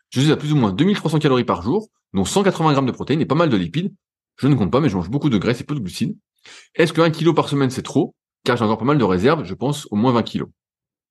Je 0.10 0.22
suis 0.22 0.32
à 0.32 0.38
plus 0.38 0.52
ou 0.52 0.56
moins 0.56 0.72
2300 0.72 1.20
calories 1.20 1.44
par 1.44 1.62
jour, 1.62 1.90
dont 2.14 2.26
180 2.26 2.74
grammes 2.74 2.86
de 2.86 2.92
protéines 2.92 3.22
et 3.22 3.26
pas 3.26 3.36
mal 3.36 3.50
de 3.50 3.58
lipides. 3.58 3.94
Je 4.38 4.48
ne 4.48 4.56
compte 4.56 4.72
pas, 4.72 4.80
mais 4.80 4.90
je 4.90 4.96
mange 4.96 5.10
beaucoup 5.10 5.30
de 5.30 5.38
graisse 5.38 5.62
et 5.62 5.64
peu 5.64 5.76
de 5.76 5.80
glucides. 5.80 6.16
Est-ce 6.76 6.94
que 6.94 7.02
1 7.02 7.12
kg 7.12 7.36
par 7.36 7.50
semaine 7.50 7.70
c'est 7.70 7.84
trop? 7.84 8.16
Car 8.44 8.58
j'ai 8.58 8.64
encore 8.64 8.78
pas 8.78 8.86
mal 8.86 8.98
de 8.98 9.04
réserves, 9.04 9.44
je 9.44 9.54
pense 9.54 9.88
au 9.92 9.96
moins 9.96 10.12
20 10.12 10.24
kg. 10.24 10.44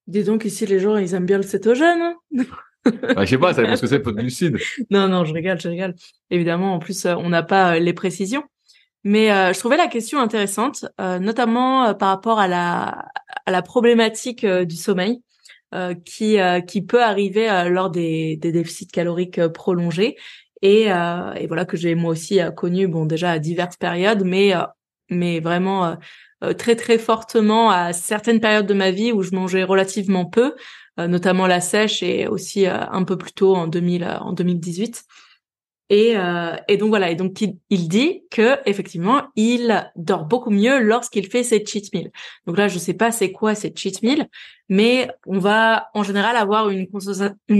Dis 0.07 0.25
donc 0.25 0.45
ici 0.45 0.67
les 0.67 0.81
gens 0.81 0.97
ils 0.97 1.15
aiment 1.15 1.27
bien 1.27 1.37
le 1.37 1.45
cétogène. 1.45 2.01
Hein 2.01 2.45
bah, 2.85 3.25
je 3.25 3.31
sais 3.31 3.39
pas, 3.39 3.53
ça 3.53 3.63
dépend 3.63 3.77
ce 3.77 3.83
que 3.83 3.87
c'est 3.87 4.01
peu 4.03 4.13
de 4.13 4.19
glucides. 4.19 4.57
Non 4.91 5.09
non, 5.09 5.25
je 5.25 5.35
rigole, 5.35 5.61
je 5.61 5.69
rigole. 5.69 5.95
Évidemment, 6.31 6.75
en 6.75 6.79
plus 6.79 7.07
euh, 7.07 7.15
on 7.17 7.29
n'a 7.29 7.43
pas 7.43 7.77
euh, 7.77 7.79
les 7.79 7.93
précisions. 7.93 8.45
Mais 9.07 9.31
euh, 9.31 9.53
je 9.53 9.59
trouvais 9.61 9.77
la 9.77 9.87
question 9.87 10.19
intéressante, 10.19 10.85
notamment 10.99 11.95
par 11.95 12.09
rapport 12.09 12.41
à 12.41 12.49
la 12.49 13.07
à 13.47 13.51
la 13.53 13.63
problématique 13.63 14.45
du 14.45 14.77
sommeil. 14.77 15.23
qui 16.05 16.39
qui 16.67 16.83
peut 16.83 17.03
arriver 17.03 17.69
lors 17.71 17.91
des, 17.91 18.37
des 18.37 18.53
déficits 18.53 18.89
caloriques 18.89 19.47
prolongés 19.49 20.17
et, 20.63 20.91
euh, 20.91 21.33
et 21.35 21.47
voilà 21.47 21.65
que 21.65 21.77
j'ai 21.77 21.95
moi 21.95 22.11
aussi 22.11 22.41
euh, 22.41 22.51
connu 22.51 22.89
bon 22.89 23.07
déjà 23.07 23.33
à 23.33 23.39
diverses 23.39 23.77
périodes 23.77 24.25
mais 24.25 24.55
euh, 24.55 24.63
mais 25.11 25.39
vraiment 25.39 25.97
très 26.59 26.75
très 26.75 26.99
fortement 26.99 27.71
à 27.71 27.93
certaines 27.93 28.41
périodes 28.41 28.67
de 28.67 28.75
ma 28.75 28.91
vie 28.91 29.13
où 29.13 29.23
je 29.23 29.31
mangeais 29.31 29.63
relativement 29.63 30.25
peu 30.27 30.57
notamment 30.99 31.47
la 31.47 31.61
sèche 31.61 32.03
et 32.03 32.27
aussi 32.27 32.67
un 32.67 33.05
peu 33.05 33.17
plus 33.17 33.33
tôt 33.33 33.55
en 33.55 33.69
2000 33.69 34.05
en 34.05 34.33
2018 34.33 35.05
et, 35.89 36.17
euh, 36.17 36.57
et 36.67 36.77
donc 36.77 36.89
voilà, 36.89 37.11
et 37.11 37.15
donc 37.15 37.41
il, 37.41 37.89
dit 37.89 38.23
que 38.31 38.57
effectivement 38.67 39.23
il 39.37 39.89
dort 39.95 40.25
beaucoup 40.25 40.51
mieux 40.51 40.81
lorsqu'il 40.81 41.31
fait 41.31 41.45
ses 41.45 41.65
cheat 41.65 41.95
meals. 41.95 42.11
Donc 42.47 42.59
là, 42.59 42.67
je 42.67 42.79
sais 42.79 42.95
pas 42.95 43.13
c'est 43.13 43.31
quoi 43.31 43.55
ces 43.55 43.73
cheat 43.75 44.03
meals, 44.03 44.29
mais 44.69 45.09
on 45.27 45.39
va 45.39 45.89
en 45.95 46.03
général 46.03 46.37
avoir 46.37 46.71
une 46.71 46.89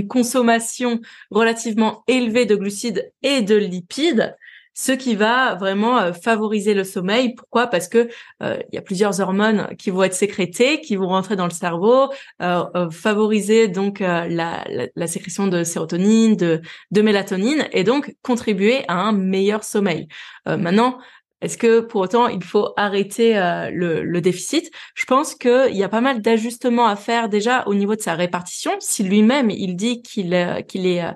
consommation 0.09 1.01
relativement 1.31 2.03
élevée 2.09 2.47
de 2.47 2.57
glucides 2.57 3.13
et 3.23 3.43
de 3.43 3.55
lipides 3.55 4.35
ce 4.79 4.93
qui 4.93 5.15
va 5.15 5.55
vraiment 5.55 5.99
euh, 5.99 6.13
favoriser 6.13 6.75
le 6.75 6.85
sommeil. 6.85 7.35
Pourquoi? 7.35 7.67
Parce 7.67 7.89
que 7.89 8.09
euh, 8.43 8.59
il 8.71 8.75
y 8.75 8.79
a 8.79 8.83
plusieurs 8.83 9.21
hormones 9.21 9.69
qui 9.79 9.91
vont 9.91 10.03
être 10.03 10.15
sécrétées, 10.15 10.83
qui 10.83 10.97
vont 10.97 11.09
rentrer 11.09 11.35
dans 11.35 11.47
le 11.47 11.51
cerveau, 11.51 12.11
euh, 12.43 12.91
favoriser 12.91 13.69
donc 13.69 14.01
la, 14.01 14.65
sécrétion 15.07 15.47
de 15.47 15.65
sérotonine, 15.65 16.37
de, 16.37 16.61
mélatonine, 17.03 17.67
et 17.73 17.85
donc 17.85 18.15
contribuer 18.23 18.85
à 18.89 19.01
un 19.01 19.13
meilleur 19.13 19.65
sommeil. 19.65 20.09
maintenant, 20.45 20.99
est-ce 21.41 21.57
que 21.57 21.81
pour 21.81 22.03
autant 22.03 22.29
il 22.29 22.43
faut 22.45 22.73
arrêter 22.77 23.35
le, 23.73 24.03
le, 24.03 24.21
déficit? 24.21 24.71
Je 24.95 25.05
pense 25.07 25.35
qu'il 25.35 25.75
y 25.77 25.85
a 25.85 25.89
pas 25.89 26.01
mal 26.01 26.21
d'ajustements 26.21 26.87
à 26.87 26.97
faire 26.97 27.29
déjà 27.29 27.65
au 27.67 27.75
niveau 27.75 27.95
de 27.95 28.01
sa 28.01 28.15
répartition. 28.15 28.73
Si 28.81 29.03
lui-même 29.05 29.51
il 29.51 29.77
dit 29.77 30.03
qu'il 30.03 30.35
est 30.35 31.15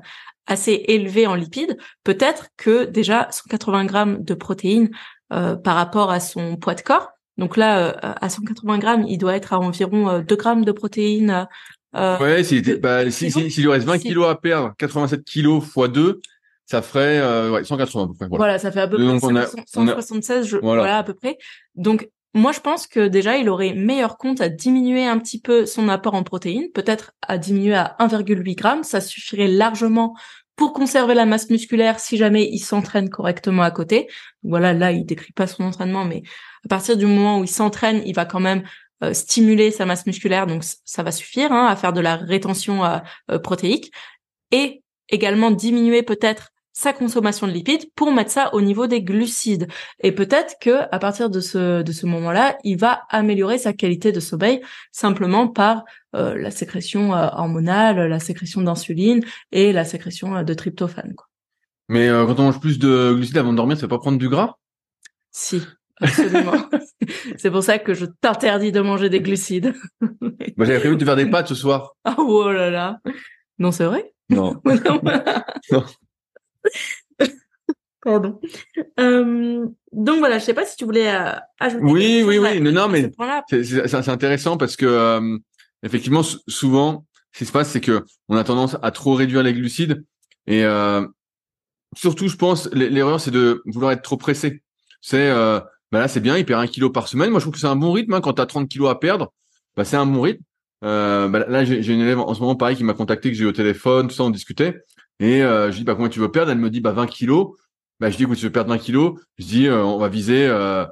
assez 0.50 0.84
élevé 0.88 1.26
en 1.26 1.34
lipides, 1.34 1.76
peut-être 2.04 2.48
que 2.56 2.84
déjà 2.84 3.28
180 3.30 3.84
grammes 3.84 4.24
de 4.24 4.34
protéines 4.34 4.90
euh, 5.32 5.54
par 5.54 5.76
rapport 5.76 6.10
à 6.10 6.18
son 6.18 6.56
poids 6.56 6.74
de 6.74 6.80
corps. 6.80 7.10
Donc 7.38 7.56
là, 7.56 7.88
euh, 7.88 7.92
à 8.20 8.28
180 8.28 8.78
grammes, 8.78 9.04
il 9.08 9.16
doit 9.16 9.36
être 9.36 9.52
à 9.52 9.60
environ 9.60 10.18
2 10.20 10.34
euh, 10.34 10.36
grammes 10.36 10.64
de 10.64 10.72
protéines. 10.72 11.46
ouais, 11.94 12.42
s'il 12.42 12.80
bah, 12.80 13.08
si, 13.10 13.30
si, 13.30 13.62
lui 13.62 13.68
reste 13.68 13.86
20 13.86 13.98
kilos 13.98 14.28
à 14.28 14.34
perdre, 14.34 14.74
87 14.78 15.24
kilos 15.24 15.64
fois 15.64 15.88
2, 15.88 16.20
ça 16.66 16.82
ferait 16.82 17.50
ouais, 17.50 17.64
180 17.64 18.02
à 18.02 18.06
peu 18.08 18.14
près. 18.14 18.26
Voilà, 18.30 18.58
ça 18.58 18.72
fait 18.72 18.80
à 18.80 18.88
peu 18.88 18.96
près 18.96 19.18
176, 19.66 20.46
je, 20.46 20.56
voilà. 20.58 20.98
à 20.98 21.02
peu 21.04 21.14
près. 21.14 21.38
Donc 21.76 22.08
moi, 22.32 22.52
je 22.52 22.60
pense 22.60 22.86
que 22.86 23.08
déjà, 23.08 23.38
il 23.38 23.48
aurait 23.48 23.74
meilleur 23.74 24.16
compte 24.16 24.40
à 24.40 24.48
diminuer 24.48 25.04
un 25.04 25.18
petit 25.18 25.40
peu 25.40 25.66
son 25.66 25.88
apport 25.88 26.14
en 26.14 26.22
protéines, 26.22 26.70
peut-être 26.72 27.12
à 27.22 27.38
diminuer 27.38 27.74
à 27.74 27.96
1,8 27.98 28.46
g. 28.46 28.82
Ça 28.84 29.00
suffirait 29.00 29.48
largement 29.48 30.14
pour 30.60 30.74
conserver 30.74 31.14
la 31.14 31.24
masse 31.24 31.48
musculaire 31.48 31.98
si 31.98 32.18
jamais 32.18 32.46
il 32.52 32.58
s'entraîne 32.58 33.08
correctement 33.08 33.62
à 33.62 33.70
côté. 33.70 34.08
Voilà, 34.42 34.74
là, 34.74 34.92
il 34.92 35.06
décrit 35.06 35.32
pas 35.32 35.46
son 35.46 35.64
entraînement, 35.64 36.04
mais 36.04 36.22
à 36.66 36.68
partir 36.68 36.98
du 36.98 37.06
moment 37.06 37.40
où 37.40 37.44
il 37.44 37.48
s'entraîne, 37.48 38.02
il 38.04 38.14
va 38.14 38.26
quand 38.26 38.40
même 38.40 38.62
euh, 39.02 39.14
stimuler 39.14 39.70
sa 39.70 39.86
masse 39.86 40.04
musculaire, 40.04 40.46
donc 40.46 40.62
ça 40.84 41.02
va 41.02 41.12
suffire 41.12 41.50
hein, 41.50 41.66
à 41.66 41.76
faire 41.76 41.94
de 41.94 42.02
la 42.02 42.16
rétention 42.16 42.84
euh, 42.84 42.98
euh, 43.30 43.38
protéique 43.38 43.90
et 44.50 44.82
également 45.08 45.50
diminuer 45.50 46.02
peut-être 46.02 46.50
sa 46.80 46.94
consommation 46.94 47.46
de 47.46 47.52
lipides 47.52 47.90
pour 47.94 48.10
mettre 48.10 48.30
ça 48.30 48.54
au 48.54 48.62
niveau 48.62 48.86
des 48.86 49.02
glucides. 49.02 49.68
Et 50.02 50.12
peut-être 50.12 50.54
que 50.62 50.88
à 50.90 50.98
partir 50.98 51.28
de 51.28 51.38
ce 51.40 51.82
de 51.82 51.92
ce 51.92 52.06
moment-là, 52.06 52.56
il 52.64 52.78
va 52.78 53.02
améliorer 53.10 53.58
sa 53.58 53.74
qualité 53.74 54.12
de 54.12 54.20
sommeil 54.20 54.62
simplement 54.90 55.46
par 55.46 55.84
euh, 56.16 56.38
la 56.38 56.50
sécrétion 56.50 57.14
euh, 57.14 57.28
hormonale, 57.32 58.08
la 58.08 58.18
sécrétion 58.18 58.62
d'insuline 58.62 59.22
et 59.52 59.74
la 59.74 59.84
sécrétion 59.84 60.36
euh, 60.36 60.42
de 60.42 60.54
tryptophane. 60.54 61.12
Quoi. 61.14 61.26
Mais 61.90 62.08
quand 62.08 62.40
on 62.40 62.44
mange 62.44 62.60
plus 62.60 62.78
de 62.78 63.12
glucides 63.14 63.36
avant 63.36 63.52
de 63.52 63.58
dormir, 63.58 63.76
ça 63.76 63.82
fait 63.82 63.88
pas 63.88 63.98
prendre 63.98 64.18
du 64.18 64.30
gras? 64.30 64.54
Si. 65.32 65.60
Absolument. 66.00 66.54
c'est 67.36 67.50
pour 67.50 67.62
ça 67.62 67.78
que 67.78 67.92
je 67.92 68.06
t'interdis 68.06 68.72
de 68.72 68.80
manger 68.80 69.10
des 69.10 69.20
glucides. 69.20 69.74
Moi, 70.00 70.66
j'avais 70.66 70.78
prévu 70.78 70.96
de 70.96 71.04
faire 71.04 71.16
des 71.16 71.28
pâtes 71.28 71.48
ce 71.48 71.54
soir. 71.54 71.94
Oh, 72.16 72.50
là 72.50 72.70
là. 72.70 73.00
Non, 73.58 73.70
c'est 73.70 73.84
vrai? 73.84 74.14
Non. 74.30 74.62
non. 74.64 75.84
Pardon. 78.02 78.40
Euh, 78.98 79.66
donc 79.92 80.18
voilà, 80.20 80.38
je 80.38 80.44
sais 80.44 80.54
pas 80.54 80.64
si 80.64 80.76
tu 80.76 80.84
voulais 80.84 81.12
euh, 81.12 81.32
ajouter. 81.58 81.84
Oui, 81.84 82.22
oui, 82.24 82.38
oui. 82.38 82.60
Non, 82.60 82.72
non, 82.72 82.88
mais 82.88 83.10
c'est 83.50 84.08
intéressant 84.08 84.56
parce 84.56 84.76
que 84.76 84.86
euh, 84.86 85.38
effectivement, 85.82 86.22
souvent, 86.22 87.04
ce 87.32 87.38
qui 87.38 87.46
se 87.46 87.52
passe, 87.52 87.70
c'est 87.70 87.80
que 87.80 88.04
on 88.28 88.36
a 88.36 88.44
tendance 88.44 88.76
à 88.82 88.90
trop 88.90 89.14
réduire 89.14 89.42
les 89.42 89.52
glucides 89.52 90.04
et 90.46 90.64
euh, 90.64 91.06
surtout, 91.94 92.28
je 92.28 92.36
pense, 92.36 92.70
l'erreur, 92.72 93.20
c'est 93.20 93.30
de 93.30 93.62
vouloir 93.66 93.92
être 93.92 94.02
trop 94.02 94.16
pressé. 94.16 94.62
C'est 95.02 95.30
bah 95.92 95.98
là, 95.98 96.06
c'est 96.06 96.20
bien, 96.20 96.38
il 96.38 96.46
perd 96.46 96.62
un 96.62 96.68
kilo 96.68 96.88
par 96.88 97.08
semaine. 97.08 97.30
Moi, 97.30 97.40
je 97.40 97.44
trouve 97.44 97.54
que 97.54 97.60
c'est 97.60 97.66
un 97.66 97.76
bon 97.76 97.92
rythme. 97.92 98.14
Hein. 98.14 98.20
Quand 98.20 98.34
tu 98.34 98.42
as 98.42 98.46
30 98.46 98.68
kilos 98.68 98.88
à 98.88 98.94
perdre, 98.94 99.32
bah, 99.76 99.84
c'est 99.84 99.96
un 99.96 100.06
bon 100.06 100.20
rythme. 100.20 100.44
bah, 100.82 101.28
là, 101.48 101.64
j'ai 101.64 101.92
une 101.92 102.00
élève 102.00 102.20
en 102.20 102.32
ce 102.32 102.40
moment, 102.40 102.54
pareil, 102.54 102.76
qui 102.76 102.84
m'a 102.84 102.94
contacté, 102.94 103.30
que 103.30 103.36
j'ai 103.36 103.44
eu 103.44 103.48
au 103.48 103.52
téléphone, 103.52 104.08
tout 104.08 104.14
ça, 104.14 104.22
on 104.22 104.30
discutait. 104.30 104.84
Et 105.20 105.42
euh, 105.42 105.70
je 105.70 105.76
dis 105.76 105.84
bah 105.84 105.94
combien 105.94 106.08
tu 106.08 106.18
veux 106.18 106.30
perdre? 106.30 106.50
Elle 106.50 106.58
me 106.58 106.70
dit 106.70 106.80
bah 106.80 106.92
20 106.92 107.06
kilos. 107.06 107.56
Bah 108.00 108.10
je 108.10 108.16
dis 108.16 108.24
écoute 108.24 108.38
tu 108.38 108.46
veux 108.46 108.52
perdre 108.52 108.70
20 108.70 108.78
kilos. 108.78 109.20
Je 109.38 109.46
dis 109.46 109.66
euh, 109.68 109.84
on 109.84 109.98
va 109.98 110.08
viser 110.08 110.46
euh, 110.46 110.84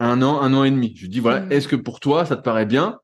un 0.00 0.20
an, 0.20 0.40
un 0.42 0.52
an 0.54 0.64
et 0.64 0.70
demi. 0.70 0.94
Je 0.96 1.06
dis 1.06 1.20
voilà 1.20 1.40
mmh. 1.40 1.52
est-ce 1.52 1.68
que 1.68 1.76
pour 1.76 2.00
toi 2.00 2.26
ça 2.26 2.36
te 2.36 2.42
paraît 2.42 2.66
bien? 2.66 2.98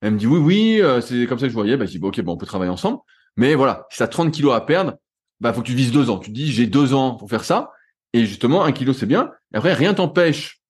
Elle 0.00 0.14
me 0.14 0.18
dit 0.18 0.26
oui 0.26 0.38
oui 0.38 0.80
euh, 0.80 1.00
c'est 1.00 1.26
comme 1.26 1.38
ça 1.38 1.46
que 1.46 1.50
je 1.50 1.54
voyais. 1.54 1.76
Bah 1.76 1.84
je 1.84 1.90
dis 1.90 2.00
ok 2.00 2.20
bon 2.22 2.32
on 2.32 2.36
peut 2.36 2.46
travailler 2.46 2.70
ensemble. 2.70 2.98
Mais 3.36 3.54
voilà 3.54 3.86
si 3.90 3.98
t'as 3.98 4.08
30 4.08 4.32
kilos 4.32 4.54
à 4.54 4.60
perdre 4.60 4.94
bah 5.40 5.52
faut 5.52 5.62
que 5.62 5.66
tu 5.66 5.74
vises 5.74 5.92
deux 5.92 6.10
ans. 6.10 6.18
Tu 6.18 6.30
dis 6.30 6.52
j'ai 6.52 6.66
deux 6.66 6.94
ans 6.94 7.16
pour 7.16 7.28
faire 7.28 7.44
ça. 7.44 7.70
Et 8.12 8.24
justement 8.24 8.64
un 8.64 8.72
kilo 8.72 8.92
c'est 8.92 9.06
bien. 9.06 9.30
Et 9.52 9.56
après 9.56 9.74
rien 9.74 9.94
t'empêche 9.94 10.60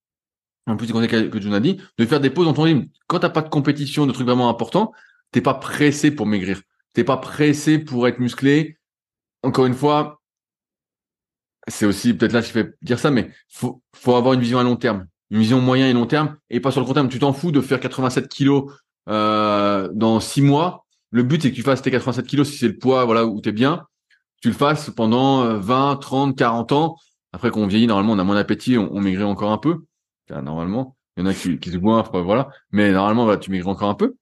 en 0.67 0.77
plus 0.77 0.87
des 0.87 0.93
conseils 0.93 1.31
que 1.31 1.41
John 1.41 1.55
a 1.55 1.61
dit, 1.61 1.81
de 1.99 2.07
faire 2.07 2.21
des 2.21 2.31
pauses 2.31 2.47
dans 2.47 2.53
ton 2.53 2.63
rythme. 2.63 2.87
Quand 3.07 3.19
t'as 3.19 3.31
pas 3.31 3.43
de 3.43 3.49
compétition, 3.49 4.07
de 4.07 4.13
trucs 4.13 4.27
vraiment 4.27 4.49
importants, 4.49 4.93
t'es 5.33 5.41
pas 5.41 5.55
pressé 5.55 6.11
pour 6.11 6.27
maigrir. 6.27 6.61
T'es 6.93 7.05
pas 7.05 7.17
pressé 7.17 7.79
pour 7.79 8.09
être 8.09 8.19
musclé 8.19 8.79
encore 9.43 9.67
une 9.67 9.75
fois, 9.75 10.21
c'est 11.69 11.87
aussi 11.87 12.15
peut-être 12.15 12.33
là 12.33 12.41
je 12.41 12.51
fais 12.51 12.75
dire 12.83 12.99
ça, 12.99 13.11
mais 13.11 13.31
faut 13.49 13.83
faut 13.95 14.15
avoir 14.15 14.35
une 14.35 14.41
vision 14.41 14.59
à 14.59 14.63
long 14.63 14.77
terme, 14.77 15.07
une 15.31 15.39
vision 15.39 15.61
moyen 15.61 15.89
et 15.89 15.93
long 15.93 16.07
terme, 16.07 16.37
et 16.51 16.61
pas 16.61 16.71
sur 16.71 16.81
le 16.81 16.87
court 16.87 16.95
terme. 16.95 17.09
Tu 17.09 17.19
t'en 17.19 17.33
fous 17.33 17.53
de 17.53 17.61
faire 17.61 17.81
87 17.81 18.29
kilos 18.29 18.73
euh, 19.09 19.89
dans 19.93 20.21
six 20.21 20.43
mois. 20.43 20.87
Le 21.11 21.23
but 21.23 21.43
c'est 21.43 21.51
que 21.51 21.57
tu 21.57 21.63
fasses 21.63 21.83
tes 21.83 21.91
87 21.91 22.27
kilos 22.27 22.49
si 22.49 22.59
c'est 22.59 22.69
le 22.69 22.79
poids 22.79 23.05
voilà 23.05 23.27
où 23.27 23.41
t'es 23.41 23.53
bien. 23.53 23.87
Tu 24.43 24.49
le 24.49 24.55
fasses 24.55 24.91
pendant 24.91 25.59
20, 25.59 25.97
30, 25.97 26.37
40 26.37 26.73
ans. 26.73 26.97
Après 27.33 27.51
qu'on 27.51 27.67
vieillit, 27.67 27.87
normalement 27.87 28.15
on 28.15 28.19
a 28.19 28.25
moins 28.25 28.37
d'appétit, 28.37 28.79
on, 28.79 29.01
maigrit 29.01 29.25
encore 29.25 29.53
un 29.53 29.59
peu. 29.59 29.85
normalement. 30.31 30.97
Il 31.17 31.25
y 31.25 31.27
en 31.27 31.31
a 31.31 31.35
qui, 31.35 31.59
qui 31.59 31.71
se 31.71 31.77
goinfrent, 31.77 32.21
voilà. 32.23 32.49
Mais 32.73 32.93
normalement, 32.93 33.37
tu 33.37 33.51
maigris 33.51 33.69
encore 33.69 33.91
un 33.91 33.95
peu. 33.95 34.15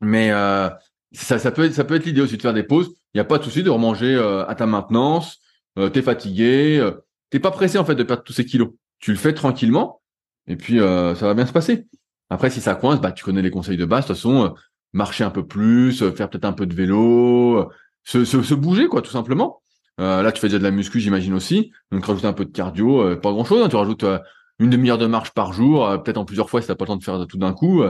Mais 0.00 0.30
euh, 0.30 0.68
ça, 1.12 1.38
ça 1.38 1.50
peut 1.50 1.64
être, 1.64 1.74
ça 1.74 1.84
peut 1.84 1.94
être 1.94 2.04
l'idée 2.04 2.20
aussi 2.20 2.36
de 2.36 2.42
faire 2.42 2.54
des 2.54 2.62
pauses. 2.62 2.94
Il 3.14 3.18
n'y 3.18 3.20
a 3.20 3.24
pas 3.24 3.38
de 3.38 3.44
souci 3.44 3.62
de 3.62 3.70
remanger 3.70 4.14
euh, 4.14 4.46
à 4.46 4.54
ta 4.54 4.66
maintenance. 4.66 5.38
Euh, 5.78 5.88
t'es 5.88 6.02
fatigué, 6.02 6.78
euh, 6.78 6.92
t'es 7.30 7.38
pas 7.38 7.50
pressé 7.50 7.78
en 7.78 7.84
fait 7.84 7.94
de 7.94 8.02
perdre 8.02 8.22
tous 8.22 8.32
ces 8.32 8.44
kilos. 8.44 8.70
Tu 8.98 9.10
le 9.10 9.16
fais 9.16 9.34
tranquillement 9.34 10.00
et 10.46 10.56
puis 10.56 10.80
euh, 10.80 11.14
ça 11.14 11.26
va 11.26 11.34
bien 11.34 11.46
se 11.46 11.52
passer. 11.52 11.86
Après, 12.30 12.50
si 12.50 12.60
ça 12.60 12.74
coince, 12.74 13.00
bah 13.00 13.12
tu 13.12 13.24
connais 13.24 13.42
les 13.42 13.50
conseils 13.50 13.76
de 13.76 13.84
base. 13.84 14.04
De 14.04 14.08
toute 14.08 14.16
façon, 14.16 14.44
euh, 14.44 14.48
marcher 14.92 15.24
un 15.24 15.30
peu 15.30 15.46
plus, 15.46 15.98
faire 16.12 16.28
peut-être 16.30 16.44
un 16.44 16.52
peu 16.52 16.66
de 16.66 16.74
vélo, 16.74 17.70
se, 18.04 18.24
se, 18.24 18.42
se, 18.42 18.54
bouger 18.54 18.88
quoi, 18.88 19.02
tout 19.02 19.10
simplement. 19.10 19.62
là, 19.98 20.30
tu 20.32 20.40
fais 20.40 20.48
déjà 20.48 20.58
de 20.58 20.64
la 20.64 20.70
muscu, 20.70 21.00
j'imagine 21.00 21.34
aussi. 21.34 21.72
Donc 21.90 22.04
rajouter 22.04 22.26
un 22.26 22.32
peu 22.32 22.44
de 22.44 22.50
cardio, 22.50 23.16
pas 23.16 23.32
grand 23.32 23.44
chose. 23.44 23.62
Hein. 23.62 23.68
tu 23.68 23.76
rajoutes 23.76 24.04
une 24.58 24.70
demi-heure 24.70 24.98
de 24.98 25.06
marche 25.06 25.32
par 25.32 25.52
jour, 25.52 25.88
peut-être 26.02 26.18
en 26.18 26.24
plusieurs 26.24 26.50
fois 26.50 26.60
si 26.60 26.68
t'as 26.68 26.74
pas 26.74 26.84
le 26.84 26.88
temps 26.88 26.96
de 26.96 27.04
faire 27.04 27.26
tout 27.26 27.38
d'un 27.38 27.52
coup. 27.52 27.82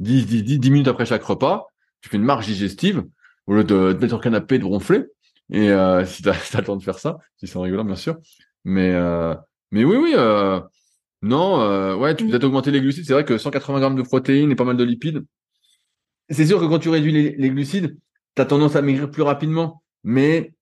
10, 0.00 0.26
10, 0.26 0.42
10, 0.42 0.58
10 0.58 0.70
minutes 0.70 0.88
après 0.88 1.06
chaque 1.06 1.22
repas, 1.22 1.66
tu 2.00 2.08
fais 2.08 2.16
une 2.16 2.24
marche 2.24 2.46
digestive 2.46 3.04
au 3.46 3.54
lieu 3.54 3.64
de 3.64 3.92
te 3.92 3.98
mettre 3.98 4.08
sur 4.08 4.20
canapé 4.20 4.56
et 4.56 4.58
de 4.58 4.64
ronfler. 4.64 5.04
Et 5.50 5.70
euh, 5.70 6.04
si 6.06 6.22
t'as 6.22 6.32
as 6.32 6.58
le 6.58 6.64
temps 6.64 6.76
de 6.76 6.82
faire 6.82 6.98
ça, 6.98 7.18
si 7.36 7.46
c'est 7.46 7.58
rigolant 7.58 7.84
bien 7.84 7.96
sûr. 7.96 8.16
Mais 8.64 8.92
euh, 8.92 9.34
mais 9.70 9.84
oui 9.84 9.96
oui 9.96 10.12
euh, 10.16 10.60
non 11.22 11.60
euh, 11.60 11.96
ouais 11.96 12.14
tu 12.14 12.24
peux 12.24 12.30
peut-être 12.30 12.44
augmenter 12.44 12.70
les 12.70 12.80
glucides. 12.80 13.04
C'est 13.06 13.12
vrai 13.12 13.24
que 13.24 13.38
180 13.38 13.80
grammes 13.80 13.96
de 13.96 14.02
protéines 14.02 14.50
et 14.50 14.56
pas 14.56 14.64
mal 14.64 14.76
de 14.76 14.84
lipides. 14.84 15.24
C'est 16.28 16.46
sûr 16.46 16.60
que 16.60 16.66
quand 16.66 16.78
tu 16.78 16.90
réduis 16.90 17.12
les, 17.12 17.34
les 17.36 17.50
glucides, 17.50 17.96
t'as 18.34 18.44
tendance 18.44 18.76
à 18.76 18.82
maigrir 18.82 19.10
plus 19.10 19.22
rapidement. 19.22 19.82
Mais 20.04 20.52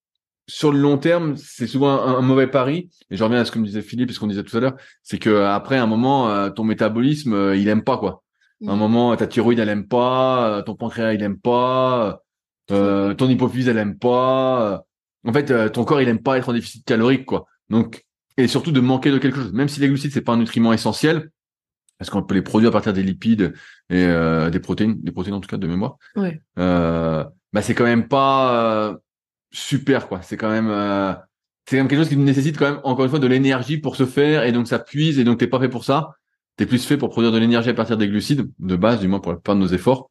sur 0.48 0.72
le 0.72 0.78
long 0.80 0.96
terme, 0.96 1.36
c'est 1.36 1.66
souvent 1.66 1.90
un, 1.90 2.16
un, 2.16 2.22
mauvais 2.22 2.46
pari. 2.46 2.88
Et 3.10 3.16
je 3.16 3.22
reviens 3.22 3.40
à 3.40 3.44
ce 3.44 3.52
que 3.52 3.58
me 3.58 3.66
disait 3.66 3.82
Philippe, 3.82 4.10
ce 4.10 4.18
qu'on 4.18 4.26
disait 4.26 4.42
tout 4.42 4.56
à 4.56 4.60
l'heure, 4.60 4.76
c'est 5.02 5.18
que 5.18 5.44
après 5.44 5.76
un 5.76 5.86
moment, 5.86 6.30
euh, 6.30 6.50
ton 6.50 6.64
métabolisme, 6.64 7.34
euh, 7.34 7.56
il 7.56 7.68
aime 7.68 7.84
pas 7.84 7.98
quoi. 7.98 8.24
À 8.66 8.72
un 8.72 8.76
mm. 8.76 8.78
moment, 8.78 9.16
ta 9.16 9.26
thyroïde, 9.26 9.58
elle 9.58 9.68
aime 9.68 9.86
pas, 9.86 10.62
ton 10.64 10.74
pancréas, 10.74 11.14
il 11.14 11.22
aime 11.22 11.38
pas, 11.38 12.22
euh, 12.70 13.14
ton 13.14 13.28
hypophyse, 13.28 13.68
elle 13.68 13.78
aime 13.78 13.98
pas. 13.98 14.84
En 15.24 15.32
fait, 15.32 15.50
euh, 15.50 15.68
ton 15.68 15.84
corps, 15.84 16.00
il 16.00 16.08
aime 16.08 16.22
pas 16.22 16.38
être 16.38 16.48
en 16.48 16.52
déficit 16.52 16.84
calorique, 16.84 17.24
quoi. 17.24 17.46
Donc, 17.70 18.04
et 18.36 18.48
surtout 18.48 18.72
de 18.72 18.80
manquer 18.80 19.10
de 19.10 19.18
quelque 19.18 19.36
chose. 19.36 19.52
Même 19.52 19.68
si 19.68 19.80
les 19.80 19.88
glucides, 19.88 20.12
c'est 20.12 20.22
pas 20.22 20.32
un 20.32 20.38
nutriment 20.38 20.72
essentiel, 20.72 21.30
parce 21.98 22.10
qu'on 22.10 22.22
peut 22.22 22.34
les 22.34 22.42
produire 22.42 22.70
à 22.70 22.72
partir 22.72 22.92
des 22.92 23.02
lipides 23.02 23.54
et 23.90 24.04
euh, 24.04 24.50
des 24.50 24.60
protéines, 24.60 25.00
des 25.02 25.12
protéines 25.12 25.34
en 25.34 25.40
tout 25.40 25.48
cas 25.48 25.56
de 25.56 25.66
mémoire. 25.66 25.96
Ouais. 26.16 26.40
Euh, 26.58 27.24
bah 27.52 27.62
c'est 27.62 27.74
quand 27.74 27.84
même 27.84 28.06
pas 28.08 28.96
super, 29.50 30.08
quoi. 30.08 30.20
C'est 30.22 30.36
quand 30.36 30.50
même 30.50 30.68
c'est 31.66 31.76
quand 31.76 31.82
même 31.82 31.88
quelque 31.88 32.00
chose 32.00 32.08
qui 32.08 32.16
nécessite 32.16 32.56
quand 32.56 32.70
même 32.70 32.80
encore 32.84 33.04
une 33.04 33.10
fois 33.10 33.18
de 33.18 33.26
l'énergie 33.26 33.78
pour 33.78 33.96
se 33.96 34.06
faire 34.06 34.44
et 34.44 34.52
donc 34.52 34.68
ça 34.68 34.78
puise 34.78 35.18
et 35.18 35.24
donc 35.24 35.38
t'es 35.38 35.46
pas 35.46 35.60
fait 35.60 35.68
pour 35.68 35.84
ça. 35.84 36.14
T'es 36.58 36.66
plus 36.66 36.84
fait 36.84 36.96
pour 36.96 37.10
produire 37.10 37.30
de 37.30 37.38
l'énergie 37.38 37.70
à 37.70 37.74
partir 37.74 37.96
des 37.96 38.08
glucides 38.08 38.50
de 38.58 38.76
base, 38.76 38.98
du 38.98 39.06
moins 39.06 39.20
pour 39.20 39.30
la 39.30 39.38
plupart 39.38 39.54
de 39.54 39.60
nos 39.60 39.68
efforts. 39.68 40.10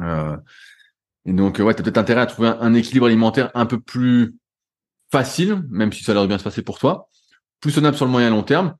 Euh, 0.00 0.38
et 1.26 1.34
donc, 1.34 1.58
ouais, 1.58 1.74
tu 1.74 1.80
as 1.80 1.82
peut-être 1.84 1.98
intérêt 1.98 2.22
à 2.22 2.26
trouver 2.26 2.48
un, 2.48 2.72
équilibre 2.72 3.06
alimentaire 3.06 3.50
un 3.52 3.66
peu 3.66 3.78
plus 3.78 4.36
facile, 5.12 5.62
même 5.68 5.92
si 5.92 6.02
ça 6.02 6.12
a 6.12 6.14
l'air 6.14 6.22
de 6.22 6.28
bien 6.28 6.38
se 6.38 6.44
passer 6.44 6.62
pour 6.62 6.78
toi, 6.78 7.10
plus 7.60 7.74
tenable 7.74 7.94
sur 7.94 8.06
le 8.06 8.10
moyen 8.10 8.28
et 8.28 8.30
long 8.30 8.42
terme. 8.42 8.74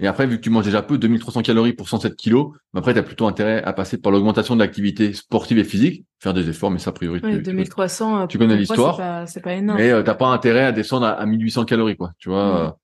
Et 0.00 0.08
après, 0.08 0.26
vu 0.26 0.38
que 0.38 0.42
tu 0.42 0.50
manges 0.50 0.64
déjà 0.64 0.82
peu, 0.82 0.98
2300 0.98 1.42
calories 1.42 1.72
pour 1.72 1.88
107 1.88 2.16
kilos, 2.16 2.50
bah 2.72 2.80
après, 2.80 2.94
tu 2.94 2.98
as 2.98 3.04
plutôt 3.04 3.28
intérêt 3.28 3.62
à 3.62 3.72
passer 3.72 3.96
par 3.96 4.10
l'augmentation 4.10 4.56
de 4.56 4.60
l'activité 4.60 5.12
sportive 5.12 5.58
et 5.58 5.64
physique, 5.64 6.04
faire 6.18 6.34
des 6.34 6.48
efforts, 6.48 6.72
mais 6.72 6.80
ça, 6.80 6.90
a 6.90 6.92
priori, 6.94 7.20
oui, 7.22 7.40
2300, 7.42 8.26
tu, 8.26 8.38
connais 8.38 8.56
l'histoire. 8.56 9.28
C'est 9.28 9.40
pas, 9.40 9.50
pas, 9.50 9.56
énorme. 9.56 9.78
Mais 9.78 9.92
euh, 9.92 10.02
t'as 10.02 10.14
pas 10.14 10.26
intérêt 10.26 10.64
à 10.64 10.72
descendre 10.72 11.06
à, 11.06 11.24
1800 11.24 11.64
calories, 11.64 11.96
quoi. 11.96 12.10
Tu 12.18 12.28
vois, 12.28 12.76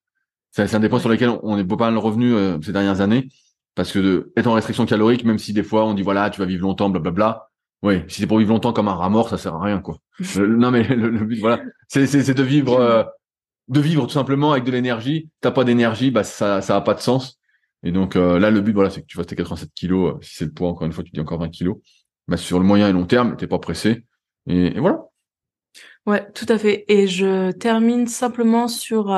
c'est 0.55 0.75
un 0.75 0.81
des 0.81 0.89
points 0.89 1.01
sur 1.01 1.09
lesquels 1.09 1.33
on 1.43 1.59
est 1.59 1.65
pas 1.65 1.77
mal 1.77 1.99
revenu 1.99 2.35
euh, 2.35 2.59
ces 2.63 2.73
dernières 2.73 3.01
années, 3.01 3.29
parce 3.75 3.93
que 3.93 3.99
de, 3.99 4.33
être 4.37 4.47
en 4.47 4.53
restriction 4.55 4.87
calorique, 4.87 5.25
même 5.25 5.39
si 5.39 5.53
des 5.53 5.63
fois 5.63 5.85
on 5.85 5.95
dit 5.95 6.03
voilà, 6.03 6.31
tu 6.31 6.41
vas 6.41 6.47
vivre 6.47 6.63
longtemps, 6.63 6.91
blablabla, 6.91 7.49
oui, 7.85 8.03
si 8.09 8.23
c'est 8.23 8.27
pour 8.27 8.39
vivre 8.39 8.51
longtemps 8.51 8.73
comme 8.73 8.89
un 8.89 8.95
rat 8.95 9.11
mort, 9.11 9.29
ça 9.29 9.37
sert 9.37 9.55
à 9.55 9.63
rien, 9.63 9.79
quoi. 9.79 9.99
non, 10.39 10.71
mais 10.71 10.85
le, 10.85 11.11
but, 11.11 11.39
voilà, 11.39 11.61
c'est 11.87 12.03
de 12.03 12.43
vivre, 12.43 12.81
euh, 12.81 13.05
de 13.69 13.79
vivre 13.79 14.07
tout 14.07 14.13
simplement 14.15 14.53
avec 14.53 14.65
de 14.65 14.71
l'énergie. 14.71 15.29
T'as 15.43 15.51
pas 15.51 15.65
d'énergie, 15.65 16.11
bah 16.11 16.25
ça, 16.25 16.63
ça 16.63 16.77
a 16.77 16.81
pas 16.81 16.95
de 16.95 17.01
sens. 17.01 17.39
Et 17.83 17.93
donc 17.93 18.17
euh, 18.17 18.39
là, 18.39 18.51
le 18.51 18.63
but, 18.63 18.73
voilà, 18.73 18.89
c'est 18.89 19.03
que 19.03 19.07
tu 19.07 19.19
fasses 19.19 19.27
tes 19.27 19.37
87 19.37 19.69
kilos. 19.75 20.15
Euh, 20.15 20.19
si 20.23 20.37
c'est 20.37 20.45
le 20.47 20.53
poids, 20.53 20.71
encore 20.71 20.87
une 20.87 20.95
fois, 20.95 21.05
tu 21.05 21.11
dis 21.11 21.21
encore 21.21 21.39
20 21.39 21.51
kilos. 21.51 21.77
Bah 22.27 22.39
sur 22.39 22.59
le 22.59 22.65
moyen 22.65 22.89
et 22.89 22.93
long 22.93 23.05
terme, 23.05 23.37
t'es 23.37 23.47
pas 23.47 23.59
pressé. 23.59 24.07
Et, 24.47 24.81
voilà. 24.81 25.01
Ouais, 26.07 26.27
tout 26.33 26.47
à 26.49 26.57
fait. 26.57 26.87
Et 26.89 27.07
je 27.07 27.51
termine 27.51 28.07
simplement 28.07 28.67
sur 28.67 29.11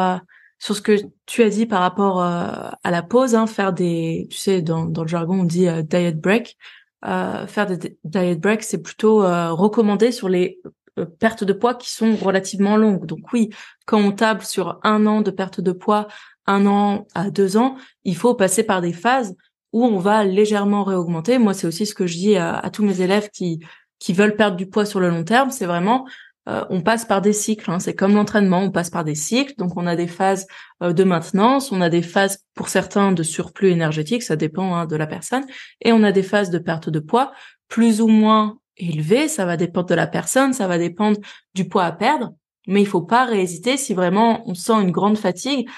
sur 0.59 0.75
ce 0.75 0.81
que 0.81 0.97
tu 1.27 1.43
as 1.43 1.51
dit 1.51 1.67
par 1.67 1.81
rapport 1.81 2.23
à 2.23 2.79
la 2.85 3.03
pause, 3.03 3.35
hein, 3.35 3.47
faire 3.47 3.73
des, 3.73 4.27
tu 4.31 4.39
sais, 4.39 4.63
dans, 4.63 4.87
dans 4.87 5.03
le 5.03 5.09
jargon 5.09 5.41
on 5.41 5.45
dit 5.45 5.69
diet 5.85 6.21
break. 6.21 6.57
Euh, 7.05 7.47
faire 7.47 7.67
des 7.67 7.99
diet 8.05 8.41
breaks, 8.41 8.65
c'est 8.65 8.83
plutôt 8.83 9.23
euh, 9.23 9.53
recommandé 9.53 10.11
sur 10.11 10.29
les 10.29 10.61
euh, 10.99 11.05
pertes 11.05 11.45
de 11.45 11.53
poids 11.53 11.75
qui 11.75 11.93
sont 11.93 12.17
relativement 12.17 12.77
longues. 12.77 13.07
Donc 13.07 13.33
oui, 13.33 13.51
quand 13.85 14.01
on 14.01 14.13
table 14.13 14.43
sur 14.43 14.81
un 14.83 15.07
an 15.07 15.21
de 15.21 15.31
perte 15.31 15.61
de 15.61 15.73
poids, 15.73 16.09
un 16.47 16.67
an 16.67 17.07
à 17.15 17.31
deux 17.31 17.57
ans, 17.57 17.77
il 18.05 18.17
faut 18.17 18.35
passer 18.35 18.65
par 18.65 18.81
des 18.81 18.93
phases 18.93 19.37
où 19.73 19.85
on 19.85 19.99
va 19.99 20.25
légèrement 20.25 20.85
réaugmenter. 20.85 21.39
Moi, 21.39 21.55
c'est 21.55 21.67
aussi 21.67 21.87
ce 21.87 21.95
que 21.95 22.07
je 22.07 22.17
dis 22.17 22.37
à, 22.37 22.59
à 22.59 22.71
tous 22.71 22.85
mes 22.85 23.01
élèves 23.01 23.31
qui 23.31 23.61
qui 23.99 24.13
veulent 24.13 24.37
perdre 24.37 24.57
du 24.57 24.67
poids 24.67 24.85
sur 24.85 25.01
le 25.01 25.09
long 25.09 25.25
terme. 25.25 25.51
C'est 25.51 25.65
vraiment 25.65 26.07
euh, 26.49 26.65
on 26.71 26.81
passe 26.81 27.05
par 27.05 27.21
des 27.21 27.33
cycles. 27.33 27.71
Hein. 27.71 27.81
C'est 27.81 27.95
comme 27.95 28.15
l'entraînement, 28.15 28.63
on 28.63 28.71
passe 28.71 28.91
par 28.91 29.05
des 29.05 29.15
cycles. 29.15 29.55
Donc 29.59 29.77
on 29.77 29.87
a 29.87 29.97
des 29.97 30.07
phases 30.07 30.47
euh, 30.83 30.93
de 30.93 31.05
maintenance, 31.05 31.73
on 31.73 31.81
a 31.81 31.89
des 31.89 32.03
phases 32.03 32.45
pour 32.55 32.69
certains 32.69 33.13
de 33.13 33.23
surplus 33.23 33.71
énergétique, 33.71 34.23
ça 34.23 34.37
dépend 34.37 34.75
hein, 34.75 34.87
de 34.87 34.97
la 34.97 35.07
personne, 35.07 35.45
et 35.83 35.93
on 35.93 36.03
a 36.03 36.13
des 36.13 36.23
phases 36.23 36.51
de 36.51 36.59
perte 36.59 36.89
de 36.89 37.01
poids 37.01 37.33
plus 37.69 38.01
ou 38.01 38.07
moins 38.07 38.59
élevées. 38.77 39.29
Ça 39.29 39.45
va 39.45 39.57
dépendre 39.57 39.89
de 39.89 39.95
la 39.95 40.07
personne, 40.07 40.53
ça 40.53 40.69
va 40.69 40.79
dépendre 40.79 41.19
du 41.55 41.69
poids 41.69 41.85
à 41.85 41.93
perdre. 41.93 42.33
Mais 42.69 42.81
il 42.81 42.87
faut 42.87 43.03
pas 43.03 43.25
réhésiter 43.25 43.77
si 43.77 43.95
vraiment 43.95 44.43
on 44.49 44.55
sent 44.55 44.75
une 44.75 44.91
grande 44.91 45.19
fatigue 45.19 45.69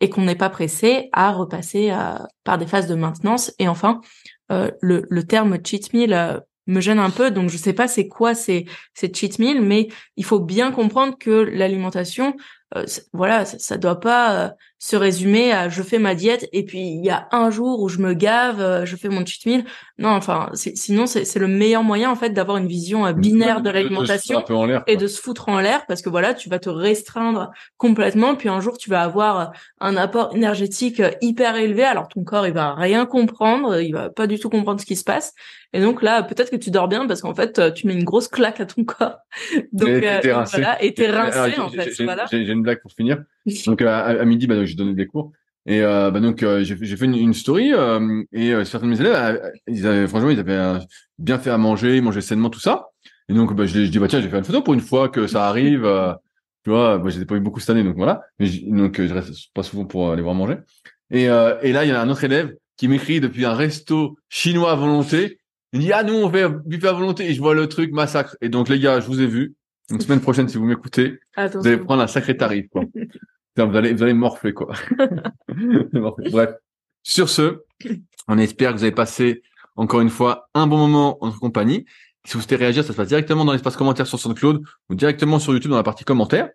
et 0.00 0.10
qu'on 0.10 0.22
n'est 0.22 0.34
pas 0.34 0.50
pressé 0.50 1.08
à 1.12 1.32
repasser 1.32 1.90
euh, 1.90 2.18
par 2.44 2.58
des 2.58 2.66
phases 2.66 2.86
de 2.86 2.94
maintenance. 2.94 3.52
Et 3.58 3.68
enfin, 3.68 4.00
le, 4.50 5.06
le, 5.08 5.22
terme 5.24 5.58
cheat 5.64 5.92
meal 5.94 6.42
me 6.66 6.80
gêne 6.80 6.98
un 6.98 7.10
peu. 7.10 7.30
Donc 7.30 7.50
je 7.50 7.56
sais 7.56 7.72
pas 7.72 7.88
c'est 7.88 8.08
quoi 8.08 8.34
ces, 8.34 8.66
ces 8.94 9.12
cheat 9.12 9.38
meals, 9.38 9.62
mais 9.62 9.88
il 10.16 10.24
faut 10.24 10.40
bien 10.40 10.72
comprendre 10.72 11.16
que 11.18 11.30
l'alimentation, 11.30 12.36
euh, 12.76 12.84
voilà, 13.12 13.44
ça, 13.44 13.58
ça, 13.58 13.76
doit 13.76 14.00
pas 14.00 14.46
euh, 14.46 14.50
se 14.84 14.96
résumer 14.96 15.50
à 15.50 15.70
je 15.70 15.82
fais 15.82 15.98
ma 15.98 16.14
diète 16.14 16.46
et 16.52 16.62
puis 16.62 16.80
il 16.80 17.02
y 17.02 17.08
a 17.08 17.26
un 17.32 17.48
jour 17.48 17.80
où 17.80 17.88
je 17.88 18.00
me 18.00 18.12
gave, 18.12 18.60
euh, 18.60 18.84
je 18.84 18.96
fais 18.96 19.08
mon 19.08 19.24
cheat 19.24 19.46
meal. 19.46 19.64
Non, 19.96 20.10
enfin, 20.10 20.50
sinon 20.52 21.06
c'est 21.06 21.38
le 21.38 21.48
meilleur 21.48 21.82
moyen 21.82 22.10
en 22.10 22.16
fait 22.16 22.34
d'avoir 22.34 22.58
une 22.58 22.66
vision 22.66 23.10
binaire 23.12 23.62
de 23.62 23.70
l'alimentation 23.70 24.44
et 24.86 24.98
de 24.98 25.06
se 25.06 25.22
foutre 25.22 25.48
en 25.48 25.58
l'air 25.58 25.86
parce 25.86 26.02
que 26.02 26.10
voilà, 26.10 26.34
tu 26.34 26.50
vas 26.50 26.58
te 26.58 26.68
restreindre 26.68 27.50
complètement 27.78 28.34
puis 28.34 28.50
un 28.50 28.60
jour 28.60 28.76
tu 28.76 28.90
vas 28.90 29.00
avoir 29.00 29.52
un 29.80 29.96
apport 29.96 30.36
énergétique 30.36 31.00
hyper 31.22 31.56
élevé 31.56 31.84
alors 31.84 32.08
ton 32.08 32.22
corps 32.22 32.46
il 32.46 32.52
va 32.52 32.74
rien 32.74 33.06
comprendre, 33.06 33.80
il 33.80 33.92
va 33.92 34.10
pas 34.10 34.26
du 34.26 34.38
tout 34.38 34.50
comprendre 34.50 34.82
ce 34.82 34.86
qui 34.86 34.96
se 34.96 35.04
passe 35.04 35.32
et 35.72 35.80
donc 35.80 36.02
là 36.02 36.22
peut-être 36.22 36.50
que 36.50 36.56
tu 36.56 36.70
dors 36.70 36.88
bien 36.88 37.06
parce 37.06 37.22
qu'en 37.22 37.34
fait 37.34 37.72
tu 37.72 37.86
mets 37.86 37.94
une 37.94 38.04
grosse 38.04 38.28
claque 38.28 38.60
à 38.60 38.66
ton 38.66 38.84
corps. 38.84 39.16
Donc, 39.72 39.88
et 39.88 40.00
t'es 40.20 40.32
rincé. 40.32 40.58
Voilà, 40.58 40.82
et 40.84 40.94
t'es 40.94 41.10
rincé 41.10 41.58
en 41.58 41.68
fait. 41.68 41.90
Voilà 42.04 42.26
blague 42.56 42.80
pour 42.80 42.92
finir. 42.92 43.24
Donc 43.66 43.82
à, 43.82 44.04
à 44.04 44.24
midi, 44.24 44.46
bah, 44.46 44.64
j'ai 44.74 44.84
donné 44.84 44.94
des 44.94 45.06
cours. 45.06 45.32
Et 45.66 45.80
euh, 45.80 46.10
bah, 46.10 46.20
donc 46.20 46.42
euh, 46.42 46.62
j'ai 46.62 46.96
fait 46.96 47.04
une, 47.06 47.14
une 47.14 47.32
story 47.32 47.72
euh, 47.72 48.22
et 48.32 48.52
certains 48.64 48.86
de 48.86 48.92
mes 48.92 49.00
élèves, 49.00 49.40
ils 49.66 49.86
avaient, 49.86 50.06
franchement, 50.06 50.30
ils 50.30 50.38
avaient 50.38 50.78
bien 51.18 51.38
fait 51.38 51.50
à 51.50 51.58
manger, 51.58 51.96
ils 51.96 52.02
mangeaient 52.02 52.20
sainement 52.20 52.50
tout 52.50 52.60
ça. 52.60 52.88
Et 53.28 53.34
donc 53.34 53.54
bah, 53.54 53.64
je, 53.64 53.84
je 53.84 53.90
dis 53.90 53.98
bah 53.98 54.08
tiens, 54.08 54.20
j'ai 54.20 54.28
fait 54.28 54.36
une 54.36 54.44
photo 54.44 54.60
pour 54.60 54.74
une 54.74 54.80
fois 54.80 55.08
que 55.08 55.26
ça 55.26 55.48
arrive. 55.48 55.88
tu 56.64 56.70
vois, 56.70 56.98
bah, 56.98 57.08
j'ai 57.08 57.24
pas 57.24 57.36
eu 57.36 57.40
beaucoup 57.40 57.60
cette 57.60 57.70
année, 57.70 57.84
donc 57.84 57.96
voilà. 57.96 58.22
Mais 58.38 58.48
donc 58.66 59.00
je 59.00 59.12
reste 59.12 59.52
pas 59.54 59.62
souvent 59.62 59.86
pour 59.86 60.12
aller 60.12 60.22
voir 60.22 60.34
manger. 60.34 60.56
Et, 61.10 61.24
et 61.24 61.72
là, 61.72 61.84
il 61.84 61.88
y 61.88 61.92
a 61.92 62.00
un 62.00 62.10
autre 62.10 62.24
élève 62.24 62.54
qui 62.76 62.88
m'écrit 62.88 63.20
depuis 63.20 63.46
un 63.46 63.54
resto 63.54 64.18
chinois 64.28 64.72
à 64.72 64.74
volonté. 64.74 65.38
Il 65.72 65.80
dit 65.80 65.92
ah 65.92 66.02
nous 66.04 66.14
on 66.14 66.30
fait 66.30 66.48
buffet 66.66 66.88
à 66.88 66.92
volonté 66.92 67.28
et 67.28 67.34
je 67.34 67.40
vois 67.40 67.54
le 67.54 67.68
truc 67.68 67.90
massacre. 67.92 68.36
Et 68.42 68.50
donc 68.50 68.68
les 68.68 68.78
gars, 68.78 69.00
je 69.00 69.06
vous 69.06 69.20
ai 69.20 69.26
vu. 69.26 69.54
Une 69.90 70.00
semaine 70.00 70.20
prochaine, 70.20 70.48
si 70.48 70.56
vous 70.56 70.64
m'écoutez, 70.64 71.18
vous 71.36 71.66
allez 71.66 71.76
prendre 71.76 72.02
un 72.02 72.06
sacré 72.06 72.36
tarif, 72.36 72.68
quoi. 72.70 72.84
vous 73.56 73.76
allez, 73.76 73.92
vous 73.92 74.02
allez 74.02 74.14
morfler, 74.14 74.52
quoi. 74.52 74.74
Bref. 76.30 76.54
Sur 77.02 77.28
ce, 77.28 77.62
on 78.28 78.38
espère 78.38 78.72
que 78.72 78.78
vous 78.78 78.84
avez 78.84 78.92
passé 78.92 79.42
encore 79.76 80.00
une 80.00 80.10
fois 80.10 80.48
un 80.54 80.66
bon 80.66 80.78
moment 80.78 81.18
en 81.22 81.26
notre 81.26 81.40
compagnie. 81.40 81.84
Si 82.24 82.34
vous 82.34 82.40
souhaitez 82.40 82.56
réagir, 82.56 82.82
ça 82.82 82.92
se 82.92 82.96
passe 82.96 83.08
directement 83.08 83.44
dans 83.44 83.52
l'espace 83.52 83.76
commentaire 83.76 84.06
sur 84.06 84.18
SoundCloud 84.18 84.62
ou 84.88 84.94
directement 84.94 85.38
sur 85.38 85.52
YouTube 85.52 85.70
dans 85.70 85.76
la 85.76 85.82
partie 85.82 86.04
commentaires. 86.04 86.48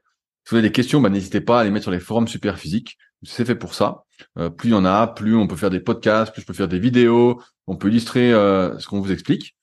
Si 0.45 0.51
vous 0.51 0.57
avez 0.57 0.67
des 0.67 0.71
questions, 0.71 1.01
bah, 1.01 1.09
n'hésitez 1.09 1.41
pas 1.41 1.59
à 1.59 1.63
les 1.63 1.69
mettre 1.69 1.83
sur 1.83 1.91
les 1.91 1.99
forums 1.99 2.27
super 2.27 2.57
physiques. 2.57 2.97
C'est 3.21 3.45
fait 3.45 3.55
pour 3.55 3.75
ça. 3.75 4.05
Euh, 4.39 4.49
plus 4.49 4.69
il 4.69 4.71
y 4.71 4.75
en 4.75 4.85
a, 4.85 5.07
plus 5.07 5.35
on 5.35 5.45
peut 5.45 5.55
faire 5.55 5.69
des 5.69 5.79
podcasts, 5.79 6.33
plus 6.33 6.41
je 6.41 6.47
peux 6.47 6.53
faire 6.53 6.67
des 6.67 6.79
vidéos, 6.79 7.41
on 7.67 7.75
peut 7.75 7.89
illustrer 7.89 8.33
euh, 8.33 8.77
ce 8.79 8.87
qu'on 8.87 9.01
vous 9.01 9.11
explique. 9.11 9.55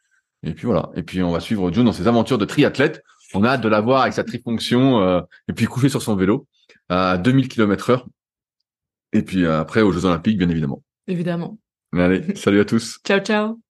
Et 0.45 0.55
puis 0.55 0.67
voilà. 0.67 0.91
Et 0.95 1.03
puis 1.03 1.23
on 1.23 1.33
va 1.33 1.41
suivre 1.41 1.73
John 1.73 1.87
dans 1.87 1.93
ses 1.93 2.07
aventures 2.07 2.39
de 2.39 2.45
triathlète 2.45 3.03
on 3.35 3.45
a 3.45 3.51
hâte 3.51 3.61
de 3.61 3.69
l'avoir 3.69 4.03
avec 4.03 4.15
sa 4.15 4.25
trifonction 4.25 5.01
euh, 5.01 5.21
et 5.49 5.53
puis 5.53 5.67
coucher 5.67 5.89
sur 5.89 6.03
son 6.03 6.17
vélo 6.17 6.47
à 6.89 7.19
2000 7.19 7.49
km 7.49 7.91
heure. 7.91 8.07
Et 9.13 9.23
puis 9.23 9.45
euh, 9.45 9.61
après 9.61 9.83
aux 9.83 9.93
Jeux 9.93 10.05
Olympiques, 10.05 10.39
bien 10.39 10.49
évidemment. 10.49 10.83
Évidemment. 11.07 11.59
Allez, 11.93 12.35
salut 12.37 12.61
à 12.61 12.65
tous. 12.65 12.99
ciao, 13.05 13.21
ciao. 13.21 13.61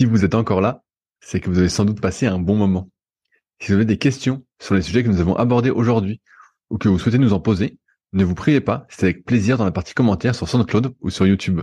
Si 0.00 0.06
vous 0.06 0.24
êtes 0.24 0.34
encore 0.34 0.60
là, 0.60 0.82
c'est 1.20 1.40
que 1.40 1.48
vous 1.48 1.58
avez 1.58 1.68
sans 1.68 1.84
doute 1.84 2.00
passé 2.00 2.26
un 2.26 2.38
bon 2.38 2.56
moment. 2.56 2.90
Si 3.60 3.68
vous 3.68 3.74
avez 3.74 3.84
des 3.84 3.98
questions 3.98 4.44
sur 4.60 4.74
les 4.74 4.82
sujets 4.82 5.04
que 5.04 5.08
nous 5.08 5.20
avons 5.20 5.36
abordés 5.36 5.70
aujourd'hui 5.70 6.20
ou 6.70 6.78
que 6.78 6.88
vous 6.88 6.98
souhaitez 6.98 7.18
nous 7.18 7.32
en 7.32 7.40
poser, 7.40 7.78
ne 8.12 8.24
vous 8.24 8.34
priez 8.34 8.60
pas, 8.60 8.86
c'est 8.88 9.04
avec 9.04 9.24
plaisir 9.24 9.56
dans 9.56 9.64
la 9.64 9.70
partie 9.70 9.94
commentaires 9.94 10.34
sur 10.34 10.48
SoundCloud 10.48 10.94
ou 11.00 11.10
sur 11.10 11.26
YouTube. 11.26 11.60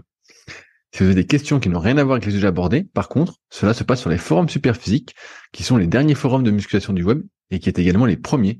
Si 0.91 1.03
vous 1.03 1.05
avez 1.05 1.15
des 1.15 1.27
questions 1.27 1.59
qui 1.59 1.69
n'ont 1.69 1.79
rien 1.79 1.97
à 1.97 2.03
voir 2.03 2.15
avec 2.15 2.25
les 2.25 2.31
sujets 2.31 2.47
abordés, 2.47 2.83
par 2.83 3.09
contre, 3.09 3.35
cela 3.49 3.73
se 3.73 3.83
passe 3.83 4.01
sur 4.01 4.09
les 4.09 4.17
forums 4.17 4.49
Superphysique, 4.49 5.15
qui 5.51 5.63
sont 5.63 5.77
les 5.77 5.85
derniers 5.85 6.15
forums 6.15 6.43
de 6.43 6.49
musculation 6.49 6.93
du 6.93 7.03
web 7.03 7.21
et 7.51 7.59
qui 7.59 7.69
est 7.69 7.77
également 7.77 8.05
les 8.05 8.17
premiers 8.17 8.59